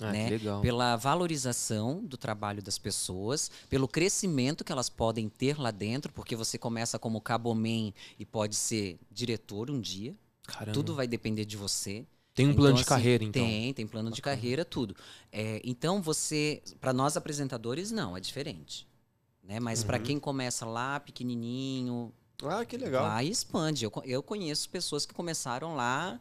Ah, 0.00 0.10
né? 0.10 0.30
legal. 0.30 0.60
Pela 0.60 0.96
valorização 0.96 2.02
do 2.04 2.16
trabalho 2.16 2.60
das 2.60 2.76
pessoas, 2.76 3.52
pelo 3.68 3.86
crescimento 3.86 4.64
que 4.64 4.72
elas 4.72 4.88
podem 4.88 5.28
ter 5.28 5.56
lá 5.56 5.70
dentro, 5.70 6.12
porque 6.12 6.34
você 6.34 6.58
começa 6.58 6.98
como 6.98 7.20
caboman 7.20 7.94
e 8.18 8.26
pode 8.26 8.56
ser 8.56 8.98
diretor 9.12 9.70
um 9.70 9.78
dia. 9.80 10.16
Caramba. 10.44 10.72
Tudo 10.72 10.92
vai 10.96 11.06
depender 11.06 11.44
de 11.44 11.56
você. 11.56 12.04
Tem 12.40 12.48
um 12.48 12.50
Então, 12.52 12.62
plano 12.62 12.74
de 12.76 12.80
assim, 12.82 12.88
carreira, 12.88 13.24
então. 13.24 13.42
Tem, 13.44 13.74
tem 13.74 13.86
plano 13.86 14.10
de 14.10 14.22
carreira, 14.22 14.64
tudo. 14.64 14.96
É, 15.30 15.60
então 15.64 16.00
você, 16.00 16.62
para 16.80 16.92
nós 16.92 17.16
apresentadores, 17.16 17.90
não, 17.90 18.16
é 18.16 18.20
diferente. 18.20 18.86
Né? 19.42 19.60
Mas 19.60 19.82
para 19.84 19.98
quem 19.98 20.18
começa 20.18 20.64
lá 20.64 20.98
pequenininho, 21.00 22.12
Ah, 22.42 22.64
que 22.64 22.76
legal. 22.76 23.22
e 23.22 23.30
expande. 23.30 23.84
Eu, 23.84 23.92
eu 24.04 24.22
conheço 24.22 24.68
pessoas 24.70 25.04
que 25.04 25.12
começaram 25.12 25.74
lá 25.74 26.18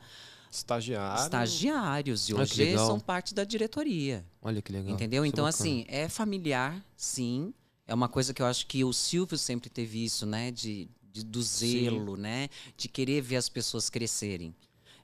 Estagiário. 0.51 1.21
estagiários 1.23 2.27
e 2.29 2.33
Ah, 2.33 2.37
hoje 2.41 2.63
legal. 2.65 2.85
são 2.87 2.99
parte 2.99 3.33
da 3.33 3.43
diretoria. 3.43 4.25
Olha 4.41 4.61
que 4.61 4.71
legal. 4.71 4.93
Entendeu? 4.93 5.23
Isso 5.23 5.29
é 5.29 5.33
Então, 5.33 5.45
bacana. 5.45 5.63
assim, 5.69 5.85
é 5.87 6.09
familiar, 6.09 6.83
sim. 6.97 7.53
É 7.87 7.93
uma 7.93 8.09
coisa 8.09 8.33
que 8.33 8.41
eu 8.41 8.45
acho 8.45 8.67
que 8.67 8.83
o 8.83 8.91
Silvio 8.93 9.37
sempre 9.37 9.69
teve 9.69 10.03
isso, 10.03 10.25
né? 10.25 10.51
De, 10.51 10.89
de- 11.11 11.23
do 11.23 11.41
zelo, 11.41 12.17
né? 12.17 12.49
De 12.77 12.87
querer 12.87 13.21
ver 13.21 13.37
as 13.37 13.47
pessoas 13.49 13.89
crescerem. 13.89 14.53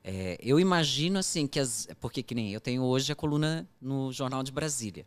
É, 0.07 0.37
eu 0.39 0.59
imagino, 0.59 1.17
assim, 1.17 1.47
que 1.47 1.59
as. 1.59 1.87
Porque 1.99 2.21
que 2.21 2.35
nem 2.35 2.53
eu 2.53 2.61
tenho 2.61 2.83
hoje 2.83 3.11
a 3.11 3.15
coluna 3.15 3.67
no 3.81 4.11
Jornal 4.11 4.43
de 4.43 4.51
Brasília. 4.51 5.03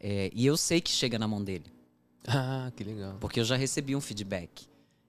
É, 0.00 0.30
e 0.34 0.46
eu 0.46 0.56
sei 0.56 0.80
que 0.80 0.90
chega 0.90 1.18
na 1.18 1.28
mão 1.28 1.44
dele. 1.44 1.66
Ah, 2.26 2.72
que 2.74 2.82
legal. 2.82 3.18
Porque 3.20 3.38
eu 3.38 3.44
já 3.44 3.54
recebi 3.56 3.94
um 3.94 4.00
feedback. 4.00 4.66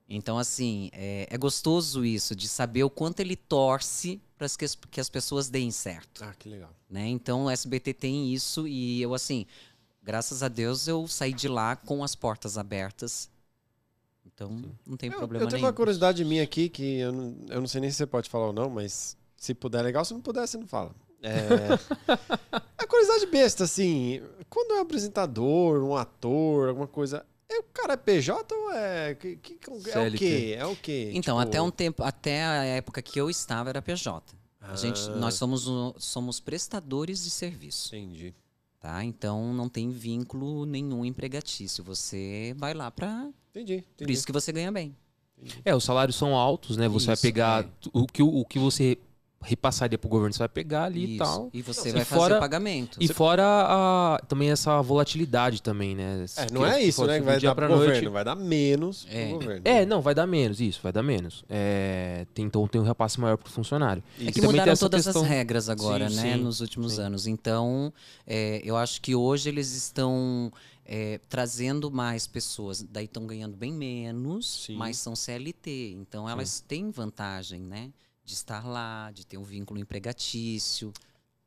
Então, 0.10 0.38
assim, 0.38 0.90
é, 0.92 1.28
é 1.32 1.38
gostoso 1.38 2.04
isso, 2.06 2.36
de 2.36 2.48
saber 2.48 2.84
o 2.84 2.90
quanto 2.90 3.22
ele 3.22 3.36
torce 3.38 4.22
para 4.38 4.48
que, 4.50 4.66
as- 4.66 4.76
que 4.76 5.00
as 5.00 5.10
pessoas 5.10 5.50
deem 5.50 5.72
certo 5.72 6.24
Ah, 6.24 6.34
que 6.38 6.50
legal. 6.50 6.70
né? 6.90 7.08
Então 7.08 7.46
o 7.46 7.50
SBT 7.50 7.94
tem 7.94 8.34
isso 8.34 8.68
e 8.68 9.02
eu 9.02 9.14
assim, 9.16 9.46
graças 10.04 10.44
a 10.44 10.48
Deus 10.50 10.88
eu 10.88 11.08
saí 11.08 11.34
de 11.34 11.48
lá 11.48 11.76
com 11.76 12.04
as 12.04 12.14
portas 12.16 12.56
abertas. 12.58 13.30
Então 14.36 14.62
não 14.86 14.98
tem 14.98 15.10
Eu, 15.10 15.18
problema 15.18 15.44
eu 15.46 15.48
tenho 15.48 15.58
nenhum. 15.60 15.68
uma 15.68 15.74
curiosidade 15.74 16.24
minha 16.26 16.44
aqui 16.44 16.68
que 16.70 16.98
eu 17.00 17.12
não, 17.12 17.36
eu 17.50 17.62
não 17.62 17.68
sei 17.68 17.80
nem 17.82 17.90
se 17.90 17.96
você 17.98 18.06
pode 18.06 18.30
falar 18.30 18.48
ou 18.48 18.54
não, 18.54 18.70
mas 18.70 19.18
se 19.38 19.54
puder 19.54 19.80
é 19.80 19.84
legal, 19.84 20.04
se 20.04 20.14
não 20.14 20.22
puder, 20.22 20.46
você 20.46 20.58
não 20.58 20.68
fala. 20.68 20.94
É, 21.24 21.32
é 22.84 22.86
curiosidade 22.86 23.26
besta, 23.28 23.64
assim. 23.64 24.22
Quando 24.50 24.74
é 24.74 24.80
um 24.80 24.82
apresentador, 24.82 25.82
um 25.84 25.96
ator, 25.96 26.70
alguma 26.70 26.88
coisa. 26.88 27.26
É, 27.50 27.60
o 27.60 27.64
cara 27.64 27.94
é 27.94 27.98
PJ 27.98 28.54
ou 28.54 28.72
é. 28.74 29.16
Que, 29.16 29.36
que- 29.38 29.58
é 29.92 30.00
o 30.08 30.12
quê? 30.12 30.56
É 30.60 30.66
o 30.66 30.76
quê? 30.76 31.12
Então, 31.14 31.38
Tipo, 31.38 31.48
até 31.50 31.62
um 31.62 31.72
tempo, 31.72 32.04
até 32.04 32.44
a 32.44 32.64
época 32.66 33.02
que 33.02 33.20
eu 33.20 33.30
estava 33.30 33.70
era 33.70 33.82
PJ. 33.82 34.36
A 34.60 34.76
gente, 34.76 35.00
Ah. 35.10 35.16
nós 35.16 35.36
somos, 35.36 35.66
somos 36.04 36.40
prestadores 36.40 37.24
de 37.24 37.30
serviço, 37.30 37.96
Entendi. 37.96 38.34
Tá? 38.86 39.04
Então 39.04 39.52
não 39.52 39.68
tem 39.68 39.90
vínculo 39.90 40.66
nenhum 40.66 41.04
empregatício. 41.04 41.84
Você 41.84 42.54
vai 42.56 42.76
lá 42.76 42.92
para 42.92 43.30
Entendi. 43.50 43.82
por 43.82 44.04
entendi. 44.04 44.14
isso 44.14 44.26
que 44.26 44.32
você 44.32 44.52
ganha 44.52 44.72
bem. 44.72 44.96
É, 45.66 45.76
os 45.76 45.84
salários 45.84 46.16
são 46.16 46.36
altos, 46.36 46.78
né? 46.78 46.88
Você 46.88 47.08
vai 47.08 47.14
Isso, 47.16 47.22
pegar 47.22 47.66
é. 47.66 47.68
o, 47.92 48.06
que, 48.06 48.24
o 48.24 48.46
que 48.46 48.58
você 48.58 48.98
repassaria 49.46 49.98
pro 49.98 50.10
governo, 50.10 50.34
você 50.34 50.40
vai 50.40 50.50
pegar 50.50 50.86
ali 50.86 51.06
e 51.06 51.10
Isso. 51.16 51.24
tal. 51.24 51.50
E 51.54 51.62
você 51.62 51.90
E 51.90 51.92
vai 51.94 52.04
fazer 52.04 52.20
fora- 52.22 52.38
o 52.38 52.40
pagamento. 52.40 52.98
E 53.00 53.08
fora 53.08 53.44
a- 53.46 54.20
também 54.28 54.50
essa 54.50 54.82
volatilidade 54.82 55.62
também, 55.62 55.96
né? 55.96 56.26
É, 56.38 56.46
Que- 56.48 56.54
não 56.54 56.66
é 56.66 56.80
que 56.80 56.86
isso, 56.86 57.02
pode 57.02 57.12
né? 57.14 57.20
Que 57.20 57.26
vai 57.26 57.40
dar 57.40 57.56
noite. 57.56 57.70
governo, 57.86 58.12
vai 58.12 58.24
dar 58.26 58.36
menos 58.36 59.08
É. 59.10 59.28
governo. 59.30 59.62
É, 59.64 59.86
não, 59.86 60.02
vai 60.02 60.16
dar 60.16 60.26
menos, 60.28 60.60
isso, 60.60 60.80
vai 60.82 60.92
dar 60.92 61.04
menos. 61.04 61.44
É, 61.50 62.26
tem, 62.34 62.46
então 62.46 62.68
tem 62.68 62.82
um 62.82 62.84
repasse 62.84 63.20
maior 63.20 63.38
pro 63.38 63.50
funcionário. 63.52 64.04
É 64.20 64.24
E 64.24 64.32
que 64.32 64.42
mudaram 64.42 64.72
essa 64.72 64.86
todas 64.86 65.06
questão- 65.06 65.22
as 65.22 65.28
regras 65.28 65.70
agora, 65.70 66.10
Sim, 66.10 66.16
né? 66.16 66.34
sim, 66.36 66.42
nos 66.44 66.60
últimos 66.62 66.94
sim. 66.94 67.02
anos. 67.02 67.28
Então, 67.28 67.94
é, 68.26 68.62
eu 68.64 68.76
acho 68.76 69.02
que 69.02 69.16
hoje 69.16 69.50
eles 69.50 69.74
estão 69.76 70.52
é, 70.88 71.20
trazendo 71.28 71.90
mais 71.90 72.28
pessoas. 72.28 72.84
Daí 72.88 73.06
estão 73.06 73.26
ganhando 73.26 73.58
bem 73.58 73.74
menos, 73.74 74.66
Sim. 74.68 74.76
mas 74.76 74.98
são 74.98 75.16
CLT. 75.16 75.96
Então, 76.00 76.30
elas 76.30 76.60
têm 76.60 76.92
vantagem, 76.92 77.60
né? 77.60 77.90
De 78.26 78.34
estar 78.34 78.66
lá, 78.66 79.12
de 79.14 79.26
ter 79.26 79.38
um 79.38 79.44
vínculo 79.44 79.80
empregatício. 79.80 80.92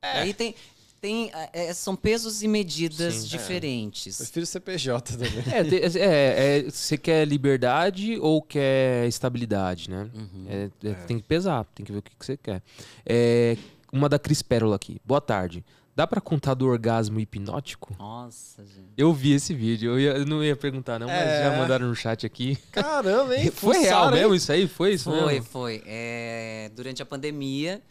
É. 0.00 0.20
Aí 0.20 0.32
tem... 0.32 0.54
tem 1.00 1.30
é, 1.52 1.74
são 1.74 1.96
pesos 1.96 2.42
e 2.42 2.48
medidas 2.48 3.14
Sim. 3.14 3.28
diferentes. 3.28 4.16
Prefiro 4.16 4.46
ser 4.46 4.60
PJ 4.60 5.12
também. 5.12 5.30
É, 5.52 5.98
é, 5.98 6.58
é, 6.58 6.70
você 6.70 6.96
quer 6.96 7.26
liberdade 7.26 8.18
ou 8.20 8.40
quer 8.40 9.06
estabilidade, 9.08 9.90
né? 9.90 10.08
Uhum. 10.14 10.46
É, 10.48 10.70
é, 10.84 10.94
Tem 11.06 11.18
que 11.18 11.24
pesar, 11.24 11.64
tem 11.74 11.84
que 11.84 11.92
ver 11.92 11.98
o 11.98 12.02
que, 12.02 12.14
que 12.14 12.24
você 12.24 12.36
quer. 12.36 12.62
É, 13.04 13.56
uma 13.92 14.08
da 14.08 14.18
Cris 14.18 14.42
Pérola 14.42 14.76
aqui. 14.76 15.00
Boa 15.04 15.20
tarde. 15.20 15.64
Dá 15.98 16.06
pra 16.06 16.20
contar 16.20 16.54
do 16.54 16.64
orgasmo 16.64 17.18
hipnótico? 17.18 17.92
Nossa, 17.98 18.64
gente. 18.64 18.92
Eu 18.96 19.12
vi 19.12 19.32
esse 19.32 19.52
vídeo, 19.52 19.90
eu, 19.90 19.98
ia- 19.98 20.12
eu 20.18 20.24
não 20.24 20.44
ia 20.44 20.54
perguntar 20.54 20.96
não, 21.00 21.08
mas 21.08 21.16
É. 21.28 21.42
já 21.42 21.58
mandaram 21.58 21.88
no 21.88 21.94
chat 21.96 22.24
aqui. 22.24 22.54
Caramba, 22.70 23.36
hein? 23.36 23.50
Foi 23.50 23.78
real 23.78 24.06
hein? 24.14 24.20
mesmo 24.20 24.32
isso 24.36 24.52
aí? 24.52 24.68
Foi 24.68 24.92
isso 24.92 25.10
Foi, 25.10 25.26
mesmo? 25.34 25.46
foi. 25.46 25.82
É, 25.84 26.70
durante 26.76 27.02
a 27.02 27.04
pandemia, 27.04 27.82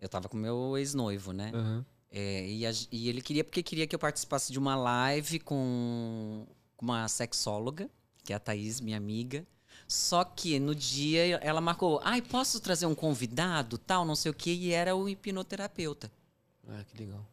eu 0.00 0.08
tava 0.08 0.28
com 0.28 0.36
meu 0.36 0.78
ex-noivo, 0.78 1.32
né? 1.32 1.50
Aham. 1.52 1.84
É, 2.08 2.46
e, 2.48 2.64
a- 2.64 2.70
e 2.92 3.08
ele 3.08 3.20
queria, 3.20 3.42
porque 3.42 3.64
queria 3.64 3.84
que 3.84 3.96
eu 3.96 3.98
participasse 3.98 4.52
de 4.52 4.60
uma 4.60 4.76
live 4.76 5.40
com 5.40 6.46
com 6.76 6.84
uma 6.84 7.08
sexóloga, 7.08 7.90
que 8.22 8.32
é 8.32 8.36
a 8.36 8.38
Thaís, 8.38 8.80
minha 8.80 8.96
amiga. 8.96 9.44
Só 9.88 10.22
que 10.22 10.60
no 10.60 10.72
dia 10.72 11.36
ela 11.42 11.60
marcou, 11.60 12.00
ai, 12.04 12.22
posso 12.22 12.60
trazer 12.60 12.86
um 12.86 12.94
convidado, 12.94 13.76
tal, 13.76 14.04
não 14.04 14.14
sei 14.14 14.30
o 14.30 14.34
quê, 14.34 14.52
e 14.52 14.70
era 14.72 14.94
o 14.94 15.08
hipnoterapeuta. 15.08 16.12
Ah, 16.68 16.84
que 16.86 16.96
legal. 17.02 17.26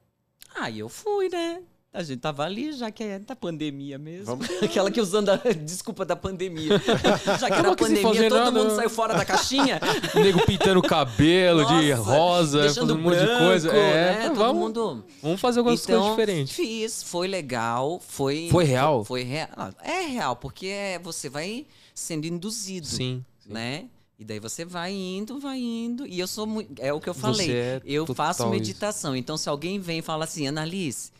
Aí 0.56 0.80
eu 0.80 0.90
fui, 0.90 1.30
né? 1.30 1.62
A 1.94 2.02
gente 2.02 2.22
tava 2.22 2.44
ali, 2.44 2.74
já 2.74 2.90
que 2.90 3.04
é 3.04 3.20
da 3.20 3.36
pandemia 3.36 4.00
mesmo. 4.00 4.26
Vamos 4.26 4.50
Aquela 4.64 4.90
que 4.90 5.00
usando 5.00 5.30
a 5.30 5.36
desculpa 5.38 6.04
da 6.04 6.16
pandemia. 6.16 6.82
já 7.40 7.48
que 7.48 7.54
era 7.54 7.62
Tamo 7.62 7.74
aqui 7.74 7.86
sem 7.86 8.02
pandemia, 8.02 8.30
todo 8.30 8.40
nada. 8.40 8.52
mundo 8.52 8.76
saiu 8.76 8.90
fora 8.90 9.14
da 9.14 9.24
caixinha. 9.24 9.80
O 10.16 10.20
nego 10.20 10.44
pintando 10.44 10.80
o 10.80 10.82
cabelo 10.82 11.64
de 11.66 11.94
Nossa, 11.94 12.02
rosa, 12.02 12.62
deixando 12.62 12.88
fazendo 12.88 13.00
um 13.00 13.02
monte 13.04 13.20
de 13.20 13.38
coisa. 13.38 13.70
É, 13.70 13.94
né? 13.94 14.28
Todo 14.30 14.38
vamos, 14.38 14.62
mundo... 14.64 15.06
vamos 15.22 15.40
fazer 15.40 15.60
algumas 15.60 15.84
então, 15.84 16.00
coisas 16.00 16.18
diferentes. 16.18 16.56
Fiz, 16.56 17.04
foi 17.04 17.28
legal, 17.28 18.02
foi. 18.08 18.48
Foi 18.50 18.64
real? 18.64 19.06
Foi, 19.06 19.22
real. 19.22 19.50
É 19.84 20.02
real, 20.08 20.36
porque 20.36 20.66
é- 20.66 20.98
você 20.98 21.30
vai 21.30 21.68
sendo 21.94 22.26
induzido, 22.26 22.88
Sim. 22.88 23.24
né? 23.46 23.86
E 24.24 24.26
daí 24.26 24.40
você 24.40 24.64
vai 24.64 24.94
indo, 24.94 25.38
vai 25.38 25.60
indo. 25.60 26.08
E 26.08 26.18
eu 26.18 26.28
sou 26.28 26.48
muito. 26.48 26.82
É 26.82 26.94
o 26.94 27.02
que 27.02 27.10
eu 27.10 27.14
falei. 27.14 27.52
É 27.52 27.82
eu 27.84 28.06
faço 28.16 28.44
isso. 28.44 28.50
meditação. 28.50 29.14
Então, 29.18 29.36
se 29.36 29.50
alguém 29.50 29.80
vem 29.82 30.00
e 30.00 30.02
fala 30.02 30.24
assim, 30.24 30.48
Annalise, 30.48 31.12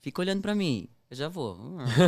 fica 0.00 0.22
olhando 0.22 0.40
pra 0.40 0.54
mim. 0.54 0.88
Eu 1.10 1.16
já 1.18 1.28
vou. 1.28 1.58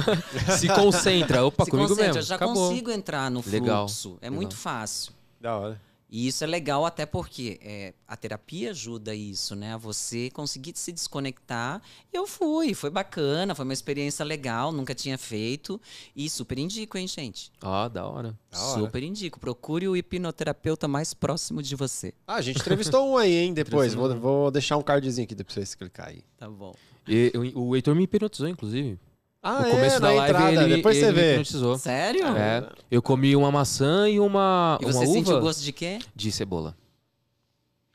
Se 0.58 0.66
concentra. 0.68 1.44
Opa, 1.44 1.66
Se 1.66 1.70
comigo 1.70 1.88
concentra, 1.90 2.06
mesmo. 2.14 2.20
eu 2.20 2.24
já 2.26 2.36
Acabou. 2.36 2.70
consigo 2.70 2.90
entrar 2.90 3.30
no 3.30 3.44
Legal, 3.46 3.86
fluxo. 3.86 4.16
É 4.22 4.24
legal. 4.24 4.36
muito 4.36 4.56
fácil. 4.56 5.12
Da 5.38 5.54
hora. 5.54 5.80
E 6.10 6.26
isso 6.26 6.42
é 6.42 6.46
legal 6.46 6.86
até 6.86 7.04
porque 7.04 7.60
é, 7.62 7.92
a 8.06 8.16
terapia 8.16 8.70
ajuda 8.70 9.14
isso, 9.14 9.54
né? 9.54 9.74
A 9.74 9.76
você 9.76 10.30
conseguir 10.30 10.72
se 10.74 10.90
desconectar. 10.90 11.82
E 12.10 12.16
eu 12.16 12.26
fui, 12.26 12.72
foi 12.72 12.88
bacana, 12.88 13.54
foi 13.54 13.64
uma 13.64 13.74
experiência 13.74 14.24
legal, 14.24 14.72
nunca 14.72 14.94
tinha 14.94 15.18
feito. 15.18 15.78
E 16.16 16.30
super 16.30 16.58
indico, 16.58 16.96
hein, 16.96 17.06
gente? 17.06 17.52
Ah, 17.60 17.88
da 17.88 18.06
hora. 18.06 18.38
Da 18.50 18.58
hora. 18.58 18.80
Super 18.80 19.02
indico. 19.02 19.38
Procure 19.38 19.86
o 19.86 19.94
hipnoterapeuta 19.94 20.88
mais 20.88 21.12
próximo 21.12 21.62
de 21.62 21.76
você. 21.76 22.14
Ah, 22.26 22.36
a 22.36 22.40
gente 22.40 22.58
entrevistou 22.58 23.06
um 23.06 23.18
aí, 23.18 23.34
hein? 23.34 23.52
Depois. 23.52 23.92
Vou, 23.92 24.18
vou 24.18 24.50
deixar 24.50 24.78
um 24.78 24.82
cardzinho 24.82 25.24
aqui 25.24 25.36
pra 25.36 25.52
vocês 25.52 25.74
clicar 25.74 26.08
aí. 26.08 26.22
Tá 26.38 26.48
bom. 26.48 26.74
E, 27.06 27.32
o, 27.54 27.68
o 27.68 27.76
Heitor 27.76 27.94
me 27.94 28.04
hipnotizou, 28.04 28.48
inclusive. 28.48 28.98
Ah, 29.42 29.62
no 29.62 29.70
começo 29.70 30.00
da 30.00 30.08
na 30.08 30.14
live 30.14 30.34
entrada. 30.36 30.64
ele, 30.64 30.76
Depois 30.76 30.96
ele 30.96 31.06
você 31.06 31.12
vê. 31.12 31.30
hipnotizou. 31.32 31.78
Sério? 31.78 32.26
É, 32.36 32.68
eu 32.90 33.00
comi 33.00 33.36
uma 33.36 33.50
maçã 33.52 34.08
e 34.08 34.18
uma, 34.18 34.78
E 34.80 34.84
uma 34.84 34.92
você 34.92 35.04
uva 35.04 35.12
sentiu 35.12 35.40
gosto 35.40 35.62
de 35.62 35.72
quê? 35.72 35.98
de 36.14 36.32
cebola. 36.32 36.76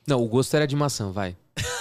Não, 0.07 0.21
o 0.23 0.27
gosto 0.27 0.53
era 0.55 0.65
de 0.67 0.75
maçã, 0.75 1.11
vai. 1.11 1.35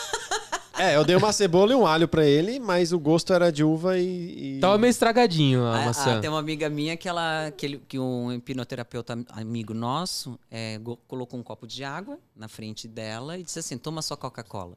É, 0.79 0.97
eu 0.97 1.05
dei 1.05 1.15
uma 1.15 1.33
cebola 1.33 1.71
e 1.71 1.77
um 1.77 1.87
alho 1.87 2.09
pra 2.09 2.27
ele, 2.27 2.59
mas 2.59 2.93
o 2.93 2.99
gosto 2.99 3.33
era 3.33 3.53
de 3.53 3.63
uva 3.63 3.99
e. 3.99 4.57
e- 4.57 4.61
Tava 4.61 4.77
meio 4.79 4.91
estragadinho 4.91 5.63
a 5.65 5.81
Ah, 5.81 5.85
maçã. 5.85 6.17
ah, 6.17 6.21
tem 6.21 6.29
uma 6.29 6.41
amiga 6.41 6.69
minha 6.69 6.97
que 6.97 7.09
ela 7.09 7.53
que, 7.57 7.67
ele- 7.67 7.83
que 7.87 8.01
um 8.01 8.33
hipnoterapeuta 8.33 9.13
am- 9.13 9.25
amigo 9.29 9.73
nosso 9.75 10.37
é, 10.51 10.79
go- 10.79 10.99
colocou 11.07 11.39
um 11.39 11.43
copo 11.43 11.69
de 11.69 11.85
água 11.85 12.19
na 12.35 12.49
frente 12.49 12.89
dela 12.89 13.39
e 13.39 13.45
disse 13.45 13.61
assim: 13.61 13.79
toma 13.79 14.03
sua 14.03 14.17
Coca-Cola. 14.17 14.77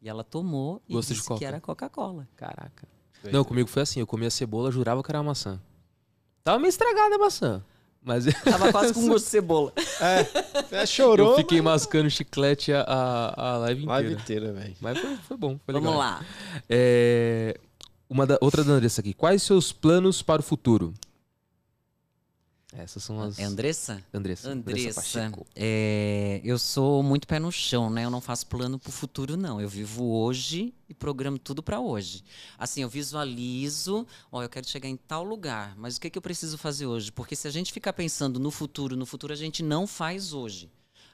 E 0.00 0.08
ela 0.08 0.22
tomou 0.22 0.80
e 0.88 0.92
Gosto 0.92 1.08
de 1.08 1.14
disse 1.14 1.26
Coca. 1.26 1.38
que 1.40 1.44
era 1.44 1.60
Coca-Cola. 1.60 2.28
Caraca. 2.36 2.86
Não, 3.30 3.44
comigo 3.44 3.68
foi 3.68 3.82
assim, 3.82 4.00
eu 4.00 4.06
comia 4.06 4.28
a 4.28 4.30
cebola, 4.30 4.70
jurava 4.70 5.02
que 5.02 5.10
era 5.10 5.18
uma 5.18 5.24
maçã. 5.24 5.60
Tava 6.42 6.58
meio 6.58 6.70
estragada 6.70 7.14
a 7.14 7.18
maçã. 7.18 7.62
Mas 8.02 8.24
Tava 8.42 8.72
quase 8.72 8.94
com 8.94 9.06
gosto 9.08 9.24
de 9.24 9.30
cebola. 9.30 9.72
É, 10.72 10.86
chorou. 10.86 11.32
eu 11.32 11.36
fiquei 11.36 11.60
mascando 11.60 12.08
chiclete 12.08 12.72
a, 12.72 12.80
a, 12.82 13.52
a 13.52 13.58
live 13.58 13.82
inteira. 13.82 13.92
Live 14.02 14.12
inteira, 14.14 14.52
velho. 14.52 14.76
Mas 14.80 14.98
foi, 14.98 15.16
foi 15.16 15.36
bom, 15.36 15.60
foi 15.64 15.74
Vamos 15.74 15.90
legal. 15.90 15.98
lá. 15.98 16.24
É, 16.68 17.58
uma 18.08 18.26
da, 18.26 18.38
outra 18.40 18.64
da 18.64 18.72
Andressa 18.72 19.02
aqui. 19.02 19.12
Quais 19.12 19.42
seus 19.42 19.70
planos 19.70 20.22
para 20.22 20.40
o 20.40 20.42
futuro? 20.42 20.94
Essas 22.72 23.02
são 23.02 23.20
as. 23.20 23.38
É 23.38 23.44
Andressa? 23.44 24.02
Andressa. 24.14 24.50
Andressa, 24.50 25.00
Pacheco. 25.00 25.46
é, 25.56 26.40
eu 26.44 26.58
sou 26.58 27.02
muito 27.02 27.26
pé 27.26 27.38
no 27.38 27.50
chão, 27.50 27.90
né? 27.90 28.04
Eu 28.04 28.10
não 28.10 28.20
faço 28.20 28.46
plano 28.46 28.78
pro 28.78 28.92
futuro, 28.92 29.36
não. 29.36 29.60
Eu 29.60 29.68
vivo 29.68 30.04
hoje 30.04 30.72
e 30.88 30.94
programo 30.94 31.38
tudo 31.38 31.62
pra 31.62 31.80
hoje. 31.80 32.22
Assim, 32.56 32.82
eu 32.82 32.88
visualizo, 32.88 34.06
ó, 34.30 34.42
eu 34.42 34.48
quero 34.48 34.68
chegar 34.68 34.88
em 34.88 34.96
tal 34.96 35.24
lugar, 35.24 35.74
mas 35.76 35.96
o 35.96 36.00
que, 36.00 36.10
que 36.10 36.18
eu 36.18 36.22
preciso 36.22 36.56
fazer 36.56 36.86
hoje? 36.86 37.10
Porque 37.10 37.34
se 37.34 37.48
a 37.48 37.50
gente 37.50 37.72
ficar 37.72 37.92
pensando 37.92 38.38
no 38.38 38.50
futuro, 38.50 38.96
no 38.96 39.06
futuro 39.06 39.32
a 39.32 39.36
gente 39.36 39.62
não 39.62 39.86
faz 39.86 40.32
hoje. 40.32 40.70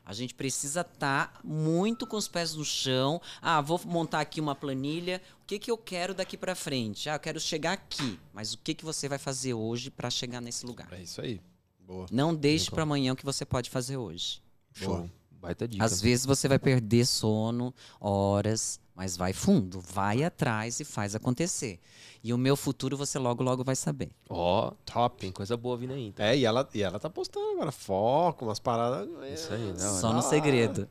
A 0.06 0.12
gente 0.12 0.34
precisa 0.34 0.82
estar 0.82 1.40
muito 1.42 2.06
com 2.06 2.16
os 2.16 2.28
pés 2.28 2.54
no 2.54 2.64
chão. 2.64 3.20
Ah, 3.42 3.60
vou 3.60 3.80
montar 3.84 4.20
aqui 4.20 4.40
uma 4.40 4.54
planilha. 4.54 5.20
O 5.42 5.44
que, 5.44 5.58
que 5.58 5.68
eu 5.68 5.76
quero 5.76 6.14
daqui 6.14 6.36
pra 6.36 6.54
frente? 6.54 7.10
Ah, 7.10 7.16
eu 7.16 7.20
quero 7.20 7.40
chegar 7.40 7.72
aqui. 7.72 8.16
Mas 8.32 8.54
o 8.54 8.58
que, 8.58 8.72
que 8.72 8.84
você 8.84 9.08
vai 9.08 9.18
fazer 9.18 9.52
hoje 9.54 9.90
pra 9.90 10.08
chegar 10.08 10.40
nesse 10.40 10.64
lugar? 10.64 10.86
É 10.92 11.02
isso 11.02 11.20
aí. 11.20 11.40
Boa. 11.80 12.06
Não 12.12 12.32
deixe 12.32 12.70
para 12.70 12.84
amanhã 12.84 13.14
o 13.14 13.16
que 13.16 13.24
você 13.24 13.44
pode 13.44 13.68
fazer 13.68 13.96
hoje. 13.96 14.40
Show. 14.72 15.10
Baita 15.30 15.66
dica. 15.66 15.84
Às 15.84 16.00
vezes 16.00 16.24
você 16.24 16.46
vai 16.46 16.58
perder 16.58 17.04
sono, 17.04 17.74
horas, 18.00 18.78
mas 18.96 19.16
vai 19.16 19.32
fundo, 19.34 19.80
vai 19.80 20.24
atrás 20.24 20.80
e 20.80 20.84
faz 20.84 21.14
acontecer. 21.14 21.78
E 22.24 22.32
o 22.32 22.38
meu 22.38 22.56
futuro 22.56 22.96
você 22.96 23.18
logo, 23.18 23.42
logo 23.42 23.62
vai 23.62 23.76
saber. 23.76 24.10
Ó, 24.28 24.72
Top. 24.84 25.20
tem 25.20 25.30
coisa 25.30 25.56
boa 25.56 25.76
vindo 25.76 25.92
aí. 25.92 26.06
Então. 26.08 26.24
É, 26.24 26.36
e 26.36 26.44
ela, 26.44 26.68
e 26.74 26.82
ela 26.82 26.98
tá 26.98 27.08
postando 27.10 27.46
agora 27.52 27.70
foco, 27.70 28.46
umas 28.46 28.58
paradas. 28.58 29.08
é, 29.22 29.34
Isso 29.34 29.52
aí, 29.52 29.72
não, 29.78 30.00
Só 30.00 30.08
da 30.08 30.14
no 30.14 30.18
hora. 30.20 30.28
segredo. 30.28 30.88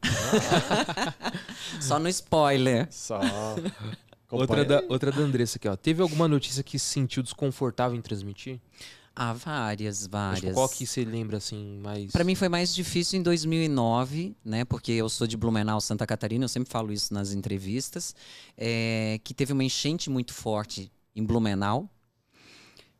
Só 1.81 1.99
no 1.99 2.07
spoiler. 2.09 2.87
Só. 2.91 3.19
Outra 4.31 4.63
da, 4.65 4.83
outra 4.89 5.11
da 5.11 5.21
Andressa 5.21 5.57
aqui, 5.57 5.67
ó. 5.67 5.75
Teve 5.75 6.01
alguma 6.01 6.27
notícia 6.27 6.63
que 6.63 6.77
se 6.79 6.85
sentiu 6.85 7.21
desconfortável 7.23 7.97
em 7.97 8.01
transmitir? 8.01 8.59
Ah, 9.15 9.31
várias, 9.31 10.05
várias. 10.05 10.53
qual 10.53 10.67
que 10.67 10.85
você 10.85 11.05
lembra, 11.05 11.37
assim, 11.37 11.79
mais... 11.81 12.11
Para 12.11 12.25
mim 12.25 12.35
foi 12.35 12.49
mais 12.49 12.75
difícil 12.75 13.17
em 13.17 13.23
2009, 13.23 14.35
né? 14.43 14.65
Porque 14.65 14.91
eu 14.91 15.07
sou 15.07 15.25
de 15.25 15.37
Blumenau, 15.37 15.79
Santa 15.79 16.05
Catarina, 16.05 16.43
eu 16.43 16.49
sempre 16.49 16.69
falo 16.69 16.91
isso 16.91 17.13
nas 17.13 17.31
entrevistas, 17.31 18.13
é, 18.57 19.17
que 19.23 19.33
teve 19.33 19.53
uma 19.53 19.63
enchente 19.63 20.09
muito 20.09 20.33
forte 20.33 20.91
em 21.15 21.23
Blumenau, 21.23 21.89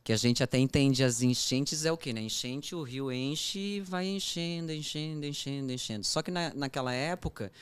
que 0.02 0.10
a 0.10 0.16
gente 0.16 0.42
até 0.42 0.56
entende 0.58 1.04
as 1.04 1.20
enchentes 1.20 1.84
é 1.84 1.92
o 1.92 1.98
quê, 1.98 2.14
né? 2.14 2.22
Enchente, 2.22 2.74
o 2.74 2.82
rio 2.82 3.12
enche 3.12 3.58
e 3.58 3.80
vai 3.80 4.06
enchendo, 4.06 4.72
enchendo, 4.72 5.26
enchendo, 5.26 5.70
enchendo. 5.70 6.06
Só 6.06 6.22
que 6.22 6.30
na, 6.30 6.54
naquela 6.54 6.94
época, 6.94 7.52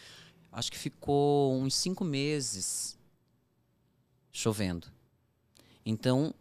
acho 0.52 0.70
que 0.70 0.78
ficou 0.78 1.54
uns 1.60 1.74
cinco 1.74 2.04
meses 2.04 2.96
chovendo. 4.30 4.86
Então, 5.84 6.32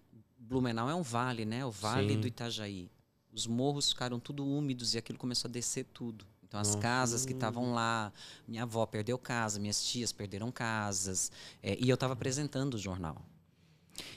Blumenau 0.48 0.90
é 0.90 0.96
um 0.96 1.02
vale, 1.02 1.46
né? 1.46 1.66
O 1.66 1.72
vale 1.72 2.14
Sim. 2.14 2.22
do 2.22 2.28
Itajaí. 2.28 2.92
Os 3.32 3.48
morros 3.48 3.90
ficaram 3.90 4.20
tudo 4.20 4.46
úmidos 4.46 4.94
e 4.94 4.98
aquilo 4.98 5.18
começou 5.18 5.50
a 5.50 5.52
descer 5.52 5.86
tudo. 5.86 6.26
Então 6.44 6.60
as 6.60 6.68
Nossa. 6.68 6.80
casas 6.80 7.26
que 7.26 7.34
estavam 7.34 7.74
lá, 7.74 8.14
minha 8.48 8.62
avó 8.62 8.86
perdeu 8.86 9.18
casa, 9.18 9.60
minhas 9.60 9.84
tias 9.84 10.12
perderam 10.12 10.52
casas, 10.52 11.32
é, 11.64 11.76
e 11.84 11.90
eu 11.90 11.96
estava 11.96 12.14
apresentando 12.14 12.76
o 12.76 12.78
jornal. 12.78 13.26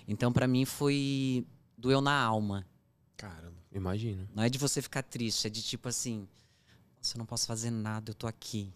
Então 0.07 0.31
para 0.31 0.47
mim 0.47 0.67
foi 0.67 1.47
doeu 1.79 2.03
na 2.03 2.13
alma. 2.13 2.67
Caramba. 3.17 3.57
Imagino. 3.73 4.29
Não 4.35 4.43
é 4.43 4.51
de 4.51 4.59
você 4.59 4.83
ficar 4.83 5.03
triste, 5.03 5.47
é 5.47 5.51
de 5.51 5.63
tipo 5.63 5.89
assim, 5.89 6.29
você 7.01 7.17
não 7.17 7.25
posso 7.25 7.47
fazer 7.47 7.71
nada, 7.71 8.11
eu 8.11 8.15
tô 8.15 8.27
aqui. 8.27 8.71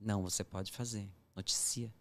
Não, 0.00 0.22
você 0.22 0.42
pode 0.42 0.72
fazer. 0.72 1.06
Noticia. 1.36 1.92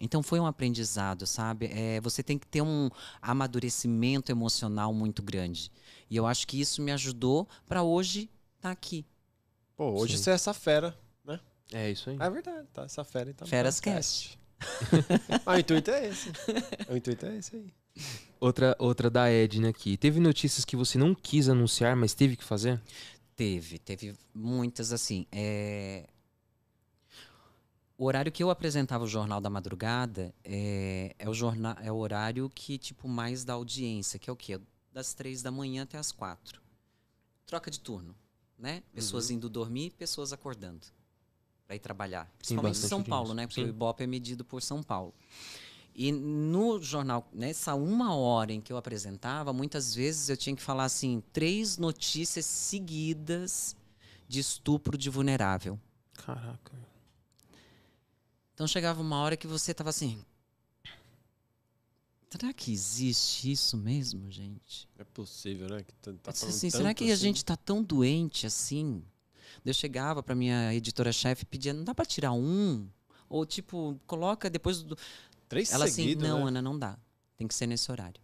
Então 0.00 0.22
foi 0.22 0.40
um 0.40 0.46
aprendizado, 0.46 1.26
sabe? 1.26 1.66
É, 1.66 2.00
você 2.00 2.22
tem 2.22 2.38
que 2.38 2.46
ter 2.46 2.62
um 2.62 2.88
amadurecimento 3.20 4.32
emocional 4.32 4.94
muito 4.94 5.22
grande. 5.22 5.70
E 6.08 6.16
eu 6.16 6.26
acho 6.26 6.46
que 6.46 6.60
isso 6.60 6.80
me 6.80 6.90
ajudou 6.90 7.46
para 7.68 7.82
hoje 7.82 8.30
estar 8.56 8.70
aqui. 8.70 9.04
Pô, 9.76 9.90
hoje 10.00 10.16
Sim. 10.16 10.24
você 10.24 10.30
é 10.30 10.34
essa 10.34 10.54
fera. 10.54 10.98
É 11.72 11.90
isso 11.90 12.10
aí. 12.10 12.16
É 12.18 12.30
verdade, 12.30 12.66
tá? 12.72 12.82
Essa 12.82 13.04
fera 13.04 13.30
então. 13.30 13.46
Feras 13.46 13.80
tá 13.80 13.92
Cast. 13.92 14.38
Ah, 15.46 15.54
o 15.54 15.58
intuito 15.58 15.90
é 15.90 16.08
esse. 16.08 16.30
o 16.88 16.96
intuito 16.96 17.24
é 17.24 17.36
esse 17.36 17.56
aí. 17.56 17.72
Outra, 18.38 18.76
outra 18.78 19.08
da 19.08 19.30
Edna 19.30 19.70
aqui. 19.70 19.96
Teve 19.96 20.20
notícias 20.20 20.64
que 20.64 20.76
você 20.76 20.98
não 20.98 21.14
quis 21.14 21.48
anunciar, 21.48 21.96
mas 21.96 22.12
teve 22.12 22.36
que 22.36 22.44
fazer? 22.44 22.80
Teve, 23.34 23.78
teve 23.78 24.14
muitas 24.34 24.92
assim. 24.92 25.26
é, 25.32 26.06
O 28.00 28.06
horário 28.06 28.32
que 28.32 28.42
eu 28.42 28.48
apresentava 28.48 29.04
o 29.04 29.06
Jornal 29.06 29.42
da 29.42 29.50
Madrugada 29.50 30.34
é, 30.42 31.14
é, 31.18 31.28
o, 31.28 31.34
jornal, 31.34 31.76
é 31.82 31.92
o 31.92 31.96
horário 31.96 32.48
que, 32.48 32.78
tipo, 32.78 33.06
mais 33.06 33.44
dá 33.44 33.52
audiência, 33.52 34.18
que 34.18 34.30
é 34.30 34.32
o 34.32 34.36
quê? 34.36 34.58
Das 34.90 35.12
três 35.12 35.42
da 35.42 35.50
manhã 35.50 35.82
até 35.82 35.98
as 35.98 36.10
quatro. 36.10 36.62
Troca 37.44 37.70
de 37.70 37.78
turno, 37.78 38.16
né? 38.58 38.82
Pessoas 38.94 39.30
indo 39.30 39.50
dormir, 39.50 39.90
pessoas 39.98 40.32
acordando 40.32 40.86
para 41.66 41.76
ir 41.76 41.78
trabalhar. 41.78 42.26
Principalmente 42.38 42.78
em 42.78 42.80
bastante 42.80 42.88
São 42.88 43.04
Paulo, 43.04 43.34
né? 43.34 43.46
Porque 43.46 43.60
Sim. 43.60 43.66
o 43.66 43.68
Ibope 43.68 44.02
é 44.02 44.06
medido 44.06 44.46
por 44.46 44.62
São 44.62 44.82
Paulo. 44.82 45.12
E 45.94 46.10
no 46.10 46.80
jornal, 46.80 47.28
nessa 47.34 47.74
uma 47.74 48.14
hora 48.14 48.50
em 48.50 48.62
que 48.62 48.72
eu 48.72 48.78
apresentava, 48.78 49.52
muitas 49.52 49.94
vezes 49.94 50.30
eu 50.30 50.38
tinha 50.38 50.56
que 50.56 50.62
falar 50.62 50.84
assim, 50.84 51.22
três 51.34 51.76
notícias 51.76 52.46
seguidas 52.46 53.76
de 54.26 54.40
estupro 54.40 54.96
de 54.96 55.10
vulnerável. 55.10 55.78
Caraca. 56.14 56.89
Então 58.60 58.68
chegava 58.68 59.00
uma 59.00 59.16
hora 59.22 59.38
que 59.38 59.46
você 59.46 59.72
tava 59.72 59.88
assim. 59.88 60.22
Será 62.28 62.52
que 62.52 62.70
existe 62.70 63.50
isso 63.50 63.74
mesmo, 63.74 64.30
gente? 64.30 64.86
É 64.98 65.02
possível, 65.02 65.66
né? 65.70 65.82
Que 65.82 65.94
tá, 65.94 66.12
tá 66.22 66.30
assim, 66.30 66.68
será 66.68 66.92
que 66.92 67.10
a 67.10 67.14
assim. 67.14 67.22
gente 67.22 67.42
tá 67.42 67.56
tão 67.56 67.82
doente 67.82 68.46
assim? 68.46 69.02
Eu 69.64 69.72
chegava 69.72 70.22
pra 70.22 70.34
minha 70.34 70.74
editora-chefe 70.74 71.44
e 71.44 71.46
pedia, 71.46 71.72
não 71.72 71.84
dá 71.84 71.94
pra 71.94 72.04
tirar 72.04 72.32
um? 72.32 72.86
Ou 73.30 73.46
tipo, 73.46 73.98
coloca 74.06 74.50
depois 74.50 74.82
do. 74.82 74.94
Três 75.48 75.72
Ela 75.72 75.86
assim, 75.86 76.02
seguidos, 76.02 76.28
não, 76.28 76.40
né? 76.40 76.48
Ana, 76.48 76.60
não 76.60 76.78
dá. 76.78 76.98
Tem 77.38 77.48
que 77.48 77.54
ser 77.54 77.66
nesse 77.66 77.90
horário. 77.90 78.20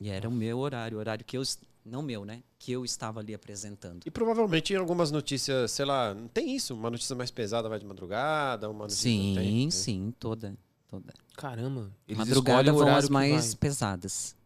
E 0.00 0.10
era 0.10 0.28
o 0.28 0.32
meu 0.32 0.60
horário, 0.60 0.96
o 0.96 1.00
horário 1.00 1.24
que 1.24 1.36
eu. 1.36 1.42
Não 1.84 2.02
meu, 2.02 2.24
né? 2.24 2.42
Que 2.58 2.72
eu 2.72 2.84
estava 2.84 3.20
ali 3.20 3.34
apresentando. 3.34 4.02
E 4.04 4.10
provavelmente 4.10 4.72
em 4.72 4.76
algumas 4.76 5.10
notícias, 5.10 5.70
sei 5.70 5.84
lá, 5.84 6.14
não 6.14 6.28
tem 6.28 6.54
isso? 6.54 6.74
Uma 6.74 6.90
notícia 6.90 7.16
mais 7.16 7.30
pesada 7.30 7.68
vai 7.68 7.78
de 7.78 7.86
madrugada, 7.86 8.68
uma 8.68 8.80
notícia 8.84 9.02
Sim, 9.02 9.34
tem, 9.34 9.44
tem. 9.48 9.70
sim, 9.70 10.14
toda. 10.18 10.54
toda. 10.88 11.12
Caramba. 11.36 11.90
Eles 12.06 12.18
Madrugada 12.18 12.72
vão 12.72 12.94
as 12.94 13.08
mais 13.08 13.54
vai. 13.54 13.60
pesadas. 13.60 14.36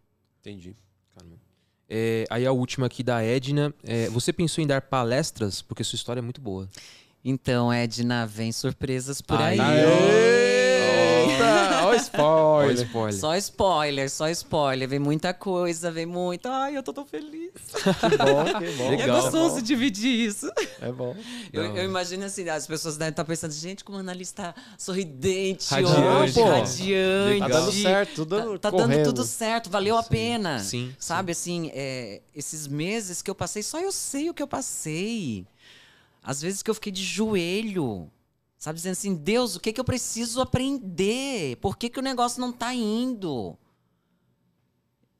Entendi. 0.40 0.76
Caramba. 1.14 1.36
É, 1.88 2.24
aí 2.30 2.46
a 2.46 2.52
última 2.52 2.86
aqui 2.86 3.02
da 3.02 3.22
Edna. 3.22 3.74
É, 3.82 4.08
você 4.10 4.32
pensou 4.32 4.62
em 4.62 4.66
dar 4.66 4.82
palestras? 4.82 5.60
Porque 5.60 5.82
sua 5.82 5.96
história 5.96 6.20
é 6.20 6.22
muito 6.22 6.40
boa. 6.40 6.68
Então, 7.24 7.72
Edna, 7.72 8.26
vem 8.26 8.52
surpresas 8.52 9.20
por 9.20 9.40
aí. 9.40 9.58
Eita! 9.58 10.43
Ó, 11.82 11.90
o 11.90 11.94
spoiler. 11.94 12.68
Olha 12.68 12.72
spoiler. 12.74 13.20
Só 13.20 13.36
spoiler, 13.36 14.10
só 14.10 14.28
spoiler. 14.28 14.88
Vem 14.88 14.98
muita 14.98 15.34
coisa, 15.34 15.90
vem 15.90 16.06
muita. 16.06 16.50
Ai, 16.50 16.76
eu 16.76 16.82
tô 16.82 16.92
tão 16.92 17.04
feliz. 17.04 17.50
Que 17.54 18.16
bom, 18.16 18.44
que 18.58 18.76
bom. 18.76 18.90
Legal. 18.90 19.18
É 19.18 19.20
gostoso 19.20 19.62
dividir 19.62 20.28
isso. 20.28 20.50
É 20.80 20.90
bom. 20.92 21.16
Eu, 21.52 21.76
eu 21.76 21.84
imagino 21.84 22.24
assim, 22.24 22.48
as 22.48 22.66
pessoas 22.66 22.96
devem 22.96 23.10
estar 23.10 23.24
pensando, 23.24 23.52
gente, 23.52 23.84
como 23.84 23.98
a 23.98 24.00
Ana 24.00 24.12
Alice 24.12 24.34
tá 24.34 24.54
sorridente, 24.78 25.70
Radiante, 25.70 26.40
hoje, 26.40 26.42
radiante. 26.42 27.38
Tá 27.38 27.48
dando 27.48 27.72
certo, 27.72 28.14
tudo 28.14 28.58
Tá, 28.58 28.70
tá 28.70 28.76
dando 28.76 29.04
tudo 29.04 29.24
certo, 29.24 29.70
valeu 29.70 29.96
a 29.96 30.02
pena. 30.02 30.58
Sim. 30.60 30.94
Sabe, 30.98 31.32
assim, 31.32 31.70
é, 31.74 32.20
esses 32.34 32.66
meses 32.66 33.22
que 33.22 33.30
eu 33.30 33.34
passei, 33.34 33.62
só 33.62 33.78
eu 33.78 33.92
sei 33.92 34.30
o 34.30 34.34
que 34.34 34.42
eu 34.42 34.48
passei. 34.48 35.46
Às 36.22 36.40
vezes 36.40 36.62
que 36.62 36.70
eu 36.70 36.74
fiquei 36.74 36.90
de 36.90 37.02
joelho, 37.04 38.10
sabe, 38.64 38.76
dizendo 38.78 38.92
assim, 38.92 39.14
Deus, 39.14 39.56
o 39.56 39.60
que, 39.60 39.74
que 39.74 39.80
eu 39.80 39.84
preciso 39.84 40.40
aprender? 40.40 41.58
Por 41.58 41.76
que, 41.76 41.90
que 41.90 41.98
o 41.98 42.02
negócio 42.02 42.40
não 42.40 42.50
tá 42.50 42.72
indo? 42.72 43.58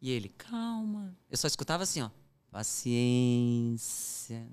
E 0.01 0.11
ele, 0.11 0.31
calma. 0.31 1.15
Eu 1.31 1.37
só 1.37 1.47
escutava 1.47 1.83
assim, 1.83 2.01
ó, 2.01 2.09
paciência. 2.51 4.49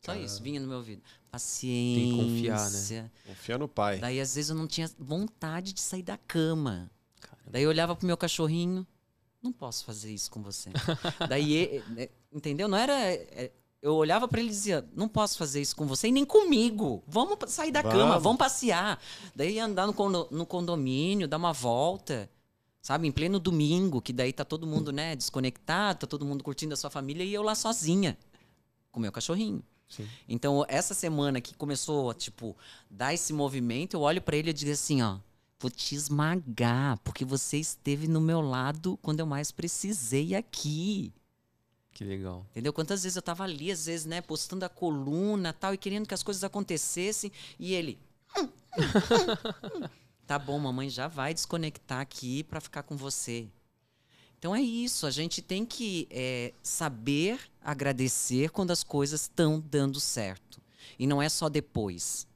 Só 0.00 0.14
isso, 0.14 0.42
vinha 0.42 0.58
no 0.58 0.66
meu 0.66 0.78
ouvido. 0.78 1.02
Paciência. 1.30 2.02
Tem 2.02 2.10
que 2.10 2.16
confiar, 2.16 2.70
né? 2.70 3.10
Confia 3.26 3.58
no 3.58 3.68
pai. 3.68 3.98
Daí, 3.98 4.18
às 4.18 4.34
vezes, 4.34 4.48
eu 4.48 4.56
não 4.56 4.66
tinha 4.66 4.90
vontade 4.98 5.74
de 5.74 5.80
sair 5.82 6.02
da 6.02 6.16
cama. 6.16 6.90
Caramba. 7.20 7.50
Daí 7.50 7.64
eu 7.64 7.68
olhava 7.68 7.94
pro 7.94 8.06
meu 8.06 8.16
cachorrinho, 8.16 8.86
não 9.42 9.52
posso 9.52 9.84
fazer 9.84 10.10
isso 10.10 10.30
com 10.30 10.42
você. 10.42 10.70
Daí, 11.28 11.82
é, 11.98 12.10
entendeu? 12.32 12.68
Não 12.68 12.78
era. 12.78 12.94
Eu 13.80 13.94
olhava 13.94 14.26
pra 14.26 14.40
ele 14.40 14.48
e 14.48 14.52
dizia, 14.52 14.86
não 14.94 15.08
posso 15.08 15.38
fazer 15.38 15.60
isso 15.60 15.76
com 15.76 15.86
você 15.86 16.08
e 16.08 16.12
nem 16.12 16.24
comigo. 16.24 17.02
Vamos 17.06 17.36
sair 17.52 17.70
da 17.70 17.82
cama, 17.82 18.06
Vamos. 18.10 18.22
vamos 18.22 18.38
passear. 18.38 19.00
Daí 19.34 19.58
andar 19.58 19.86
no, 19.86 19.92
condo- 19.94 20.28
no 20.30 20.44
condomínio, 20.44 21.28
dar 21.28 21.36
uma 21.36 21.52
volta. 21.52 22.28
Sabe, 22.80 23.06
em 23.06 23.12
pleno 23.12 23.38
domingo, 23.38 24.00
que 24.00 24.12
daí 24.12 24.32
tá 24.32 24.44
todo 24.44 24.66
mundo, 24.66 24.90
né, 24.92 25.14
desconectado, 25.14 25.98
tá 26.00 26.06
todo 26.06 26.24
mundo 26.24 26.42
curtindo 26.42 26.72
a 26.72 26.76
sua 26.76 26.88
família 26.88 27.22
e 27.24 27.34
eu 27.34 27.42
lá 27.42 27.54
sozinha, 27.54 28.16
com 28.90 28.98
o 28.98 29.02
meu 29.02 29.12
cachorrinho. 29.12 29.62
Sim. 29.88 30.06
Então, 30.28 30.64
essa 30.68 30.94
semana 30.94 31.40
que 31.40 31.54
começou, 31.54 32.14
tipo, 32.14 32.56
dar 32.88 33.12
esse 33.12 33.32
movimento, 33.32 33.94
eu 33.94 34.00
olho 34.00 34.22
pra 34.22 34.36
ele 34.36 34.50
e 34.50 34.52
digo 34.54 34.70
assim, 34.70 35.02
ó, 35.02 35.18
vou 35.60 35.70
te 35.70 35.94
esmagar, 35.94 36.98
porque 37.00 37.24
você 37.24 37.58
esteve 37.58 38.06
no 38.08 38.20
meu 38.20 38.40
lado 38.40 38.98
quando 39.02 39.20
eu 39.20 39.26
mais 39.26 39.50
precisei 39.50 40.34
aqui. 40.34 41.12
Que 41.98 42.04
legal. 42.04 42.46
Entendeu? 42.52 42.72
Quantas 42.72 43.02
vezes 43.02 43.16
eu 43.16 43.22
tava 43.22 43.42
ali, 43.42 43.72
às 43.72 43.86
vezes, 43.86 44.06
né, 44.06 44.20
postando 44.20 44.64
a 44.64 44.68
coluna 44.68 45.52
tal, 45.52 45.74
e 45.74 45.76
querendo 45.76 46.06
que 46.06 46.14
as 46.14 46.22
coisas 46.22 46.44
acontecessem, 46.44 47.32
e 47.58 47.74
ele. 47.74 47.98
"Hum, 48.36 48.44
hum, 48.44 48.50
hum, 48.78 49.82
hum." 49.82 49.88
tá 50.24 50.38
bom, 50.38 50.56
mamãe 50.60 50.88
já 50.88 51.08
vai 51.08 51.34
desconectar 51.34 51.98
aqui 51.98 52.44
pra 52.44 52.60
ficar 52.60 52.84
com 52.84 52.96
você. 52.96 53.48
Então 54.38 54.54
é 54.54 54.60
isso, 54.62 55.08
a 55.08 55.10
gente 55.10 55.42
tem 55.42 55.66
que 55.66 56.06
é, 56.08 56.54
saber 56.62 57.40
agradecer 57.60 58.50
quando 58.50 58.70
as 58.70 58.84
coisas 58.84 59.22
estão 59.22 59.58
dando 59.58 59.98
certo. 59.98 60.62
E 60.96 61.04
não 61.04 61.20
é 61.20 61.28
só 61.28 61.48
depois. 61.48 62.28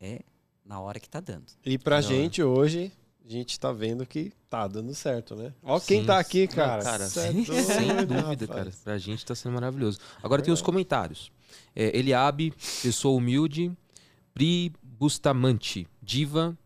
É 0.00 0.20
na 0.64 0.78
hora 0.78 1.00
que 1.00 1.08
tá 1.08 1.18
dando. 1.18 1.46
E 1.64 1.76
pra 1.76 1.96
hora. 1.96 2.02
gente 2.06 2.40
hoje, 2.44 2.92
a 3.26 3.30
gente 3.30 3.58
tá 3.58 3.72
vendo 3.72 4.06
que 4.06 4.32
tá 4.48 4.66
dando 4.68 4.94
certo, 4.94 5.34
né? 5.34 5.52
Ó 5.62 5.80
quem 5.80 6.00
Sim. 6.00 6.06
tá 6.06 6.18
aqui, 6.18 6.46
cara. 6.46 6.82
cara, 6.82 7.04
é 7.04 7.08
sem, 7.08 7.44
sem 7.44 8.06
dúvida, 8.06 8.46
cara. 8.46 8.70
Pra 8.84 8.96
gente 8.98 9.24
tá 9.26 9.34
sendo 9.34 9.52
maravilhoso. 9.54 9.98
Agora 10.22 10.40
tem 10.42 10.52
os 10.54 10.62
comentários. 10.62 11.30
É, 11.74 11.96
Eliabe, 11.98 12.52
pessoa 12.82 13.16
humilde. 13.16 13.72
Pri 14.32 14.72
Bustamante, 14.82 15.86
diva. 16.02 16.56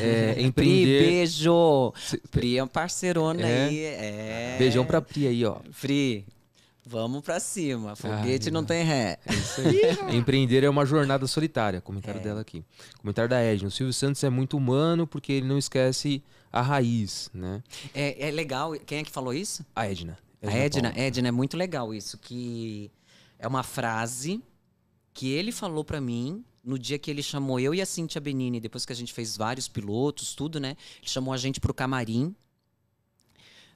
É, 0.00 0.34
Pri, 0.34 0.42
empreender. 0.44 1.00
beijo! 1.02 1.92
Se- 1.96 2.20
Pri 2.30 2.58
é 2.58 2.62
um 2.64 2.68
parceirona 2.68 3.40
É. 3.42 3.64
aí. 3.66 3.78
É. 3.84 4.56
Beijão 4.58 4.84
pra 4.84 5.00
Pri 5.00 5.26
aí, 5.26 5.44
ó. 5.44 5.56
Pri, 5.80 6.24
vamos 6.86 7.22
pra 7.22 7.40
cima. 7.40 7.94
Foguete 7.96 8.48
Ai, 8.48 8.52
não 8.52 8.64
tem 8.64 8.84
ré. 8.84 9.18
É 9.26 9.32
isso 9.34 9.60
aí. 9.60 10.16
Empreender 10.16 10.64
é 10.64 10.68
uma 10.68 10.84
jornada 10.84 11.26
solitária. 11.26 11.80
Comentário 11.80 12.20
É. 12.20 12.22
dela 12.24 12.40
aqui. 12.40 12.64
Comentário 12.98 13.28
da 13.28 13.40
Edna. 13.40 13.68
O 13.68 13.70
Silvio 13.70 13.92
Santos 13.92 14.22
é 14.24 14.30
muito 14.30 14.56
humano 14.56 15.06
porque 15.06 15.32
ele 15.32 15.46
não 15.46 15.58
esquece 15.58 16.22
a 16.52 16.60
raiz, 16.60 17.30
né? 17.34 17.62
É, 17.94 18.28
é 18.28 18.30
legal. 18.30 18.72
Quem 18.86 18.98
é 18.98 19.04
que 19.04 19.10
falou 19.10 19.32
isso? 19.34 19.64
A 19.74 19.86
Edna. 19.88 20.18
A 20.42 20.52
Edna, 20.52 20.90
Paula. 20.90 21.04
Edna 21.06 21.28
é 21.28 21.32
muito 21.32 21.56
legal 21.56 21.94
isso, 21.94 22.18
que 22.18 22.90
é 23.38 23.48
uma 23.48 23.62
frase 23.62 24.42
que 25.14 25.30
ele 25.30 25.50
falou 25.52 25.82
pra 25.84 26.00
mim 26.00 26.44
no 26.62 26.78
dia 26.78 26.98
que 26.98 27.10
ele 27.10 27.22
chamou 27.22 27.58
eu 27.60 27.74
e 27.74 27.80
a 27.80 27.86
Cintia 27.86 28.20
Benini, 28.20 28.60
depois 28.60 28.84
que 28.86 28.92
a 28.92 28.96
gente 28.96 29.12
fez 29.12 29.36
vários 29.36 29.68
pilotos, 29.68 30.34
tudo, 30.34 30.58
né? 30.60 30.76
Ele 31.00 31.08
chamou 31.10 31.32
a 31.32 31.36
gente 31.36 31.60
pro 31.60 31.72
camarim. 31.74 32.34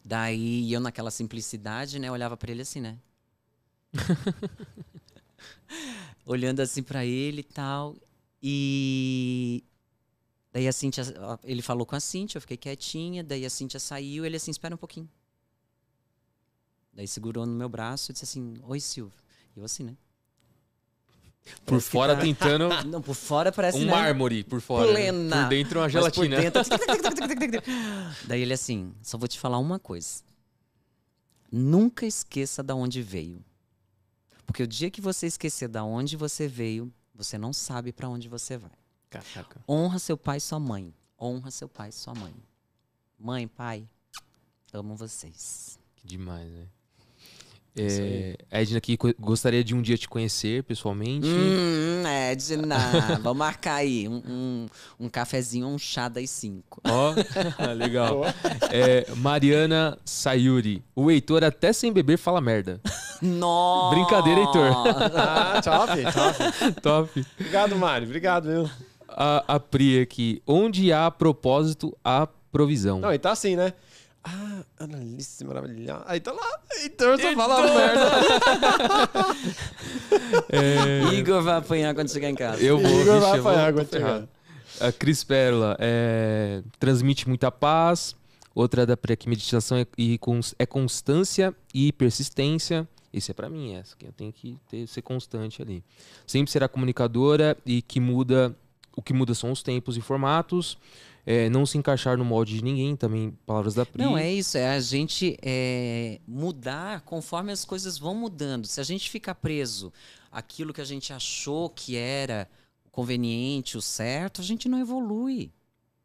Daí 0.05 0.73
eu 0.73 0.81
naquela 0.81 1.11
simplicidade, 1.11 1.99
né, 1.99 2.11
olhava 2.11 2.37
pra 2.37 2.51
ele 2.51 2.63
assim, 2.63 2.81
né? 2.81 2.99
Olhando 6.25 6.61
assim 6.61 6.83
pra 6.83 7.05
ele 7.05 7.41
e 7.41 7.45
tal. 7.45 7.97
E 8.43 9.65
daí 10.53 10.69
a 10.69 10.73
Cintia, 10.73 11.05
ele 11.45 11.63
falou 11.63 11.87
com 11.87 11.97
a 11.97 12.01
Cintia, 12.01 12.39
eu 12.39 12.41
fiquei 12.41 12.57
quietinha, 12.57 13.23
daí 13.25 13.45
a 13.45 13.51
Cintia 13.51 13.81
saiu, 13.81 14.25
ele 14.25 14.37
assim, 14.37 14.51
espera 14.51 14.75
um 14.75 14.79
pouquinho. 14.79 15.09
Daí 16.93 17.07
segurou 17.07 17.47
no 17.47 17.53
meu 17.53 17.69
braço 17.69 18.11
e 18.11 18.13
disse 18.13 18.25
assim: 18.25 18.55
Oi, 18.65 18.81
Silvio. 18.81 19.19
E 19.55 19.61
eu 19.61 19.65
assim, 19.65 19.85
né? 19.85 19.97
Por 21.65 21.73
Parece 21.75 21.91
fora 21.91 22.15
tá- 22.17 22.21
tentando 22.23 22.69
Não, 22.87 23.01
por 23.03 23.15
fora 23.15 23.51
parece 23.53 23.79
um 23.79 23.85
né? 23.85 23.91
mármore 23.91 24.45
por 24.45 24.61
fora. 24.61 24.87
né? 24.87 24.93
Plena. 24.93 25.43
Por 25.43 25.49
dentro 25.49 25.81
uma 25.81 25.89
gelatina. 25.89 26.41
dentro- 26.41 26.63
Daí 28.25 28.43
ele 28.43 28.53
assim: 28.55 28.93
Só 29.03 29.17
vou 29.19 29.29
te 29.29 29.39
falar 29.39 29.59
uma 29.59 29.79
coisa. 29.79 30.23
Nunca 31.51 32.07
esqueça 32.07 32.63
da 32.63 32.75
onde 32.75 33.03
veio. 33.03 33.43
Porque 34.47 34.63
o 34.63 34.67
dia 34.67 34.91
que 34.91 35.01
você 35.01 35.27
esquecer 35.27 35.69
da 35.69 35.85
onde 35.85 36.17
você 36.17 36.49
veio, 36.49 36.93
você 37.15 37.37
não 37.39 37.53
sabe 37.53 37.93
pra 37.93 38.09
onde 38.09 38.29
você 38.29 38.57
vai. 38.57 38.71
Caraca. 39.11 39.61
Honra 39.69 39.99
seu 39.99 40.17
pai 40.17 40.39
e 40.39 40.41
sua 40.41 40.59
mãe. 40.61 40.93
Honra 41.21 41.51
seu 41.51 41.69
pai 41.69 41.89
e 41.89 41.93
sua 41.93 42.15
mãe. 42.15 42.35
Mãe, 43.19 43.49
pai, 43.49 43.89
amo 44.73 44.95
vocês. 44.95 45.79
Que 45.97 46.07
demais, 46.07 46.49
velho. 46.51 46.71
É, 47.83 48.37
a 48.51 48.61
Edna 48.63 48.79
aqui 48.79 48.97
co- 48.97 49.15
gostaria 49.19 49.63
de 49.63 49.75
um 49.75 49.83
dia 49.83 49.97
te 49.97 50.09
conhecer 50.09 50.63
pessoalmente. 50.65 51.27
Hum, 51.27 52.03
Edna, 52.07 52.77
vamos 53.23 53.39
marcar 53.39 53.75
aí 53.77 54.09
um, 54.09 54.23
um, 54.27 54.67
um 55.01 55.09
cafezinho, 55.09 55.67
um 55.67 55.79
chá 55.79 56.09
das 56.09 56.29
cinco. 56.31 56.81
Ó, 56.85 57.15
legal. 57.77 58.21
Ó, 58.21 58.27
É, 58.71 59.07
Mariana 59.17 59.99
Sayuri. 60.05 60.83
O 60.95 61.11
Heitor 61.11 61.45
até 61.45 61.73
sem 61.73 61.93
beber 61.93 62.19
fala 62.19 62.41
merda. 62.41 62.81
Nossa! 63.21 63.95
Brincadeira, 63.95 64.41
Heitor. 64.41 64.69
Ah, 65.19 65.61
top, 65.63 66.03
top. 66.13 66.81
Top. 66.81 67.27
Obrigado, 67.39 67.77
Mário. 67.77 68.07
Obrigado, 68.07 68.45
viu? 68.49 68.71
A, 69.09 69.45
a 69.57 69.61
Pri 69.61 70.01
aqui. 70.01 70.43
Onde 70.47 70.93
há 70.93 71.11
propósito, 71.11 71.97
há 72.05 72.29
provisão. 72.53 73.01
Não, 73.01 73.13
e 73.13 73.19
tá 73.19 73.33
assim, 73.33 73.57
né? 73.57 73.73
Ah, 74.25 74.63
analista 74.81 75.45
maravilhosa. 75.45 76.03
Aí 76.07 76.21
tá 76.21 76.33
lá. 76.33 76.61
Heitor 76.83 77.19
só 77.21 77.33
fala 77.35 77.63
merda. 77.63 78.11
Igor 81.15 81.43
vai 81.43 81.57
apanhar 81.57 81.95
quando 81.95 82.11
chegar 82.11 82.29
em 82.29 82.35
casa. 82.35 82.63
Eu 82.63 82.79
vou, 82.79 83.01
Igor 83.01 83.15
vixe, 83.15 83.21
vai 83.21 83.39
eu 83.39 83.43
vou- 83.43 83.53
apanhar 83.53 83.73
quando 83.73 83.91
chegar. 83.91 84.29
A 84.81 84.93
Cris 84.93 85.25
Pérola 85.25 85.77
é, 85.81 86.63
transmite 86.79 87.27
muita 87.29 87.51
paz. 87.51 88.15
Outra 88.55 88.85
da 88.85 88.97
Pri 88.97 89.13
aqui, 89.13 89.29
meditação 89.29 89.79
é, 89.79 89.87
e 89.97 90.19
cons- 90.19 90.55
é 90.59 90.67
constância 90.67 91.55
e 91.73 91.93
persistência. 91.93 92.87
Esse 93.13 93.31
é 93.31 93.35
pra 93.35 93.49
mim, 93.49 93.75
essa 93.75 93.97
que 93.97 94.05
eu 94.07 94.13
tenho 94.13 94.33
que 94.33 94.59
ter, 94.69 94.87
ser 94.87 95.01
constante 95.03 95.63
ali. 95.63 95.83
Sempre 96.27 96.51
será 96.51 96.69
comunicadora 96.69 97.57
e 97.65 97.81
que 97.83 98.01
muda. 98.01 98.55
O 98.97 99.03
que 99.03 99.13
muda 99.15 99.33
são 99.33 99.53
os 99.53 99.63
tempos 99.63 99.97
e 99.97 100.01
formatos. 100.01 100.77
É, 101.31 101.51
não 101.51 101.67
se 101.67 101.77
encaixar 101.77 102.17
no 102.17 102.25
molde 102.25 102.55
de 102.55 102.65
ninguém, 102.65 102.97
também 102.97 103.33
palavras 103.45 103.75
da 103.75 103.85
Pri. 103.85 104.03
Não, 104.03 104.17
é 104.17 104.33
isso, 104.33 104.57
é 104.57 104.71
a 104.71 104.81
gente 104.81 105.37
é, 105.43 106.23
mudar 106.27 107.03
conforme 107.03 107.53
as 107.53 107.67
coisas 107.67 107.99
vão 107.99 108.15
mudando. 108.15 108.67
Se 108.67 108.81
a 108.81 108.83
gente 108.83 109.11
ficar 109.11 109.35
preso 109.35 109.93
àquilo 110.33 110.73
que 110.73 110.81
a 110.81 110.87
gente 110.87 111.13
achou 111.13 111.69
que 111.69 111.97
era 111.97 112.49
o 112.87 112.89
conveniente, 112.89 113.77
o 113.77 113.83
certo, 113.83 114.41
a 114.41 114.45
gente 114.45 114.71
não 114.71 114.81
evolui. 114.81 115.53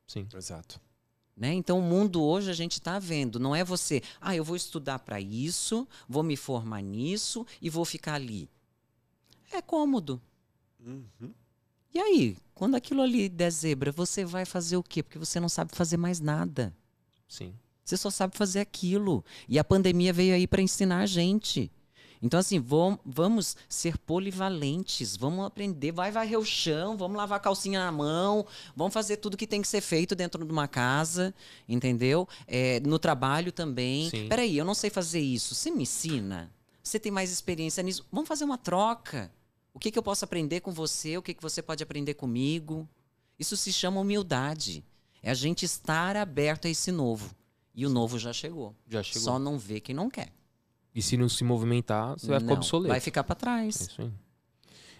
Sim. 0.05 0.27
Exato. 0.35 0.77
Né? 1.37 1.53
Então, 1.53 1.79
o 1.79 1.81
mundo 1.81 2.21
hoje 2.21 2.51
a 2.51 2.53
gente 2.53 2.73
está 2.73 2.99
vendo. 2.99 3.39
Não 3.39 3.55
é 3.55 3.63
você, 3.63 4.01
ah, 4.19 4.35
eu 4.35 4.43
vou 4.43 4.57
estudar 4.57 4.99
para 4.99 5.21
isso, 5.21 5.87
vou 6.05 6.21
me 6.21 6.35
formar 6.35 6.81
nisso 6.81 7.47
e 7.61 7.69
vou 7.69 7.85
ficar 7.85 8.15
ali. 8.15 8.49
É 9.53 9.61
cômodo. 9.61 10.21
Uhum. 10.85 11.33
E 11.93 11.99
aí, 11.99 12.37
quando 12.55 12.75
aquilo 12.75 13.01
ali 13.01 13.29
der 13.29 13.51
zebra, 13.51 13.91
você 13.91 14.25
vai 14.25 14.45
fazer 14.45 14.77
o 14.77 14.83
quê? 14.83 15.03
Porque 15.03 15.19
você 15.19 15.39
não 15.39 15.49
sabe 15.49 15.71
fazer 15.75 15.97
mais 15.97 16.19
nada. 16.19 16.73
Sim. 17.27 17.53
Você 17.83 17.97
só 17.97 18.09
sabe 18.09 18.35
fazer 18.37 18.59
aquilo. 18.61 19.23
E 19.47 19.59
a 19.59 19.63
pandemia 19.63 20.13
veio 20.13 20.33
aí 20.33 20.47
para 20.47 20.61
ensinar 20.61 20.99
a 21.01 21.05
gente. 21.05 21.71
Então, 22.21 22.39
assim, 22.39 22.57
vom- 22.57 22.97
vamos 23.05 23.57
ser 23.67 23.97
polivalentes, 23.97 25.17
vamos 25.17 25.45
aprender, 25.45 25.91
vai 25.91 26.09
varrer 26.09 26.39
o 26.39 26.45
chão, 26.45 26.95
vamos 26.95 27.17
lavar 27.17 27.35
a 27.35 27.39
calcinha 27.39 27.83
na 27.83 27.91
mão, 27.91 28.45
vamos 28.75 28.93
fazer 28.93 29.17
tudo 29.17 29.35
que 29.35 29.45
tem 29.45 29.61
que 29.61 29.67
ser 29.67 29.81
feito 29.81 30.15
dentro 30.15 30.45
de 30.45 30.49
uma 30.51 30.65
casa, 30.67 31.33
entendeu? 31.67 32.25
É, 32.47 32.79
no 32.79 32.97
trabalho 32.97 33.51
também. 33.51 34.09
Sim. 34.09 34.29
Peraí, 34.29 34.57
eu 34.57 34.63
não 34.63 34.73
sei 34.73 34.89
fazer 34.89 35.19
isso. 35.19 35.53
Você 35.53 35.69
me 35.69 35.83
ensina? 35.83 36.49
Você 36.81 36.97
tem 36.97 37.11
mais 37.11 37.29
experiência 37.29 37.83
nisso? 37.83 38.05
Vamos 38.09 38.27
fazer 38.29 38.45
uma 38.45 38.57
troca. 38.57 39.29
O 39.73 39.79
que, 39.79 39.91
que 39.91 39.97
eu 39.97 40.03
posso 40.03 40.23
aprender 40.23 40.61
com 40.61 40.71
você? 40.71 41.17
O 41.17 41.21
que, 41.21 41.33
que 41.33 41.41
você 41.41 41.61
pode 41.61 41.83
aprender 41.83 42.13
comigo? 42.13 42.87
Isso 43.39 43.57
se 43.57 43.73
chama 43.73 43.99
humildade. 43.99 44.83
É 45.21 45.31
a 45.31 45.33
gente 45.33 45.65
estar 45.65 46.15
aberto 46.15 46.65
a 46.67 46.69
esse 46.69 46.91
novo. 46.91 47.33
E 47.73 47.85
o 47.85 47.89
novo 47.89 48.19
já 48.19 48.31
chegou. 48.31 48.75
Já 48.87 49.01
chegou. 49.01 49.21
Só 49.23 49.39
não 49.39 49.57
vê 49.57 49.79
quem 49.79 49.95
não 49.95 50.09
quer. 50.09 50.31
E 50.93 51.01
se 51.01 51.17
não 51.17 51.27
se 51.27 51.43
movimentar, 51.43 52.13
você 52.19 52.27
vai 52.27 52.39
ficar 52.39 52.51
Não, 52.51 52.57
obsoleto. 52.57 52.89
Vai 52.89 52.99
ficar 52.99 53.23
para 53.23 53.33
É 53.33 53.39
trás. 53.39 53.81
isso 53.81 54.01
aí. 54.01 54.11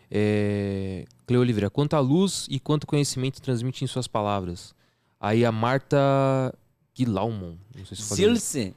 É... 0.09 1.05
Cleo 1.27 1.41
Oliveira, 1.41 1.69
quanta 1.69 1.99
luz 1.99 2.47
e 2.49 2.59
quanto 2.59 2.87
conhecimento 2.87 3.41
transmite 3.41 3.83
em 3.83 3.87
suas 3.87 4.07
palavras? 4.07 4.73
Aí 5.19 5.45
a 5.45 5.51
Marta 5.51 6.53
Guilaumon, 6.95 7.57
não 7.75 7.85
sei 7.85 7.97
se. 7.97 8.75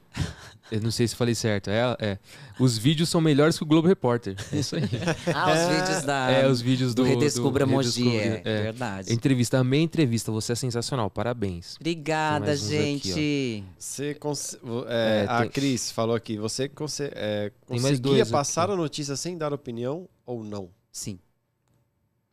Eu 0.71 0.81
não 0.81 0.91
sei 0.91 1.07
se 1.07 1.15
falei 1.15 1.33
certo. 1.35 1.69
É, 1.69 1.95
é. 1.99 2.19
Os 2.59 2.77
vídeos 2.77 3.09
são 3.09 3.21
melhores 3.21 3.57
que 3.57 3.63
o 3.63 3.65
Globo 3.65 3.87
Repórter. 3.87 4.35
É 4.51 4.57
isso 4.57 4.75
aí. 4.75 4.81
Ah, 5.33 5.51
os 5.53 5.75
vídeos 5.77 6.03
da, 6.03 6.31
é, 6.31 6.47
os 6.47 6.61
vídeos 6.61 6.93
do, 6.95 7.03
do 7.03 7.09
Redescubra 7.09 7.65
do 7.65 7.71
Mogi. 7.71 8.17
É, 8.17 8.41
é. 8.43 8.61
verdade. 8.63 9.13
Entrevista, 9.13 9.59
amei 9.59 9.79
a 9.81 9.83
entrevista, 9.83 10.31
você 10.31 10.53
é 10.53 10.55
sensacional, 10.55 11.09
parabéns. 11.09 11.75
Obrigada, 11.79 12.51
uns 12.51 12.65
aqui, 12.67 12.73
gente. 12.73 13.63
Você 13.77 14.13
cons- 14.15 14.57
é, 14.87 15.23
É, 15.23 15.25
a 15.29 15.41
tem- 15.41 15.49
Cris 15.51 15.91
falou 15.91 16.15
aqui, 16.15 16.37
você 16.37 16.67
conse- 16.67 17.11
é, 17.13 17.51
Tem 17.67 17.77
conseguia 17.79 17.99
dois 17.99 18.31
passar 18.31 18.63
aqui. 18.63 18.73
a 18.73 18.75
notícia 18.75 19.15
sem 19.15 19.37
dar 19.37 19.53
opinião 19.53 20.07
ou 20.25 20.43
não? 20.43 20.69
Sim. 20.91 21.19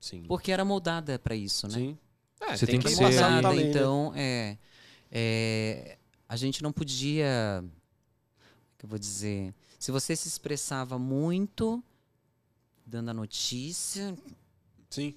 Sim. 0.00 0.24
Porque 0.28 0.52
era 0.52 0.64
moldada 0.64 1.18
para 1.18 1.34
isso, 1.34 1.66
né? 1.68 1.74
Sim. 1.74 1.98
É, 2.40 2.56
Você 2.56 2.66
tem 2.66 2.78
que 2.78 2.84
Foi 2.88 2.94
ser- 2.94 3.04
passar, 3.04 3.30
moldada, 3.32 3.54
né? 3.54 3.62
então, 3.62 4.12
é, 4.14 4.58
é, 5.10 5.96
a 6.28 6.36
gente 6.36 6.62
não 6.62 6.72
podia. 6.72 7.64
Que 8.84 8.86
eu 8.86 8.90
vou 8.90 8.98
dizer? 8.98 9.54
Se 9.78 9.90
você 9.90 10.14
se 10.14 10.28
expressava 10.28 10.98
muito, 10.98 11.82
dando 12.84 13.08
a 13.08 13.14
notícia, 13.14 14.14
Sim. 14.90 15.14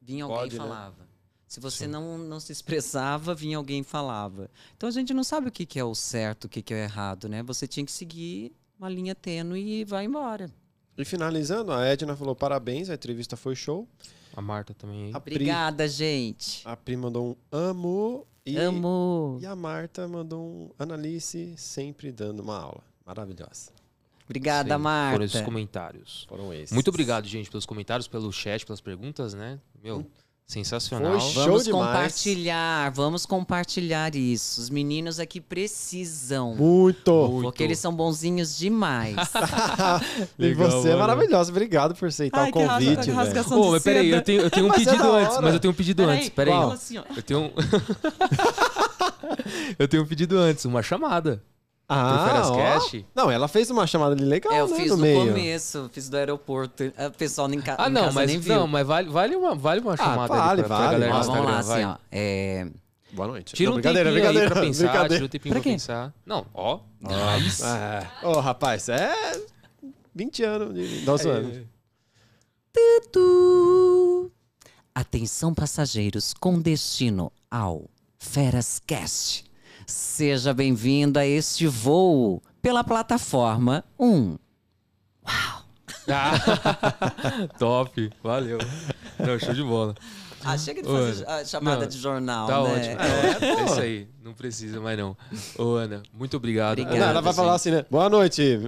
vinha 0.00 0.22
alguém 0.22 0.38
Pode, 0.38 0.54
e 0.54 0.58
né? 0.60 0.64
falava. 0.64 1.08
Se 1.48 1.58
você 1.58 1.86
Sim. 1.86 1.90
não, 1.90 2.16
não 2.16 2.38
se 2.38 2.52
expressava, 2.52 3.34
vinha 3.34 3.56
alguém 3.56 3.80
e 3.80 3.84
falava. 3.84 4.48
Então 4.76 4.88
a 4.88 4.92
gente 4.92 5.12
não 5.12 5.24
sabe 5.24 5.48
o 5.48 5.50
que, 5.50 5.66
que 5.66 5.80
é 5.80 5.84
o 5.84 5.96
certo, 5.96 6.44
o 6.44 6.48
que, 6.48 6.62
que 6.62 6.72
é 6.72 6.76
o 6.76 6.80
errado, 6.80 7.28
né? 7.28 7.42
Você 7.42 7.66
tinha 7.66 7.84
que 7.84 7.90
seguir 7.90 8.54
uma 8.78 8.88
linha 8.88 9.16
tênue 9.16 9.80
e 9.80 9.84
vai 9.84 10.04
embora. 10.04 10.48
E 10.96 11.04
finalizando, 11.04 11.72
a 11.72 11.84
Edna 11.84 12.14
falou 12.14 12.36
parabéns, 12.36 12.88
a 12.88 12.94
entrevista 12.94 13.36
foi 13.36 13.56
show. 13.56 13.88
A 14.36 14.40
Marta 14.40 14.74
também. 14.74 15.10
A 15.12 15.18
Pri, 15.18 15.34
Obrigada, 15.34 15.88
gente. 15.88 16.62
a 16.64 16.76
Pri 16.76 16.96
mandou 16.96 17.30
um 17.32 17.36
amo. 17.50 18.24
E, 18.46 18.56
Amo. 18.56 19.38
E 19.42 19.44
a 19.46 19.56
Marta 19.56 20.06
mandou 20.06 20.40
um 20.40 20.70
Analice 20.78 21.54
sempre 21.56 22.12
dando 22.12 22.40
uma 22.40 22.56
aula. 22.56 22.87
Maravilhosa. 23.08 23.70
Obrigada, 24.26 24.76
Sim, 24.76 24.82
Marta. 24.82 25.12
Foram 25.12 25.24
esses 25.24 25.40
comentários. 25.40 26.26
Foram 26.28 26.52
esses. 26.52 26.72
Muito 26.72 26.88
obrigado, 26.88 27.26
gente, 27.26 27.48
pelos 27.50 27.64
comentários, 27.64 28.06
pelo 28.06 28.30
chat, 28.30 28.66
pelas 28.66 28.82
perguntas, 28.82 29.32
né? 29.32 29.58
Meu, 29.82 30.04
sensacional. 30.46 31.18
Foi 31.18 31.30
show 31.30 31.44
Vamos 31.44 31.64
demais. 31.64 31.86
compartilhar, 31.86 32.90
vamos 32.92 33.24
compartilhar 33.24 34.14
isso. 34.14 34.60
Os 34.60 34.68
meninos 34.68 35.18
aqui 35.18 35.40
precisam. 35.40 36.54
Muito. 36.54 37.10
Muito. 37.28 37.42
Porque 37.44 37.62
eles 37.62 37.78
são 37.78 37.94
bonzinhos 37.94 38.58
demais. 38.58 39.16
e 40.38 40.42
Legal, 40.42 40.70
você 40.70 40.88
é 40.88 40.90
mano. 40.90 40.98
maravilhosa. 41.06 41.50
Obrigado 41.50 41.94
por 41.94 42.08
aceitar 42.08 42.42
Ai, 42.42 42.50
o 42.50 42.52
que 42.52 42.58
rasga- 42.58 42.96
convite, 42.96 43.10
velho. 43.10 43.70
mas 43.70 43.82
peraí, 43.82 44.10
eu 44.10 44.20
tenho, 44.22 44.42
eu 44.42 44.50
tenho 44.50 44.66
um 44.66 44.74
é 44.74 44.76
pedido 44.76 45.10
antes, 45.12 45.40
mas 45.40 45.54
eu 45.54 45.60
tenho 45.60 45.72
um 45.72 45.76
pedido 45.76 46.02
antes. 46.02 46.28
Peraí. 46.28 46.52
Qual? 46.52 46.72
assim. 46.72 46.96
Eu 47.16 47.22
tenho 47.22 47.40
um. 47.40 47.50
eu 49.78 49.88
tenho 49.88 50.02
um 50.02 50.06
pedido 50.06 50.36
antes, 50.36 50.66
uma 50.66 50.82
chamada. 50.82 51.42
Pro 51.88 51.96
Ah, 51.96 52.42
ó. 52.52 52.56
Cast. 52.56 53.06
Não, 53.14 53.30
ela 53.30 53.48
fez 53.48 53.70
uma 53.70 53.86
chamada 53.86 54.14
ali 54.14 54.24
legal, 54.24 54.52
É, 54.52 54.60
eu 54.60 54.68
né, 54.68 54.76
fiz 54.76 54.90
no 54.90 54.96
no, 54.96 55.02
meio. 55.02 55.26
começo, 55.26 55.90
fiz 55.92 56.08
do 56.08 56.16
aeroporto. 56.16 56.84
O 56.84 57.10
pessoal 57.12 57.50
em, 57.52 57.60
ca 57.60 57.76
Ah, 57.78 57.88
não, 57.88 58.12
mas 58.12 58.26
nem 58.28 58.38
viu. 58.38 58.54
não, 58.54 58.66
mas 58.66 58.86
vale, 58.86 59.08
vale 59.08 59.34
uma, 59.36 59.54
vale 59.54 59.80
uma 59.80 59.96
chamada 59.96 60.28
vale, 60.34 60.60
ali 60.60 60.62
pra, 60.62 60.76
pra 60.76 60.86
vale. 60.86 60.92
galera 61.00 61.14
Ó, 61.14 61.18
no 61.18 61.24
vamos 61.24 61.44
lá, 61.46 61.62
vai. 61.62 61.82
assim, 61.82 61.90
ó. 61.90 61.96
É, 62.12 62.66
Boa 63.10 63.26
noite. 63.28 63.54
Tira 63.54 63.70
Não, 63.70 63.78
um 63.78 63.80
brincadeira, 63.80 64.10
tempinho 64.10 64.22
brincadeira, 64.26 64.46
aí 64.48 64.52
pra 64.52 64.60
pensar, 64.62 64.82
brincadeira. 64.84 65.14
tira 65.14 65.24
um 65.24 65.28
tempinho 65.28 65.54
Pra 65.54 65.62
pra 65.62 65.70
pensar. 65.72 66.14
Não, 66.26 66.46
ó, 66.52 66.80
nice. 67.00 67.62
Ah, 67.64 68.06
Ô, 68.22 68.32
rapaz, 68.40 68.88
é 68.90 69.10
20 70.14 70.42
anos 70.44 70.74
de 70.74 71.00
12 71.06 71.28
anos. 71.28 71.58
Tu. 73.12 74.30
Atenção 74.94 75.54
passageiros 75.54 76.34
com 76.34 76.60
destino 76.60 77.32
ao 77.50 77.84
Feras 78.18 78.80
Cast. 78.86 79.44
Seja 79.92 80.52
bem-vindo 80.52 81.18
a 81.18 81.24
este 81.26 81.66
voo 81.66 82.42
pela 82.60 82.84
plataforma 82.84 83.82
1. 83.98 84.36
Ah, 85.26 85.62
top, 87.58 88.10
valeu. 88.22 88.58
Não, 89.18 89.38
show 89.38 89.54
de 89.54 89.62
bola. 89.62 89.94
Ah, 90.44 90.58
chega 90.58 90.82
de 90.82 90.88
Ô, 90.88 90.92
fazer 90.92 91.24
Ana, 91.26 91.36
a 91.36 91.44
chamada 91.46 91.80
não, 91.80 91.86
de 91.88 91.98
jornal, 91.98 92.46
Tá 92.46 92.62
né? 92.62 92.68
ótimo. 92.68 93.00
É, 93.00 93.60
é 93.60 93.64
isso 93.64 93.80
aí, 93.80 94.08
não 94.22 94.34
precisa 94.34 94.78
mais 94.78 94.98
não. 94.98 95.16
Ô, 95.58 95.76
Ana, 95.76 96.02
muito 96.12 96.36
obrigado. 96.36 96.72
Obrigada, 96.80 96.98
Não, 96.98 97.06
ela 97.06 97.20
vai 97.22 97.32
gente. 97.32 97.36
falar 97.42 97.54
assim, 97.54 97.70
né? 97.70 97.86
Boa 97.90 98.10
noite. 98.10 98.60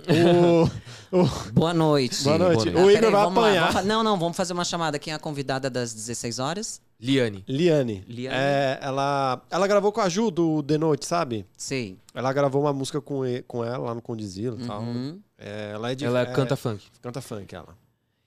O, 1.13 1.19
o- 1.21 1.29
Boa 1.53 1.75
noite. 1.75 2.25
Boa 2.25 2.39
noite. 2.39 2.71
noite. 2.71 2.77
O 2.77 2.79
Ah, 2.79 2.93
Igor 2.93 2.93
peraí, 2.95 3.11
vai 3.13 3.23
vamos 3.25 3.43
lá, 3.43 3.49
apanhar. 3.49 3.73
vamos 3.73 3.87
não, 3.89 4.03
não, 4.03 4.19
vamos 4.19 4.37
fazer 4.39 4.55
uma 4.55 4.65
chamada. 4.65 4.99
Quem 4.99 5.13
é 5.13 5.17
a 5.17 5.19
convidada 5.19 5.69
das 5.69 5.93
16 5.93 6.39
horas? 6.39 6.81
Liane. 7.01 7.45
Liane. 7.49 8.05
Liane. 8.07 8.37
É, 8.37 8.79
ela, 8.83 9.43
ela 9.51 9.67
gravou 9.67 9.91
com 9.91 10.01
a 10.01 10.09
Ju 10.09 10.31
do 10.31 10.63
The 10.63 10.77
Noite, 10.77 11.07
sabe? 11.07 11.47
Sei. 11.57 11.97
Ela 12.15 12.33
gravou 12.33 12.63
uma 12.63 12.73
música 12.73 13.01
com, 13.01 13.25
e- 13.25 13.43
com 13.43 13.65
ela 13.65 13.87
lá 13.87 13.95
no 13.95 14.03
Condizilo 14.03 14.61
e 14.61 14.67
tal. 14.67 14.83
Uhum. 14.83 15.19
É, 15.39 15.71
ela 15.75 15.91
é 15.93 15.95
de. 15.95 16.05
Ela 16.05 16.21
é, 16.21 16.27
canta 16.27 16.57
funk. 16.57 16.85
Canta 17.01 17.21
funk, 17.23 17.55
ela. 17.55 17.75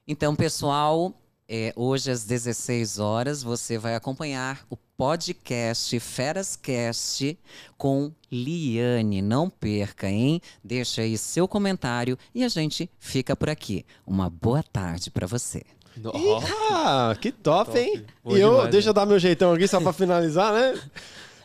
Então, 0.08 0.36
pessoal, 0.36 1.14
é, 1.48 1.72
hoje 1.76 2.10
às 2.10 2.24
16 2.24 2.98
horas 3.00 3.44
você 3.44 3.78
vai 3.78 3.94
acompanhar 3.96 4.66
o 4.70 4.76
podcast 4.98 6.00
Ferascast 6.00 7.38
com 7.78 8.12
Liane. 8.32 9.22
Não 9.22 9.50
perca, 9.50 10.10
hein? 10.10 10.42
Deixa 10.64 11.02
aí 11.02 11.18
seu 11.18 11.48
comentário 11.48 12.18
e 12.34 12.44
a 12.44 12.48
gente 12.50 12.90
fica 13.00 13.36
por 13.36 13.50
aqui. 13.50 13.86
Uma 14.06 14.30
boa 14.30 14.64
tarde 14.64 15.12
para 15.12 15.28
você. 15.28 15.64
Ah, 16.72 17.16
que 17.20 17.32
top, 17.32 17.72
Top. 17.72 17.80
hein? 17.80 18.06
Bom 18.24 18.36
e 18.36 18.40
eu, 18.42 18.52
demais, 18.52 18.72
deixa 18.72 18.88
né? 18.88 18.90
eu 18.90 18.94
dar 18.94 19.06
meu 19.06 19.20
jeitão 19.20 19.54
aqui 19.54 19.68
só 19.68 19.80
pra 19.80 19.94
finalizar, 19.94 20.54
né? 20.54 20.80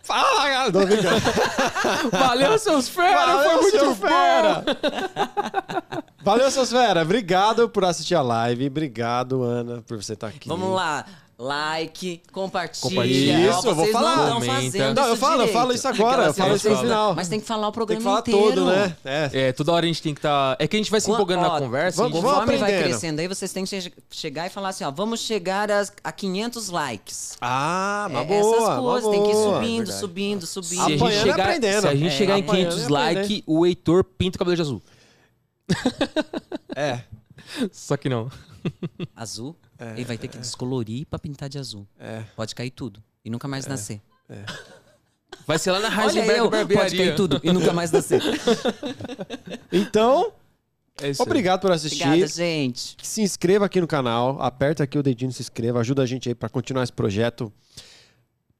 Fala, 0.02 0.48
galera! 0.48 0.72
Tô 0.72 0.86
brincando. 0.86 1.20
Valeu, 2.10 2.58
seus 2.58 2.88
fera! 2.88 3.26
Valeu, 3.26 3.50
foi 3.50 3.60
muito 3.60 3.78
seu 3.78 3.94
fera! 3.94 4.64
Valeu, 6.22 6.50
seus 6.50 6.70
fera! 6.70 7.02
Obrigado 7.02 7.68
por 7.68 7.84
assistir 7.84 8.14
a 8.14 8.22
live. 8.22 8.66
Obrigado, 8.68 9.42
Ana, 9.42 9.82
por 9.82 10.02
você 10.02 10.14
estar 10.14 10.28
aqui. 10.28 10.48
Vamos 10.48 10.74
lá. 10.74 11.04
Like, 11.40 12.20
compartilha. 12.32 12.90
Compartilha. 12.90 13.54
Ó, 13.54 13.58
Isso, 13.58 13.68
eu 13.68 13.74
vou 13.76 13.84
vocês 13.84 13.92
falar. 13.92 14.16
não 14.16 14.38
estão 14.40 14.54
fazendo 14.56 14.94
Não, 14.96 15.06
eu 15.06 15.16
falo, 15.16 15.32
eu 15.34 15.38
direito. 15.38 15.52
falo 15.56 15.72
isso 15.72 15.86
agora, 15.88 16.24
eu 16.24 16.34
falo 16.34 16.56
isso 16.56 16.68
no 16.68 16.76
final. 16.78 17.14
Mas 17.14 17.28
tem 17.28 17.38
que 17.38 17.46
falar 17.46 17.68
o 17.68 17.70
Tem 17.70 17.74
programa 17.74 18.00
que 18.00 18.04
falar 18.04 18.20
inteiro. 18.42 18.64
todo, 18.64 18.66
né? 18.72 18.96
É. 19.04 19.30
É, 19.32 19.52
toda 19.52 19.70
hora 19.72 19.84
a 19.84 19.86
gente 19.86 20.02
tem 20.02 20.12
que 20.14 20.18
estar. 20.18 20.56
É 20.58 20.66
que 20.66 20.74
a 20.74 20.80
gente 20.80 20.90
vai 20.90 21.00
se 21.00 21.08
empolgando 21.08 21.44
ó, 21.44 21.52
na 21.52 21.60
conversa. 21.60 21.96
vamos- 22.02 22.12
a 22.12 22.16
gente- 22.16 22.22
vamos 22.24 22.38
Conforme 22.40 22.58
vai 22.58 22.70
aprendendo. 22.72 22.90
crescendo 22.90 23.20
aí, 23.20 23.28
vocês 23.28 23.52
têm 23.52 23.64
que 23.64 23.80
che- 23.80 23.92
chegar 24.10 24.48
e 24.48 24.50
falar 24.50 24.70
assim, 24.70 24.82
ó, 24.82 24.90
vamos 24.90 25.20
chegar 25.20 25.70
a, 25.70 25.84
a 26.02 26.10
500 26.10 26.70
likes. 26.70 27.36
Ah, 27.40 28.08
uma 28.10 28.20
É, 28.22 28.24
boa, 28.24 28.56
Essas 28.56 28.78
coisas, 28.80 29.10
tem 29.10 29.22
que 29.22 29.28
ir 29.30 29.32
boa. 29.34 29.54
subindo, 29.54 29.76
verdade. 29.78 30.00
subindo, 30.00 30.40
Se 30.46 30.52
subindo. 30.54 30.82
a 30.82 30.88
gente 31.10 31.22
chegar, 31.22 31.40
aprendendo. 31.44 31.80
se 31.82 31.86
a 31.86 31.94
gente 31.94 32.06
É, 32.08 32.10
chegar 32.10 32.36
em 32.36 32.42
apanhando 32.42 32.72
e 32.72 32.74
500 32.74 32.92
aprendendo. 32.92 33.16
likes, 33.28 33.42
o 33.46 33.64
Heitor 33.64 34.02
pinta 34.02 34.34
o 34.34 34.38
cabelo 34.40 34.56
de 34.56 34.62
azul. 34.62 34.82
É, 36.74 37.00
Só 37.70 37.96
que 37.96 38.08
não. 38.08 38.28
Azul, 39.14 39.54
ele 39.94 40.04
vai 40.04 40.18
ter 40.18 40.28
que 40.28 40.38
descolorir 40.38 41.06
pra 41.06 41.18
pintar 41.18 41.48
de 41.48 41.58
azul. 41.58 41.86
é. 41.98 42.22
Pode 42.36 42.54
cair 42.54 42.70
tudo 42.70 43.02
e 43.24 43.30
nunca 43.30 43.46
mais 43.48 43.66
nascer. 43.66 44.00
Vai 45.46 45.58
ser 45.58 45.70
lá 45.72 45.80
na 45.80 45.88
Olha 45.88 46.04
Heisenberg 46.06 46.38
eu, 46.38 46.50
Barbearia. 46.50 46.84
pode 46.84 46.96
cair 46.96 47.14
tudo 47.16 47.40
e 47.42 47.52
nunca 47.52 47.72
mais 47.72 47.90
nascer. 47.90 48.20
Então, 49.72 50.32
É 51.00 51.12
obrigado 51.22 51.60
por 51.60 51.70
assistir. 51.70 52.04
Obrigada, 52.06 52.32
gente. 52.32 52.96
Se 53.02 53.22
inscreva 53.22 53.66
aqui 53.66 53.80
no 53.80 53.86
canal, 53.86 54.40
aperta 54.40 54.82
aqui 54.82 54.98
o 54.98 55.02
dedinho, 55.02 55.32
se 55.32 55.42
inscreva, 55.42 55.80
ajuda 55.80 56.02
a 56.02 56.06
gente 56.06 56.28
aí 56.28 56.34
pra 56.34 56.48
continuar 56.48 56.82
esse 56.82 56.92
projeto. 56.92 57.52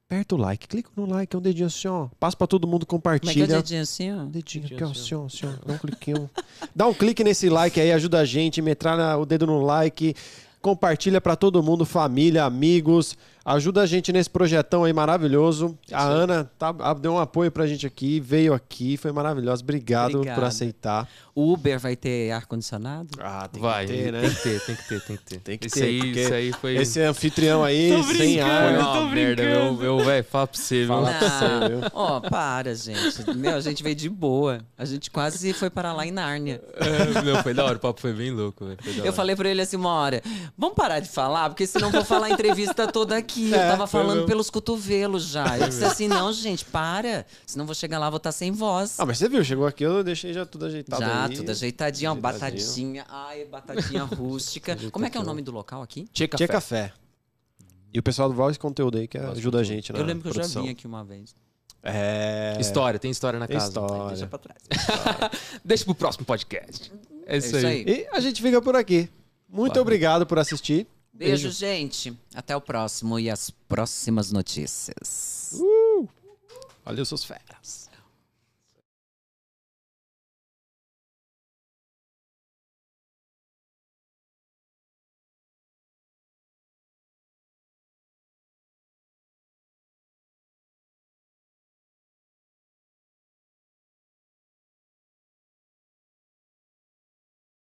Aperta 0.07 0.33
o 0.33 0.37
like, 0.39 0.67
clica 0.67 0.89
no 0.95 1.05
like, 1.05 1.35
é 1.35 1.37
um 1.37 1.41
dedinho 1.41 1.67
assim, 1.67 1.87
ó. 1.87 2.07
Passa 2.19 2.35
pra 2.35 2.47
todo 2.47 2.67
mundo, 2.67 2.83
Como 2.85 2.99
é 2.99 3.01
que 3.01 3.07
é 3.07 3.11
o 3.11 3.19
compartilha. 3.21 3.47
dedinho 3.47 3.81
assim, 3.81 4.11
ó? 4.11 4.23
Dedinho 4.25 4.65
aqui, 4.65 4.73
Dedinho 4.73 4.89
ó, 4.89 4.91
assim, 4.91 5.01
assim, 5.01 5.15
ó, 5.15 5.25
assim, 5.25 5.45
ó. 5.61 5.67
Dá 5.67 5.73
um 5.73 5.77
cliquinho. 5.77 6.29
Dá 6.75 6.87
um 6.87 6.93
clique 6.95 7.23
nesse 7.23 7.47
like 7.49 7.79
aí, 7.79 7.91
ajuda 7.91 8.19
a 8.19 8.25
gente, 8.25 8.59
metralha 8.61 9.17
o 9.17 9.25
dedo 9.25 9.45
no 9.45 9.61
like, 9.61 10.15
compartilha 10.61 11.21
pra 11.21 11.35
todo 11.35 11.63
mundo, 11.63 11.85
família, 11.85 12.43
amigos. 12.43 13.17
Ajuda 13.51 13.81
a 13.81 13.85
gente 13.85 14.13
nesse 14.13 14.29
projetão 14.29 14.83
aí 14.83 14.93
maravilhoso. 14.93 15.77
a 15.91 16.07
aí. 16.07 16.13
Ana 16.13 16.51
tá, 16.57 16.73
a- 16.79 16.93
deu 16.93 17.13
um 17.13 17.19
apoio 17.19 17.51
pra 17.51 17.65
gente 17.65 17.87
aqui, 17.87 18.19
veio 18.19 18.53
aqui, 18.53 18.95
foi 18.95 19.11
maravilhosa. 19.11 19.63
Obrigado 19.63 20.11
por 20.11 20.17
Obrigada. 20.19 20.45
aceitar. 20.47 21.07
O 21.33 21.53
Uber 21.53 21.79
vai 21.79 21.95
ter 21.95 22.31
ar-condicionado? 22.31 23.07
Ah, 23.19 23.47
tem 23.47 23.61
Vai, 23.61 23.85
que 23.85 23.93
ter, 23.93 24.11
né? 24.11 24.21
tem 24.21 24.29
que 24.29 24.41
ter, 24.43 24.59
tem 24.65 24.75
que 24.75 24.83
ter, 24.87 24.99
tem 25.01 25.17
que 25.17 25.23
ter. 25.23 25.39
Tem 25.39 25.57
que 25.57 25.67
esse 25.67 25.79
ter, 25.79 25.85
Aí, 25.85 25.99
porque 26.01 26.19
isso 26.21 26.33
aí 26.33 26.51
foi. 26.51 26.75
Esse 26.75 27.01
anfitrião 27.01 27.63
aí, 27.63 27.91
Tô 27.95 28.03
sem 28.03 28.17
foi 28.33 28.39
ar. 28.41 28.77
uma 28.79 28.93
tô 28.93 29.05
merda, 29.07 29.43
meu, 29.43 29.73
meu 29.73 29.99
velho. 29.99 30.23
Fala 30.25 30.47
pra 30.47 30.59
você, 30.59 30.79
viu? 30.79 30.87
Fala 30.87 31.13
pra 31.13 31.29
você, 31.29 31.69
viu? 31.69 31.79
Ó, 31.93 32.19
para, 32.19 32.75
gente. 32.75 33.33
Meu, 33.37 33.55
a 33.55 33.61
gente 33.61 33.81
veio 33.81 33.95
de 33.95 34.09
boa. 34.09 34.59
A 34.77 34.83
gente 34.83 35.09
quase 35.09 35.53
foi 35.53 35.69
parar 35.69 35.93
lá 35.93 36.05
em 36.05 36.11
Nárnia. 36.11 36.61
É, 36.75 37.21
meu, 37.21 37.41
foi 37.41 37.53
da 37.53 37.63
hora, 37.63 37.77
o 37.77 37.79
papo 37.79 38.01
foi 38.01 38.11
bem 38.13 38.31
louco, 38.31 38.65
velho. 38.65 38.77
foi 38.83 38.93
da 38.93 39.05
Eu 39.05 39.13
falei 39.13 39.33
pra 39.35 39.47
ele 39.49 39.61
assim 39.61 39.77
uma 39.77 39.93
hora, 39.93 40.21
vamos 40.57 40.75
parar 40.75 40.99
de 40.99 41.07
falar, 41.07 41.49
porque 41.49 41.65
senão 41.65 41.89
vou 41.89 42.03
falar 42.03 42.27
a 42.27 42.31
entrevista 42.31 42.85
toda 42.91 43.15
aqui. 43.17 43.38
É, 43.53 43.65
eu 43.67 43.71
tava 43.71 43.87
falando 43.87 44.25
pelos 44.25 44.49
cotovelos 44.49 45.27
já. 45.27 45.57
Eu 45.57 45.69
disse 45.69 45.83
assim, 45.85 46.07
não, 46.07 46.31
gente, 46.33 46.65
para. 46.65 47.25
Senão 47.45 47.65
vou 47.65 47.75
chegar 47.75 47.99
lá, 47.99 48.09
vou 48.09 48.17
estar 48.17 48.31
sem 48.31 48.51
voz. 48.51 48.99
Ah, 48.99 49.05
mas 49.05 49.17
você 49.17 49.29
viu, 49.29 49.43
chegou 49.43 49.65
aqui, 49.65 49.83
eu 49.83 50.03
deixei 50.03 50.33
já 50.33 50.45
tudo 50.45 50.65
ajeitado 50.65 51.01
já, 51.01 51.25
aí. 51.25 51.35
tudo 51.35 51.49
ajeitadinho, 51.51 52.11
ó, 52.11 52.13
Ajeitadinho. 52.13 52.51
batatinha. 52.51 53.05
Ai, 53.09 53.45
batatinha 53.45 54.03
rústica. 54.15 54.77
Como 54.91 55.05
é 55.05 55.09
que 55.09 55.17
é 55.17 55.21
o 55.21 55.23
nome 55.23 55.41
do 55.41 55.51
local 55.51 55.81
aqui? 55.81 56.07
Tchê 56.13 56.27
Café. 56.27 56.47
Café. 56.47 56.93
E 57.93 57.97
o 57.99 58.03
pessoal 58.03 58.29
do 58.29 58.35
Voz 58.35 58.57
Conteúdo 58.57 58.97
aí 58.97 59.07
que 59.07 59.17
Voz 59.17 59.37
ajuda 59.37 59.59
a 59.59 59.63
gente 59.63 59.91
na 59.91 59.99
eu 59.99 60.05
lembro 60.05 60.23
que 60.23 60.29
eu 60.29 60.33
já 60.33 60.41
produção. 60.41 60.63
vim 60.63 60.69
aqui 60.69 60.85
uma 60.85 61.03
vez. 61.03 61.33
É... 61.81 62.57
História, 62.59 62.99
tem 62.99 63.09
história 63.09 63.39
na 63.39 63.47
Tem 63.47 63.55
casa. 63.57 63.69
história. 63.69 64.07
Deixa 64.09 64.27
pra 64.27 64.37
trás. 64.39 64.59
Deixa 65.63 65.85
pro 65.85 65.95
próximo 65.95 66.25
podcast. 66.25 66.91
É 67.25 67.37
isso, 67.37 67.47
isso 67.55 67.57
aí. 67.57 67.65
aí. 67.65 67.85
E 67.87 68.07
a 68.11 68.19
gente 68.19 68.41
fica 68.41 68.61
por 68.61 68.75
aqui. 68.75 69.09
Muito 69.47 69.69
Valeu. 69.69 69.81
obrigado 69.83 70.25
por 70.25 70.37
assistir. 70.37 70.85
Beijo, 71.19 71.51
gente. 71.51 72.17
Até 72.33 72.55
o 72.55 72.61
próximo 72.61 73.19
e 73.19 73.29
as 73.29 73.49
próximas 73.49 74.31
notícias. 74.31 75.59
Valeu, 76.85 77.03
seus 77.03 77.25
feras. 77.25 77.88